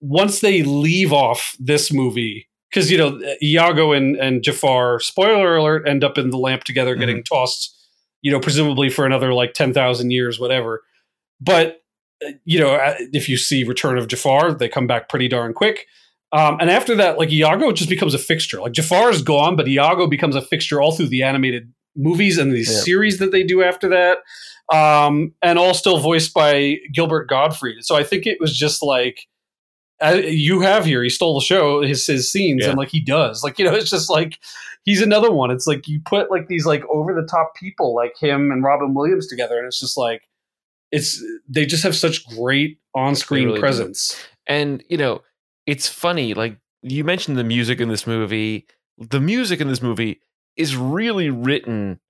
once 0.00 0.40
they 0.40 0.62
leave 0.62 1.12
off 1.12 1.54
this 1.58 1.92
movie. 1.92 2.46
Because 2.70 2.88
you 2.88 2.98
know 2.98 3.20
Iago 3.42 3.90
and, 3.90 4.14
and 4.16 4.44
Jafar, 4.44 5.00
spoiler 5.00 5.56
alert, 5.56 5.88
end 5.88 6.04
up 6.04 6.16
in 6.16 6.30
the 6.30 6.38
lamp 6.38 6.62
together, 6.62 6.94
getting 6.94 7.24
tossed, 7.24 7.76
you 8.22 8.30
know, 8.30 8.38
presumably 8.38 8.88
for 8.88 9.04
another 9.04 9.34
like 9.34 9.54
ten 9.54 9.74
thousand 9.74 10.12
years, 10.12 10.38
whatever. 10.38 10.82
But 11.40 11.80
uh, 12.24 12.30
you 12.44 12.60
know 12.60 12.74
uh, 12.74 12.94
if 13.12 13.28
you 13.28 13.36
see 13.36 13.64
return 13.64 13.96
of 13.96 14.06
jafar 14.06 14.52
they 14.52 14.68
come 14.68 14.86
back 14.86 15.08
pretty 15.08 15.28
darn 15.28 15.54
quick 15.54 15.86
um, 16.32 16.56
and 16.60 16.70
after 16.70 16.94
that 16.94 17.18
like 17.18 17.30
iago 17.32 17.72
just 17.72 17.88
becomes 17.90 18.14
a 18.14 18.18
fixture 18.18 18.60
like 18.60 18.72
jafar 18.72 19.10
is 19.10 19.22
gone 19.22 19.56
but 19.56 19.66
iago 19.68 20.06
becomes 20.06 20.36
a 20.36 20.42
fixture 20.42 20.80
all 20.80 20.92
through 20.92 21.08
the 21.08 21.22
animated 21.22 21.72
movies 21.96 22.38
and 22.38 22.52
the 22.52 22.58
Yeah. 22.58 22.64
series 22.82 23.18
that 23.18 23.32
they 23.32 23.42
do 23.42 23.62
after 23.62 23.88
that 23.88 24.18
um, 24.72 25.32
and 25.42 25.58
all 25.58 25.74
still 25.74 25.98
voiced 25.98 26.32
by 26.32 26.76
gilbert 26.94 27.28
gottfried 27.28 27.84
so 27.84 27.96
i 27.96 28.04
think 28.04 28.26
it 28.26 28.38
was 28.40 28.56
just 28.56 28.82
like 28.82 29.26
uh, 30.02 30.18
you 30.24 30.60
have 30.60 30.84
here 30.86 31.02
he 31.02 31.10
stole 31.10 31.38
the 31.38 31.44
show 31.44 31.82
his 31.82 32.06
his 32.06 32.30
scenes 32.30 32.62
Yeah. 32.62 32.70
and 32.70 32.78
like 32.78 32.88
he 32.90 33.00
does 33.04 33.42
like 33.44 33.58
you 33.58 33.64
know 33.64 33.74
it's 33.80 33.90
just 33.90 34.08
like 34.08 34.38
he's 34.84 35.02
another 35.02 35.30
one 35.30 35.50
it's 35.50 35.66
like 35.66 35.86
you 35.88 36.00
put 36.06 36.30
like 36.30 36.46
these 36.48 36.64
like 36.64 36.84
over 36.88 37.12
the 37.12 37.26
top 37.26 37.54
people 37.56 37.94
like 37.94 38.14
him 38.18 38.50
and 38.50 38.62
robin 38.64 38.94
williams 38.94 39.26
together 39.26 39.58
and 39.58 39.66
it's 39.66 39.78
just 39.80 39.96
like 39.98 40.22
it's 40.92 41.22
they 41.48 41.66
just 41.66 41.82
have 41.82 41.94
such 41.94 42.26
great 42.28 42.78
on-screen 42.94 43.44
really 43.44 43.56
do. 43.56 43.60
presence. 43.60 44.16
and 44.46 44.82
you 44.88 44.96
know 44.96 45.20
it's 45.70 45.88
funny 45.88 46.34
like 46.34 46.58
you 46.82 47.04
mentioned 47.04 47.38
the 47.38 47.44
music 47.44 47.80
in 47.80 47.88
this 47.88 48.06
movie. 48.06 48.66
The 48.98 49.20
music 49.20 49.60
in 49.60 49.68
this 49.68 49.80
movie 49.80 50.20
is 50.56 50.76
really 50.76 51.30
written 51.30 52.00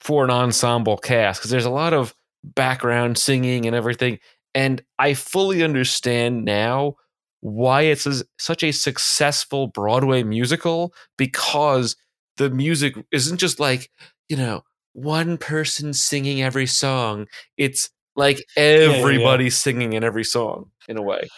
for 0.00 0.24
an 0.24 0.30
ensemble 0.30 0.96
cast 0.96 1.40
because 1.40 1.50
there's 1.50 1.64
a 1.64 1.70
lot 1.70 1.92
of 1.92 2.14
background 2.44 3.18
singing 3.18 3.66
and 3.66 3.74
everything 3.74 4.16
and 4.54 4.80
i 5.00 5.12
fully 5.12 5.64
understand 5.64 6.44
now 6.44 6.94
why 7.40 7.82
it's 7.82 8.06
a, 8.06 8.22
such 8.38 8.62
a 8.62 8.70
successful 8.70 9.66
broadway 9.66 10.22
musical 10.22 10.94
because 11.16 11.96
the 12.36 12.48
music 12.48 12.94
isn't 13.10 13.38
just 13.38 13.58
like 13.58 13.90
you 14.28 14.36
know 14.36 14.62
one 14.98 15.38
person 15.38 15.92
singing 15.92 16.42
every 16.42 16.66
song. 16.66 17.26
It's 17.56 17.90
like 18.16 18.44
yeah. 18.56 18.62
everybody 18.62 19.48
singing 19.50 19.92
in 19.92 20.02
every 20.02 20.24
song 20.24 20.70
in 20.88 20.96
a 20.96 21.02
way 21.02 21.28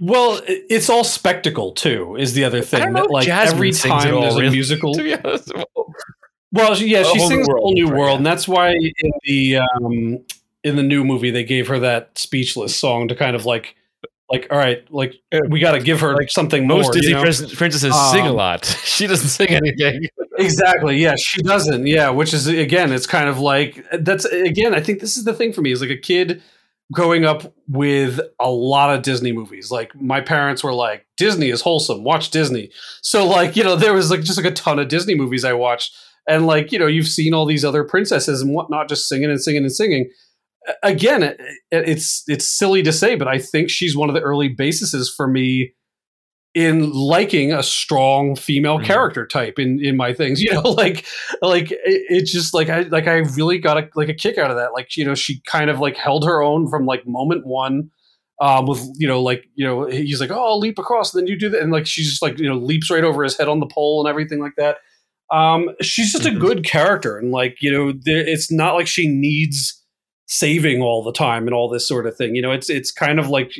Well, 0.00 0.40
it's 0.46 0.88
all 0.88 1.04
spectacle 1.04 1.72
too. 1.72 2.16
Is 2.16 2.32
the 2.32 2.44
other 2.44 2.58
I 2.58 2.62
thing 2.62 2.80
don't 2.84 2.92
know 2.94 3.02
that 3.02 3.10
like 3.10 3.26
Jasmine 3.26 3.54
every 3.56 3.72
time 3.72 4.14
all, 4.14 4.22
there's 4.22 4.36
a 4.36 4.50
musical. 4.50 4.94
to 4.94 5.02
be 5.02 5.14
honest. 5.14 5.52
Well, 6.52 6.74
she, 6.74 6.88
yeah, 6.88 7.00
A 7.00 7.04
she 7.04 7.18
Whole 7.18 7.28
sings 7.28 7.46
World, 7.46 7.60
whole 7.62 7.72
new 7.74 7.86
right, 7.88 7.98
world, 7.98 8.16
and 8.16 8.26
that's 8.26 8.48
why 8.48 8.70
in 8.72 9.12
the 9.24 9.58
um, 9.58 10.18
in 10.64 10.76
the 10.76 10.82
new 10.82 11.04
movie 11.04 11.30
they 11.30 11.44
gave 11.44 11.68
her 11.68 11.78
that 11.80 12.18
speechless 12.18 12.74
song 12.74 13.08
to 13.08 13.14
kind 13.14 13.36
of 13.36 13.44
like 13.44 13.76
like 14.30 14.46
all 14.50 14.56
right, 14.58 14.90
like 14.90 15.14
we 15.48 15.60
got 15.60 15.72
to 15.72 15.80
give 15.80 16.00
her 16.00 16.14
Like, 16.16 16.30
something 16.30 16.66
Most 16.66 16.84
more. 16.86 16.92
Disney 16.92 17.08
you 17.10 17.14
know? 17.16 17.22
prince- 17.22 17.54
princesses 17.54 17.94
sing 18.10 18.26
a 18.26 18.30
Um, 18.30 18.36
lot. 18.36 18.64
She 18.84 19.06
doesn't 19.06 19.28
sing 19.28 19.48
anything. 19.48 20.08
Exactly. 20.38 20.96
Yeah, 20.96 21.14
she 21.18 21.42
doesn't. 21.42 21.86
Yeah, 21.86 22.10
which 22.10 22.32
is 22.32 22.46
again, 22.46 22.92
it's 22.92 23.06
kind 23.06 23.28
of 23.28 23.38
like 23.38 23.84
that's 24.00 24.24
again. 24.24 24.74
I 24.74 24.80
think 24.80 25.00
this 25.00 25.16
is 25.18 25.24
the 25.24 25.34
thing 25.34 25.52
for 25.52 25.60
me 25.60 25.72
is 25.72 25.80
like 25.82 25.90
a 25.90 25.96
kid 25.96 26.42
growing 26.92 27.24
up 27.24 27.54
with 27.68 28.20
a 28.38 28.50
lot 28.50 28.94
of 28.94 29.02
Disney 29.02 29.32
movies. 29.32 29.70
Like 29.70 29.94
my 30.00 30.20
parents 30.20 30.64
were 30.64 30.74
like, 30.74 31.06
Disney 31.16 31.50
is 31.50 31.60
wholesome. 31.60 32.04
Watch 32.04 32.30
Disney. 32.30 32.70
So 33.02 33.26
like 33.26 33.56
you 33.56 33.64
know 33.64 33.76
there 33.76 33.94
was 33.94 34.10
like 34.10 34.22
just 34.22 34.38
like 34.38 34.50
a 34.50 34.54
ton 34.54 34.78
of 34.78 34.88
Disney 34.88 35.14
movies 35.14 35.44
I 35.44 35.52
watched, 35.52 35.94
and 36.28 36.46
like 36.46 36.72
you 36.72 36.78
know 36.78 36.86
you've 36.86 37.08
seen 37.08 37.34
all 37.34 37.46
these 37.46 37.64
other 37.64 37.84
princesses 37.84 38.42
and 38.42 38.54
whatnot 38.54 38.88
just 38.88 39.08
singing 39.08 39.30
and 39.30 39.40
singing 39.40 39.62
and 39.62 39.72
singing. 39.72 40.10
Again, 40.82 41.22
it, 41.22 41.40
it's 41.70 42.24
it's 42.28 42.46
silly 42.46 42.82
to 42.82 42.92
say, 42.92 43.14
but 43.14 43.28
I 43.28 43.38
think 43.38 43.70
she's 43.70 43.96
one 43.96 44.08
of 44.08 44.14
the 44.14 44.20
early 44.20 44.48
bases 44.48 45.12
for 45.14 45.26
me 45.26 45.72
in 46.54 46.90
liking 46.92 47.52
a 47.52 47.62
strong 47.62 48.34
female 48.34 48.78
Mhm. 48.80 48.84
character 48.84 49.24
type 49.26 49.58
in 49.58 49.78
in 49.84 49.96
my 49.96 50.12
things 50.12 50.40
you 50.42 50.52
know 50.52 50.62
like 50.62 51.06
like 51.42 51.70
it, 51.70 51.80
it's 51.84 52.32
just 52.32 52.52
like 52.54 52.68
i 52.68 52.80
like 52.82 53.06
i 53.06 53.18
really 53.18 53.58
got 53.58 53.78
a 53.78 53.88
like 53.94 54.08
a 54.08 54.14
kick 54.14 54.36
out 54.36 54.50
of 54.50 54.56
that 54.56 54.72
like 54.72 54.96
you 54.96 55.04
know 55.04 55.14
she 55.14 55.40
kind 55.46 55.70
of 55.70 55.78
like 55.78 55.96
held 55.96 56.24
her 56.24 56.42
own 56.42 56.68
from 56.68 56.86
like 56.86 57.06
moment 57.06 57.46
one 57.46 57.88
um 58.40 58.66
with 58.66 58.82
you 58.96 59.06
know 59.06 59.22
like 59.22 59.44
you 59.54 59.64
know 59.64 59.84
he's 59.86 60.20
like 60.20 60.30
oh 60.32 60.44
i'll 60.44 60.58
leap 60.58 60.76
across 60.78 61.14
and 61.14 61.22
then 61.22 61.28
you 61.28 61.38
do 61.38 61.48
that 61.48 61.62
and 61.62 61.70
like 61.70 61.86
she's 61.86 62.08
just 62.10 62.22
like 62.22 62.38
you 62.40 62.48
know 62.48 62.56
leaps 62.56 62.90
right 62.90 63.04
over 63.04 63.22
his 63.22 63.36
head 63.38 63.46
on 63.48 63.60
the 63.60 63.66
pole 63.66 64.00
and 64.00 64.08
everything 64.10 64.40
like 64.40 64.56
that 64.56 64.78
um 65.30 65.68
she's 65.80 66.10
just 66.10 66.24
Mhm. 66.24 66.36
a 66.36 66.40
good 66.40 66.64
character 66.64 67.16
and 67.16 67.30
like 67.30 67.58
you 67.60 67.70
know 67.70 67.92
there, 67.92 68.26
it's 68.26 68.50
not 68.50 68.74
like 68.74 68.88
she 68.88 69.06
needs 69.06 69.80
saving 70.26 70.80
all 70.82 71.04
the 71.04 71.12
time 71.12 71.46
and 71.46 71.54
all 71.54 71.68
this 71.68 71.86
sort 71.86 72.06
of 72.06 72.16
thing 72.16 72.34
you 72.34 72.42
know 72.42 72.50
it's 72.50 72.68
it's 72.68 72.90
kind 72.90 73.20
of 73.20 73.28
like 73.28 73.52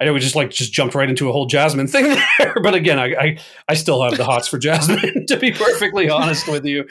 I 0.00 0.04
know 0.04 0.12
we 0.12 0.20
just 0.20 0.36
like 0.36 0.50
just 0.50 0.72
jumped 0.72 0.94
right 0.94 1.08
into 1.08 1.28
a 1.28 1.32
whole 1.32 1.46
Jasmine 1.46 1.88
thing 1.88 2.04
there, 2.38 2.54
but 2.62 2.74
again, 2.74 2.98
I 3.00 3.14
I, 3.14 3.38
I 3.68 3.74
still 3.74 4.00
have 4.02 4.16
the 4.16 4.24
hots 4.24 4.46
for 4.46 4.56
Jasmine. 4.56 5.26
to 5.28 5.36
be 5.36 5.50
perfectly 5.50 6.08
honest 6.08 6.46
with 6.46 6.64
you, 6.64 6.86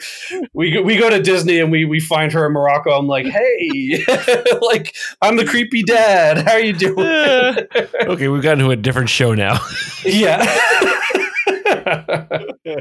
we 0.52 0.72
go, 0.72 0.82
we 0.82 0.96
go 0.98 1.08
to 1.08 1.22
Disney 1.22 1.58
and 1.58 1.70
we 1.72 1.86
we 1.86 2.00
find 2.00 2.32
her 2.32 2.46
in 2.46 2.52
Morocco. 2.52 2.90
I'm 2.90 3.06
like, 3.06 3.24
hey, 3.24 4.04
like 4.60 4.94
I'm 5.22 5.36
the 5.36 5.46
creepy 5.46 5.82
dad. 5.82 6.38
How 6.46 6.52
are 6.52 6.60
you 6.60 6.74
doing? 6.74 6.98
okay, 7.06 8.28
we've 8.28 8.42
gotten 8.42 8.64
to 8.64 8.70
a 8.72 8.76
different 8.76 9.08
show 9.08 9.32
now. 9.34 9.58
yeah, 10.04 10.44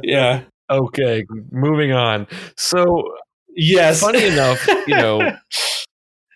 yeah, 0.04 0.44
okay, 0.70 1.26
moving 1.52 1.94
on. 1.94 2.28
So, 2.58 3.14
yes. 3.56 4.02
funny 4.02 4.26
enough, 4.26 4.68
you 4.88 4.96
know, 4.96 5.38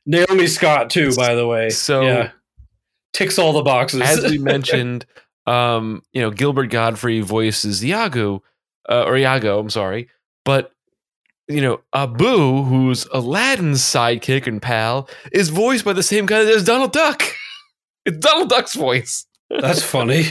Naomi 0.06 0.48
Scott 0.48 0.90
too, 0.90 1.14
by 1.16 1.36
the 1.36 1.46
way. 1.46 1.70
So- 1.70 2.04
yeah. 2.04 2.32
Ticks 3.14 3.38
all 3.38 3.54
the 3.54 3.62
boxes. 3.62 4.02
as 4.02 4.24
we 4.24 4.38
mentioned, 4.40 5.06
um, 5.48 6.02
you 6.14 6.22
know, 6.22 6.32
Gilbert 6.32 6.68
Gottfried 6.68 7.26
voices 7.26 7.84
Iago, 7.84 8.44
uh, 8.90 9.04
or 9.04 9.18
Iago, 9.18 9.60
I'm 9.60 9.70
sorry, 9.70 10.10
but 10.46 10.72
you 11.48 11.62
know, 11.62 11.82
Abu, 11.94 12.64
who's 12.64 13.06
Aladdin's 13.12 13.82
sidekick 13.82 14.48
and 14.48 14.62
pal, 14.62 15.10
is 15.32 15.50
voiced 15.50 15.84
by 15.84 15.94
the 15.94 16.04
same 16.04 16.26
guy 16.26 16.40
as 16.40 16.64
Donald 16.64 16.94
Duck. 16.94 17.24
It's 18.04 18.18
Donald 18.18 18.50
Duck's 18.50 18.74
voice. 18.74 19.28
That's 19.52 19.84
funny. 19.84 20.24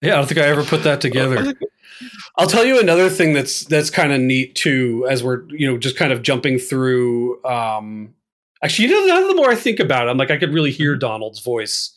Yeah, 0.00 0.14
I 0.14 0.16
don't 0.16 0.26
think 0.26 0.40
I 0.40 0.44
ever 0.44 0.64
put 0.64 0.84
that 0.84 1.02
together. 1.02 1.52
I'll 2.38 2.46
tell 2.46 2.64
you 2.64 2.80
another 2.80 3.10
thing 3.10 3.34
that's 3.34 3.64
that's 3.66 3.90
kind 3.90 4.10
of 4.10 4.20
neat 4.22 4.54
too, 4.54 5.06
as 5.10 5.22
we're 5.22 5.46
you 5.50 5.70
know 5.70 5.76
just 5.76 5.96
kind 5.96 6.12
of 6.14 6.22
jumping 6.22 6.58
through 6.58 7.44
um, 7.44 8.14
Actually, 8.62 8.88
you 8.88 9.06
know, 9.06 9.28
the 9.28 9.34
more 9.34 9.50
I 9.50 9.54
think 9.54 9.80
about 9.80 10.06
it, 10.06 10.10
I'm 10.10 10.18
like 10.18 10.30
I 10.30 10.36
could 10.36 10.52
really 10.52 10.70
hear 10.70 10.94
Donald's 10.96 11.40
voice. 11.40 11.96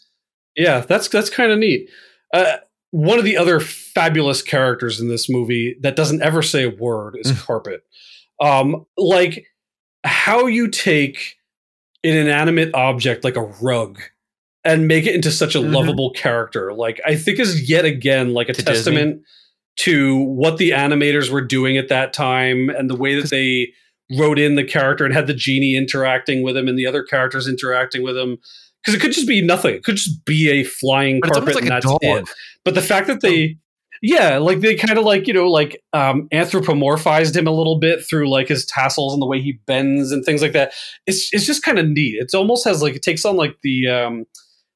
Yeah, 0.55 0.79
that's 0.81 1.07
that's 1.07 1.29
kind 1.29 1.51
of 1.51 1.59
neat. 1.59 1.89
Uh, 2.33 2.57
one 2.91 3.17
of 3.19 3.25
the 3.25 3.37
other 3.37 3.59
fabulous 3.59 4.41
characters 4.41 4.99
in 4.99 5.07
this 5.09 5.29
movie 5.29 5.75
that 5.81 5.95
doesn't 5.95 6.21
ever 6.21 6.41
say 6.41 6.63
a 6.63 6.69
word 6.69 7.15
is 7.19 7.31
Carpet. 7.41 7.83
Um, 8.39 8.85
like 8.97 9.47
how 10.03 10.45
you 10.47 10.67
take 10.69 11.35
an 12.03 12.15
inanimate 12.15 12.73
object 12.75 13.23
like 13.23 13.35
a 13.37 13.43
rug 13.61 13.99
and 14.65 14.87
make 14.87 15.05
it 15.05 15.15
into 15.15 15.31
such 15.31 15.55
a 15.55 15.59
Mhm. 15.59 15.73
lovable 15.73 16.11
character, 16.11 16.73
like 16.73 17.01
I 17.05 17.15
think 17.15 17.39
is 17.39 17.69
yet 17.69 17.85
again 17.85 18.33
like 18.33 18.49
a 18.49 18.53
To 18.53 18.61
Disney. 18.61 18.73
testament 18.73 19.21
to 19.79 20.17
what 20.17 20.57
the 20.57 20.71
animators 20.71 21.29
were 21.29 21.41
doing 21.41 21.77
at 21.77 21.89
that 21.89 22.13
time 22.13 22.69
and 22.69 22.89
the 22.89 22.95
way 22.95 23.15
that 23.19 23.29
they 23.29 23.73
wrote 24.17 24.39
in 24.39 24.55
the 24.55 24.63
character 24.63 25.05
and 25.05 25.13
had 25.13 25.27
the 25.27 25.33
genie 25.33 25.75
interacting 25.75 26.43
with 26.43 26.55
him 26.57 26.67
and 26.67 26.77
the 26.77 26.85
other 26.87 27.03
characters 27.03 27.47
interacting 27.47 28.03
with 28.03 28.17
him. 28.17 28.37
Because 28.83 28.95
it 28.95 29.01
could 29.01 29.13
just 29.13 29.27
be 29.27 29.41
nothing. 29.41 29.75
It 29.75 29.83
could 29.83 29.95
just 29.95 30.25
be 30.25 30.49
a 30.49 30.63
flying 30.65 31.19
But 31.21 31.31
carpet 31.31 31.55
like 31.55 31.63
and 31.63 31.71
that's 31.71 31.85
dog. 31.85 31.99
it. 32.01 32.29
But 32.65 32.75
the 32.75 32.81
fact 32.81 33.07
that 33.07 33.21
they, 33.21 33.55
yeah, 34.01 34.37
like 34.39 34.59
they 34.59 34.75
kind 34.75 34.97
of 34.99 35.05
like 35.05 35.25
you 35.25 35.33
know 35.33 35.49
like 35.49 35.81
um, 35.93 36.27
anthropomorphized 36.33 37.33
him 37.35 37.47
a 37.47 37.51
little 37.51 37.79
bit 37.79 38.05
through 38.05 38.29
like 38.29 38.49
his 38.49 38.65
tassels 38.65 39.13
and 39.13 39.21
the 39.21 39.25
way 39.25 39.39
he 39.39 39.53
bends 39.67 40.11
and 40.11 40.25
things 40.25 40.41
like 40.41 40.51
that. 40.51 40.73
It's 41.07 41.29
it's 41.33 41.45
just 41.45 41.63
kind 41.63 41.79
of 41.79 41.87
neat. 41.87 42.15
It 42.19 42.35
almost 42.35 42.65
has 42.65 42.81
like 42.81 42.95
it 42.95 43.01
takes 43.03 43.23
on 43.23 43.37
like 43.37 43.55
the 43.63 43.87
um, 43.87 44.25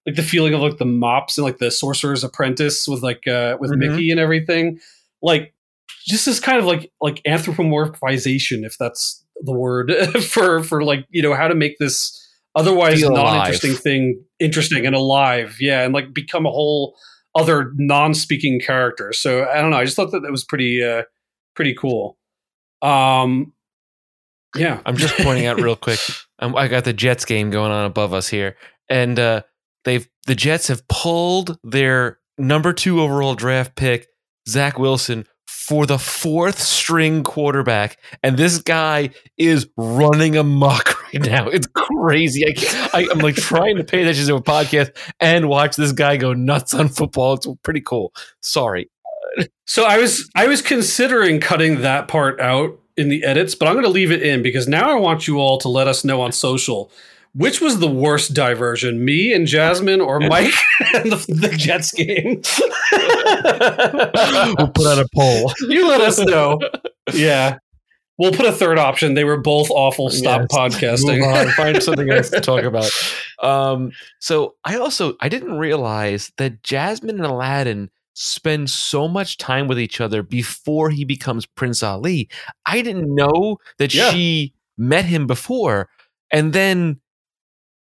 like 0.06 0.16
the 0.16 0.24
feeling 0.24 0.54
of 0.54 0.62
like 0.62 0.78
the 0.78 0.86
mops 0.86 1.38
and 1.38 1.44
like 1.44 1.58
the 1.58 1.70
Sorcerer's 1.70 2.24
Apprentice 2.24 2.88
with 2.88 3.04
like 3.04 3.28
uh, 3.28 3.58
with 3.60 3.72
Mhm. 3.72 3.80
Mickey 3.80 4.12
and 4.12 4.22
everything. 4.22 4.80
Like 5.22 5.54
just 6.08 6.26
this 6.26 6.40
kind 6.40 6.60
of 6.60 6.66
like 6.66 6.90
like 7.02 7.22
anthropomorphization, 7.28 8.66
if 8.66 8.78
that's 8.78 9.26
the 9.42 9.54
word 9.54 9.92
for 10.24 10.64
for 10.64 10.84
like 10.84 11.06
you 11.10 11.22
know 11.22 11.34
how 11.34 11.48
to 11.48 11.56
make 11.56 11.78
this 11.80 12.24
otherwise 12.56 13.02
non-interesting 13.02 13.74
thing 13.74 14.24
interesting 14.40 14.86
and 14.86 14.96
alive. 14.96 15.58
Yeah 15.60 15.84
and 15.84 15.94
like 15.94 16.14
become 16.14 16.46
a 16.46 16.52
whole 16.52 16.96
other 17.36 17.72
non-speaking 17.76 18.60
character. 18.60 19.14
So 19.14 19.48
i 19.50 19.62
don't 19.62 19.72
know 19.72 19.78
i 19.78 19.86
just 19.86 19.96
thought 19.96 20.12
that 20.12 20.22
that 20.22 20.32
was 20.32 20.44
pretty 20.44 20.84
uh 20.84 21.04
pretty 21.56 21.74
cool. 21.74 22.18
Um 22.82 23.54
yeah. 24.56 24.82
I'm 24.86 24.98
just 24.98 25.16
pointing 25.18 25.46
out 25.46 25.60
real 25.62 25.76
quick. 25.76 26.00
Um, 26.40 26.56
I 26.56 26.68
got 26.68 26.84
the 26.84 26.94
Jets 26.94 27.26
game 27.26 27.50
going 27.50 27.72
on 27.72 27.88
above 27.88 28.14
us 28.14 28.28
here, 28.28 28.58
and 28.88 29.18
uh, 29.18 29.42
they've 29.86 30.08
the 30.28 30.36
Jets 30.36 30.68
have 30.68 30.88
pulled 30.88 31.58
their 31.64 32.20
number 32.38 32.74
two 32.74 33.02
overall 33.02 33.34
draft 33.34 33.76
pick, 33.76 34.06
Zach 34.48 34.78
Wilson, 34.78 35.26
for 35.68 35.86
the 35.86 36.00
fourth 36.00 36.60
string 36.60 37.24
quarterback, 37.24 37.98
and 38.24 38.38
this 38.38 38.60
guy 38.60 39.10
is 39.38 39.68
running 39.76 40.38
amok 40.38 41.04
right 41.14 41.26
now. 41.26 41.50
It's 41.50 41.68
crazy. 41.68 42.46
I, 42.94 43.08
I'm 43.12 43.20
like 43.20 43.36
trying 43.36 43.76
to 43.76 43.84
pay 43.84 44.02
attention 44.02 44.28
to 44.28 44.36
a 44.36 44.42
podcast 44.42 44.96
and 45.20 45.50
watch 45.50 45.76
this 45.76 45.92
guy 45.92 46.16
go 46.18 46.34
nuts 46.34 46.74
on 46.74 46.88
football. 46.88 47.34
It's 47.34 47.48
pretty 47.64 47.82
cool. 47.82 48.14
Sorry. 48.42 48.90
so 49.66 49.84
i 49.84 49.98
was 49.98 50.30
i 50.36 50.48
was 50.48 50.62
considering 50.62 51.40
cutting 51.40 51.82
that 51.82 52.08
part 52.08 52.40
out 52.40 52.80
in 52.96 53.10
the 53.10 53.24
edits 53.24 53.54
but 53.54 53.68
i'm 53.68 53.74
going 53.74 53.84
to 53.84 53.92
leave 53.92 54.12
it 54.12 54.24
in 54.24 54.42
because 54.42 54.68
now 54.68 54.90
i 54.90 54.96
want 54.96 55.28
you 55.28 55.38
all 55.38 55.58
to 55.58 55.68
let 55.70 55.88
us 55.88 56.04
know 56.04 56.22
on 56.22 56.32
social 56.32 56.92
which 57.38 57.62
was 57.62 57.80
the 57.80 57.88
worst 57.90 58.34
diversion 58.34 59.06
me 59.06 59.32
and 59.34 59.48
jasmine 59.48 60.02
or 60.02 60.20
mike 60.20 60.54
and 60.94 61.12
the, 61.12 61.18
the 61.30 61.50
jets 61.58 61.92
game 61.94 62.42
We'll 64.58 64.70
put 64.70 64.88
out 64.88 65.00
a 65.00 65.08
poll. 65.16 65.54
you 65.70 65.88
let 65.88 66.02
us 66.02 66.20
know 66.20 66.60
yeah 67.14 67.58
we'll 68.18 68.32
put 68.34 68.46
a 68.46 68.52
third 68.52 68.78
option 68.80 69.14
they 69.14 69.24
were 69.24 69.38
both 69.40 69.70
awful 69.72 70.10
stop 70.10 70.42
Yes. 70.42 70.52
podcasting 70.52 71.20
Move 71.20 71.28
on, 71.28 71.48
find 71.54 71.82
something 71.84 72.10
else 72.10 72.30
to 72.32 72.42
talk 72.42 72.64
about. 72.64 72.90
Um, 73.40 73.92
so 74.20 74.56
I 74.66 74.78
also 74.78 75.14
I 75.22 75.30
didn't 75.30 75.60
realize 75.60 76.32
that 76.38 76.64
Jasmine 76.64 77.18
and 77.18 77.26
Aladdin 77.26 77.92
spend 78.16 78.72
so 78.72 79.08
much 79.08 79.38
time 79.38 79.68
with 79.68 79.80
each 79.80 80.02
other 80.02 80.24
before 80.24 80.90
he 80.90 81.06
becomes 81.06 81.46
Prince 81.46 81.84
Ali. 81.84 82.30
I 82.66 82.82
didn't 82.82 83.14
know 83.14 83.58
that 83.78 83.94
Yeah. 83.94 84.10
she 84.10 84.56
met 84.76 85.06
him 85.06 85.28
before. 85.28 85.88
And 86.32 86.52
then 86.52 87.00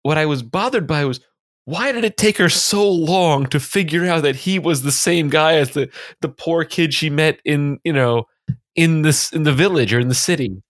what 0.07 0.17
I 0.17 0.25
was 0.25 0.41
bothered 0.41 0.87
by 0.87 1.03
was 1.03 1.19
why 1.65 1.91
did 1.91 2.05
it 2.05 2.15
take 2.15 2.37
her 2.37 2.47
so 2.47 2.89
long 2.89 3.45
to 3.47 3.59
figure 3.59 4.05
out 4.05 4.23
that 4.23 4.37
he 4.37 4.57
was 4.57 4.83
the 4.83 4.91
same 4.91 5.27
guy 5.27 5.55
as 5.55 5.71
the 5.71 5.89
the 6.21 6.29
poor 6.29 6.63
kid 6.63 6.93
she 6.93 7.09
met 7.09 7.41
in, 7.43 7.77
you 7.83 7.91
know, 7.91 8.23
in 8.77 9.01
this 9.01 9.33
in 9.33 9.43
the 9.43 9.51
village 9.51 9.93
or 9.93 9.99
in 9.99 10.07
the 10.07 10.15
city? 10.15 10.63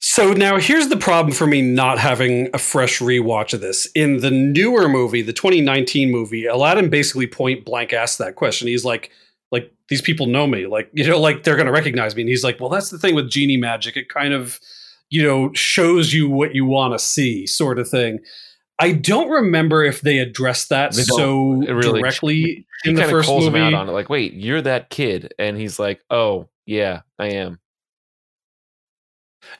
So 0.00 0.32
now 0.32 0.58
here's 0.58 0.88
the 0.88 0.96
problem 0.96 1.32
for 1.32 1.46
me 1.46 1.62
not 1.62 2.00
having 2.00 2.48
a 2.52 2.58
fresh 2.58 2.98
rewatch 2.98 3.54
of 3.54 3.60
this. 3.60 3.86
In 3.94 4.18
the 4.18 4.30
newer 4.32 4.88
movie, 4.88 5.22
the 5.22 5.32
2019 5.32 6.10
movie, 6.10 6.44
Aladdin 6.44 6.90
basically 6.90 7.28
point 7.28 7.64
blank 7.64 7.92
asked 7.92 8.18
that 8.18 8.34
question. 8.34 8.66
He's 8.66 8.84
like, 8.84 9.12
like 9.52 9.72
these 9.88 10.02
people 10.02 10.26
know 10.26 10.48
me, 10.48 10.66
like 10.66 10.90
you 10.92 11.06
know, 11.06 11.20
like 11.20 11.44
they're 11.44 11.56
gonna 11.56 11.70
recognize 11.70 12.16
me. 12.16 12.22
And 12.22 12.28
he's 12.28 12.42
like, 12.42 12.58
well, 12.58 12.70
that's 12.70 12.90
the 12.90 12.98
thing 12.98 13.14
with 13.14 13.30
genie 13.30 13.56
magic. 13.56 13.96
It 13.96 14.08
kind 14.08 14.34
of, 14.34 14.58
you 15.10 15.22
know, 15.22 15.52
shows 15.52 16.12
you 16.12 16.28
what 16.28 16.56
you 16.56 16.64
want 16.64 16.92
to 16.92 16.98
see, 16.98 17.46
sort 17.46 17.78
of 17.78 17.88
thing. 17.88 18.18
I 18.78 18.92
don't 18.92 19.28
remember 19.30 19.84
if 19.84 20.00
they 20.00 20.18
addressed 20.18 20.68
that 20.70 20.94
They 20.94 21.02
so 21.02 21.52
really- 21.52 22.00
directly 22.00 22.34
he 22.34 22.66
in 22.84 22.94
the 22.94 23.02
kind 23.02 23.10
of 23.12 23.18
first 23.18 23.28
calls 23.28 23.44
movie. 23.44 23.58
him 23.58 23.64
out 23.66 23.74
on 23.74 23.88
it, 23.88 23.92
like, 23.92 24.10
"Wait, 24.10 24.32
you're 24.34 24.60
that 24.62 24.90
kid," 24.90 25.32
and 25.38 25.56
he's 25.56 25.78
like, 25.78 26.00
"Oh, 26.10 26.48
yeah, 26.66 27.02
I 27.18 27.28
am." 27.28 27.60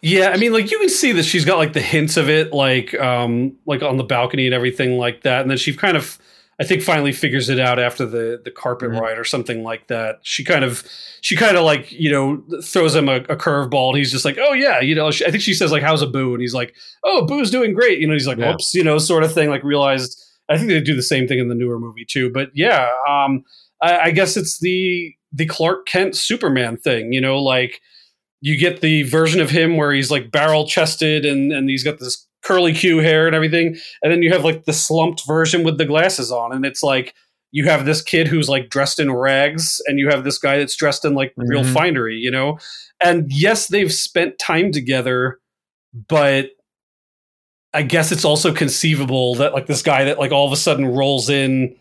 Yeah, 0.03 0.31
I 0.31 0.37
mean, 0.39 0.53
like 0.53 0.71
you 0.71 0.79
can 0.79 0.89
see 0.89 1.12
that 1.12 1.25
she's 1.25 1.45
got 1.45 1.59
like 1.59 1.73
the 1.75 1.81
hints 1.81 2.17
of 2.17 2.29
it, 2.29 2.53
like 2.53 2.99
um, 3.01 3.57
like 3.67 3.83
on 3.83 3.97
the 3.99 4.05
balcony 4.05 4.47
and 4.47 4.55
everything 4.55 4.99
like 4.99 5.23
that, 5.23 5.43
and 5.43 5.51
then 5.51 5.59
she 5.59 5.75
kind 5.75 5.97
of, 5.97 6.19
I 6.61 6.65
think, 6.65 6.83
finally 6.83 7.13
figures 7.13 7.49
it 7.49 7.59
out 7.59 7.79
after 7.79 8.07
the 8.07 8.41
the 8.45 8.51
carpet 8.51 8.91
Mhm. 8.91 9.01
ride 9.01 9.19
or 9.19 9.25
something 9.25 9.63
like 9.63 9.89
that. 9.89 10.21
She 10.23 10.45
kind 10.45 10.65
of, 10.65 10.85
she 11.21 11.35
kind 11.37 11.57
of 11.57 11.65
like 11.65 11.91
you 11.93 12.11
know 12.11 12.43
throws 12.63 12.95
him 12.95 13.09
a, 13.09 13.17
a 13.17 13.37
curveball, 13.37 13.89
and 13.91 13.99
he's 13.99 14.13
just 14.13 14.25
like, 14.25 14.39
oh 14.39 14.53
yeah, 14.53 14.81
you 14.81 14.95
know, 14.95 15.11
she, 15.11 15.27
I 15.27 15.31
think 15.31 15.43
she 15.43 15.55
says 15.55 15.73
like, 15.73 15.83
how's 15.83 16.03
Abu, 16.03 16.33
and 16.33 16.41
he's 16.41 16.55
like, 16.55 16.75
oh, 17.03 17.27
boo's 17.27 17.51
doing 17.51 17.75
great, 17.75 17.99
you 17.99 18.07
know, 18.07 18.13
he's 18.13 18.27
like, 18.29 18.39
Yeah. 18.39 18.51
whoops, 18.53 18.75
you 18.75 18.85
know, 18.85 18.99
sort 18.99 19.25
of 19.25 19.33
thing, 19.33 19.49
like 19.51 19.65
realized. 19.65 20.21
I 20.49 20.59
think 20.59 20.69
they 20.69 20.79
do 20.81 20.95
the 20.95 21.03
same 21.03 21.27
thing 21.27 21.39
in 21.39 21.49
the 21.49 21.55
newer 21.55 21.79
movie 21.81 22.05
too, 22.07 22.31
but 22.31 22.51
yeah, 22.55 22.91
um, 23.09 23.45
I, 23.81 23.99
I 23.99 24.11
guess 24.11 24.37
it's 24.37 24.59
the 24.61 25.15
the 25.33 25.47
Clark 25.47 25.87
Kent 25.87 26.15
Superman 26.15 26.77
thing, 26.77 27.13
you 27.15 27.21
know, 27.21 27.39
like 27.39 27.81
you 28.43 28.59
get 28.59 28.83
the 28.83 29.05
version 29.05 29.41
of 29.41 29.49
him 29.49 29.77
where 29.79 29.91
he's 29.93 30.11
like 30.11 30.31
barrel 30.31 30.67
chested 30.67 31.25
and 31.25 31.51
and 31.51 31.69
he's 31.71 31.83
got 31.83 31.99
this 31.99 32.27
curly 32.45 32.73
Q 32.73 32.99
hair 32.99 33.27
and 33.27 33.35
everything, 33.35 33.77
and 34.03 34.13
then 34.13 34.23
you 34.23 34.33
have 34.33 34.45
like 34.45 34.65
the 34.65 34.73
slumped 34.73 35.27
version 35.27 35.65
with 35.65 35.79
the 35.79 35.85
glasses 35.87 36.31
on, 36.31 36.53
and 36.53 36.65
it's 36.65 36.83
like 36.83 37.15
you 37.53 37.65
have 37.69 37.85
this 37.85 38.03
kid 38.03 38.27
who's 38.29 38.49
like 38.49 38.69
dressed 38.69 38.99
in 39.01 39.13
rags, 39.13 39.81
and 39.87 39.99
you 39.99 40.09
have 40.09 40.25
this 40.25 40.39
guy 40.39 40.59
that's 40.59 40.77
dressed 40.77 41.05
in 41.05 41.15
like 41.15 41.33
real 41.37 41.63
Mhm. 41.63 41.73
finery, 41.73 42.17
you 42.17 42.31
know. 42.31 42.59
And 43.03 43.27
yes, 43.31 43.69
they've 43.69 43.93
spent 43.93 44.39
time 44.39 44.73
together, 44.73 45.39
but 46.09 46.51
I 47.73 47.83
guess 47.83 48.13
it's 48.13 48.25
also 48.25 48.53
conceivable 48.53 49.35
that 49.37 49.53
like 49.53 49.67
this 49.67 49.83
guy 49.83 50.05
that 50.05 50.19
like 50.19 50.33
all 50.33 50.47
of 50.47 50.53
a 50.53 50.57
sudden 50.57 50.87
rolls 50.87 51.29
in 51.29 51.75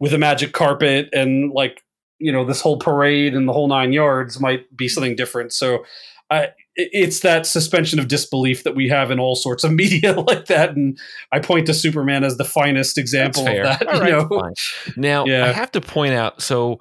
with 0.00 0.12
a 0.14 0.18
magic 0.18 0.52
carpet 0.52 1.08
and 1.12 1.52
like 1.52 1.82
you 2.18 2.32
know 2.32 2.44
this 2.46 2.60
whole 2.62 2.78
parade 2.78 3.34
and 3.34 3.46
the 3.46 3.52
whole 3.52 3.68
nine 3.68 3.92
yards 3.92 4.40
might 4.40 4.74
be 4.76 4.88
something 4.88 5.14
different. 5.16 5.52
So 5.52 5.84
I 6.30 6.50
it's 6.76 7.20
that 7.20 7.46
suspension 7.46 7.98
of 7.98 8.08
disbelief 8.08 8.62
that 8.64 8.74
we 8.74 8.88
have 8.88 9.10
in 9.10 9.18
all 9.18 9.34
sorts 9.36 9.64
of 9.64 9.72
media 9.82 10.12
like 10.12 10.46
that, 10.46 10.70
and 10.76 10.98
I 11.32 11.38
point 11.40 11.66
to 11.66 11.74
Superman 11.74 12.22
as 12.24 12.36
the 12.36 12.44
finest 12.44 12.98
example 12.98 13.46
of 13.46 13.54
that. 13.54 13.86
All 13.88 13.94
you 14.04 14.10
know? 14.12 14.28
fine. 14.28 14.52
Now, 14.96 15.24
Yeah. 15.24 15.46
I 15.46 15.52
have 15.52 15.72
to 15.72 15.80
point 15.80 16.14
out 16.14 16.42
so, 16.42 16.80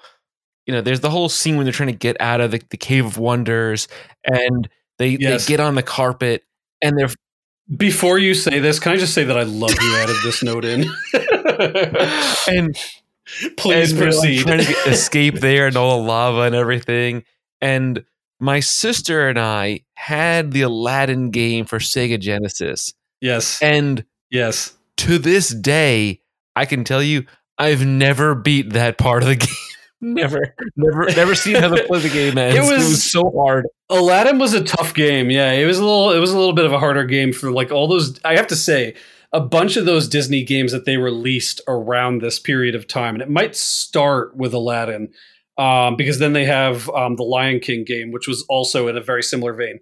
you 0.66 0.74
know, 0.74 0.82
there's 0.82 1.00
the 1.02 1.10
whole 1.10 1.30
scene 1.30 1.56
when 1.58 1.66
they're 1.66 1.74
trying 1.74 1.90
to 1.92 1.96
get 1.98 2.18
out 2.20 2.42
of 2.42 2.52
the, 2.52 2.62
the 2.70 2.78
Cave 2.78 3.06
of 3.06 3.18
Wonders 3.18 3.88
and 4.24 4.68
they, 4.98 5.10
Yes. 5.10 5.46
they 5.46 5.50
get 5.54 5.60
on 5.60 5.76
the 5.76 5.84
carpet 5.84 6.44
and 6.82 6.98
they're. 6.98 7.10
Before 7.78 8.20
you 8.20 8.36
say 8.36 8.60
this, 8.60 8.80
can 8.80 8.92
I 8.92 8.98
just 8.98 9.14
say 9.16 9.24
that 9.24 9.38
I 9.38 9.42
love 9.44 9.72
you 9.82 9.96
added 9.98 10.16
this 10.24 10.44
note 10.44 10.66
in? 10.66 10.86
And 12.48 12.76
Please 13.58 13.92
and 13.92 14.00
they're, 14.02 14.12
like, 14.12 14.20
proceed. 14.20 14.40
trying 14.42 14.60
to 14.66 14.90
escape 14.90 15.40
there 15.40 15.66
and 15.66 15.76
all 15.76 16.00
the 16.00 16.08
lava 16.08 16.42
and 16.42 16.54
everything. 16.54 17.24
And 17.60 18.06
my 18.40 18.60
sister 18.60 19.28
and 19.30 19.40
I 19.40 19.82
had 19.96 20.52
the 20.52 20.62
Aladdin 20.64 21.32
game 21.32 21.66
for 21.66 21.80
Sega 21.80 22.20
Genesis. 22.20 22.94
yes, 23.22 23.62
And 23.62 24.06
yes. 24.30 24.74
to 24.98 25.18
this 25.18 25.50
day, 25.50 26.22
I 26.56 26.66
can 26.66 26.84
tell 26.84 27.02
you, 27.04 27.26
I've 27.58 27.86
never 27.86 28.36
beat 28.36 28.74
that 28.74 28.98
part 28.98 29.24
of 29.24 29.30
the 29.30 29.36
game. 29.38 29.56
never, 30.02 30.54
never, 30.76 31.06
never 31.16 31.36
seen 31.36 31.56
how 31.56 31.70
to 31.74 31.84
play 31.86 32.00
the 32.00 32.10
game 32.10 32.38
ends. 32.38 32.56
It 32.58 32.62
was, 32.62 32.88
was- 32.90 33.12
so 33.12 33.32
hard. 33.38 33.68
Aladdin 33.90 34.40
was 34.40 34.54
a 34.54 34.64
tough 34.64 34.94
game. 34.94 35.30
Yeah, 35.30 35.52
it 35.54 35.66
was 35.66 35.78
a 35.78 35.84
little. 35.84 36.12
It 36.12 36.20
was 36.20 36.32
a 36.32 36.38
little 36.38 36.54
bit 36.56 36.66
of 36.66 36.74
a 36.74 36.80
harder 36.80 37.06
game 37.06 37.32
for 37.32 37.52
like 37.52 37.72
all 37.72 37.88
those. 37.88 38.20
I 38.26 38.36
have 38.36 38.48
to 38.48 38.56
say, 38.56 38.96
a 39.32 39.40
bunch 39.40 39.78
of 39.78 39.86
those 39.86 40.08
Disney 40.08 40.44
games 40.44 40.72
that 40.72 40.86
they 40.86 40.98
released 40.98 41.62
around 41.68 42.22
this 42.22 42.40
period 42.40 42.74
of 42.74 42.88
time, 42.88 43.14
and 43.16 43.22
it 43.22 43.30
might 43.30 43.56
start 43.56 44.36
with 44.36 44.54
Aladdin, 44.56 45.14
um, 45.58 45.96
because 45.96 46.20
then 46.20 46.34
they 46.34 46.46
have 46.46 46.90
um, 46.90 47.16
the 47.16 47.24
Lion 47.24 47.60
King 47.60 47.84
game, 47.86 48.12
which 48.12 48.28
was 48.28 48.46
also 48.50 48.88
in 48.88 48.98
a 48.98 49.02
very 49.02 49.24
similar 49.24 49.54
vein. 49.54 49.80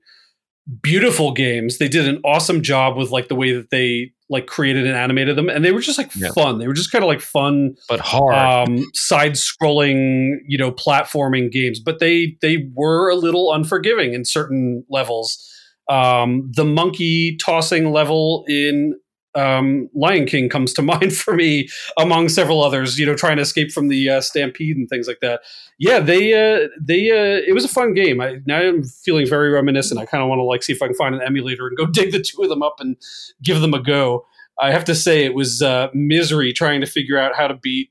beautiful 0.81 1.33
games. 1.33 1.77
They 1.77 1.89
did 1.89 2.07
an 2.07 2.21
awesome 2.23 2.61
job 2.61 2.95
with 2.95 3.09
like 3.11 3.27
the 3.27 3.35
way 3.35 3.51
that 3.53 3.69
they 3.69 4.13
like 4.29 4.47
created 4.47 4.87
and 4.87 4.95
animated 4.95 5.35
them, 5.35 5.49
and 5.49 5.63
they 5.65 5.71
were 5.73 5.81
just 5.81 5.97
like 5.97 6.11
Yeah. 6.15 6.29
fun. 6.33 6.57
They 6.59 6.67
were 6.67 6.73
just 6.73 6.91
kind 6.91 7.03
of 7.03 7.07
like 7.09 7.19
fun 7.21 7.75
but 7.89 7.99
hard. 7.99 8.33
um, 8.69 8.85
side-scrolling, 8.93 10.37
you 10.47 10.57
know, 10.57 10.71
platforming 10.71 11.51
games, 11.51 11.79
but 11.79 11.99
they 11.99 12.37
they 12.41 12.69
were 12.73 13.09
a 13.09 13.15
little 13.15 13.51
unforgiving 13.53 14.13
in 14.13 14.25
certain 14.25 14.85
levels. 14.89 15.49
Um, 15.89 16.49
the 16.55 16.63
monkey 16.65 17.35
tossing 17.45 17.91
level 17.91 18.45
in 18.47 18.95
um, 19.35 19.89
Lion 19.93 20.25
King 20.25 20.49
comes 20.49 20.73
to 20.73 20.81
mind 20.93 21.15
for 21.15 21.33
me, 21.33 21.69
among 21.97 22.29
several 22.29 22.63
others. 22.63 22.99
You 22.99 23.05
know, 23.05 23.15
trying 23.15 23.37
to 23.37 23.41
escape 23.41 23.71
from 23.71 23.87
the 23.87 24.09
uh, 24.09 24.21
stampede 24.21 24.77
and 24.77 24.87
things 24.89 25.07
like 25.07 25.19
that. 25.21 25.41
Yeah, 25.79 25.99
they 25.99 26.33
uh, 26.33 26.67
they 26.79 27.11
uh, 27.11 27.41
it 27.47 27.53
was 27.53 27.65
a 27.65 27.69
fun 27.69 27.93
game. 27.93 28.21
I 28.21 28.39
now 28.45 28.59
I'm 28.59 28.83
feeling 28.83 29.27
very 29.27 29.49
reminiscent. 29.49 29.99
I 29.99 30.05
kind 30.05 30.23
of 30.23 30.29
want 30.29 30.39
to 30.39 30.43
like 30.43 30.63
see 30.63 30.73
if 30.73 30.81
I 30.81 30.87
can 30.87 30.95
find 30.95 31.15
an 31.15 31.21
emulator 31.21 31.67
and 31.67 31.77
go 31.77 31.85
dig 31.91 32.11
the 32.11 32.21
two 32.21 32.41
of 32.41 32.49
them 32.49 32.63
up 32.63 32.79
and 32.79 32.97
give 33.41 33.61
them 33.61 33.73
a 33.73 33.81
go. 33.81 34.25
I 34.59 34.71
have 34.71 34.85
to 34.85 34.95
say 34.95 35.25
it 35.25 35.33
was 35.33 35.61
uh, 35.61 35.89
misery 35.93 36.53
trying 36.53 36.81
to 36.81 36.87
figure 36.87 37.17
out 37.17 37.35
how 37.35 37.47
to 37.47 37.55
beat 37.55 37.89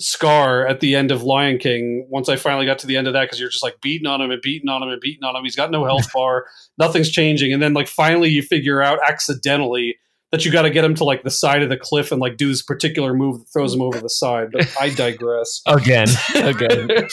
Scar 0.00 0.66
at 0.66 0.80
the 0.80 0.96
end 0.96 1.10
of 1.10 1.22
Lion 1.22 1.58
King. 1.58 2.06
Once 2.10 2.28
I 2.28 2.36
finally 2.36 2.66
got 2.66 2.78
to 2.80 2.86
the 2.86 2.96
end 2.96 3.06
of 3.06 3.12
that, 3.12 3.22
because 3.22 3.38
you're 3.38 3.48
just 3.48 3.62
like 3.62 3.80
beating 3.80 4.06
on 4.06 4.20
him 4.20 4.30
and 4.30 4.42
beating 4.42 4.68
on 4.68 4.82
him 4.82 4.88
and 4.88 5.00
beating 5.00 5.24
on 5.24 5.36
him. 5.36 5.44
He's 5.44 5.56
got 5.56 5.70
no 5.70 5.84
health 5.84 6.12
bar, 6.14 6.46
nothing's 6.78 7.10
changing, 7.10 7.52
and 7.52 7.62
then 7.62 7.74
like 7.74 7.88
finally 7.88 8.28
you 8.28 8.42
figure 8.42 8.82
out 8.82 8.98
accidentally 9.06 9.96
that 10.34 10.44
you 10.44 10.50
got 10.50 10.62
to 10.62 10.70
get 10.70 10.84
him 10.84 10.96
to 10.96 11.04
like 11.04 11.22
the 11.22 11.30
side 11.30 11.62
of 11.62 11.68
the 11.68 11.76
cliff 11.76 12.10
and 12.10 12.20
like 12.20 12.36
do 12.36 12.48
this 12.48 12.60
particular 12.60 13.14
move 13.14 13.38
that 13.38 13.48
throws 13.52 13.72
him 13.72 13.80
over 13.80 14.00
the 14.00 14.08
side. 14.08 14.48
But 14.52 14.68
I 14.80 14.90
digress. 14.90 15.62
again, 15.66 16.08
again. 16.34 16.90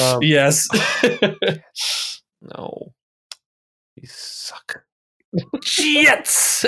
Um, 0.00 0.22
yes. 0.22 0.66
No, 2.44 2.92
you 3.94 4.08
suck. 4.08 4.82
Jets. 5.62 6.64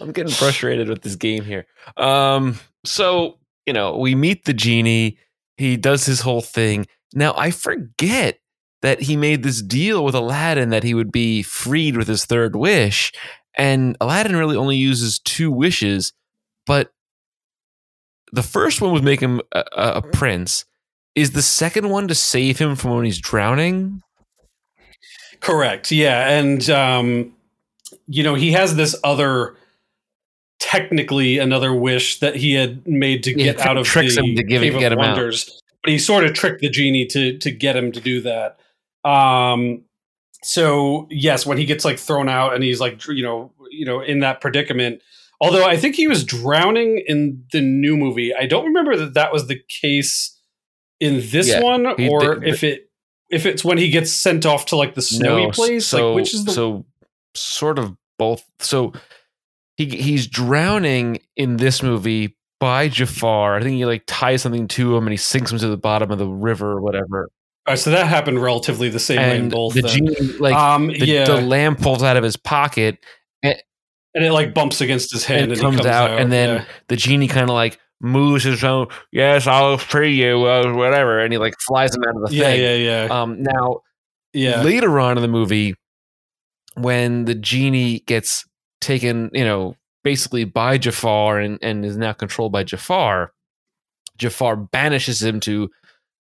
I'm 0.00 0.12
getting 0.12 0.32
frustrated 0.32 0.88
with 0.88 1.02
this 1.02 1.16
game 1.16 1.42
here. 1.42 1.66
Um, 1.96 2.60
so 2.84 3.40
you 3.66 3.72
know, 3.72 3.96
we 3.98 4.14
meet 4.14 4.44
the 4.44 4.52
genie. 4.52 5.18
He 5.56 5.76
does 5.76 6.06
his 6.06 6.20
whole 6.20 6.40
thing. 6.40 6.86
Now 7.14 7.34
I 7.36 7.50
forget 7.50 8.38
that 8.82 9.00
he 9.00 9.16
made 9.16 9.42
this 9.42 9.60
deal 9.60 10.04
with 10.04 10.14
Aladdin 10.14 10.68
that 10.68 10.84
he 10.84 10.94
would 10.94 11.10
be 11.10 11.42
freed 11.42 11.96
with 11.96 12.06
his 12.06 12.24
third 12.24 12.54
wish, 12.54 13.12
and 13.56 13.96
Aladdin 14.00 14.36
really 14.36 14.56
only 14.56 14.76
uses 14.76 15.18
two 15.18 15.50
wishes, 15.50 16.12
but 16.66 16.92
the 18.32 18.42
first 18.42 18.80
one 18.80 18.92
would 18.92 19.04
make 19.04 19.20
him 19.20 19.40
a, 19.52 19.64
a 19.76 20.02
prince. 20.02 20.64
Is 21.14 21.32
the 21.32 21.42
second 21.42 21.90
one 21.90 22.08
to 22.08 22.14
save 22.14 22.58
him 22.58 22.74
from 22.74 22.92
when 22.92 23.04
he's 23.04 23.18
drowning? 23.18 24.02
Correct. 25.40 25.92
Yeah, 25.92 26.30
and 26.30 26.68
um, 26.70 27.34
you 28.06 28.22
know 28.22 28.34
he 28.34 28.52
has 28.52 28.76
this 28.76 28.96
other, 29.04 29.56
technically 30.58 31.38
another 31.38 31.74
wish 31.74 32.20
that 32.20 32.36
he 32.36 32.54
had 32.54 32.86
made 32.86 33.22
to 33.24 33.30
Yeah, 33.30 33.52
get 33.52 33.60
out 33.60 33.76
of 33.76 33.84
tricks 33.84 34.14
the 34.16 34.22
him 34.22 34.36
to 34.36 34.42
give 34.44 34.62
Cave 34.62 34.74
of 34.74 34.80
get 34.80 34.92
him 34.92 35.00
out. 35.00 35.16
Wonders, 35.16 35.60
but 35.82 35.90
he 35.90 35.98
sort 35.98 36.24
of 36.24 36.32
tricked 36.32 36.60
the 36.62 36.70
genie 36.70 37.06
to 37.06 37.36
to 37.38 37.50
get 37.50 37.76
him 37.76 37.92
to 37.92 38.00
do 38.00 38.22
that. 38.22 38.58
Um, 39.04 39.82
so 40.42 41.06
yes, 41.10 41.46
when 41.46 41.58
he 41.58 41.64
gets 41.64 41.84
like 41.84 41.98
thrown 41.98 42.28
out 42.28 42.54
and 42.54 42.62
he's 42.64 42.80
like 42.80 43.06
you 43.08 43.22
know 43.22 43.52
you 43.70 43.84
know 43.86 44.00
in 44.00 44.20
that 44.20 44.40
predicament. 44.40 45.02
Although 45.40 45.64
I 45.64 45.76
think 45.76 45.96
he 45.96 46.06
was 46.06 46.22
drowning 46.24 47.02
in 47.04 47.42
the 47.50 47.60
new 47.60 47.96
movie, 47.96 48.32
I 48.32 48.46
don't 48.46 48.64
remember 48.64 48.96
that 48.96 49.14
that 49.14 49.32
was 49.32 49.48
the 49.48 49.60
case 49.80 50.38
in 51.00 51.14
this 51.30 51.48
Yeah, 51.48 51.60
one, 51.60 51.84
or 52.08 52.36
did- 52.36 52.44
if 52.48 52.62
it 52.62 52.88
if 53.28 53.44
it's 53.44 53.64
when 53.64 53.76
he 53.78 53.90
gets 53.90 54.12
sent 54.12 54.46
off 54.46 54.66
to 54.66 54.76
like 54.76 54.94
the 54.94 55.02
snowy 55.02 55.46
No, 55.46 55.50
place. 55.50 55.86
So, 55.86 56.10
like 56.10 56.16
which 56.16 56.34
is 56.34 56.44
the 56.44 56.52
so 56.52 56.84
sort 57.34 57.80
of 57.80 57.96
both. 58.18 58.44
So 58.60 58.92
he 59.76 59.86
he's 59.86 60.28
drowning 60.28 61.18
in 61.36 61.56
this 61.56 61.82
movie 61.82 62.36
by 62.60 62.88
Jafar. 62.88 63.56
I 63.56 63.62
think 63.62 63.74
he 63.74 63.84
like 63.84 64.04
ties 64.06 64.42
something 64.42 64.68
to 64.68 64.96
him 64.96 65.06
and 65.06 65.12
he 65.12 65.16
sinks 65.16 65.50
him 65.50 65.58
to 65.58 65.66
the 65.68 65.76
bottom 65.76 66.12
of 66.12 66.18
the 66.18 66.28
river 66.28 66.70
or 66.70 66.80
whatever. 66.80 67.30
All 67.66 67.72
right, 67.72 67.78
so 67.78 67.90
that 67.90 68.06
happened 68.08 68.42
relatively 68.42 68.88
the 68.88 68.98
same 68.98 69.18
way 69.18 69.36
in 69.36 69.42
And 69.42 69.50
both. 69.50 69.74
the 69.74 69.82
then. 69.82 69.90
genie 69.90 70.32
like 70.38 70.54
um, 70.54 70.88
the, 70.88 71.06
yeah, 71.06 71.24
the 71.24 71.40
lamp 71.40 71.80
pulls 71.80 72.02
out 72.02 72.16
of 72.16 72.24
his 72.24 72.36
pocket 72.36 72.98
and 74.14 74.24
it 74.24 74.32
like 74.32 74.52
bumps 74.52 74.80
against 74.80 75.12
his 75.12 75.24
hand 75.24 75.42
and 75.44 75.52
and, 75.52 75.58
it 75.58 75.62
comes, 75.62 75.76
comes 75.76 75.86
out, 75.86 76.18
and 76.20 76.30
then 76.30 76.56
yeah. 76.56 76.64
the 76.88 76.96
genie 76.96 77.28
kind 77.28 77.48
of 77.48 77.54
like 77.54 77.78
moves 78.00 78.44
his 78.44 78.62
own. 78.64 78.88
Yes, 79.10 79.46
I'll 79.46 79.78
free 79.78 80.14
you, 80.14 80.44
uh, 80.44 80.72
whatever, 80.74 81.20
and 81.20 81.32
he 81.32 81.38
like 81.38 81.54
flies 81.60 81.94
him 81.94 82.02
out 82.06 82.16
of 82.16 82.28
the 82.28 82.34
yeah, 82.36 82.44
thing. 82.44 82.60
yeah, 82.60 83.04
yeah, 83.06 83.22
Um, 83.22 83.42
now 83.42 83.80
yeah. 84.32 84.62
later 84.62 84.98
on 85.00 85.16
in 85.16 85.22
the 85.22 85.28
movie 85.28 85.74
when 86.74 87.24
the 87.26 87.34
genie 87.34 88.00
gets 88.00 88.44
taken 88.80 89.30
you 89.32 89.44
know 89.44 89.76
basically 90.02 90.44
by 90.44 90.76
jafar 90.78 91.38
and, 91.38 91.58
and 91.62 91.84
is 91.84 91.96
now 91.96 92.12
controlled 92.12 92.50
by 92.50 92.64
jafar 92.64 93.30
jafar 94.18 94.56
banishes 94.56 95.22
him 95.22 95.38
to 95.38 95.70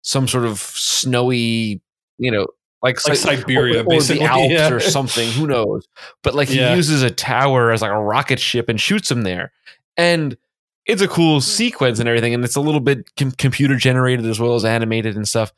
some 0.02 0.28
sort 0.28 0.46
of 0.46 0.60
snowy 0.60 1.82
you 2.18 2.32
know 2.32 2.48
like, 2.82 3.06
Like 3.06 3.18
Si- 3.18 3.36
Siberia, 3.36 3.80
or, 3.80 3.82
or 3.82 3.90
basically, 3.90 4.26
the 4.26 4.26
Alps 4.32 4.52
yeah. 4.52 4.72
or 4.72 4.80
something 4.80 5.30
who 5.32 5.48
knows? 5.48 5.88
But 6.24 6.34
like 6.36 6.48
he 6.48 6.60
Yeah. 6.60 6.76
uses 6.76 7.02
a 7.04 7.10
tower 7.10 7.72
as 7.72 7.82
like 7.82 7.92
a 7.92 8.00
rocket 8.00 8.40
ship 8.40 8.70
and 8.70 8.80
shoots 8.80 9.12
him 9.12 9.24
there. 9.24 9.52
And 9.98 10.38
it's 10.86 11.02
a 11.02 11.08
cool 11.08 11.36
hmm. 11.36 11.42
sequence 11.42 12.00
and 12.00 12.08
everything 12.08 12.34
and 12.34 12.44
it's 12.46 12.56
a 12.56 12.62
little 12.62 12.80
bit 12.80 13.10
com- 13.18 13.32
computer 13.32 13.76
generated 13.76 14.26
as 14.26 14.40
well 14.40 14.56
as 14.56 14.64
animated 14.64 15.16
and 15.16 15.28
stuff. 15.28 15.52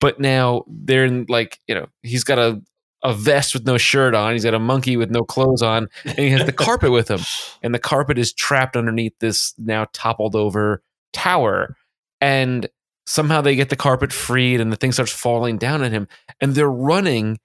But 0.00 0.20
now 0.20 0.64
they're 0.68 1.04
in 1.04 1.26
like 1.28 1.58
you 1.66 1.74
know 1.74 1.86
he's 2.02 2.24
got 2.24 2.38
a 2.38 2.62
a 3.04 3.14
vest 3.14 3.54
with 3.54 3.64
no 3.64 3.78
shirt 3.78 4.14
on 4.14 4.32
he's 4.32 4.42
got 4.42 4.54
a 4.54 4.58
monkey 4.58 4.96
with 4.96 5.10
no 5.10 5.22
clothes 5.22 5.62
on 5.62 5.88
and 6.04 6.18
he 6.18 6.30
has 6.30 6.44
the 6.46 6.52
carpet 6.52 6.90
with 6.90 7.08
him. 7.08 7.20
And 7.62 7.74
the 7.74 7.78
carpet 7.78 8.18
is 8.18 8.32
trapped 8.32 8.76
underneath 8.76 9.12
this 9.18 9.52
now 9.58 9.86
toppled 9.92 10.34
over 10.34 10.82
tower. 11.12 11.76
And 12.20 12.68
somehow 13.08 13.40
they 13.40 13.56
get 13.56 13.70
the 13.70 13.76
carpet 13.76 14.12
freed 14.12 14.60
and 14.60 14.70
the 14.70 14.76
thing 14.76 14.92
starts 14.92 15.10
falling 15.12 15.56
down 15.56 15.82
on 15.82 15.90
him 15.90 16.06
and 16.42 16.54
they're 16.54 16.70
running 16.70 17.38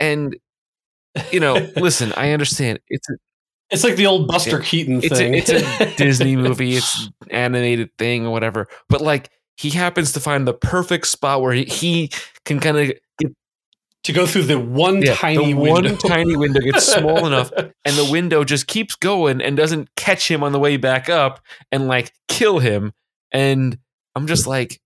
and 0.00 0.34
you 1.30 1.38
know 1.38 1.54
listen 1.76 2.12
i 2.16 2.30
understand 2.32 2.80
it's 2.88 3.08
a, 3.10 3.14
It's 3.70 3.84
like 3.84 3.96
the 3.96 4.06
old 4.06 4.26
Buster 4.26 4.58
Yeah. 4.58 4.64
Keaton 4.64 5.00
it's 5.02 5.08
thing. 5.18 5.34
a, 5.34 5.36
it's 5.36 5.50
a 5.50 5.94
disney 5.96 6.34
movie 6.36 6.76
it's 6.76 7.06
an 7.22 7.30
animated 7.30 7.90
thing 7.98 8.26
or 8.26 8.30
whatever 8.32 8.68
but 8.88 9.02
like 9.02 9.28
he 9.58 9.68
happens 9.70 10.12
to 10.12 10.20
find 10.20 10.48
the 10.48 10.54
perfect 10.54 11.06
spot 11.06 11.42
where 11.42 11.52
he, 11.52 11.64
he 11.64 12.10
can 12.46 12.58
kind 12.58 12.78
of 12.78 12.92
to 14.04 14.12
go 14.12 14.26
through 14.26 14.42
the 14.44 14.58
one 14.58 15.00
Yeah, 15.02 15.14
tiny 15.14 15.52
the 15.52 15.54
window. 15.54 15.90
one 15.90 15.98
tiny 15.98 16.34
window 16.36 16.60
gets 16.60 16.86
small 16.92 17.26
enough 17.26 17.52
and 17.56 17.96
the 17.96 18.08
window 18.10 18.42
just 18.44 18.66
keeps 18.66 18.94
going 18.96 19.40
and 19.42 19.56
doesn't 19.56 19.94
catch 19.94 20.28
him 20.30 20.42
on 20.42 20.52
the 20.52 20.58
way 20.58 20.76
back 20.78 21.08
up 21.08 21.38
and 21.70 21.86
like 21.86 22.12
kill 22.28 22.58
him 22.58 22.92
and 23.30 23.78
i'm 24.16 24.26
just 24.26 24.46
like 24.46 24.80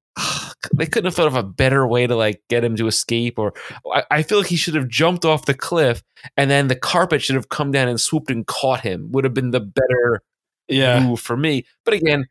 they 0.74 0.86
couldn't 0.86 1.06
have 1.06 1.14
thought 1.14 1.26
of 1.26 1.36
a 1.36 1.43
better 1.43 1.86
way 1.86 2.06
to 2.06 2.16
like 2.16 2.43
get 2.48 2.64
him 2.64 2.76
to 2.76 2.86
escape 2.86 3.38
or 3.38 3.52
I, 3.93 4.05
I 4.10 4.22
feel 4.22 4.38
like 4.38 4.47
he 4.47 4.56
should 4.56 4.74
have 4.74 4.88
jumped 4.88 5.24
off 5.24 5.47
the 5.47 5.55
cliff 5.55 6.02
and 6.36 6.51
then 6.51 6.68
the 6.68 6.76
carpet 6.76 7.22
should 7.22 7.36
have 7.36 7.48
come 7.48 7.70
down 7.70 7.88
and 7.88 8.01
swooped 8.01 8.30
and 8.30 8.47
caught 8.47 8.80
him 8.80 9.12
would 9.12 9.24
have 9.24 9.34
been 9.34 9.51
the 9.51 9.60
better 9.60 10.22
yeah, 10.68 11.01
move 11.01 11.20
for 11.20 11.36
me 11.36 11.64
but 11.84 11.94
again 11.94 12.26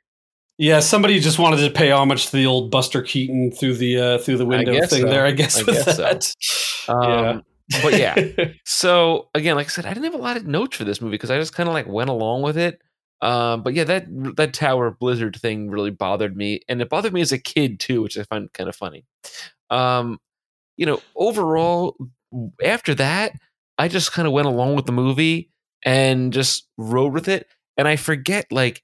yeah. 0.57 0.79
Somebody 0.79 1.19
just 1.19 1.37
wanted 1.37 1.57
to 1.57 1.69
pay 1.69 1.91
homage 1.91 2.27
to 2.27 2.37
the 2.37 2.45
old 2.45 2.71
Buster 2.71 3.01
Keaton 3.01 3.51
through 3.51 3.75
the 3.75 3.99
uh, 3.99 4.17
through 4.19 4.37
the 4.37 4.45
window 4.45 4.71
thing 4.85 5.01
so. 5.01 5.09
there. 5.09 5.25
I 5.25 5.31
guess 5.31 5.57
I 5.57 5.63
with 5.63 5.85
guess 5.85 5.95
so. 5.97 6.01
that. 6.01 6.93
um, 6.93 7.43
but 7.81 7.93
yeah 7.93 8.15
yeah. 8.15 8.45
So 8.65 9.29
again, 9.33 9.55
like 9.55 9.67
I 9.67 9.69
said, 9.69 9.85
I 9.85 9.89
didn't 9.89 10.05
have 10.05 10.13
a 10.13 10.23
lot 10.23 10.37
of 10.37 10.45
notes 10.45 10.77
for 10.77 10.83
this 10.83 11.01
movie 11.01 11.11
because 11.11 11.31
I 11.31 11.37
just 11.37 11.53
kind 11.53 11.67
of 11.67 11.73
like 11.73 11.87
went 11.87 12.09
along 12.09 12.41
with 12.41 12.57
it. 12.57 12.81
Um, 13.21 13.63
but 13.63 13.73
yeah, 13.73 13.85
that 13.85 14.05
that 14.35 14.53
Tower 14.53 14.87
of 14.87 14.99
Blizzard 14.99 15.35
thing 15.37 15.69
really 15.69 15.91
bothered 15.91 16.35
me, 16.35 16.61
and 16.67 16.81
it 16.81 16.89
bothered 16.89 17.13
me 17.13 17.21
as 17.21 17.31
a 17.31 17.39
kid 17.39 17.79
too, 17.79 18.01
which 18.01 18.17
I 18.17 18.23
find 18.23 18.51
kind 18.53 18.69
of 18.69 18.75
funny. 18.75 19.05
Um, 19.69 20.19
you 20.77 20.85
know, 20.85 21.01
overall, 21.15 21.95
after 22.63 22.93
that, 22.95 23.33
I 23.77 23.87
just 23.87 24.11
kind 24.11 24.27
of 24.27 24.33
went 24.33 24.47
along 24.47 24.75
with 24.75 24.85
the 24.85 24.91
movie 24.91 25.49
and 25.83 26.33
just 26.33 26.67
rode 26.77 27.13
with 27.13 27.27
it, 27.27 27.47
and 27.77 27.87
I 27.87 27.95
forget 27.95 28.47
like 28.51 28.83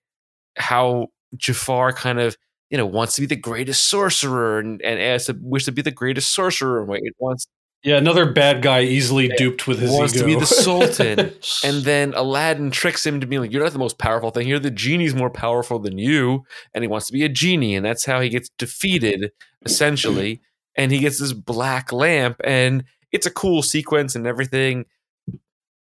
how 0.58 1.08
Jafar 1.38 1.94
kind 1.94 2.20
of 2.20 2.38
you 2.70 2.78
know 2.78 2.86
wants 2.86 3.16
to 3.16 3.22
be 3.22 3.28
the 3.28 3.36
greatest 3.36 3.90
sorcerer 3.90 4.60
and 4.60 4.82
and 4.82 5.00
as 5.00 5.26
to 5.26 5.38
wish 5.42 5.66
to 5.66 5.72
be 5.72 5.82
the 5.82 5.92
greatest 5.92 6.34
sorcerer 6.34 6.82
and 6.82 7.12
wants 7.20 7.48
Yeah, 7.84 7.98
another 7.98 8.32
bad 8.32 8.62
guy 8.62 8.84
easily 8.84 9.30
duped 9.38 9.68
with 9.68 9.80
his 9.80 9.92
wants 9.92 10.14
ego. 10.16 10.22
to 10.22 10.34
be 10.34 10.40
the 10.40 10.46
Sultan. 10.46 11.34
And 11.64 11.84
then 11.84 12.14
Aladdin 12.14 12.70
tricks 12.70 13.06
him 13.06 13.20
to 13.22 13.28
be 13.28 13.40
like, 13.40 13.52
You're 13.52 13.64
not 13.64 13.74
the 13.74 13.80
most 13.80 13.98
powerful 13.98 14.30
thing 14.30 14.46
here. 14.46 14.60
The 14.60 14.70
genie's 14.70 15.16
more 15.16 15.32
powerful 15.32 15.80
than 15.80 15.98
you. 15.98 16.46
And 16.74 16.84
he 16.84 16.88
wants 16.88 17.08
to 17.08 17.14
be 17.14 17.24
a 17.24 17.30
genie. 17.30 17.76
And 17.76 17.84
that's 17.86 18.06
how 18.06 18.22
he 18.22 18.30
gets 18.30 18.50
defeated, 18.58 19.32
essentially. 19.66 20.42
And 20.76 20.92
he 20.92 21.00
gets 21.00 21.20
this 21.20 21.34
black 21.34 21.92
lamp. 21.92 22.38
And 22.44 22.84
it's 23.12 23.26
a 23.26 23.32
cool 23.32 23.64
sequence 23.64 24.16
and 24.16 24.28
everything, 24.28 24.86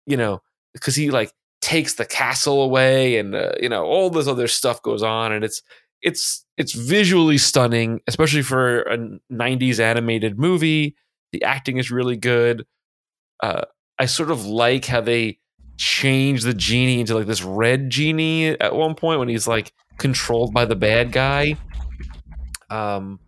you 0.07 0.18
know, 0.18 0.41
because 0.73 0.95
he 0.95 1.11
like 1.11 1.32
takes 1.61 1.94
the 1.94 2.06
castle 2.06 2.64
away 2.64 3.18
and, 3.18 3.36
uh, 3.36 3.52
you 3.61 3.69
know, 3.69 3.86
all 3.86 4.10
this 4.10 4.28
other 4.28 4.48
stuff 4.48 4.82
goes 4.82 5.03
on. 5.03 5.32
And 5.32 5.44
it's, 5.45 5.61
it's, 6.02 6.45
it's 6.57 6.73
visually 6.73 7.38
stunning, 7.38 8.02
especially 8.07 8.41
for 8.41 8.82
a 8.82 8.98
90s 9.32 9.80
animated 9.80 10.40
movie. 10.40 10.95
The 11.32 11.44
acting 11.44 11.78
is 11.78 11.91
really 11.91 12.18
good. 12.18 12.66
Uh, 13.41 13.64
I 13.99 14.06
sort 14.06 14.32
of 14.32 14.45
like 14.45 14.86
how 14.86 15.02
they 15.02 15.40
change 15.78 16.44
the 16.44 16.53
genie 16.53 16.99
into 16.99 17.16
like 17.16 17.28
this 17.28 17.44
red 17.44 17.90
genie 17.90 18.49
at 18.49 18.76
one 18.76 18.95
point 18.95 19.20
when 19.20 19.30
he's 19.30 19.48
like 19.48 19.74
controlled 19.98 20.53
by 20.53 20.66
the 20.66 20.76
bad 20.76 21.12
guy. 21.12 21.58
Um, 22.70 23.20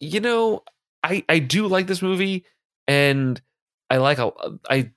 you 0.00 0.20
know, 0.20 0.62
I 1.02 1.24
I 1.28 1.38
do 1.38 1.66
like 1.66 1.86
this 1.86 2.02
movie, 2.02 2.44
and 2.88 3.40
I 3.90 3.98
like 3.98 4.18
a 4.18 4.32
I 4.68 4.90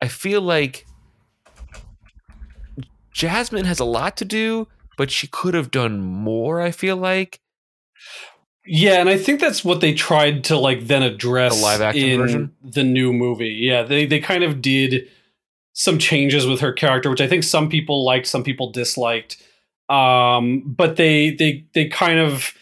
I 0.00 0.08
feel 0.08 0.40
like 0.40 0.86
Jasmine 3.12 3.64
has 3.64 3.80
a 3.80 3.84
lot 3.84 4.16
to 4.18 4.24
do, 4.24 4.68
but 4.96 5.10
she 5.10 5.26
could 5.26 5.54
have 5.54 5.70
done 5.70 6.00
more. 6.00 6.60
I 6.60 6.70
feel 6.70 6.96
like 6.96 7.40
Yeah, 8.66 9.00
and 9.00 9.08
I 9.08 9.16
think 9.16 9.40
that's 9.40 9.64
what 9.64 9.80
they 9.80 9.94
tried 9.94 10.44
to 10.44 10.58
like 10.58 10.86
then 10.86 11.02
address 11.02 11.56
The 11.56 11.62
live 11.62 11.80
action 11.80 12.04
in 12.08 12.20
version? 12.20 12.56
the 12.62 12.84
new 12.84 13.12
movie. 13.12 13.48
Yeah, 13.60 13.82
they 13.82 14.06
they 14.06 14.20
kind 14.20 14.44
of 14.44 14.60
did 14.60 15.08
some 15.72 15.98
changes 15.98 16.46
with 16.46 16.60
her 16.60 16.72
character, 16.72 17.08
which 17.10 17.20
I 17.20 17.26
think 17.26 17.44
some 17.44 17.68
people 17.68 18.04
liked, 18.04 18.26
some 18.26 18.42
people 18.44 18.70
disliked. 18.70 19.42
Um, 19.88 20.62
but 20.66 20.96
they 20.96 21.30
they 21.30 21.64
they 21.74 21.88
kind 21.88 22.18
of 22.20 22.52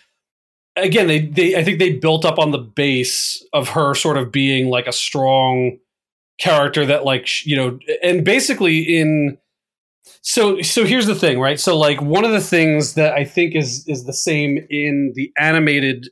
again 0.77 1.09
they 1.09 1.20
they 1.27 1.57
I 1.57 1.65
think 1.65 1.79
they 1.79 1.93
built 1.93 2.25
up 2.25 2.39
on 2.39 2.53
the 2.53 2.59
base 2.59 3.45
of 3.53 3.70
her 3.70 3.95
sort 3.95 4.16
of 4.16 4.31
being 4.33 4.69
like 4.69 4.87
a 4.87 4.93
strong 4.93 5.79
character 6.39 6.87
that 6.87 7.05
like 7.05 7.45
you 7.45 7.57
know 7.57 7.79
and 8.03 8.25
basically 8.25 8.79
in 8.79 9.37
so 10.23 10.61
so 10.63 10.85
here's 10.85 11.07
the 11.07 11.15
thing 11.15 11.41
right? 11.41 11.61
So 11.61 11.77
like 11.77 12.01
one 12.01 12.25
of 12.25 12.33
the 12.33 12.41
things 12.41 12.95
that 12.95 13.15
i 13.15 13.25
think 13.25 13.55
is 13.55 13.85
is 13.87 14.05
the 14.05 14.13
same 14.13 14.59
in 14.71 15.13
the 15.15 15.33
animated 15.39 16.09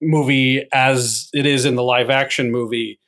movie 0.00 0.66
as 0.72 1.28
it 1.34 1.46
is 1.46 1.64
in 1.64 1.74
the 1.74 1.82
live 1.82 2.10
action 2.10 2.50
movie 2.50 3.00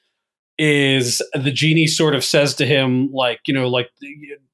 is 0.58 1.22
the 1.32 1.50
genie 1.50 1.86
sort 1.86 2.14
of 2.14 2.22
says 2.22 2.54
to 2.54 2.66
him 2.66 3.10
like 3.12 3.40
you 3.46 3.54
know 3.54 3.68
like 3.68 3.88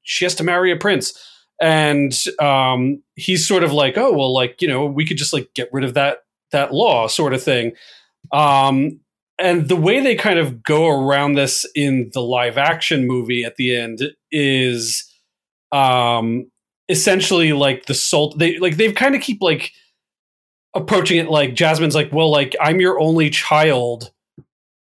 she 0.06 0.24
has 0.24 0.34
to 0.36 0.44
marry 0.44 0.72
a 0.72 0.76
prince. 0.76 1.12
And 1.60 2.12
um 2.40 3.02
he's 3.14 3.46
sort 3.46 3.64
of 3.64 3.72
like 3.72 3.98
oh 3.98 4.12
well 4.12 4.32
like 4.32 4.62
you 4.62 4.68
know 4.68 4.86
we 4.86 5.06
could 5.06 5.16
just 5.16 5.32
like 5.32 5.50
get 5.54 5.68
rid 5.72 5.84
of 5.84 5.94
that 5.94 6.18
that 6.52 6.72
law 6.72 7.08
sort 7.08 7.34
of 7.34 7.42
thing. 7.42 7.72
Um 8.32 9.00
and 9.38 9.68
the 9.68 9.76
way 9.76 10.00
they 10.00 10.14
kind 10.14 10.38
of 10.38 10.62
go 10.62 10.88
around 10.88 11.34
this 11.34 11.66
in 11.74 12.10
the 12.14 12.22
live 12.22 12.56
action 12.56 13.06
movie 13.06 13.44
at 13.44 13.56
the 13.56 13.76
end 13.76 14.00
is 14.30 15.05
um 15.76 16.50
essentially 16.88 17.52
like 17.52 17.86
the 17.86 17.94
salt 17.94 18.38
they 18.38 18.58
like 18.58 18.76
they've 18.76 18.94
kind 18.94 19.14
of 19.14 19.20
keep 19.20 19.42
like 19.42 19.72
approaching 20.74 21.18
it 21.18 21.28
like 21.28 21.54
jasmine's 21.54 21.94
like 21.94 22.12
well 22.12 22.30
like 22.30 22.54
i'm 22.60 22.80
your 22.80 22.98
only 23.00 23.30
child. 23.30 24.10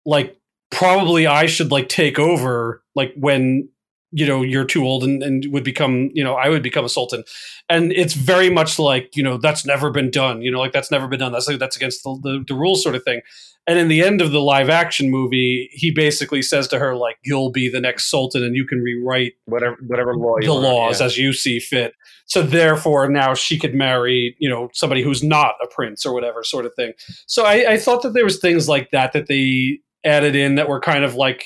Like 0.05 0.37
probably 0.71 1.27
i 1.27 1.45
should 1.45 1.71
like 1.71 1.89
take 1.89 2.17
over 2.17 2.81
like 2.95 3.13
when 3.15 3.69
you 4.11 4.25
know 4.25 4.41
you're 4.41 4.65
too 4.65 4.83
old 4.83 5.03
and, 5.03 5.21
and 5.21 5.45
would 5.51 5.63
become 5.63 6.09
you 6.13 6.23
know 6.23 6.35
i 6.35 6.49
would 6.49 6.63
become 6.63 6.85
a 6.85 6.89
sultan. 6.89 7.23
And 7.71 7.91
it's 7.91 8.13
very 8.13 8.49
much 8.49 8.79
like 8.79 9.15
you 9.15 9.21
know 9.21 9.37
that's 9.37 9.65
never 9.65 9.91
been 9.91 10.09
done 10.09 10.41
you 10.41 10.51
know 10.51 10.59
like 10.59 10.71
that's 10.71 10.91
never 10.91 11.07
been 11.07 11.19
done. 11.19 11.31
That's 11.31 11.47
like 11.47 11.59
that's 11.59 11.75
against 11.75 12.03
the, 12.03 12.19
the, 12.23 12.43
the 12.47 12.55
rules 12.55 12.81
sort 12.83 12.95
of 12.95 13.03
thing. 13.03 13.21
And 13.67 13.77
in 13.77 13.87
the 13.87 14.01
end 14.01 14.21
of 14.21 14.31
the 14.31 14.39
live 14.41 14.69
action 14.69 15.11
movie 15.11 15.69
he 15.71 15.91
basically 15.91 16.41
says 16.41 16.67
to 16.69 16.79
her 16.79 16.95
like 16.95 17.17
you'll 17.23 17.51
be 17.51 17.69
the 17.69 17.81
next 17.81 18.09
sultan 18.09 18.43
and 18.43 18.55
you 18.55 18.65
can 18.65 18.79
rewrite 18.79 19.33
whatever 19.45 19.77
whatever 19.87 20.15
law 20.15 20.35
the 20.41 20.53
laws 20.53 21.01
as 21.01 21.17
you 21.17 21.33
see 21.33 21.59
fit. 21.59 21.93
So 22.25 22.41
therefore 22.41 23.09
now 23.09 23.33
she 23.35 23.59
could 23.59 23.75
marry 23.75 24.35
you 24.39 24.49
know 24.49 24.69
somebody 24.73 25.03
who's 25.03 25.23
not 25.23 25.53
a 25.63 25.67
prince 25.67 26.05
or 26.05 26.13
whatever 26.13 26.43
sort 26.43 26.65
of 26.65 26.73
thing. 26.75 26.93
So 27.27 27.45
i, 27.45 27.73
I 27.73 27.77
thought 27.77 28.01
that 28.01 28.13
there 28.13 28.25
was 28.25 28.39
things 28.39 28.67
like 28.67 28.89
that 28.91 29.13
that 29.13 29.27
they 29.27 29.79
added 30.03 30.35
in 30.35 30.55
that 30.55 30.69
were 30.69 30.79
kind 30.79 31.03
of 31.03 31.15
like 31.15 31.45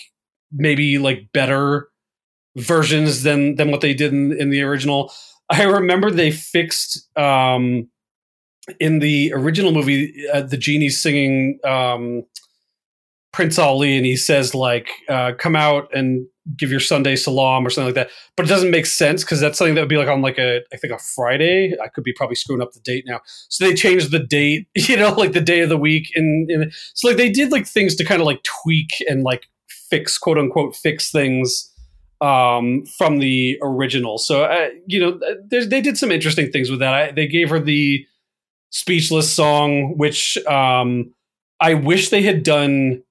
maybe 0.53 0.99
like 0.99 1.29
better 1.33 1.89
versions 2.55 3.23
than 3.23 3.55
than 3.55 3.71
what 3.71 3.81
they 3.81 3.93
did 3.93 4.13
in, 4.13 4.33
in 4.33 4.49
the 4.49 4.61
original. 4.61 5.11
I 5.49 5.63
remember 5.63 6.11
they 6.11 6.31
fixed 6.31 7.09
um 7.17 7.89
in 8.79 8.99
the 8.99 9.33
original 9.33 9.71
movie 9.71 10.13
uh, 10.33 10.41
the 10.41 10.57
genie 10.57 10.89
singing 10.89 11.59
um 11.65 12.23
prince 13.33 13.59
ali 13.59 13.97
and 13.97 14.05
he 14.05 14.15
says 14.15 14.55
like 14.55 14.89
uh 15.09 15.33
come 15.37 15.55
out 15.55 15.89
and 15.93 16.25
give 16.57 16.71
your 16.71 16.79
sunday 16.79 17.15
salam 17.15 17.65
or 17.65 17.69
something 17.69 17.87
like 17.87 17.95
that. 17.95 18.09
But 18.35 18.45
it 18.45 18.49
doesn't 18.49 18.71
make 18.71 18.85
sense 18.85 19.23
because 19.23 19.39
that's 19.39 19.57
something 19.57 19.75
that 19.75 19.81
would 19.81 19.89
be 19.89 19.97
like 19.97 20.07
on 20.07 20.21
like 20.21 20.37
a 20.37 20.61
i 20.73 20.77
think 20.77 20.93
a 20.93 20.99
friday. 20.99 21.73
I 21.83 21.87
could 21.87 22.03
be 22.03 22.13
probably 22.13 22.35
screwing 22.35 22.61
up 22.61 22.73
the 22.73 22.79
date 22.81 23.05
now. 23.07 23.21
So 23.49 23.65
they 23.65 23.73
changed 23.73 24.11
the 24.11 24.19
date 24.19 24.67
you 24.75 24.95
know 24.97 25.13
like 25.13 25.33
the 25.33 25.41
day 25.41 25.61
of 25.61 25.69
the 25.69 25.77
week 25.77 26.09
and, 26.15 26.49
and 26.49 26.73
so 26.93 27.07
like 27.07 27.17
they 27.17 27.29
did 27.29 27.51
like 27.51 27.65
things 27.65 27.95
to 27.95 28.05
kind 28.05 28.21
of 28.21 28.27
like 28.27 28.43
tweak 28.43 28.91
and 29.07 29.23
like 29.23 29.47
fix 29.67 30.17
quote 30.17 30.37
unquote 30.37 30.75
fix 30.75 31.11
things 31.11 31.72
um 32.23 32.85
from 32.97 33.19
the 33.19 33.57
original 33.61 34.17
so 34.17 34.43
uh, 34.45 34.69
you 34.87 34.99
know 34.99 35.19
they 35.49 35.81
did 35.81 35.97
some 35.97 36.11
interesting 36.11 36.49
things 36.51 36.69
with 36.69 36.79
that 36.79 36.93
I, 36.93 37.11
they 37.11 37.27
gave 37.27 37.49
her 37.49 37.59
the 37.59 38.05
speechless 38.69 39.31
song 39.31 39.97
which 39.97 40.37
um 40.47 41.13
i 41.59 41.73
wish 41.73 42.09
they 42.09 42.21
had 42.21 42.43
done 42.43 43.03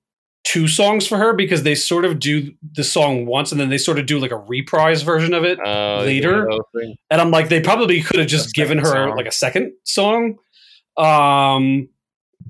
two 0.44 0.66
songs 0.66 1.06
for 1.06 1.18
her 1.18 1.32
because 1.34 1.62
they 1.62 1.74
sort 1.74 2.05
of 2.05 2.18
do 2.18 2.52
the 2.74 2.82
song 2.82 3.26
once 3.26 3.52
and 3.52 3.60
then 3.60 3.68
they 3.70 3.78
sort 3.78 3.98
of 3.98 4.06
do 4.06 4.18
like 4.18 4.32
a 4.32 4.36
reprise 4.39 5.02
version 5.02 5.34
of 5.34 5.44
it 5.44 5.59
Uh, 5.64 6.01
later. 6.01 6.48
and 7.10 7.20
I'm 7.20 7.30
like, 7.30 7.48
they 7.48 7.60
probably 7.60 8.02
could 8.02 8.18
have 8.18 8.26
just 8.28 8.52
given 8.52 8.78
her 8.78 8.86
song. 9.09 9.16
like 9.16 9.26
a 9.26 9.30
second 9.32 9.72
song. 9.84 10.39
Um, 10.97 11.89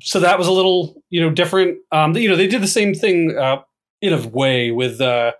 so 0.01 0.21
that 0.21 0.39
was 0.39 0.49
a 0.49 0.53
little, 0.53 1.03
you 1.11 1.21
know, 1.21 1.29
different. 1.29 1.79
Um, 1.93 2.17
you 2.17 2.31
know, 2.31 2.37
they 2.37 2.47
did 2.47 2.63
the 2.63 2.67
same 2.67 2.95
thing 2.95 3.37
uh, 3.37 3.59
in 4.01 4.15
a 4.15 4.27
way 4.27 4.71
with 4.71 4.99
uh, 5.03 5.33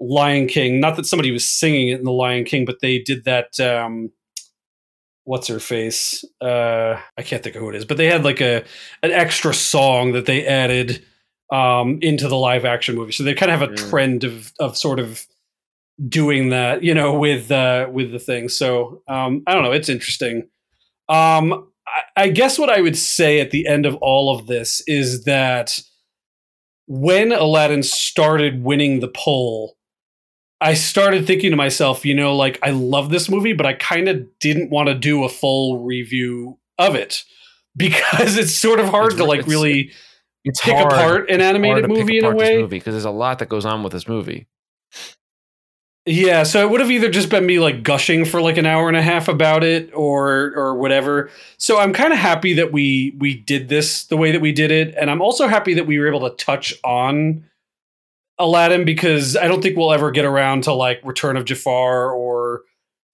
Lion 0.00 0.46
King. 0.46 0.80
Not 0.80 0.96
that 0.96 1.06
somebody 1.06 1.30
was 1.30 1.48
singing 1.48 1.88
it 1.88 1.98
in 1.98 2.04
the 2.04 2.12
Lion 2.12 2.44
King, 2.44 2.64
but 2.64 2.80
they 2.80 2.98
did 2.98 3.24
that. 3.24 3.58
Um, 3.60 4.10
what's 5.24 5.48
her 5.48 5.60
face? 5.60 6.24
Uh, 6.40 6.98
I 7.16 7.22
can't 7.22 7.42
think 7.42 7.54
of 7.56 7.62
who 7.62 7.68
it 7.68 7.76
is, 7.76 7.84
but 7.84 7.96
they 7.96 8.06
had 8.06 8.24
like 8.24 8.40
a 8.40 8.64
an 9.02 9.10
extra 9.12 9.52
song 9.54 10.12
that 10.12 10.26
they 10.26 10.46
added 10.46 11.04
um, 11.52 11.98
into 12.00 12.28
the 12.28 12.36
live 12.36 12.64
action 12.64 12.94
movie. 12.94 13.12
So 13.12 13.24
they 13.24 13.34
kind 13.34 13.52
of 13.52 13.60
have 13.60 13.70
a 13.70 13.72
Mm. 13.72 13.90
trend 13.90 14.24
of 14.24 14.52
of 14.58 14.76
sort 14.76 14.98
of 15.00 15.26
doing 16.08 16.48
that, 16.48 16.82
you 16.82 16.94
know, 16.94 17.12
with 17.18 17.50
uh, 17.50 17.88
with 17.92 18.10
the 18.12 18.18
thing. 18.18 18.48
So 18.48 19.02
um, 19.06 19.42
I 19.46 19.52
don't 19.54 19.62
know. 19.64 19.72
It's 19.72 19.88
interesting. 19.90 20.48
Um, 21.08 21.68
I, 21.86 22.24
I 22.24 22.28
guess 22.28 22.58
what 22.58 22.70
I 22.70 22.80
would 22.80 22.96
say 22.96 23.40
at 23.40 23.50
the 23.50 23.66
end 23.66 23.84
of 23.84 23.96
all 23.96 24.34
of 24.34 24.46
this 24.46 24.82
is 24.86 25.24
that 25.24 25.78
when 26.86 27.32
Aladdin 27.32 27.82
started 27.82 28.64
winning 28.64 29.00
the 29.00 29.08
poll, 29.08 29.76
I 30.60 30.74
started 30.74 31.26
thinking 31.26 31.50
to 31.52 31.56
myself, 31.56 32.04
you 32.04 32.14
know, 32.14 32.36
like 32.36 32.58
I 32.62 32.70
love 32.70 33.10
this 33.10 33.28
movie, 33.30 33.52
but 33.54 33.64
I 33.66 33.72
kind 33.74 34.08
of 34.08 34.26
didn't 34.40 34.70
want 34.70 34.88
to 34.88 34.94
do 34.94 35.24
a 35.24 35.28
full 35.28 35.78
review 35.84 36.58
of 36.78 36.94
it 36.94 37.24
because 37.76 38.36
it's 38.36 38.52
sort 38.52 38.78
of 38.80 38.86
hard 38.88 39.12
It's 39.12 39.16
to 39.16 39.24
like 39.24 39.40
it's- 39.40 39.50
really 39.50 39.92
It's 40.44 40.60
pick 40.60 40.74
hard- 40.74 40.92
apart 40.92 41.30
an 41.30 41.40
animated 41.40 41.88
movie 41.88 42.18
in 42.18 42.24
a 42.24 42.34
way. 42.34 42.62
because 42.64 42.92
there's 42.94 43.04
a 43.04 43.10
lot 43.10 43.38
that 43.38 43.48
goes 43.48 43.64
on 43.64 43.82
with 43.82 43.92
this 43.92 44.06
movie. 44.08 44.46
Yeah, 46.06 46.44
so 46.44 46.62
it 46.66 46.70
would 46.70 46.80
have 46.80 46.90
either 46.90 47.10
just 47.10 47.28
been 47.28 47.44
me 47.44 47.58
like 47.60 47.82
gushing 47.82 48.24
for 48.24 48.40
like 48.40 48.56
an 48.56 48.64
hour 48.64 48.88
and 48.88 48.96
a 48.96 49.02
half 49.02 49.28
about 49.28 49.62
it 49.62 49.90
or 49.94 50.52
or 50.56 50.74
whatever. 50.74 51.30
So 51.58 51.78
I'm 51.78 51.92
kind 51.92 52.12
of 52.12 52.18
happy 52.18 52.54
that 52.54 52.72
we 52.72 53.14
we 53.18 53.36
did 53.36 53.68
this 53.68 54.04
the 54.04 54.16
way 54.16 54.32
that 54.32 54.40
we 54.40 54.50
did 54.50 54.70
it 54.70 54.94
and 54.98 55.10
I'm 55.10 55.20
also 55.20 55.46
happy 55.46 55.74
that 55.74 55.86
we 55.86 55.98
were 55.98 56.08
able 56.08 56.28
to 56.28 56.34
touch 56.42 56.72
on 56.84 57.44
Aladdin 58.40 58.84
because 58.84 59.36
I 59.36 59.46
don't 59.46 59.62
think 59.62 59.76
we'll 59.76 59.92
ever 59.92 60.10
get 60.10 60.24
around 60.24 60.64
to 60.64 60.72
like 60.72 61.00
Return 61.04 61.36
of 61.36 61.44
Jafar 61.44 62.10
or 62.12 62.62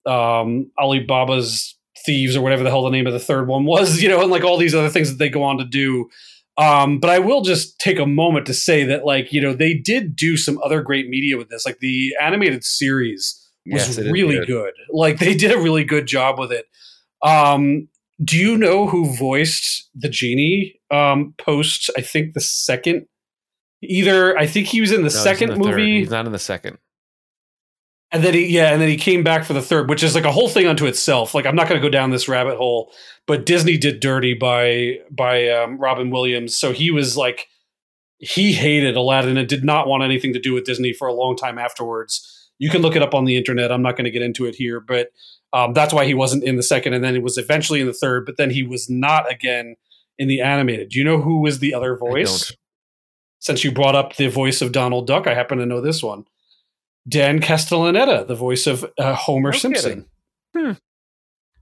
um 0.05 0.71
Alibaba's 0.79 1.77
Thieves 2.05 2.35
or 2.35 2.41
whatever 2.41 2.63
the 2.63 2.69
hell 2.69 2.83
the 2.83 2.89
name 2.91 3.05
of 3.07 3.13
the 3.13 3.19
third 3.19 3.47
one 3.47 3.65
was, 3.65 4.01
you 4.01 4.09
know, 4.09 4.21
and 4.21 4.31
like 4.31 4.43
all 4.43 4.57
these 4.57 4.73
other 4.73 4.89
things 4.89 5.09
that 5.09 5.17
they 5.17 5.29
go 5.29 5.43
on 5.43 5.57
to 5.57 5.65
do. 5.65 6.09
Um, 6.57 6.99
but 6.99 7.11
I 7.11 7.19
will 7.19 7.41
just 7.41 7.77
take 7.79 7.99
a 7.99 8.05
moment 8.07 8.47
to 8.47 8.53
say 8.53 8.83
that, 8.85 9.05
like, 9.05 9.31
you 9.31 9.39
know, 9.39 9.53
they 9.53 9.75
did 9.75 10.15
do 10.15 10.35
some 10.37 10.59
other 10.63 10.81
great 10.81 11.07
media 11.07 11.37
with 11.37 11.49
this. 11.49 11.67
Like 11.67 11.79
the 11.79 12.15
animated 12.19 12.63
series 12.63 13.39
was 13.67 13.97
Yes, 13.97 14.07
really 14.09 14.37
good. 14.37 14.47
good. 14.47 14.73
Like 14.91 15.19
they 15.19 15.35
did 15.35 15.51
a 15.51 15.59
really 15.59 15.83
good 15.83 16.07
job 16.07 16.39
with 16.39 16.51
it. 16.51 16.65
Um, 17.21 17.89
do 18.23 18.37
you 18.37 18.57
know 18.57 18.87
who 18.87 19.15
voiced 19.15 19.87
the 19.93 20.09
genie 20.09 20.79
um, 20.89 21.35
post? 21.37 21.91
I 21.97 22.01
think 22.01 22.33
the 22.33 22.41
second. 22.41 23.05
Either 23.81 24.37
I 24.37 24.47
think 24.47 24.67
he 24.67 24.81
was 24.81 24.91
in 24.91 24.97
the 24.97 25.01
No, 25.03 25.05
he's 25.09 25.15
in 25.17 25.23
second 25.23 25.49
the 25.49 25.55
third. 25.55 25.75
movie, 25.77 25.99
He's 25.99 26.09
not 26.09 26.25
in 26.25 26.31
the 26.31 26.39
second. 26.39 26.77
and 28.11 28.23
then 28.23 28.33
he 28.33 28.47
yeah, 28.47 28.71
and 28.71 28.81
then 28.81 28.89
he 28.89 28.97
came 28.97 29.23
back 29.23 29.43
for 29.43 29.53
the 29.53 29.61
third, 29.61 29.89
which 29.89 30.01
is 30.03 30.15
like 30.15 30.25
a 30.25 30.31
whole 30.31 30.49
thing 30.49 30.65
unto 30.67 30.85
itself. 30.85 31.33
Like 31.35 31.45
I'm 31.45 31.55
not 31.55 31.67
going 31.67 31.79
to 31.79 31.85
go 31.85 31.91
down 31.91 32.09
this 32.11 32.27
rabbit 32.27 32.57
hole, 32.57 32.91
but 33.27 33.45
Disney 33.45 33.77
did 33.77 33.99
Dirty 33.99 34.33
by 34.33 34.99
by 35.11 35.49
um, 35.49 35.77
Robin 35.77 36.09
Williams, 36.09 36.55
so 36.57 36.71
he 36.73 36.89
was 36.91 37.15
like 37.17 37.47
he 38.19 38.53
hated 38.53 38.95
Aladdin 38.97 39.37
and 39.37 39.47
did 39.47 39.63
not 39.63 39.87
want 39.87 40.03
anything 40.03 40.33
to 40.33 40.39
do 40.39 40.53
with 40.53 40.63
Disney 40.65 40.91
for 40.91 41.07
a 41.07 41.13
long 41.13 41.35
time 41.35 41.59
afterwards. 41.59 42.33
You 42.57 42.71
can 42.71 42.81
look 42.81 42.95
it 42.95 43.03
up 43.03 43.13
on 43.13 43.25
the 43.25 43.37
internet. 43.37 43.71
I'm 43.71 43.83
not 43.83 43.95
going 43.95 44.05
to 44.05 44.11
get 44.11 44.23
into 44.23 44.45
it 44.45 44.55
here, 44.55 44.79
but 44.79 45.09
um, 45.53 45.73
that's 45.73 45.93
why 45.93 46.05
he 46.05 46.15
wasn't 46.15 46.43
in 46.43 46.55
the 46.55 46.63
second, 46.63 46.93
and 46.93 47.03
then 47.03 47.13
he 47.13 47.19
was 47.19 47.37
eventually 47.37 47.79
in 47.79 47.85
the 47.85 47.93
third, 47.93 48.25
but 48.25 48.37
then 48.37 48.49
he 48.49 48.63
was 48.63 48.89
not 48.89 49.31
again 49.31 49.75
in 50.17 50.27
the 50.27 50.41
animated. 50.41 50.89
Do 50.89 50.97
you 50.97 51.05
know 51.05 51.21
who 51.21 51.41
was 51.41 51.59
the 51.59 51.75
other 51.75 51.95
voice? 51.95 52.51
Don't. 53.39 53.43
since 53.45 53.63
you 53.63 53.71
brought 53.71 53.95
up 53.95 54.15
the 54.15 54.27
voice 54.27 54.61
of 54.61 54.71
Donald 54.71 55.07
Duck, 55.07 55.27
I 55.27 55.33
happen 55.33 55.57
to 55.59 55.65
know 55.65 55.81
this 55.81 56.01
one. 56.03 56.25
Dan 57.07 57.39
Castellaneta, 57.39 58.27
the 58.27 58.35
voice 58.35 58.67
of 58.67 58.85
uh, 58.97 59.13
Homer 59.15 59.51
No 59.51 59.57
Simpson. 59.57 60.05
Hmm. 60.55 60.71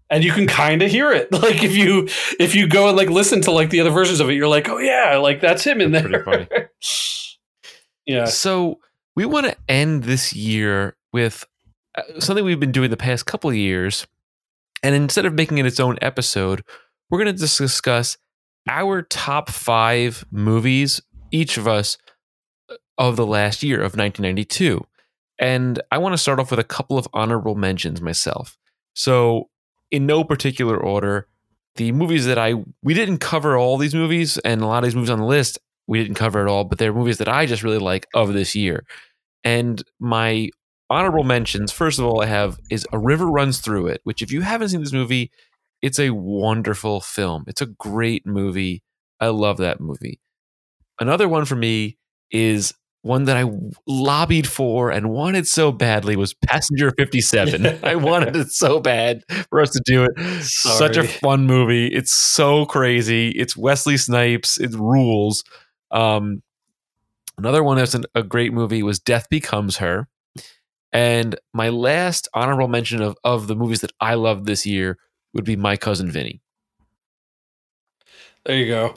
And 0.10 0.24
you 0.24 0.32
can 0.32 0.48
kind 0.48 0.82
of 0.82 0.92
hear 0.92 1.12
it, 1.12 1.32
like 1.32 1.64
if 1.64 1.76
you 1.76 2.08
if 2.40 2.54
you 2.56 2.68
go 2.68 2.88
and 2.88 2.98
like 2.98 3.10
listen 3.10 3.42
to 3.42 3.52
like 3.52 3.70
the 3.72 3.80
other 3.80 3.90
versions 3.90 4.20
of 4.20 4.30
it, 4.30 4.34
you're 4.36 4.48
like, 4.48 4.70
oh 4.70 4.78
yeah, 4.78 5.18
like 5.18 5.42
that's 5.42 5.64
him 5.64 5.82
in 5.82 5.92
That's 5.92 6.08
there. 6.08 6.24
pretty 6.24 6.46
funny. 6.46 6.68
yeah, 8.06 8.26
So 8.26 8.80
we 9.16 9.26
want 9.26 9.48
to 9.48 9.56
end 9.68 10.04
this 10.04 10.34
year 10.34 10.96
with 11.14 11.44
uh, 11.98 12.20
something 12.20 12.46
we've 12.46 12.60
been 12.60 12.72
doing 12.72 12.90
the 12.92 12.98
past 12.98 13.26
couple 13.26 13.50
of 13.50 13.56
years. 13.56 14.06
And 14.84 14.94
instead 14.94 15.26
of 15.26 15.34
making 15.34 15.58
it 15.58 15.66
its 15.66 15.80
own 15.80 15.98
episode, 16.02 16.64
we're 17.10 17.24
going 17.24 17.36
to 17.36 17.40
discuss 17.40 18.18
our 18.68 19.02
top 19.02 19.50
five 19.50 20.26
movies, 20.32 21.02
each 21.36 21.58
of 21.58 21.68
us, 21.68 21.98
uh, 22.70 22.76
of 22.98 23.16
the 23.16 23.26
last 23.26 23.64
year 23.64 23.78
of 23.78 23.96
1992. 23.96 24.86
And 25.38 25.82
I 25.92 25.98
want 25.98 26.14
to 26.14 26.18
start 26.18 26.40
off 26.40 26.52
with 26.52 26.60
a 26.60 26.64
couple 26.64 26.98
of 26.98 27.08
honorable 27.14 27.56
mentions 27.56 28.02
myself. 28.02 28.58
So, 28.94 29.50
in 29.92 30.06
no 30.06 30.24
particular 30.24 30.78
order, 30.78 31.28
the 31.76 31.92
movies 31.92 32.26
that 32.26 32.38
I 32.38 32.54
we 32.82 32.94
didn't 32.94 33.18
cover 33.18 33.58
all 33.58 33.78
these 33.78 33.94
movies, 33.94 34.38
and 34.40 34.62
a 34.62 34.68
lot 34.68 34.80
of 34.80 34.86
these 34.86 34.96
movies 34.96 35.10
on 35.10 35.20
the 35.20 35.26
list 35.26 35.60
we 35.88 36.02
didn't 36.02 36.16
cover 36.16 36.42
at 36.42 36.48
all, 36.48 36.64
but 36.64 36.78
they're 36.78 36.94
movies 36.94 37.20
that 37.20 37.30
I 37.30 37.46
just 37.46 37.64
really 37.64 37.78
like 37.78 38.08
of 38.14 38.34
this 38.34 38.56
year. 38.56 38.86
And 39.44 39.84
my 40.00 40.50
honorable 40.90 41.24
mentions, 41.24 41.72
first 41.72 42.00
of 42.00 42.06
all, 42.06 42.22
I 42.22 42.26
have 42.26 42.58
is 42.70 42.88
A 42.92 42.98
River 42.98 43.28
Runs 43.28 43.60
Through 43.60 43.88
It, 43.88 44.02
which 44.04 44.22
if 44.22 44.32
you 44.32 44.42
haven't 44.42 44.70
seen 44.70 44.80
this 44.80 44.94
movie, 44.94 45.32
it's 45.82 46.00
a 46.00 46.12
wonderful 46.12 47.02
film. 47.02 47.44
It's 47.48 47.62
a 47.62 47.68
great 47.68 48.26
movie. 48.26 48.82
I 49.20 49.28
love 49.28 49.58
that 49.58 49.80
movie. 49.80 50.20
Another 51.00 51.28
one 51.28 51.46
for 51.46 51.56
me 51.56 51.98
is 52.32 52.74
one 53.06 53.26
that 53.26 53.38
I 53.38 53.48
lobbied 53.86 54.48
for 54.48 54.90
and 54.90 55.12
wanted 55.12 55.48
so 55.48 55.72
badly 55.72 56.16
was 56.16 56.34
Passenger 56.34 56.92
57. 56.98 57.80
I 57.84 57.96
wanted 57.96 58.36
it 58.36 58.52
so 58.52 58.80
bad 58.80 59.24
for 59.52 59.62
us 59.62 59.70
to 59.72 59.82
do 59.86 60.06
it. 60.06 60.44
Such 60.44 60.98
a 60.98 61.04
fun 61.04 61.46
movie. 61.46 61.88
It's 61.88 62.12
so 62.12 62.66
crazy. 62.66 63.30
It's 63.30 63.56
Wesley 63.56 63.98
Snipes. 63.98 64.58
It 64.58 64.74
rules. 64.74 65.44
Um, 65.92 66.42
another 67.38 67.64
one 67.64 67.78
that's 67.78 67.94
an, 67.94 68.06
a 68.16 68.24
great 68.24 68.54
movie 68.54 68.82
was 68.82 69.00
Death 69.00 69.30
Becomes 69.30 69.78
Her. 69.78 70.08
And 70.92 71.36
my 71.54 71.70
last 71.70 72.28
honorable 72.34 72.70
mention 72.70 73.04
of, 73.04 73.18
of 73.24 73.46
the 73.46 73.56
movies 73.56 73.82
that 73.82 73.92
I 74.00 74.16
loved 74.16 74.48
this 74.48 74.66
year 74.66 74.98
would 75.34 75.46
be 75.46 75.56
My 75.56 75.78
Cousin 75.78 76.10
Vinny. 76.10 76.42
There 78.46 78.58
you 78.58 78.68
go. 78.68 78.96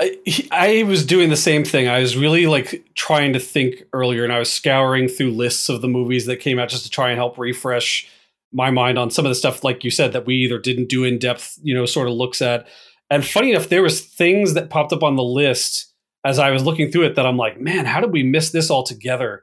I, 0.00 0.48
I 0.50 0.82
was 0.84 1.04
doing 1.04 1.28
the 1.28 1.36
same 1.36 1.64
thing. 1.64 1.86
I 1.86 2.00
was 2.00 2.16
really 2.16 2.46
like 2.46 2.84
trying 2.94 3.34
to 3.34 3.38
think 3.38 3.84
earlier, 3.92 4.24
and 4.24 4.32
I 4.32 4.38
was 4.38 4.50
scouring 4.50 5.08
through 5.08 5.32
lists 5.32 5.68
of 5.68 5.82
the 5.82 5.88
movies 5.88 6.26
that 6.26 6.38
came 6.38 6.58
out 6.58 6.70
just 6.70 6.84
to 6.84 6.90
try 6.90 7.10
and 7.10 7.18
help 7.18 7.36
refresh 7.36 8.08
my 8.52 8.70
mind 8.70 8.98
on 8.98 9.10
some 9.10 9.26
of 9.26 9.30
the 9.30 9.34
stuff, 9.34 9.62
like 9.62 9.84
you 9.84 9.90
said, 9.90 10.12
that 10.12 10.26
we 10.26 10.36
either 10.36 10.58
didn't 10.58 10.88
do 10.88 11.04
in 11.04 11.18
depth, 11.18 11.58
you 11.62 11.74
know, 11.74 11.86
sort 11.86 12.08
of 12.08 12.14
looks 12.14 12.40
at. 12.40 12.66
And 13.10 13.24
funny 13.24 13.50
enough, 13.50 13.68
there 13.68 13.82
was 13.82 14.00
things 14.00 14.54
that 14.54 14.70
popped 14.70 14.92
up 14.92 15.02
on 15.02 15.16
the 15.16 15.22
list 15.22 15.92
as 16.24 16.38
I 16.38 16.50
was 16.50 16.64
looking 16.64 16.90
through 16.90 17.04
it 17.04 17.16
that 17.16 17.26
I'm 17.26 17.36
like, 17.36 17.60
man, 17.60 17.84
how 17.84 18.00
did 18.00 18.12
we 18.12 18.22
miss 18.22 18.50
this 18.50 18.70
altogether? 18.70 19.42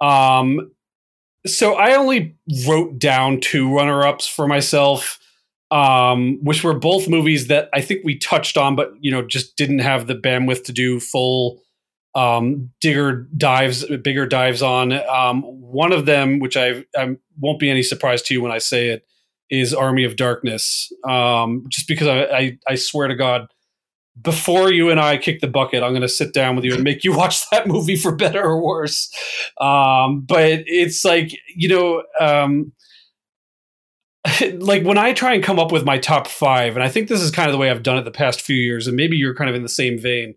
Um, 0.00 0.72
so 1.46 1.74
I 1.74 1.94
only 1.94 2.36
wrote 2.66 2.98
down 2.98 3.40
two 3.40 3.74
runner-ups 3.74 4.26
for 4.26 4.46
myself 4.46 5.18
um, 5.70 6.38
which 6.42 6.64
were 6.64 6.74
both 6.74 7.08
movies 7.08 7.46
that 7.46 7.68
I 7.72 7.80
think 7.80 8.00
we 8.04 8.18
touched 8.18 8.56
on, 8.56 8.74
but 8.76 8.92
you 9.00 9.10
know, 9.10 9.22
just 9.22 9.56
didn't 9.56 9.80
have 9.80 10.06
the 10.06 10.14
bandwidth 10.14 10.64
to 10.64 10.72
do 10.72 11.00
full 11.00 11.60
um, 12.14 12.70
digger 12.80 13.28
dives, 13.36 13.84
bigger 14.02 14.26
dives 14.26 14.62
on. 14.62 14.92
Um, 14.92 15.42
one 15.42 15.92
of 15.92 16.06
them, 16.06 16.40
which 16.40 16.56
I, 16.56 16.84
I 16.96 17.16
won't 17.38 17.60
be 17.60 17.70
any 17.70 17.82
surprise 17.82 18.22
to 18.22 18.34
you 18.34 18.42
when 18.42 18.52
I 18.52 18.58
say 18.58 18.88
it, 18.88 19.06
is 19.48 19.72
Army 19.72 20.04
of 20.04 20.16
Darkness. 20.16 20.92
Um, 21.08 21.64
just 21.68 21.86
because 21.86 22.08
I, 22.08 22.24
I, 22.24 22.58
I 22.66 22.74
swear 22.74 23.08
to 23.08 23.14
God, 23.14 23.46
before 24.20 24.72
you 24.72 24.90
and 24.90 25.00
I 25.00 25.16
kick 25.18 25.40
the 25.40 25.46
bucket, 25.46 25.82
I'm 25.82 25.92
going 25.92 26.02
to 26.02 26.08
sit 26.08 26.34
down 26.34 26.56
with 26.56 26.64
you 26.64 26.74
and 26.74 26.82
make 26.82 27.04
you 27.04 27.12
watch 27.16 27.48
that 27.50 27.68
movie 27.68 27.96
for 27.96 28.14
better 28.14 28.42
or 28.42 28.60
worse. 28.60 29.08
Um, 29.60 30.22
but 30.22 30.64
it's 30.66 31.04
like 31.04 31.32
you 31.54 31.68
know. 31.68 32.02
Um, 32.18 32.72
like 34.58 34.84
when 34.84 34.98
I 34.98 35.12
try 35.12 35.34
and 35.34 35.42
come 35.42 35.58
up 35.58 35.72
with 35.72 35.84
my 35.84 35.98
top 35.98 36.26
five, 36.26 36.74
and 36.76 36.82
I 36.82 36.88
think 36.88 37.08
this 37.08 37.22
is 37.22 37.30
kind 37.30 37.48
of 37.48 37.52
the 37.52 37.58
way 37.58 37.70
I've 37.70 37.82
done 37.82 37.96
it 37.98 38.04
the 38.04 38.10
past 38.10 38.40
few 38.40 38.56
years, 38.56 38.86
and 38.86 38.96
maybe 38.96 39.16
you're 39.16 39.34
kind 39.34 39.48
of 39.50 39.56
in 39.56 39.62
the 39.62 39.68
same 39.68 39.98
vein. 39.98 40.34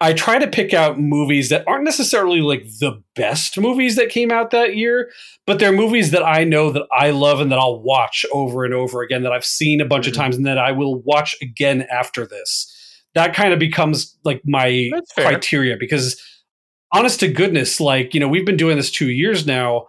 I 0.00 0.12
try 0.12 0.38
to 0.38 0.48
pick 0.48 0.74
out 0.74 0.98
movies 0.98 1.48
that 1.50 1.64
aren't 1.68 1.84
necessarily 1.84 2.40
like 2.40 2.64
the 2.80 3.00
best 3.14 3.56
movies 3.58 3.94
that 3.96 4.08
came 4.08 4.32
out 4.32 4.50
that 4.50 4.76
year, 4.76 5.10
but 5.46 5.58
they're 5.60 5.72
movies 5.72 6.10
that 6.10 6.24
I 6.26 6.42
know 6.44 6.70
that 6.72 6.82
I 6.92 7.10
love 7.10 7.40
and 7.40 7.50
that 7.52 7.58
I'll 7.58 7.80
watch 7.80 8.26
over 8.32 8.64
and 8.64 8.74
over 8.74 9.02
again, 9.02 9.22
that 9.22 9.32
I've 9.32 9.44
seen 9.44 9.80
a 9.80 9.84
bunch 9.86 10.04
Mhm. 10.06 10.08
of 10.08 10.14
times 10.14 10.36
and 10.36 10.44
that 10.46 10.58
I 10.58 10.72
will 10.72 11.00
watch 11.02 11.36
again 11.40 11.86
after 11.90 12.26
this. 12.26 12.70
That 13.14 13.34
kind 13.34 13.52
of 13.52 13.60
becomes 13.60 14.18
like 14.24 14.42
my 14.44 14.90
criteria 15.16 15.76
because 15.78 16.20
honest 16.92 17.20
to 17.20 17.28
goodness, 17.28 17.80
like, 17.80 18.12
you 18.12 18.20
know, 18.20 18.28
we've 18.28 18.44
been 18.44 18.56
doing 18.56 18.76
this 18.76 18.90
two 18.90 19.10
years 19.10 19.46
now. 19.46 19.86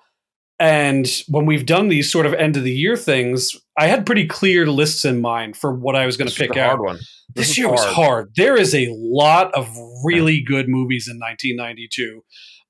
And 0.60 1.06
when 1.28 1.46
we've 1.46 1.66
done 1.66 1.90
these 1.90 2.10
sort 2.12 2.26
of 2.26 2.34
end 2.34 2.56
of 2.56 2.64
the 2.64 2.72
year 2.72 2.96
things, 2.96 3.56
I 3.78 3.88
had 3.88 4.06
pretty 4.06 4.26
clear 4.26 4.66
lists 4.68 5.04
in 5.04 5.20
mind 5.20 5.58
for 5.58 5.74
what 5.74 5.96
I 5.96 6.06
was 6.06 6.16
going 6.16 6.30
to 6.30 6.36
pick 6.36 6.56
out. 6.56 6.78
hard. 6.78 7.00
This, 7.34 7.50
is 7.50 7.58
year 7.58 7.70
was 7.70 7.84
hard. 7.84 8.32
There 8.38 8.56
is 8.56 8.74
a 8.74 8.88
lot 8.92 9.54
of 9.54 9.68
really 10.06 10.40
good 10.42 10.70
movies 10.70 11.10
in 11.10 11.20
1992. 11.20 12.22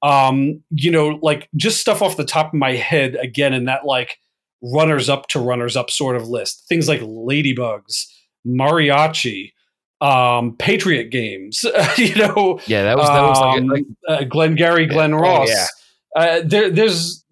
Um, 0.02 0.64
you 0.72 0.90
know, 0.90 1.20
like 1.22 1.48
just 1.56 1.80
stuff 1.80 2.02
off 2.02 2.18
the 2.18 2.26
top 2.26 2.48
of 2.48 2.54
my 2.56 2.74
head 2.74 3.16
again 3.16 3.54
in 3.54 3.66
that 3.66 3.86
like 3.86 4.18
runners 4.64 5.08
up 5.10 5.28
to 5.28 5.40
runners 5.40 5.76
up 5.76 5.92
sort 5.92 6.16
of 6.16 6.28
list. 6.28 6.66
Things 6.68 6.88
like 6.88 7.02
Ladybugs, 7.02 8.06
Mariachi, 8.48 9.52
um, 10.02 10.56
Patriot 10.58 11.06
Games. 11.12 11.64
you 11.98 12.16
know, 12.16 12.60
Yeah, 12.66 12.84
that 12.84 12.98
was 12.98 13.08
that 13.08 13.22
was 13.22 13.40
like, 13.40 13.62
um, 13.62 13.68
like 13.68 13.86
uh, 14.08 14.24
Glengarry 14.24 14.88
Glen 14.88 15.14
Oh, 15.14 15.18
Ross. 15.20 15.50
yeah. 15.50 15.68
Uh, 16.16 16.40
there, 16.46 16.70
there's 16.70 17.26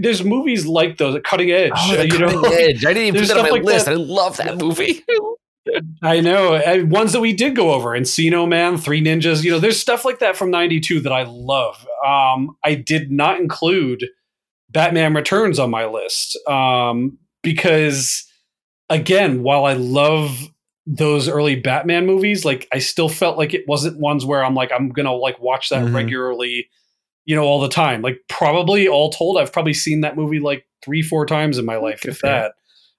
there's 0.00 0.22
movies 0.22 0.66
like 0.66 0.98
those, 0.98 1.18
Cutting 1.24 1.50
Edge. 1.50 1.72
oh, 1.74 1.96
the 1.96 2.06
you 2.08 2.18
know, 2.18 2.28
Cutting 2.42 2.52
Edge. 2.58 2.84
I 2.84 2.92
didn't 2.92 3.08
even 3.16 3.20
put 3.22 3.28
that 3.28 3.36
on 3.38 3.42
my 3.44 3.48
like 3.50 3.62
list. 3.64 3.86
that. 3.86 3.92
I 3.92 3.96
love 3.96 4.36
that 4.36 4.58
movie. 4.58 5.02
I 6.02 6.20
know 6.20 6.60
ones 6.86 7.12
that 7.12 7.20
we 7.20 7.32
did 7.32 7.54
go 7.56 7.72
over: 7.72 7.90
Encino 7.90 8.46
Man, 8.48 8.76
Three 8.76 9.00
Ninjas. 9.02 9.42
You 9.44 9.52
know, 9.52 9.58
there's 9.60 9.78
stuff 9.80 10.04
like 10.04 10.18
that 10.18 10.36
from 10.36 10.50
'92 10.50 11.00
that 11.00 11.12
I 11.12 11.22
love. 11.22 11.86
Um, 12.06 12.56
I 12.64 12.74
did 12.74 13.10
not 13.12 13.40
include 13.40 14.04
Batman 14.70 15.14
Returns 15.14 15.58
on 15.58 15.70
my 15.70 15.86
list 15.86 16.36
um, 16.48 17.16
because, 17.42 18.24
again, 18.90 19.42
while 19.42 19.64
I 19.64 19.74
love 19.74 20.50
those 20.84 21.28
early 21.28 21.54
Batman 21.56 22.06
movies, 22.06 22.44
like 22.44 22.66
I 22.72 22.78
still 22.80 23.08
felt 23.08 23.38
like 23.38 23.54
it 23.54 23.62
wasn't 23.68 24.00
ones 24.00 24.26
where 24.26 24.44
I'm 24.44 24.54
like 24.54 24.72
I'm 24.74 24.90
gonna 24.90 25.14
like 25.14 25.40
watch 25.40 25.68
that 25.68 25.84
Mhm. 25.84 25.94
regularly, 25.94 26.68
you 27.24 27.36
know, 27.36 27.44
all 27.44 27.60
the 27.60 27.68
time. 27.68 28.02
Like 28.02 28.18
probably 28.28 28.88
all 28.88 29.10
told, 29.10 29.38
I've 29.38 29.52
probably 29.52 29.74
seen 29.74 30.00
that 30.00 30.16
movie 30.16 30.40
like 30.40 30.66
three, 30.84 31.02
four 31.02 31.26
times 31.26 31.58
in 31.58 31.64
my 31.64 31.76
life, 31.76 32.04
if 32.04 32.18
fair. 32.18 32.30
that. 32.30 32.52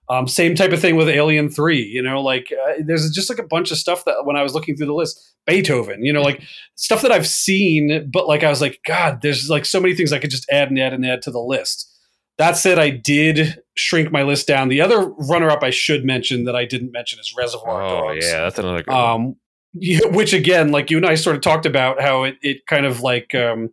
Um, 0.09 0.27
same 0.27 0.53
type 0.53 0.73
of 0.73 0.81
thing 0.81 0.97
with 0.97 1.07
Alien 1.07 1.49
Three. 1.49 1.81
You 1.81 2.01
know, 2.01 2.21
like 2.21 2.51
uh, 2.51 2.73
there's 2.85 3.09
just 3.11 3.29
like 3.29 3.39
a 3.39 3.47
bunch 3.47 3.71
of 3.71 3.77
stuff 3.77 4.03
that 4.05 4.25
when 4.25 4.35
I 4.35 4.43
was 4.43 4.53
looking 4.53 4.75
through 4.75 4.87
the 4.87 4.93
list, 4.93 5.19
Beethoven. 5.47 6.03
You 6.03 6.11
know, 6.11 6.21
like 6.21 6.41
stuff 6.75 7.01
that 7.03 7.11
I've 7.11 7.27
seen, 7.27 8.09
but 8.11 8.27
like 8.27 8.43
I 8.43 8.49
was 8.49 8.61
like, 8.61 8.79
God, 8.85 9.21
there's 9.21 9.49
like 9.49 9.65
so 9.65 9.79
many 9.79 9.95
things 9.95 10.11
I 10.11 10.19
could 10.19 10.29
just 10.31 10.49
add 10.51 10.69
and 10.69 10.79
add 10.79 10.93
and 10.93 11.05
add 11.05 11.21
to 11.23 11.31
the 11.31 11.39
list. 11.39 11.89
That 12.37 12.57
said, 12.57 12.79
I 12.79 12.89
did 12.89 13.61
shrink 13.75 14.11
my 14.11 14.23
list 14.23 14.47
down. 14.47 14.67
The 14.67 14.81
other 14.81 15.07
runner-up 15.29 15.61
I 15.63 15.69
should 15.69 16.03
mention 16.03 16.45
that 16.45 16.55
I 16.55 16.65
didn't 16.65 16.91
mention 16.91 17.19
is 17.19 17.33
Reservoir 17.37 17.83
Oh 17.83 17.89
Dogs. 18.13 18.25
yeah, 18.27 18.41
that's 18.41 18.57
another. 18.57 18.81
Good 18.83 18.91
one. 18.91 19.03
Um, 19.03 19.35
which 20.13 20.33
again, 20.33 20.71
like 20.71 20.91
you 20.91 20.97
and 20.97 21.05
I 21.05 21.15
sort 21.15 21.35
of 21.35 21.41
talked 21.41 21.65
about 21.65 22.01
how 22.01 22.23
it, 22.23 22.35
it 22.41 22.65
kind 22.67 22.85
of 22.85 23.01
like 23.01 23.33
um, 23.35 23.69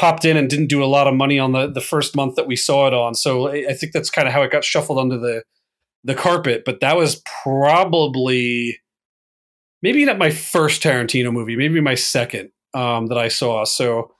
popped 0.00 0.24
in 0.24 0.38
and 0.38 0.48
didn't 0.48 0.68
do 0.68 0.82
a 0.82 0.86
lot 0.86 1.06
of 1.06 1.12
money 1.12 1.38
on 1.38 1.52
the, 1.52 1.70
the 1.70 1.80
first 1.80 2.16
month 2.16 2.34
that 2.36 2.46
we 2.46 2.56
saw 2.56 2.86
it 2.86 2.94
on. 2.94 3.14
So 3.14 3.48
I, 3.48 3.74
think 3.74 3.92
that's 3.92 4.08
kind 4.08 4.26
of 4.26 4.32
how 4.32 4.40
it 4.42 4.50
got 4.50 4.64
shuffled 4.64 4.98
under 4.98 5.18
the 5.18 5.42
the 6.04 6.14
carpet. 6.14 6.62
But 6.64 6.80
that 6.80 6.96
was 6.96 7.22
probably 7.44 8.80
maybe 9.82 10.02
not 10.06 10.16
my 10.16 10.30
first 10.30 10.82
Tarantino 10.82 11.30
movie, 11.30 11.54
maybe 11.54 11.82
my 11.82 11.96
second 11.96 12.50
um, 12.72 13.08
that 13.08 13.18
I 13.18 13.28
saw. 13.28 13.64
So 13.64 14.12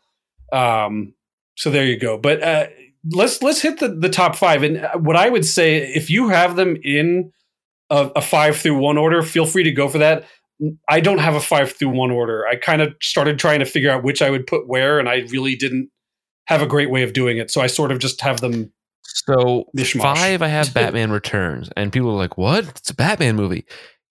um, 0.52 1.14
so 1.56 1.70
there 1.70 1.86
you 1.86 1.98
go. 1.98 2.18
But 2.18 2.42
uh, 2.42 2.66
let's 3.10 3.42
let's 3.42 3.62
hit 3.62 3.78
the, 3.78 3.88
the 3.88 4.10
top 4.10 4.36
five. 4.36 4.62
And 4.62 4.84
uh, 4.84 4.98
what 4.98 5.16
I 5.16 5.30
would 5.30 5.46
say, 5.46 5.78
if 5.78 6.10
you 6.10 6.28
have 6.28 6.56
them 6.56 6.76
in 6.84 7.32
a, 7.88 8.10
a 8.16 8.20
five 8.20 8.58
through 8.58 8.76
one 8.76 8.98
order, 8.98 9.22
feel 9.22 9.46
free 9.46 9.64
to 9.64 9.72
go 9.72 9.88
for 9.88 9.98
that. 9.98 10.26
I 10.88 11.00
don't 11.00 11.18
have 11.18 11.34
a 11.34 11.40
five 11.40 11.72
through 11.72 11.90
one 11.90 12.10
order. 12.10 12.46
I 12.46 12.56
kind 12.56 12.82
of 12.82 12.94
started 13.00 13.38
trying 13.38 13.60
to 13.60 13.64
figure 13.64 13.90
out 13.90 14.02
which 14.02 14.22
I 14.22 14.30
would 14.30 14.46
put 14.46 14.68
where, 14.68 14.98
and 14.98 15.08
I 15.08 15.26
really 15.30 15.56
didn't 15.56 15.90
have 16.46 16.62
a 16.62 16.66
great 16.66 16.90
way 16.90 17.02
of 17.02 17.12
doing 17.12 17.38
it. 17.38 17.50
So 17.50 17.60
I 17.60 17.66
sort 17.66 17.92
of 17.92 17.98
just 17.98 18.20
have 18.20 18.40
them. 18.40 18.72
So 19.02 19.64
Mishmash. 19.76 20.02
five, 20.02 20.42
I 20.42 20.48
have 20.48 20.72
Batman 20.74 21.10
Returns, 21.10 21.70
and 21.76 21.92
people 21.92 22.10
are 22.10 22.16
like, 22.16 22.36
"What? 22.36 22.68
It's 22.68 22.90
a 22.90 22.94
Batman 22.94 23.36
movie." 23.36 23.64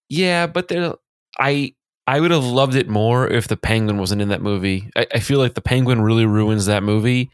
Yeah, 0.09 0.47
but 0.47 0.67
there, 0.67 0.93
I 1.39 1.75
I 2.07 2.19
would 2.19 2.31
have 2.31 2.43
loved 2.43 2.75
it 2.75 2.89
more 2.89 3.27
if 3.27 3.47
the 3.47 3.57
penguin 3.57 3.97
wasn't 3.97 4.21
in 4.21 4.29
that 4.29 4.41
movie. 4.41 4.89
I, 4.95 5.05
I 5.15 5.19
feel 5.19 5.37
like 5.37 5.53
the 5.53 5.61
penguin 5.61 6.01
really 6.01 6.25
ruins 6.25 6.65
that 6.65 6.83
movie. 6.83 7.29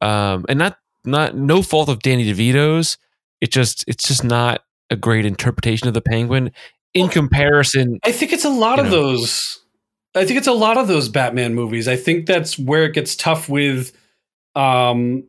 Um, 0.00 0.46
and 0.48 0.58
not 0.58 0.78
not 1.04 1.36
no 1.36 1.62
fault 1.62 1.88
of 1.88 2.00
Danny 2.00 2.32
DeVito's. 2.32 2.96
It 3.40 3.52
just 3.52 3.84
it's 3.86 4.08
just 4.08 4.24
not 4.24 4.62
a 4.90 4.96
great 4.96 5.26
interpretation 5.26 5.88
of 5.88 5.94
the 5.94 6.00
penguin 6.00 6.52
in 6.94 7.02
Well, 7.02 7.12
comparison. 7.12 7.98
I 8.04 8.12
think 8.12 8.32
it's 8.32 8.44
a 8.44 8.50
lot 8.50 8.78
of 8.78 8.86
know. 8.86 8.90
those. 8.92 9.60
I 10.14 10.24
think 10.24 10.38
it's 10.38 10.46
a 10.46 10.52
lot 10.52 10.78
of 10.78 10.86
those 10.88 11.08
Batman 11.08 11.54
movies. 11.54 11.88
I 11.88 11.96
think 11.96 12.26
that's 12.26 12.58
where 12.58 12.84
it 12.84 12.94
gets 12.94 13.16
tough 13.16 13.48
with. 13.48 13.92
Um, 14.54 15.24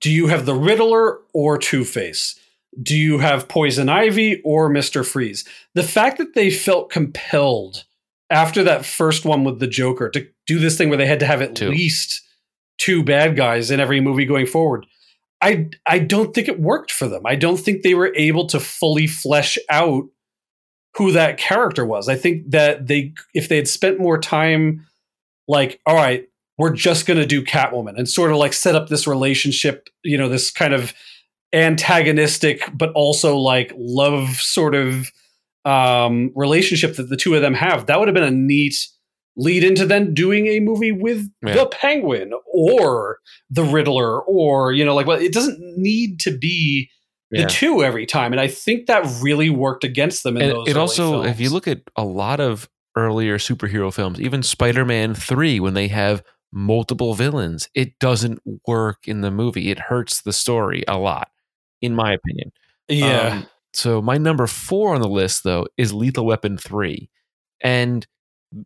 do 0.00 0.10
you 0.10 0.26
have 0.28 0.46
the 0.46 0.54
Riddler 0.54 1.18
or 1.34 1.58
Two 1.58 1.84
Face? 1.84 2.38
Do 2.82 2.96
you 2.96 3.18
have 3.18 3.48
Poison 3.48 3.88
Ivy 3.88 4.40
or 4.42 4.68
Mister 4.68 5.04
Freeze? 5.04 5.44
The 5.74 5.82
fact 5.82 6.18
that 6.18 6.34
they 6.34 6.50
felt 6.50 6.90
compelled 6.90 7.84
after 8.30 8.62
that 8.64 8.86
first 8.86 9.24
one 9.24 9.44
with 9.44 9.58
the 9.58 9.66
Joker 9.66 10.08
to 10.10 10.26
do 10.46 10.58
this 10.58 10.78
thing 10.78 10.88
where 10.88 10.96
they 10.98 11.06
had 11.06 11.20
to 11.20 11.26
have 11.26 11.42
at 11.42 11.54
Two. 11.56 11.68
least 11.68 12.22
two 12.78 13.02
bad 13.04 13.36
guys 13.36 13.70
in 13.70 13.80
every 13.80 14.00
movie 14.00 14.24
going 14.24 14.46
forward. 14.46 14.86
I 15.42 15.68
I 15.86 15.98
don't 15.98 16.34
think 16.34 16.48
it 16.48 16.60
worked 16.60 16.90
for 16.92 17.06
them. 17.08 17.26
I 17.26 17.34
don't 17.34 17.58
think 17.58 17.82
they 17.82 17.94
were 17.94 18.12
able 18.16 18.46
to 18.46 18.60
fully 18.60 19.06
flesh 19.06 19.58
out 19.68 20.04
who 20.96 21.12
that 21.12 21.38
character 21.38 21.84
was. 21.84 22.08
I 22.08 22.16
think 22.16 22.50
that 22.50 22.86
they 22.88 23.12
if 23.34 23.48
they 23.48 23.56
had 23.56 23.68
spent 23.68 23.98
more 24.00 24.18
time 24.18 24.86
like 25.48 25.80
all 25.86 25.94
right, 25.96 26.26
we're 26.58 26.72
just 26.74 27.06
going 27.06 27.18
to 27.18 27.26
do 27.26 27.42
Catwoman 27.44 27.96
and 27.96 28.08
sort 28.08 28.30
of 28.30 28.36
like 28.36 28.52
set 28.52 28.74
up 28.74 28.88
this 28.88 29.06
relationship, 29.06 29.88
you 30.04 30.18
know, 30.18 30.28
this 30.28 30.50
kind 30.50 30.74
of 30.74 30.92
antagonistic 31.52 32.62
but 32.72 32.92
also 32.92 33.36
like 33.36 33.72
love 33.76 34.28
sort 34.36 34.74
of 34.74 35.10
um 35.64 36.30
relationship 36.34 36.96
that 36.96 37.08
the 37.08 37.16
two 37.16 37.34
of 37.34 37.42
them 37.42 37.54
have. 37.54 37.86
That 37.86 37.98
would 37.98 38.08
have 38.08 38.14
been 38.14 38.24
a 38.24 38.30
neat 38.30 38.74
lead 39.36 39.62
into 39.64 39.86
then 39.86 40.12
doing 40.14 40.46
a 40.48 40.60
movie 40.60 40.92
with 40.92 41.28
Yeah. 41.44 41.54
the 41.54 41.66
Penguin 41.66 42.32
or 42.52 43.18
the 43.50 43.62
Riddler 43.64 44.20
or 44.22 44.72
you 44.72 44.84
know 44.84 44.94
like 44.94 45.06
well 45.06 45.20
it 45.20 45.32
doesn't 45.32 45.58
need 45.78 46.18
to 46.20 46.36
be 46.36 46.90
the 47.30 47.40
Yeah. 47.40 47.46
two 47.48 47.82
every 47.84 48.06
time 48.06 48.32
and 48.32 48.40
I 48.40 48.48
think 48.48 48.86
that 48.86 49.04
really 49.22 49.50
worked 49.50 49.84
against 49.84 50.22
them 50.24 50.36
in 50.36 50.42
And 50.42 50.52
those 50.52 50.68
it 50.68 50.72
early 50.72 50.80
also, 50.80 51.22
if 51.22 51.40
you 51.40 51.50
look 51.50 51.68
at 51.68 51.80
a 51.96 52.04
lot 52.04 52.40
of 52.40 52.68
earlier 52.96 53.38
superhero 53.38 53.92
films, 53.94 54.20
even 54.20 54.42
Spider 54.42 54.84
Man 54.84 55.14
3, 55.14 55.60
when 55.60 55.74
they 55.74 55.88
have 55.88 56.22
multiple 56.52 57.14
villains, 57.14 57.68
it 57.74 57.96
doesn't 58.00 58.40
work 58.66 59.06
in 59.06 59.20
the 59.20 59.30
movie. 59.30 59.70
It 59.70 59.78
hurts 59.78 60.22
the 60.22 60.32
story 60.32 60.82
a 60.88 60.98
lot, 60.98 61.30
in 61.80 61.94
my 61.94 62.12
opinion. 62.12 62.50
yeah 62.88 63.28
Um, 63.36 63.46
so 63.72 64.02
my 64.02 64.18
number 64.18 64.48
four 64.48 64.96
on 64.96 65.00
the 65.00 65.08
list, 65.08 65.44
though, 65.44 65.68
is 65.76 65.92
Lethal 65.92 66.26
Weapon 66.26 66.58
3. 66.58 67.08
And 67.60 68.04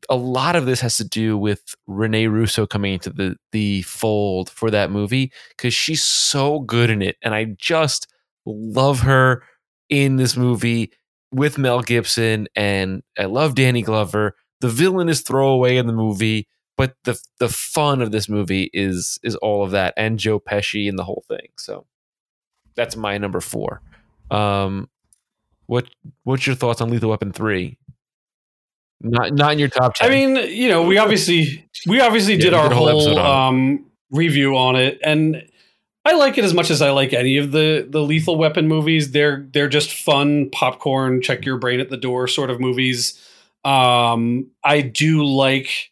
a 0.09 0.17
lot 0.17 0.57
of 0.57 0.65
this 0.65 0.81
has 0.81 0.97
to 0.97 1.05
do 1.07 1.37
with 1.37 1.75
Rene 1.87 2.29
Russo 2.29 2.67
coming 2.67 2.95
into 2.95 3.11
the, 3.11 3.37
the 3.53 3.83
fold 3.83 4.49
for 4.49 4.71
that 4.71 4.91
movie 4.91 5.31
because 5.51 5.75
she's 5.75 6.03
so 6.03 6.61
good 6.61 6.89
in 6.89 7.03
it. 7.03 7.17
And 7.23 7.35
I 7.35 7.55
just 7.59 8.07
love 8.47 9.01
her 9.01 9.43
in 9.89 10.17
this 10.17 10.37
movie 10.37 10.93
with 11.33 11.59
Mel 11.59 11.81
Gibson. 11.83 12.49
And 12.57 13.03
I 13.19 13.25
love 13.25 13.55
Danny 13.55 13.83
Glover. 13.83 14.37
The 14.61 14.69
villain 14.69 15.09
is 15.09 15.21
throwaway 15.21 15.77
in 15.77 15.87
the 15.87 15.93
movie. 15.93 16.49
But 16.77 16.97
the 17.05 17.17
the 17.39 17.49
fun 17.49 18.03
of 18.03 18.11
this 18.11 18.29
movie 18.29 18.69
is 18.75 19.21
is 19.23 19.37
all 19.37 19.63
of 19.63 19.71
that, 19.71 19.95
and 19.97 20.19
Joe 20.19 20.41
Pesci 20.41 20.89
and 20.89 20.99
the 20.99 21.05
whole 21.05 21.25
thing. 21.29 21.49
So 21.57 21.87
that's 22.75 22.97
my 22.97 23.17
number 23.17 23.41
four. 23.41 23.81
Um, 24.29 24.89
what 25.67 25.89
what's 26.25 26.49
your 26.49 26.57
thoughts 26.57 26.81
on 26.81 26.91
Lethal 26.91 27.11
Weapon 27.11 27.33
three? 27.33 27.79
Not 29.01 29.35
not 29.35 29.53
in 29.53 29.61
your 29.61 29.69
top 29.69 29.95
ten. 29.95 30.11
I 30.11 30.13
mean, 30.13 30.37
you 30.51 30.69
know, 30.69 30.83
we 30.83 30.99
obviously 30.99 31.65
we 31.87 32.01
obviously 32.01 32.35
Yeah, 32.35 32.41
did 32.41 32.53
we 32.55 32.59
our 32.59 32.69
did 32.69 32.73
a 32.73 32.75
whole 32.75 33.15
whole 33.15 33.19
um, 33.19 33.87
review 34.11 34.57
on 34.57 34.75
it, 34.75 34.99
and 35.05 35.45
I 36.05 36.15
like 36.15 36.37
it 36.37 36.45
as 36.45 36.53
much 36.53 36.71
as 36.71 36.83
I 36.83 36.91
like 36.91 37.13
any 37.13 37.39
of 37.39 37.53
the 37.53 37.87
the 37.89 38.01
Lethal 38.01 38.37
Weapon 38.37 38.69
movies. 38.69 39.13
They're 39.13 39.47
they're 39.53 39.69
just 39.69 39.93
fun 39.93 40.51
popcorn, 40.51 41.23
check 41.23 41.45
your 41.45 41.57
brain 41.59 41.81
at 41.81 41.89
the 41.91 41.97
door 41.97 42.29
sort 42.29 42.51
of 42.51 42.61
movies. 42.61 43.19
Um, 43.65 44.51
I 44.63 44.83
do 44.83 45.25
like 45.25 45.91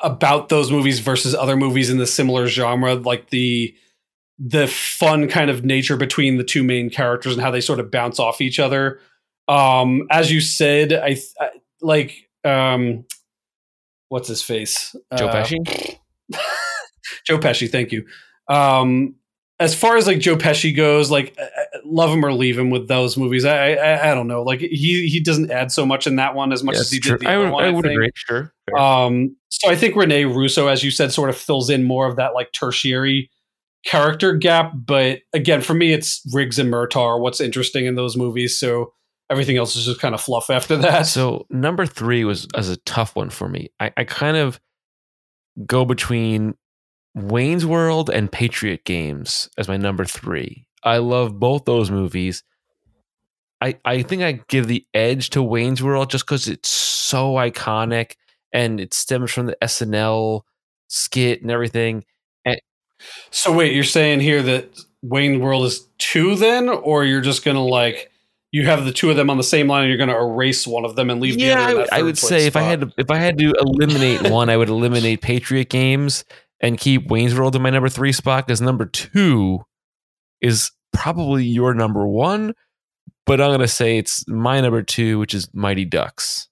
about 0.00 0.48
those 0.48 0.70
movies 0.70 1.00
versus 1.00 1.34
other 1.34 1.56
movies 1.56 1.90
in 1.90 1.98
the 1.98 2.06
similar 2.06 2.46
genre, 2.46 2.94
like 2.94 3.30
the 3.30 3.74
the 4.38 4.66
fun 4.68 5.28
kind 5.28 5.50
of 5.50 5.64
nature 5.64 5.96
between 5.96 6.36
the 6.36 6.44
two 6.44 6.62
main 6.62 6.90
characters 6.90 7.32
and 7.32 7.42
how 7.42 7.50
they 7.50 7.60
sort 7.60 7.80
of 7.80 7.90
bounce 7.90 8.18
off 8.20 8.40
each 8.40 8.60
other. 8.60 9.00
Um, 9.48 10.06
as 10.10 10.30
you 10.30 10.40
said, 10.40 10.92
I, 10.92 11.14
th- 11.14 11.32
I 11.40 11.48
like 11.80 12.28
um, 12.44 13.06
what's 14.08 14.28
his 14.28 14.42
face? 14.42 14.94
Joe 15.16 15.28
Uh, 15.28 15.34
Pesci. 15.44 15.98
Joe 17.26 17.38
Pesci, 17.38 17.70
thank 17.70 17.92
you. 17.92 18.06
Um, 18.48 19.14
as 19.58 19.74
far 19.74 19.96
as 19.96 20.06
like 20.06 20.18
Joe 20.18 20.36
Pesci 20.36 20.74
goes, 20.76 21.10
like 21.10 21.34
I- 21.38 21.42
I- 21.44 21.66
love 21.84 22.10
him 22.10 22.24
or 22.24 22.32
leave 22.32 22.58
him 22.58 22.68
with 22.70 22.88
those 22.88 23.16
movies. 23.16 23.44
I, 23.44 23.72
I 23.74 24.10
I 24.10 24.14
don't 24.14 24.26
know. 24.26 24.42
Like 24.42 24.60
he 24.60 25.08
he 25.08 25.20
doesn't 25.20 25.50
add 25.50 25.70
so 25.72 25.86
much 25.86 26.06
in 26.06 26.16
that 26.16 26.34
one 26.34 26.52
as 26.52 26.62
much 26.62 26.74
Yeah, 26.74 26.80
as 26.80 26.90
he 26.90 26.96
it's 26.98 27.06
did 27.06 27.20
the 27.20 27.28
I 27.28 27.36
other 27.36 27.44
would, 27.44 27.52
one. 27.52 27.64
I 27.64 27.70
would 27.70 27.82
think. 27.84 27.94
agree. 27.94 28.10
Sure. 28.14 28.52
Fair. 28.68 28.76
Um, 28.78 29.36
so 29.48 29.70
I 29.70 29.76
think 29.76 29.96
Rene 29.96 30.24
Russo, 30.24 30.66
as 30.68 30.82
you 30.84 30.90
said, 30.90 31.12
sort 31.12 31.30
of 31.30 31.36
fills 31.36 31.70
in 31.70 31.84
more 31.84 32.06
of 32.06 32.16
that 32.16 32.34
like 32.34 32.52
tertiary 32.52 33.30
character 33.84 34.34
gap. 34.34 34.72
But 34.74 35.20
again, 35.32 35.62
for 35.62 35.74
me, 35.74 35.92
it's 35.92 36.20
Riggs 36.34 36.58
and 36.58 36.70
Murtaugh. 36.72 37.20
What's 37.20 37.40
interesting 37.40 37.86
in 37.86 37.94
those 37.94 38.16
movies. 38.16 38.58
So 38.58 38.92
everything 39.30 39.56
else 39.56 39.74
is 39.76 39.86
just 39.86 40.00
kind 40.00 40.14
of 40.14 40.20
fluff 40.20 40.50
after 40.50 40.76
that. 40.78 41.06
So 41.06 41.46
number 41.50 41.86
three 41.86 42.24
was 42.24 42.46
as 42.54 42.68
a 42.68 42.76
tough 42.78 43.16
one 43.16 43.30
for 43.30 43.48
me. 43.48 43.70
I, 43.80 43.92
I 43.96 44.04
kind 44.04 44.36
of 44.36 44.60
go 45.66 45.84
between 45.86 46.54
Wayne's 47.16 47.64
World 47.64 48.10
and 48.10 48.30
Patriot 48.30 48.84
Games 48.84 49.48
as 49.56 49.68
my 49.68 49.78
number 49.78 50.04
three. 50.04 50.66
I 50.84 50.98
love 50.98 51.40
both 51.40 51.64
those 51.64 51.90
movies. 51.90 52.44
I, 53.60 53.78
I 53.86 54.02
think 54.02 54.22
I 54.22 54.40
give 54.48 54.68
the 54.68 54.84
edge 54.92 55.30
to 55.30 55.42
Wayne's 55.42 55.82
World 55.82 56.10
just 56.10 56.26
because 56.26 56.46
it's 56.46 56.68
so 56.68 57.32
iconic 57.34 58.16
and 58.52 58.78
it 58.78 58.92
stems 58.92 59.32
from 59.32 59.46
the 59.46 59.56
SNL 59.62 60.42
skit 60.88 61.40
and 61.40 61.50
everything. 61.50 62.04
And 62.44 62.60
So 63.30 63.50
wait, 63.50 63.72
you're 63.72 63.82
saying 63.82 64.20
here 64.20 64.42
that 64.42 64.78
Wayne's 65.02 65.40
World 65.40 65.64
is 65.64 65.88
two 65.96 66.36
then, 66.36 66.68
or 66.68 67.02
you're 67.04 67.22
just 67.22 67.46
gonna 67.46 67.64
like 67.64 68.10
you 68.52 68.66
have 68.66 68.84
the 68.84 68.92
two 68.92 69.10
of 69.10 69.16
them 69.16 69.30
on 69.30 69.38
the 69.38 69.42
same 69.42 69.68
line 69.68 69.84
and 69.84 69.88
you're 69.88 69.98
gonna 69.98 70.18
erase 70.22 70.66
one 70.66 70.84
of 70.84 70.96
them 70.96 71.08
and 71.08 71.22
leave 71.22 71.36
the 71.36 71.46
yeah, 71.46 71.54
other. 71.54 71.64
I 71.64 71.70
in 71.70 71.76
would, 71.76 71.86
that 71.86 71.92
I 71.94 72.02
would 72.02 72.18
say 72.18 72.46
if 72.46 72.56
I 72.56 72.62
had 72.62 72.82
to, 72.82 72.92
if 72.98 73.10
I 73.10 73.16
had 73.16 73.38
to 73.38 73.54
eliminate 73.58 74.30
one, 74.30 74.50
I 74.50 74.58
would 74.58 74.68
eliminate 74.68 75.22
Patriot 75.22 75.70
Games 75.70 76.26
and 76.60 76.78
keep 76.78 77.08
Wayne's 77.08 77.34
World 77.34 77.54
in 77.56 77.62
my 77.62 77.70
number 77.70 77.88
three 77.88 78.12
spot 78.12 78.46
because 78.46 78.60
number 78.60 78.86
two 78.86 79.60
is 80.40 80.70
probably 80.92 81.44
your 81.44 81.74
number 81.74 82.06
one, 82.06 82.54
but 83.26 83.40
I'm 83.40 83.50
gonna 83.50 83.68
say 83.68 83.98
it's 83.98 84.26
my 84.28 84.60
number 84.60 84.82
two, 84.82 85.18
which 85.18 85.34
is 85.34 85.48
Mighty 85.54 85.84
Ducks, 85.84 86.48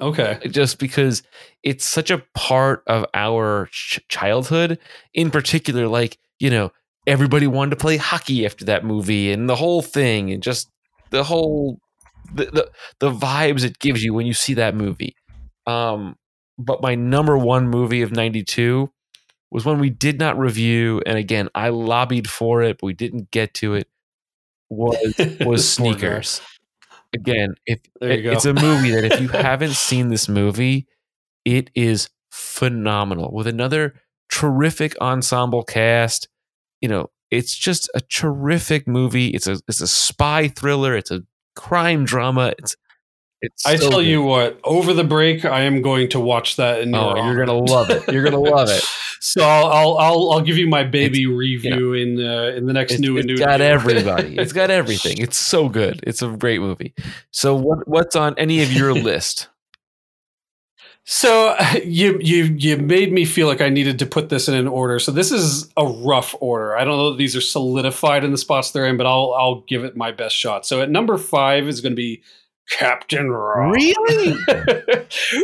Okay. 0.00 0.38
just 0.50 0.78
because 0.78 1.22
it's 1.62 1.84
such 1.84 2.10
a 2.10 2.22
part 2.34 2.82
of 2.86 3.04
our 3.14 3.68
ch- 3.72 4.00
childhood. 4.08 4.78
In 5.14 5.30
particular, 5.30 5.88
like 5.88 6.18
you 6.38 6.50
know, 6.50 6.70
everybody 7.06 7.46
wanted 7.48 7.70
to 7.70 7.76
play 7.76 7.96
hockey 7.96 8.46
after 8.46 8.64
that 8.66 8.84
movie, 8.84 9.32
and 9.32 9.48
the 9.48 9.56
whole 9.56 9.82
thing, 9.82 10.30
and 10.30 10.42
just 10.42 10.68
the 11.10 11.24
whole 11.24 11.78
the, 12.32 12.44
the 12.46 12.70
the 13.00 13.10
vibes 13.10 13.64
it 13.64 13.78
gives 13.80 14.04
you 14.04 14.14
when 14.14 14.26
you 14.26 14.34
see 14.34 14.54
that 14.54 14.74
movie. 14.76 15.16
Um, 15.66 16.14
but 16.58 16.82
my 16.82 16.94
number 16.94 17.36
one 17.38 17.68
movie 17.68 18.02
of 18.02 18.12
'92 18.12 18.90
was 19.50 19.64
one 19.64 19.78
we 19.80 19.90
did 19.90 20.18
not 20.18 20.38
review, 20.38 21.02
and 21.06 21.18
again, 21.18 21.48
I 21.54 21.70
lobbied 21.70 22.28
for 22.28 22.62
it, 22.62 22.78
but 22.80 22.86
we 22.86 22.94
didn't 22.94 23.30
get 23.30 23.54
to 23.54 23.74
it. 23.74 23.88
Was 24.70 24.98
was 25.40 25.68
Sneakers. 25.70 26.40
Again, 27.14 27.54
if 27.66 27.80
it- 28.02 28.26
it's 28.26 28.44
a 28.44 28.54
movie 28.54 28.90
that 28.90 29.04
if 29.04 29.20
you 29.20 29.28
haven't 29.30 29.72
seen 29.74 30.08
this 30.08 30.28
movie, 30.28 30.86
it 31.44 31.70
is 31.74 32.10
phenomenal 32.30 33.32
with 33.32 33.46
another 33.46 33.94
terrific 34.30 34.94
ensemble 35.00 35.62
cast. 35.64 36.28
You 36.82 36.88
know, 36.88 37.10
it's 37.30 37.56
just 37.56 37.88
a 37.94 38.00
terrific 38.00 38.86
movie. 38.86 39.28
It's 39.28 39.46
a 39.46 39.58
it's 39.68 39.80
a 39.80 39.88
spy 39.88 40.48
thriller. 40.48 40.96
It's 40.96 41.10
a 41.10 41.22
crime 41.56 42.04
drama. 42.04 42.54
It's 42.58 42.76
it's. 43.40 43.66
I 43.66 43.76
so 43.76 43.90
tell 43.90 43.98
good. 44.00 44.08
you 44.08 44.22
what, 44.22 44.60
over 44.64 44.92
the 44.92 45.04
break, 45.04 45.44
I 45.44 45.62
am 45.62 45.82
going 45.82 46.08
to 46.10 46.20
watch 46.20 46.56
that. 46.56 46.80
In 46.80 46.94
oh, 46.94 47.16
you're 47.16 47.36
gonna 47.44 47.58
love 47.58 47.90
it. 47.90 48.10
You're 48.12 48.24
gonna 48.24 48.38
love 48.38 48.68
it. 48.70 48.84
So 49.20 49.42
I'll, 49.42 49.98
I'll 49.98 50.30
I'll 50.32 50.40
give 50.40 50.58
you 50.58 50.68
my 50.68 50.84
baby 50.84 51.26
review 51.26 51.92
in 51.92 52.24
uh, 52.24 52.52
in 52.56 52.66
the 52.66 52.72
next 52.72 52.92
It's, 52.92 53.00
new 53.00 53.16
it's 53.16 53.22
and 53.22 53.26
new. 53.26 53.32
It's 53.34 53.40
got 53.40 53.58
review. 53.58 53.66
everybody. 53.66 54.38
It's 54.38 54.52
got 54.52 54.70
everything. 54.80 55.18
It's 55.18 55.36
so 55.36 55.68
good. 55.68 56.00
It's 56.04 56.22
a 56.22 56.28
great 56.28 56.60
movie. 56.60 56.94
So 57.32 57.56
what 57.56 57.88
what's 57.88 58.14
on 58.14 58.36
any 58.38 58.62
of 58.62 58.72
your 58.72 58.94
list? 58.94 59.48
So 61.04 61.56
you 61.82 62.18
you 62.20 62.44
you 62.44 62.76
made 62.76 63.12
me 63.12 63.24
feel 63.24 63.48
like 63.48 63.60
I 63.60 63.70
needed 63.70 63.98
to 64.00 64.06
put 64.06 64.28
this 64.28 64.46
in 64.46 64.54
an 64.54 64.68
order. 64.68 64.98
So 64.98 65.10
this 65.10 65.32
is 65.32 65.68
a 65.76 65.84
rough 65.84 66.34
order. 66.40 66.76
I 66.76 66.84
don't 66.84 66.96
know 66.96 67.10
that 67.10 67.18
these 67.18 67.34
are 67.34 67.40
solidified 67.40 68.24
in 68.24 68.30
the 68.30 68.38
spots 68.38 68.70
they're 68.70 68.86
in, 68.86 68.96
but 68.96 69.06
I'll 69.06 69.34
I'll 69.36 69.62
give 69.62 69.84
it 69.84 69.96
my 69.96 70.12
best 70.12 70.36
shot. 70.36 70.66
So 70.66 70.80
at 70.82 70.90
number 70.90 71.16
five 71.18 71.66
is 71.66 71.80
going 71.80 71.92
to 71.92 71.96
be 71.96 72.22
Captain 72.70 73.30
Ron. 73.30 73.70
Really? 73.70 74.32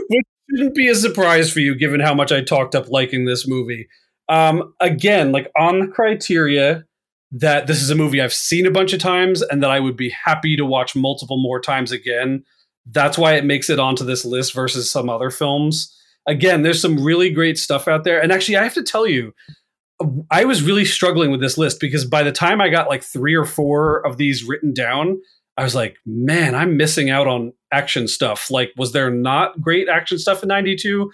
Which 0.08 0.26
shouldn't 0.50 0.74
be 0.74 0.88
a 0.88 0.94
surprise 0.94 1.52
for 1.52 1.60
you, 1.60 1.74
given 1.74 2.00
how 2.00 2.14
much 2.14 2.32
I 2.32 2.42
talked 2.42 2.74
up 2.74 2.88
liking 2.88 3.24
this 3.24 3.48
movie. 3.48 3.88
Um, 4.28 4.74
again, 4.80 5.32
like 5.32 5.50
on 5.58 5.80
the 5.80 5.86
criteria 5.86 6.84
that 7.32 7.66
this 7.66 7.82
is 7.82 7.90
a 7.90 7.94
movie 7.94 8.20
I've 8.20 8.32
seen 8.32 8.66
a 8.66 8.70
bunch 8.70 8.92
of 8.92 9.00
times 9.00 9.42
and 9.42 9.62
that 9.62 9.70
I 9.70 9.80
would 9.80 9.96
be 9.96 10.14
happy 10.24 10.56
to 10.56 10.64
watch 10.64 10.94
multiple 10.94 11.36
more 11.36 11.60
times 11.60 11.90
again. 11.90 12.44
That's 12.86 13.18
why 13.18 13.34
it 13.34 13.44
makes 13.44 13.68
it 13.68 13.80
onto 13.80 14.04
this 14.04 14.24
list 14.24 14.54
versus 14.54 14.90
some 14.90 15.08
other 15.08 15.30
films. 15.30 15.92
Again, 16.26 16.62
there's 16.62 16.80
some 16.80 17.02
really 17.02 17.30
great 17.30 17.58
stuff 17.58 17.88
out 17.88 18.04
there. 18.04 18.22
And 18.22 18.30
actually, 18.30 18.56
I 18.56 18.62
have 18.62 18.74
to 18.74 18.82
tell 18.82 19.06
you, 19.06 19.34
I 20.30 20.44
was 20.44 20.62
really 20.62 20.84
struggling 20.84 21.30
with 21.30 21.40
this 21.40 21.58
list 21.58 21.80
because 21.80 22.04
by 22.04 22.22
the 22.22 22.32
time 22.32 22.60
I 22.60 22.68
got 22.68 22.88
like 22.88 23.02
three 23.02 23.34
or 23.34 23.44
four 23.44 24.06
of 24.06 24.16
these 24.16 24.44
written 24.44 24.72
down, 24.72 25.20
I 25.56 25.62
was 25.62 25.74
like, 25.74 25.96
man, 26.04 26.54
I'm 26.54 26.76
missing 26.76 27.10
out 27.10 27.26
on 27.26 27.52
action 27.72 28.08
stuff. 28.08 28.50
Like, 28.50 28.72
was 28.76 28.92
there 28.92 29.10
not 29.10 29.60
great 29.60 29.88
action 29.88 30.18
stuff 30.18 30.42
in 30.42 30.48
92? 30.48 31.10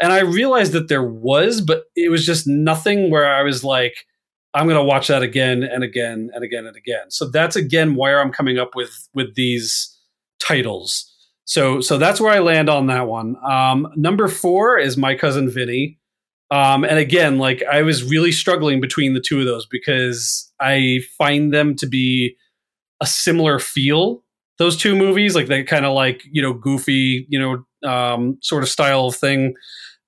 And 0.00 0.12
I 0.12 0.20
realized 0.20 0.72
that 0.72 0.88
there 0.88 1.04
was, 1.04 1.60
but 1.60 1.84
it 1.94 2.10
was 2.10 2.26
just 2.26 2.46
nothing 2.46 3.10
where 3.10 3.32
I 3.32 3.42
was 3.42 3.62
like, 3.62 4.06
I'm 4.52 4.66
going 4.66 4.78
to 4.78 4.84
watch 4.84 5.08
that 5.08 5.22
again 5.22 5.62
and 5.62 5.82
again 5.82 6.30
and 6.32 6.44
again 6.44 6.66
and 6.66 6.76
again. 6.76 7.10
So 7.10 7.28
that's 7.28 7.56
again 7.56 7.96
where 7.96 8.20
I'm 8.20 8.32
coming 8.32 8.58
up 8.58 8.74
with 8.74 9.08
with 9.14 9.34
these 9.34 9.96
titles. 10.38 11.10
So 11.44 11.80
so 11.80 11.98
that's 11.98 12.20
where 12.20 12.32
I 12.32 12.38
land 12.38 12.68
on 12.68 12.86
that 12.86 13.08
one. 13.08 13.36
Um, 13.48 13.88
number 13.96 14.28
four 14.28 14.78
is 14.78 14.96
my 14.96 15.14
cousin 15.14 15.50
Vinny. 15.50 15.98
Um, 16.50 16.84
and 16.84 16.98
again, 16.98 17.38
like 17.38 17.62
I 17.64 17.82
was 17.82 18.04
really 18.04 18.30
struggling 18.30 18.80
between 18.80 19.14
the 19.14 19.20
two 19.20 19.40
of 19.40 19.46
those 19.46 19.66
because 19.66 20.52
I 20.60 21.00
find 21.18 21.52
them 21.52 21.74
to 21.76 21.86
be 21.86 22.36
a 23.00 23.06
similar 23.06 23.58
feel. 23.58 24.22
Those 24.58 24.76
two 24.76 24.94
movies, 24.94 25.34
like 25.34 25.46
they 25.48 25.64
kind 25.64 25.84
of 25.84 25.94
like 25.94 26.22
you 26.30 26.40
know 26.42 26.52
goofy, 26.52 27.26
you 27.28 27.38
know, 27.38 27.90
um, 27.90 28.38
sort 28.40 28.62
of 28.62 28.68
style 28.68 29.06
of 29.06 29.16
thing. 29.16 29.54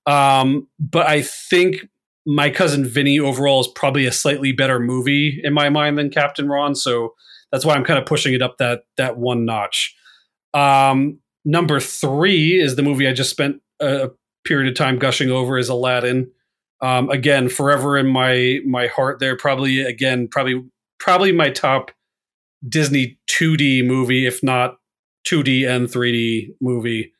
Um, 0.06 0.68
but 0.78 1.08
I 1.08 1.22
think 1.22 1.88
my 2.26 2.50
cousin 2.50 2.84
Vinny 2.84 3.18
overall 3.18 3.60
is 3.60 3.68
probably 3.68 4.06
a 4.06 4.12
slightly 4.12 4.52
better 4.52 4.80
movie 4.80 5.40
in 5.42 5.52
my 5.52 5.68
mind 5.68 5.98
than 5.98 6.10
Captain 6.10 6.48
Ron. 6.48 6.74
So 6.74 7.14
that's 7.52 7.64
why 7.64 7.74
I'm 7.74 7.84
kind 7.84 7.98
of 7.98 8.06
pushing 8.06 8.34
it 8.34 8.42
up 8.42 8.58
that 8.58 8.82
that 8.96 9.16
one 9.16 9.44
notch. 9.44 9.94
Um, 10.54 11.18
number 11.44 11.80
three 11.80 12.60
is 12.60 12.76
the 12.76 12.82
movie 12.82 13.06
I 13.06 13.12
just 13.12 13.30
spent 13.30 13.62
a 13.80 14.10
period 14.44 14.68
of 14.68 14.76
time 14.76 14.98
gushing 14.98 15.30
over 15.30 15.58
is 15.58 15.68
Aladdin. 15.68 16.30
Um, 16.82 17.08
again, 17.10 17.48
forever 17.48 17.96
in 17.96 18.06
my 18.06 18.60
my 18.66 18.88
heart. 18.88 19.18
There, 19.18 19.36
probably 19.36 19.80
again, 19.80 20.28
probably 20.28 20.62
probably 20.98 21.32
my 21.32 21.50
top 21.50 21.90
Disney 22.68 23.18
2D 23.30 23.84
movie, 23.86 24.26
if 24.26 24.42
not 24.42 24.76
2D 25.28 25.68
and 25.68 25.88
3D 25.88 26.54
movie. 26.60 27.12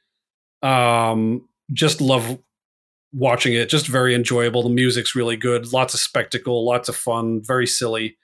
Um, 0.62 1.48
just 1.72 2.00
love 2.00 2.38
watching 3.12 3.54
it. 3.54 3.68
Just 3.68 3.86
very 3.86 4.14
enjoyable. 4.14 4.62
The 4.62 4.68
music's 4.70 5.14
really 5.14 5.36
good. 5.36 5.72
Lots 5.72 5.94
of 5.94 6.00
spectacle. 6.00 6.64
Lots 6.64 6.88
of 6.88 6.96
fun. 6.96 7.42
Very 7.44 7.66
silly. 7.66 8.16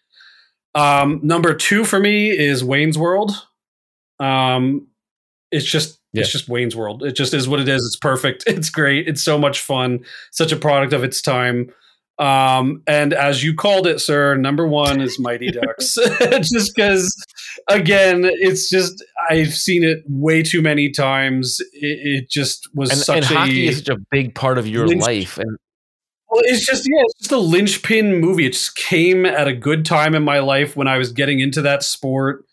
Um, 0.75 1.21
number 1.23 1.55
two 1.55 1.85
for 1.85 2.01
me 2.01 2.31
is 2.31 2.65
Wayne's 2.65 2.97
World. 2.99 3.33
Um, 4.21 4.89
it's 5.51 5.67
just 5.67 5.99
Yeah. 6.13 6.23
it's 6.23 6.33
just 6.33 6.49
Wayne's 6.49 6.75
World. 6.77 7.03
It 7.03 7.13
just 7.13 7.35
is 7.35 7.47
what 7.49 7.61
it 7.61 7.69
is. 7.69 7.85
It's 7.85 7.97
perfect. 7.97 8.45
It's 8.47 8.71
great. 8.71 9.07
It's 9.09 9.23
so 9.23 9.39
much 9.39 9.61
fun. 9.61 10.01
Such 10.31 10.53
a 10.53 10.57
product 10.57 10.93
of 10.93 11.05
its 11.05 11.21
time. 11.21 11.71
Um, 12.23 12.83
and 12.87 13.13
as 13.13 13.43
you 13.43 13.53
called 13.53 13.89
it, 13.89 14.01
sir, 14.01 14.37
number 14.37 14.65
one 14.65 15.01
is 15.01 15.19
Mighty 15.19 15.51
Ducks. 15.51 15.95
just 16.21 16.73
because, 16.73 17.13
again, 17.69 18.21
it's 18.25 18.71
just 18.71 19.05
I've 19.29 19.53
seen 19.53 19.83
it 19.83 20.05
way 20.07 20.45
too 20.45 20.63
many 20.63 20.91
times. 20.91 21.59
It, 21.73 22.23
it 22.23 22.31
just 22.31 22.69
was 22.77 22.91
And, 22.91 23.01
such 23.01 23.17
and 23.17 23.25
a 23.25 23.39
hockey 23.39 23.67
is 23.67 23.79
such 23.79 23.89
a 23.89 23.99
big 24.13 24.37
part 24.37 24.57
of 24.57 24.69
your 24.69 24.87
Lynch- 24.87 25.03
life. 25.03 25.37
And 25.37 25.59
well, 26.31 26.43
it's 26.45 26.65
just 26.65 26.87
yeah, 26.89 27.03
it's 27.03 27.19
just 27.19 27.33
a 27.33 27.39
linchpin 27.39 28.21
movie. 28.21 28.47
It 28.47 28.53
just 28.53 28.77
came 28.77 29.27
at 29.27 29.49
a 29.49 29.53
good 29.53 29.85
time 29.85 30.15
in 30.15 30.23
my 30.23 30.39
life 30.39 30.77
when 30.77 30.87
I 30.87 30.99
was 30.99 31.13
getting 31.13 31.41
into 31.41 31.61
that 31.63 31.83
sport. 31.83 32.45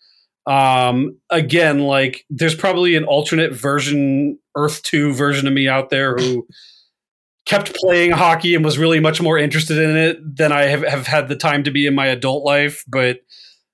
Um, 0.48 1.20
again, 1.30 1.82
like 1.82 2.26
there's 2.32 2.56
probably 2.56 2.96
an 2.96 3.04
alternate 3.04 3.54
version, 3.54 4.40
Earth 4.58 4.82
Two 4.82 5.14
version 5.14 5.48
of 5.48 5.54
me 5.54 5.68
out 5.68 5.92
there 5.92 6.16
who 6.16 6.48
kept 7.50 7.74
playing 7.74 8.12
hockey 8.12 8.54
and 8.54 8.64
was 8.64 8.78
really 8.78 9.00
much 9.00 9.20
more 9.20 9.36
interested 9.36 9.80
in 9.80 9.98
it 9.98 10.38
than 10.38 10.52
I 10.52 10.66
have, 10.66 10.84
have 10.84 11.08
had 11.08 11.30
the 11.30 11.36
time 11.36 11.64
to 11.64 11.72
be 11.72 11.88
in 11.88 11.96
my 11.96 12.06
adult 12.06 12.46
life. 12.46 12.84
But 12.88 13.22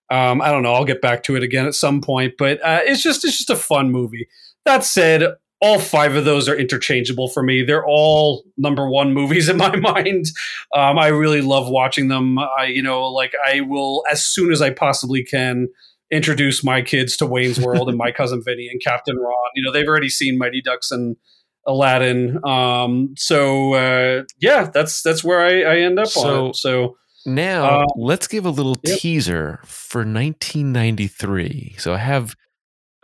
um, 0.10 0.42
I 0.42 0.50
don't 0.50 0.64
know. 0.64 0.74
I'll 0.74 0.86
get 0.86 1.02
back 1.02 1.24
to 1.24 1.36
it 1.36 1.44
again 1.44 1.66
at 1.66 1.76
some 1.76 2.00
point. 2.00 2.36
But 2.38 2.64
uh, 2.64 2.80
it's 2.84 3.04
just 3.04 3.26
it's 3.26 3.38
just 3.38 3.50
a 3.50 3.56
fun 3.56 3.92
movie. 3.92 4.30
That 4.64 4.86
said, 4.86 5.24
all 5.60 5.80
five 5.80 6.16
of 6.16 6.24
those 6.24 6.48
are 6.48 6.56
interchangeable 6.56 7.28
for 7.28 7.44
me. 7.44 7.64
They're 7.64 7.86
all 7.86 8.46
number 8.58 8.90
one 8.90 9.14
movies 9.14 9.50
in 9.50 9.58
my 9.58 9.76
mind. 9.76 10.28
Um, 10.74 10.98
I 10.98 11.08
really 11.08 11.42
love 11.42 11.68
watching 11.68 12.08
them. 12.08 12.40
I, 12.40 12.68
you 12.68 12.82
know, 12.82 13.04
like 13.12 13.34
I 13.46 13.60
will 13.60 14.04
as 14.10 14.26
soon 14.26 14.54
as 14.54 14.62
I 14.62 14.70
possibly 14.70 15.22
can 15.22 15.68
introduce 16.12 16.64
my 16.64 16.82
kids 16.82 17.18
to 17.18 17.26
Wayne's 17.26 17.60
World 17.60 17.90
and 17.90 17.98
my 17.98 18.12
cousin 18.18 18.42
Vinny 18.42 18.70
and 18.72 18.82
Captain 18.82 19.18
Ron. 19.18 19.34
You 19.54 19.64
know, 19.64 19.74
they've 19.74 19.88
already 19.88 20.10
seen 20.10 20.38
Mighty 20.38 20.62
Ducks 20.62 20.92
and 20.92 21.18
Aladdin. 21.68 22.40
Um, 22.46 23.14
so 23.18 23.74
uh, 23.74 24.24
yeah, 24.40 24.70
that's 24.74 25.02
that's 25.02 25.24
where 25.24 25.42
I, 25.42 25.62
I 25.76 25.78
end 25.80 26.00
up 26.00 26.08
So- 26.08 26.46
on 26.46 26.50
it. 26.52 26.56
So 26.56 26.98
now 27.26 27.82
Uh, 27.82 27.86
let's 27.96 28.28
give 28.28 28.46
a 28.46 28.50
little 28.52 28.76
yep. 28.84 29.00
teaser 29.00 29.60
for 29.66 30.06
1993. 30.06 31.76
So 31.78 31.94
I 31.94 31.98
have 31.98 32.36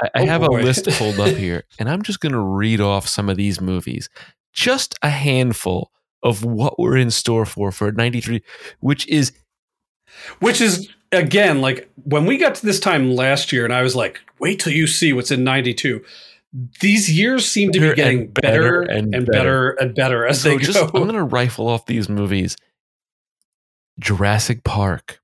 I, 0.02 0.08
I 0.16 0.22
Oh, 0.24 0.26
have 0.26 0.42
boy. 0.42 0.62
a 0.62 0.64
list 0.64 0.88
pulled 0.98 1.20
up 1.20 1.36
here, 1.36 1.64
and 1.80 1.90
I'm 1.90 2.02
just 2.02 2.20
going 2.20 2.32
to 2.34 2.40
read 2.40 2.82
off 2.82 3.08
some 3.08 3.30
of 3.30 3.38
these 3.38 3.62
movies, 3.62 4.10
just 4.54 4.96
a 5.02 5.10
handful 5.10 5.92
of 6.24 6.44
what 6.46 6.78
we're 6.80 6.98
in 6.98 7.10
store 7.12 7.46
for 7.46 7.72
for 7.72 7.92
93, 7.92 8.42
which 8.80 9.08
is 9.08 9.32
which 10.40 10.62
is 10.62 10.90
again 11.12 11.62
like 11.62 11.90
when 12.04 12.26
we 12.26 12.38
got 12.38 12.56
to 12.56 12.66
this 12.66 12.80
time 12.80 13.12
last 13.16 13.52
year 13.52 13.64
and 13.66 13.74
i 13.74 13.82
was 13.82 13.96
like 13.96 14.20
wait 14.40 14.60
till 14.60 14.72
you 14.74 14.86
see 14.88 15.12
what's 15.14 15.32
in 15.32 15.44
92 15.44 16.02
these 16.82 17.12
years 17.12 17.46
seem 17.46 17.72
to 17.72 17.80
be 17.80 17.86
Better 17.86 17.96
getting 17.96 18.20
and 18.20 18.34
better, 18.34 18.82
better 18.82 18.82
and, 18.82 19.16
and 19.16 19.26
better. 19.26 19.70
and 19.72 19.96
better 19.96 20.26
as 20.28 20.42
so 20.42 20.50
they 20.50 20.58
just 20.58 20.80
go 20.80 20.86
I'm 20.86 21.04
going 21.04 21.14
to 21.16 21.24
rifle 21.24 21.68
off 21.68 21.86
these 21.86 22.10
movies: 22.10 22.58
Jurassic 24.00 24.64
Park, 24.64 25.22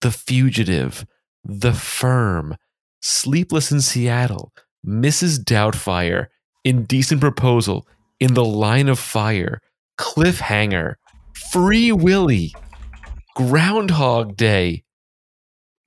The 0.00 0.10
Fugitive, 0.10 1.06
The 1.44 1.72
Firm, 1.72 2.56
Sleepless 3.00 3.70
in 3.70 3.80
Seattle, 3.80 4.52
Mrs. 4.84 5.38
Doubtfire, 5.38 6.26
Indecent 6.64 7.20
Proposal, 7.20 7.86
In 8.18 8.34
the 8.34 8.44
Line 8.44 8.88
of 8.88 8.98
Fire, 8.98 9.60
Cliffhanger, 9.98 10.94
Free 11.52 11.92
Willy, 11.92 12.52
Groundhog 13.36 14.36
Day, 14.36 14.82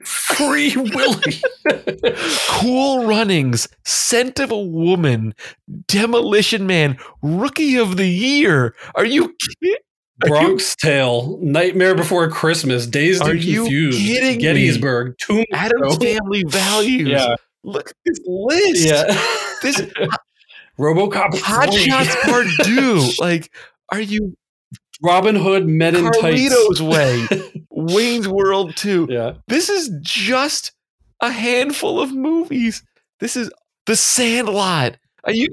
free 0.06 0.76
willy 0.76 1.42
Cool 2.48 3.06
Runnings, 3.06 3.68
Scent 3.86 4.40
of 4.40 4.52
a 4.52 4.60
Woman, 4.60 5.34
Demolition 5.88 6.66
Man, 6.68 6.98
Rookie 7.22 7.76
of 7.78 7.98
the 7.98 8.08
Year. 8.08 8.76
Are 8.96 9.06
you 9.06 9.36
kidding? 9.62 9.78
bronx 10.28 10.76
tale 10.76 11.40
nightmare 11.42 11.96
before 11.96 12.30
christmas 12.30 12.86
dazed 12.86 13.22
Are 13.24 13.32
and 13.32 13.42
you 13.42 13.62
confused 13.62 14.42
gettysburg 14.42 15.16
Addams 15.54 15.96
tombstone 15.96 16.00
Family 16.18 16.44
Values. 16.46 17.08
yeah 17.08 17.36
Look 17.64 17.90
at 17.90 17.96
this 18.06 18.20
list. 18.26 18.86
yeah 18.86 19.04
This 19.62 19.80
robocop 20.80 21.40
Hot 21.40 21.74
Shots 21.74 22.16
Part 22.26 22.48
Two. 22.64 23.10
Like, 23.20 23.50
are 23.92 24.02
you 24.02 24.36
robin 25.02 25.36
hood 25.36 25.68
men 25.68 25.96
in 25.96 26.06
tights 26.12 26.18
Carlito's 26.20 26.82
Way, 26.82 27.28
Wayne's 27.70 28.28
World 28.28 28.76
Two? 28.76 29.08
yeah 29.10 29.34
This 29.48 29.70
is 29.70 29.90
just 30.02 30.72
a 31.22 31.32
handful 31.32 32.00
of 32.02 32.14
movies. 32.14 32.84
This 33.20 33.36
is 33.36 33.52
The 33.86 33.96
Sandlot. 33.96 34.98
Are 35.26 35.34
you 35.34 35.48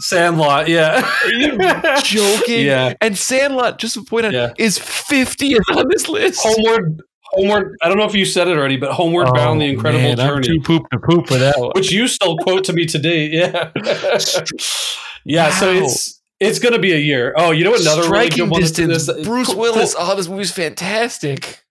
sandlot 0.00 0.68
yeah 0.68 1.02
are 1.24 1.32
you 1.32 1.58
joking? 2.04 2.66
yeah 2.66 2.92
And 3.00 3.16
Sandlot, 3.18 3.78
just 3.78 3.94
to 3.94 4.04
point 4.04 4.26
out, 4.26 4.32
Yeah. 4.32 4.52
is 4.58 4.78
50th 4.78 5.58
on 5.76 5.86
this 5.90 6.08
list. 6.08 6.40
homeward 6.42 7.00
homeward 7.32 7.76
i 7.82 7.88
don't 7.88 7.96
know 7.98 8.04
if 8.04 8.14
you 8.14 8.24
said 8.24 8.46
it 8.46 8.56
already 8.56 8.76
but 8.76 8.92
homeward 8.92 9.26
bound 9.34 9.56
oh, 9.56 9.64
the 9.64 9.70
incredible 9.70 10.04
Oh, 10.04 10.08
man, 10.16 10.20
I'm 10.20 10.26
journey 10.42 10.46
too 10.58 10.60
poop 10.60 10.88
to 10.92 10.98
poop 11.00 11.26
for 11.26 11.38
that 11.38 11.58
one. 11.58 11.70
which 11.74 11.90
you 11.90 12.06
still 12.08 12.36
quote 12.36 12.62
to 12.64 12.72
me 12.72 12.84
today. 12.86 13.26
Yeah, 13.26 13.72
yeah. 15.24 15.50
So 15.50 15.72
it's 15.72 16.15
it's 16.40 16.58
going 16.58 16.74
to 16.74 16.78
be 16.78 16.92
a 16.92 16.98
year. 16.98 17.34
Oh, 17.36 17.50
you 17.50 17.64
know 17.64 17.70
what? 17.70 17.80
Another 17.80 18.02
really 18.02 18.26
Striking 18.28 18.44
good 18.44 18.50
one 18.50 18.60
that's 18.60 18.72
distance. 18.72 19.06
this- 19.06 19.26
Bruce 19.26 19.48
cool- 19.48 19.58
Willis. 19.58 19.94
Oh, 19.98 20.14
this 20.16 20.28
movie's 20.28 20.52
fantastic. 20.52 21.62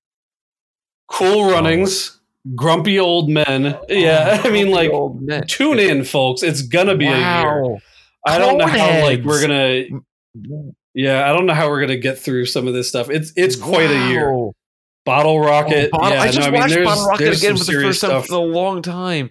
Cool, 1.08 1.52
Runnings, 1.52 2.20
Grumpy 2.56 3.00
Old 3.00 3.30
Men. 3.30 3.78
Yeah, 3.90 4.42
oh, 4.44 4.48
I 4.48 4.52
mean, 4.52 4.72
like, 4.72 4.92
tune 5.48 5.78
in, 5.80 6.04
folks. 6.04 6.42
It's 6.42 6.64
gonna 6.64 6.96
be 6.96 7.06
a 7.06 7.16
year. 7.16 7.78
I 8.26 8.40
don't 8.40 8.58
know 8.58 8.66
how 8.66 9.04
like 9.04 9.24
we're 9.24 9.40
gonna. 9.42 9.86
Mm. 10.36 10.74
Yeah, 10.96 11.30
I 11.30 11.34
don't 11.34 11.46
know 11.46 11.54
how 11.54 11.70
we're 11.70 11.82
gonna 11.82 11.98
get 11.98 12.18
through 12.18 12.46
some 12.48 12.68
of 12.68 12.74
this 12.74 12.90
stuff. 12.90 13.12
It's 13.12 13.32
it's 13.36 13.56
quite 13.56 13.92
a 13.92 14.10
year. 14.10 14.50
Bottle 15.06 15.40
Rocket. 15.40 15.92
Oh, 15.94 16.00
Bottle- 16.00 16.16
yeah, 16.18 16.22
I 16.24 16.32
just 16.32 16.40
no, 16.40 16.46
I 16.46 16.50
mean, 16.50 16.62
watched 16.62 16.84
Bottle 16.84 17.06
Rocket 17.06 17.38
again 17.38 17.58
for 17.58 17.64
the 17.66 17.72
first 17.74 18.02
time 18.02 18.10
stuff. 18.10 18.30
in 18.30 18.34
a 18.36 18.40
long 18.40 18.82
time. 18.82 19.30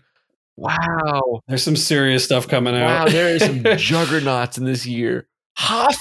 Wow. 0.56 1.40
There's 1.48 1.62
some 1.62 1.76
serious 1.76 2.24
stuff 2.24 2.46
coming 2.48 2.74
out. 2.74 2.86
Wow, 2.86 3.02
out. 3.02 3.10
there 3.10 3.34
is 3.34 3.42
some 3.44 3.62
juggernauts 3.76 4.58
in 4.58 4.64
this 4.64 4.86
year. 4.86 5.26
Hoffa, 5.58 5.94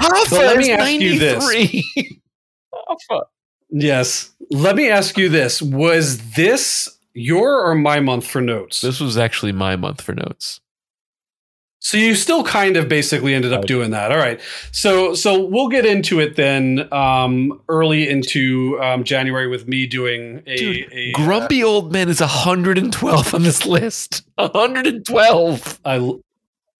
Hoffa 0.00 0.30
But 0.30 0.38
let 0.46 0.56
me 0.58 0.70
is 0.70 0.78
ask 0.78 0.92
you 0.92 1.18
this. 1.18 1.44
93. 1.44 2.20
Hoffa. 2.74 3.22
yes. 3.70 4.30
Let 4.50 4.76
me 4.76 4.88
ask 4.88 5.18
you 5.18 5.28
this: 5.28 5.60
Was 5.60 6.32
this 6.32 6.98
your 7.14 7.62
or 7.66 7.74
my 7.74 8.00
month 8.00 8.26
for 8.26 8.40
notes? 8.40 8.80
This 8.80 9.00
was 9.00 9.18
actually 9.18 9.52
my 9.52 9.76
month 9.76 10.00
for 10.00 10.14
notes. 10.14 10.60
So 11.80 11.96
you 11.96 12.14
still 12.14 12.42
kind 12.42 12.76
of 12.76 12.88
basically 12.88 13.34
ended 13.34 13.52
up 13.52 13.64
doing 13.64 13.92
that. 13.92 14.10
All 14.10 14.18
right. 14.18 14.40
So 14.72 15.14
so 15.14 15.44
we'll 15.44 15.68
get 15.68 15.86
into 15.86 16.20
it 16.20 16.36
then 16.36 16.92
um, 16.92 17.60
early 17.68 18.08
into 18.08 18.78
um, 18.82 19.04
January 19.04 19.46
with 19.46 19.68
me 19.68 19.86
doing 19.86 20.42
a, 20.46 20.56
Dude, 20.56 20.92
a 20.92 21.12
uh, 21.12 21.16
Grumpy 21.16 21.62
Old 21.62 21.92
Man 21.92 22.08
is 22.08 22.20
112 22.20 23.34
on 23.34 23.42
this 23.42 23.64
list. 23.64 24.22
112. 24.36 25.80
I 25.84 25.96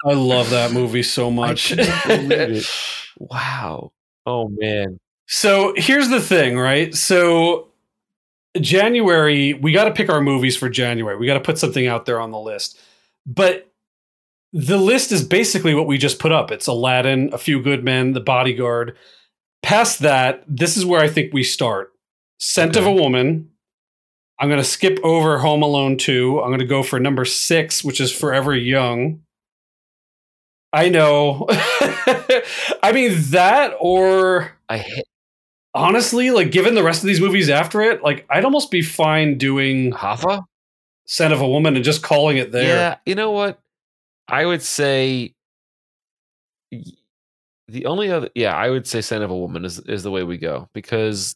I 0.05 0.13
love 0.13 0.51
that 0.51 0.73
movie 0.73 1.03
so 1.03 1.31
much. 1.31 1.75
can't 1.75 2.29
believe 2.29 2.31
it. 2.33 2.67
Wow. 3.21 3.91
Oh, 4.27 4.49
man. 4.49 5.01
So 5.27 5.75
here's 5.77 6.09
the 6.09 6.21
thing, 6.21 6.57
right? 6.57 6.95
So 6.95 7.69
January, 8.61 9.55
we 9.55 9.73
got 9.73 9.85
to 9.85 9.91
pick 9.93 10.09
our 10.09 10.21
movies 10.21 10.57
for 10.57 10.69
January. 10.69 11.17
We 11.17 11.27
got 11.27 11.35
to 11.35 11.41
put 11.41 11.59
something 11.59 11.87
out 11.87 12.07
there 12.07 12.21
on 12.21 12.31
the 12.31 12.39
list. 12.39 12.79
But 13.27 13.68
the 14.53 14.79
list 14.79 15.13
is 15.13 15.25
basically 15.25 15.75
what 15.75 15.87
we 15.87 15.99
just 15.99 16.19
put 16.19 16.33
up. 16.33 16.51
It's 16.51 16.67
Aladdin, 16.67 17.31
A 17.33 17.39
Few 17.39 17.63
Good 17.63 17.85
Men, 17.85 18.13
The 18.13 18.21
Bodyguard. 18.21 18.97
Past 19.63 20.01
that, 20.01 20.45
this 20.47 20.77
is 20.77 20.87
where 20.87 21.01
I 21.01 21.09
think 21.09 21.33
we 21.33 21.43
start. 21.43 21.93
Scent 22.41 22.77
of 22.77 22.87
a 22.87 22.93
Woman. 22.93 23.51
I'm 24.41 24.49
going 24.49 24.61
to 24.61 24.65
skip 24.65 24.99
over 25.03 25.39
Home 25.39 25.63
Alone 25.63 25.97
2. 25.97 26.41
I'm 26.41 26.49
going 26.49 26.61
to 26.61 26.67
go 26.67 26.83
for 26.83 27.01
number 27.01 27.25
6, 27.25 27.85
which 27.85 28.01
is 28.01 28.13
Forever 28.13 28.55
Young. 28.55 29.23
I 30.73 30.89
know. 30.89 31.47
I 31.51 32.93
mean 32.93 33.17
that 33.31 33.75
or 33.81 34.53
I 34.69 34.79
hate 34.79 35.05
honestly, 35.75 36.31
like 36.31 36.51
given 36.51 36.75
the 36.75 36.83
rest 36.83 37.03
of 37.03 37.07
these 37.07 37.21
movies 37.21 37.49
after 37.49 37.81
it, 37.81 38.03
like 38.03 38.27
I'd 38.29 38.45
almost 38.45 38.71
be 38.71 38.83
fine 38.83 39.39
doing 39.39 39.93
Hoffa. 39.93 40.45
Scent 41.07 41.33
of 41.33 41.41
a 41.41 41.49
Woman 41.49 41.75
and 41.75 41.85
just 41.85 42.03
calling 42.03 42.37
it 42.37 42.53
there. 42.53 42.77
Yeah, 42.77 42.97
you 43.07 43.15
know 43.15 43.31
what? 43.31 43.59
I 44.29 44.45
would 44.47 44.63
say 44.63 45.35
the 47.69 47.87
only 47.87 48.11
other 48.11 48.29
yeah, 48.35 48.55
I 48.55 48.71
would 48.71 48.87
say 48.87 49.01
Scent 49.01 49.23
of 49.23 49.31
a 49.31 49.37
Woman 49.37 49.65
is 49.65 49.79
is 49.81 50.03
the 50.03 50.11
way 50.11 50.23
we 50.23 50.39
go 50.39 50.69
because 50.75 51.35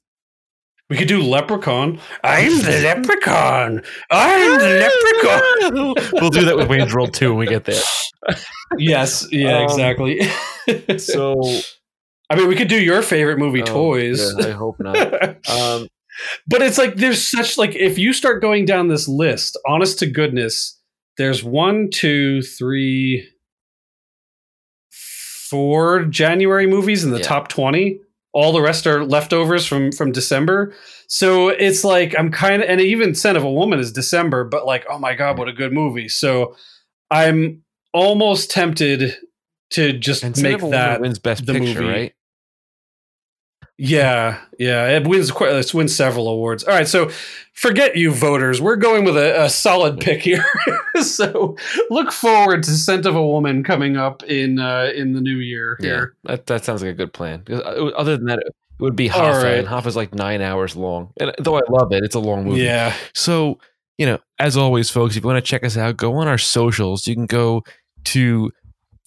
We 0.90 0.96
could 0.96 1.08
do 1.08 1.22
Leprechaun. 1.22 1.98
I'm 2.24 2.58
the 2.62 2.80
Leprechaun. 2.82 3.82
I'm 4.10 4.58
the 4.58 4.90
Leprechaun. 5.70 6.10
we'll 6.20 6.30
do 6.30 6.44
that 6.44 6.56
with 6.56 6.68
Wayne's 6.68 6.94
World 6.94 7.14
2 7.14 7.30
when 7.30 7.38
we 7.38 7.46
get 7.46 7.64
there. 7.64 7.82
yes, 8.78 9.26
yeah, 9.32 9.58
Um, 9.58 9.64
exactly. 9.64 10.20
So 10.98 11.40
I 12.30 12.36
mean, 12.36 12.48
we 12.48 12.56
could 12.56 12.68
do 12.68 12.80
your 12.82 13.02
favorite 13.02 13.38
movie, 13.38 13.62
oh, 13.62 13.66
Toys. 13.66 14.34
yeah, 14.38 14.46
I 14.46 14.50
hope 14.50 14.76
not. 14.78 14.96
Um 15.50 15.88
but 16.46 16.60
it's 16.62 16.76
like 16.78 16.96
there's 16.96 17.26
such 17.26 17.56
like 17.56 17.74
if 17.74 17.98
you 17.98 18.12
start 18.12 18.42
going 18.42 18.64
down 18.66 18.88
this 18.88 19.08
list, 19.08 19.58
honest 19.66 19.98
to 20.00 20.06
goodness, 20.06 20.78
there's 21.18 21.44
one, 21.44 21.90
two, 21.90 22.42
three, 22.42 23.28
four 24.90 26.04
January 26.04 26.66
movies 26.66 27.04
in 27.04 27.10
the 27.10 27.18
Yeah. 27.18 27.24
top 27.24 27.48
twenty. 27.48 28.00
All 28.32 28.52
the 28.52 28.62
rest 28.62 28.86
are 28.86 29.04
leftovers 29.04 29.66
from 29.66 29.92
from 29.92 30.12
December. 30.12 30.74
So 31.06 31.48
it's 31.48 31.84
like 31.84 32.14
I'm 32.18 32.30
kind 32.30 32.62
of 32.62 32.68
and 32.68 32.80
even 32.80 33.14
Scent 33.14 33.36
of 33.36 33.44
a 33.44 33.50
Woman 33.52 33.78
is 33.78 33.92
December, 33.92 34.44
but 34.44 34.64
like 34.66 34.86
oh 34.88 34.98
my 34.98 35.14
god, 35.14 35.38
what 35.38 35.48
a 35.48 35.52
good 35.52 35.72
movie. 35.72 36.08
So 36.08 36.56
I'm 37.10 37.62
almost 37.92 38.50
tempted 38.50 39.16
to 39.70 39.92
just 39.92 40.22
and 40.22 40.40
make 40.42 40.54
of 40.56 40.62
a 40.62 40.66
Woman 40.66 40.78
that 40.80 41.00
wins 41.02 41.18
best 41.18 41.44
the 41.44 41.52
picture, 41.52 41.82
movie. 41.82 41.92
right? 41.92 42.14
Yeah, 43.84 44.38
yeah, 44.60 44.86
it 44.96 45.08
wins 45.08 45.32
quite. 45.32 45.52
It 45.52 45.74
wins 45.74 45.94
several 45.94 46.28
awards. 46.28 46.62
All 46.62 46.72
right, 46.72 46.86
so 46.86 47.10
forget 47.52 47.96
you 47.96 48.12
voters. 48.12 48.60
We're 48.60 48.76
going 48.76 49.04
with 49.04 49.16
a, 49.16 49.42
a 49.42 49.50
solid 49.50 49.98
pick 49.98 50.22
here. 50.22 50.44
so 51.02 51.56
look 51.90 52.12
forward 52.12 52.62
to 52.62 52.70
"Scent 52.70 53.06
of 53.06 53.16
a 53.16 53.26
Woman" 53.26 53.64
coming 53.64 53.96
up 53.96 54.22
in 54.22 54.60
uh, 54.60 54.92
in 54.94 55.14
the 55.14 55.20
new 55.20 55.36
year. 55.38 55.76
Yeah. 55.80 55.86
Here, 55.88 56.14
That 56.22 56.46
that 56.46 56.64
sounds 56.64 56.80
like 56.82 56.92
a 56.92 56.94
good 56.94 57.12
plan. 57.12 57.42
Uh, 57.50 57.56
Other 57.96 58.16
than 58.16 58.26
that, 58.26 58.38
it 58.38 58.54
would 58.78 58.94
be 58.94 59.10
All 59.10 59.18
Hoffa, 59.20 59.42
right. 59.42 59.58
and 59.58 59.66
Hoffa's 59.66 59.96
like 59.96 60.14
nine 60.14 60.42
hours 60.42 60.76
long. 60.76 61.12
And 61.18 61.32
though 61.40 61.56
I 61.56 61.62
love 61.68 61.92
it, 61.92 62.04
it's 62.04 62.14
a 62.14 62.20
long 62.20 62.44
movie. 62.44 62.60
yeah, 62.62 62.94
So, 63.14 63.58
you 63.98 64.06
know, 64.06 64.20
as 64.38 64.56
always, 64.56 64.90
folks, 64.90 65.16
if 65.16 65.24
you 65.24 65.28
want 65.28 65.44
to 65.44 65.48
check 65.50 65.64
us 65.64 65.76
out, 65.76 65.96
go 65.96 66.14
on 66.14 66.28
our 66.28 66.38
socials. 66.38 67.08
You 67.08 67.16
can 67.16 67.26
go 67.26 67.64
to 68.04 68.52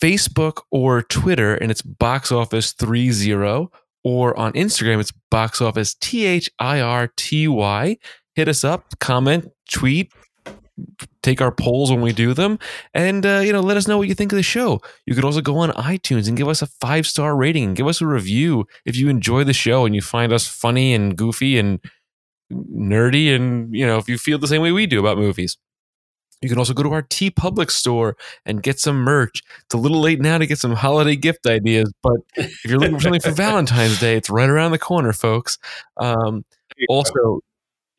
Facebook 0.01 0.63
or 0.69 1.01
Twitter, 1.03 1.55
and 1.55 1.71
it's 1.71 1.81
Box 1.81 2.29
Office 2.31 2.73
30, 2.73 3.33
or 4.05 4.37
on 4.37 4.53
Instagram, 4.53 4.99
it's 4.99 5.11
Box 5.31 5.59
Office 5.61 5.95
T 5.95 6.25
H 6.25 6.49
I 6.59 6.79
R 6.79 7.11
T 7.17 7.47
Y. 7.47 7.97
Hit 8.35 8.47
us 8.47 8.63
up, 8.63 8.99
comment, 8.99 9.51
tweet, 9.69 10.13
take 11.23 11.41
our 11.41 11.51
polls 11.51 11.89
when 11.89 12.01
we 12.01 12.13
do 12.13 12.33
them, 12.35 12.59
and 12.93 13.25
uh, 13.25 13.41
you 13.43 13.51
know, 13.51 13.61
let 13.61 13.77
us 13.77 13.87
know 13.87 13.97
what 13.97 14.07
you 14.07 14.13
think 14.13 14.31
of 14.31 14.35
the 14.35 14.43
show. 14.43 14.79
You 15.07 15.15
could 15.15 15.25
also 15.25 15.41
go 15.41 15.57
on 15.57 15.71
iTunes 15.71 16.27
and 16.27 16.37
give 16.37 16.47
us 16.47 16.61
a 16.61 16.67
five 16.67 17.07
star 17.07 17.35
rating 17.35 17.63
and 17.63 17.75
give 17.75 17.87
us 17.87 17.99
a 17.99 18.05
review 18.05 18.67
if 18.85 18.95
you 18.95 19.09
enjoy 19.09 19.43
the 19.43 19.53
show 19.53 19.85
and 19.85 19.95
you 19.95 20.01
find 20.01 20.31
us 20.31 20.47
funny 20.47 20.93
and 20.93 21.17
goofy 21.17 21.57
and 21.57 21.79
nerdy 22.53 23.35
and 23.35 23.73
you 23.75 23.87
know 23.87 23.97
if 23.97 24.07
you 24.07 24.19
feel 24.19 24.37
the 24.37 24.47
same 24.47 24.61
way 24.61 24.71
we 24.71 24.85
do 24.85 24.99
about 24.99 25.17
movies 25.17 25.57
you 26.41 26.49
can 26.49 26.57
also 26.57 26.73
go 26.73 26.83
to 26.83 26.91
our 26.91 27.03
TeePublic 27.03 27.71
store 27.71 28.17
and 28.45 28.61
get 28.61 28.79
some 28.79 28.97
merch. 28.97 29.41
It's 29.63 29.73
a 29.73 29.77
little 29.77 29.99
late 29.99 30.21
now 30.21 30.37
to 30.37 30.45
get 30.45 30.59
some 30.59 30.73
holiday 30.73 31.15
gift 31.15 31.47
ideas, 31.47 31.91
but 32.03 32.17
if 32.35 32.65
you're 32.65 32.79
looking 32.79 32.97
for 32.97 33.01
something 33.01 33.21
for 33.21 33.31
Valentine's 33.35 33.99
Day, 33.99 34.15
it's 34.15 34.29
right 34.29 34.49
around 34.49 34.71
the 34.71 34.79
corner, 34.79 35.13
folks. 35.13 35.57
Um, 35.97 36.45
also, 36.89 37.39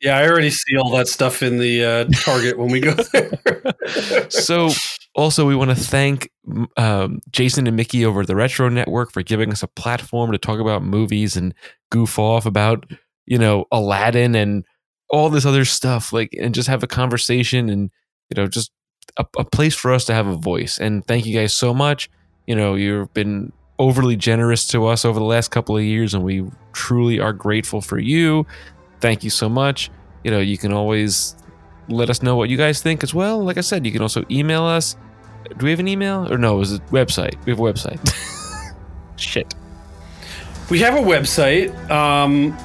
yeah. 0.01 0.17
I 0.17 0.27
already 0.27 0.51
see 0.51 0.77
all 0.77 0.91
that 0.91 1.07
stuff 1.07 1.41
in 1.41 1.57
the 1.57 1.83
uh, 1.83 2.05
Target 2.21 2.57
when 2.57 2.69
we 2.69 2.79
go 2.79 2.93
there. 3.13 4.29
so 4.29 4.69
also 5.15 5.47
we 5.47 5.55
want 5.55 5.71
to 5.71 5.75
thank 5.75 6.29
um, 6.77 7.19
Jason 7.31 7.67
and 7.67 7.75
Mickey 7.75 8.05
over 8.05 8.21
at 8.21 8.27
the 8.27 8.35
Retro 8.35 8.69
Network 8.69 9.11
for 9.11 9.23
giving 9.23 9.51
us 9.51 9.63
a 9.63 9.67
platform 9.67 10.31
to 10.31 10.37
talk 10.37 10.59
about 10.59 10.83
movies 10.83 11.35
and 11.35 11.53
goof 11.89 12.19
off 12.19 12.45
about 12.45 12.85
you 13.25 13.37
know 13.37 13.65
Aladdin 13.71 14.35
and 14.35 14.63
all 15.09 15.29
this 15.29 15.45
other 15.45 15.65
stuff, 15.65 16.13
like 16.13 16.33
and 16.39 16.53
just 16.53 16.69
have 16.69 16.83
a 16.83 16.87
conversation 16.87 17.69
and 17.69 17.89
you 18.29 18.41
know 18.41 18.47
just 18.47 18.71
a, 19.17 19.25
a 19.37 19.43
place 19.43 19.75
for 19.75 19.93
us 19.93 20.05
to 20.05 20.13
have 20.13 20.27
a 20.27 20.35
voice. 20.35 20.77
And 20.77 21.05
thank 21.05 21.25
you 21.25 21.37
guys 21.37 21.53
so 21.53 21.73
much. 21.73 22.09
You 22.45 22.55
know 22.55 22.75
you've 22.75 23.13
been 23.13 23.51
overly 23.79 24.15
generous 24.15 24.67
to 24.67 24.87
us 24.87 25.05
over 25.05 25.19
the 25.19 25.25
last 25.25 25.51
couple 25.51 25.77
of 25.77 25.83
years, 25.83 26.13
and 26.13 26.23
we 26.23 26.45
truly 26.73 27.19
are 27.19 27.33
grateful 27.33 27.81
for 27.81 27.99
you. 27.99 28.45
Thank 28.99 29.23
you 29.23 29.29
so 29.29 29.49
much. 29.49 29.89
You 30.23 30.31
know 30.31 30.39
you 30.39 30.57
can 30.57 30.73
always 30.73 31.35
let 31.89 32.09
us 32.09 32.21
know 32.21 32.35
what 32.35 32.49
you 32.49 32.57
guys 32.57 32.81
think 32.81 33.03
as 33.03 33.13
well. 33.13 33.43
Like 33.43 33.57
I 33.57 33.61
said, 33.61 33.85
you 33.85 33.91
can 33.91 34.01
also 34.01 34.25
email 34.29 34.63
us. 34.63 34.95
Do 35.57 35.65
we 35.65 35.69
have 35.71 35.79
an 35.79 35.87
email? 35.87 36.31
Or 36.31 36.37
no, 36.37 36.59
is 36.59 36.73
it 36.73 36.85
website. 36.87 37.43
We 37.45 37.51
have 37.51 37.59
a 37.59 37.63
website. 37.63 38.73
Shit. 39.15 39.53
we 40.69 40.79
have 40.79 40.95
a 40.95 41.01
website. 41.01 41.89
Um, 41.89 42.57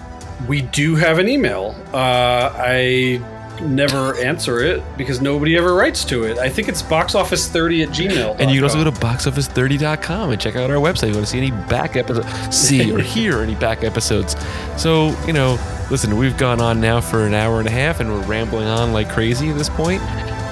we 0.48 0.62
do 0.62 0.96
have 0.96 1.18
an 1.18 1.28
email. 1.28 1.76
Uh, 1.92 2.52
I 2.54 3.20
never 3.64 4.16
answer 4.18 4.60
it 4.60 4.82
because 4.96 5.20
nobody 5.20 5.56
ever 5.56 5.74
writes 5.74 6.04
to 6.06 6.24
it. 6.24 6.38
I 6.38 6.48
think 6.48 6.68
it's 6.68 6.82
boxoffice30 6.82 7.82
at 7.84 7.88
gmail. 7.90 8.36
And 8.38 8.50
you 8.50 8.56
can 8.56 8.64
also 8.64 8.84
go 8.84 8.90
to 8.90 9.00
boxoffice30.com 9.00 10.30
and 10.30 10.40
check 10.40 10.56
out 10.56 10.70
our 10.70 10.76
website. 10.76 11.08
You 11.08 11.14
want 11.14 11.26
to 11.26 11.30
see 11.32 11.38
any 11.38 11.50
back 11.50 11.96
episodes, 11.96 12.56
see 12.56 12.92
or 12.92 12.98
hear 13.02 13.40
any 13.40 13.54
back 13.54 13.84
episodes. 13.84 14.36
So, 14.76 15.16
you 15.26 15.32
know, 15.32 15.58
listen, 15.90 16.16
we've 16.16 16.36
gone 16.36 16.60
on 16.60 16.80
now 16.80 17.00
for 17.00 17.26
an 17.26 17.34
hour 17.34 17.58
and 17.58 17.68
a 17.68 17.72
half 17.72 18.00
and 18.00 18.10
we're 18.10 18.26
rambling 18.26 18.68
on 18.68 18.92
like 18.92 19.08
crazy 19.10 19.50
at 19.50 19.58
this 19.58 19.68
point. 19.68 20.02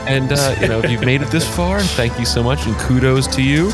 And, 0.08 0.32
uh, 0.32 0.56
you 0.60 0.68
know, 0.68 0.80
if 0.80 0.90
you've 0.90 1.04
made 1.04 1.22
it 1.22 1.28
this 1.28 1.48
far, 1.56 1.80
thank 1.80 2.18
you 2.18 2.24
so 2.24 2.42
much 2.42 2.66
and 2.66 2.76
kudos 2.78 3.26
to 3.28 3.42
you. 3.42 3.70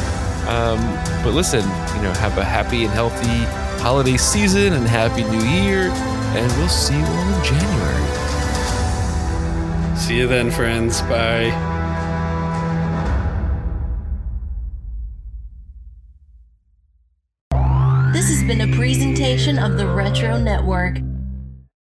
Um, 0.48 0.78
but 1.24 1.32
listen, 1.32 1.60
you 1.60 2.02
know, 2.02 2.12
have 2.14 2.36
a 2.38 2.44
happy 2.44 2.84
and 2.84 2.92
healthy 2.92 3.44
holiday 3.82 4.16
season 4.16 4.72
and 4.72 4.86
happy 4.86 5.24
new 5.24 5.44
year. 5.44 5.90
And 6.36 6.52
we'll 6.58 6.68
see 6.68 6.96
you 6.96 7.04
all 7.04 7.34
in 7.34 7.44
January. 7.44 8.25
See 9.96 10.18
you 10.18 10.28
then, 10.28 10.50
friends. 10.50 11.00
Bye. 11.02 11.50
This 18.12 18.28
has 18.28 18.44
been 18.44 18.60
a 18.60 18.76
presentation 18.76 19.58
of 19.58 19.78
the 19.78 19.86
Retro 19.86 20.38
Network. 20.38 20.98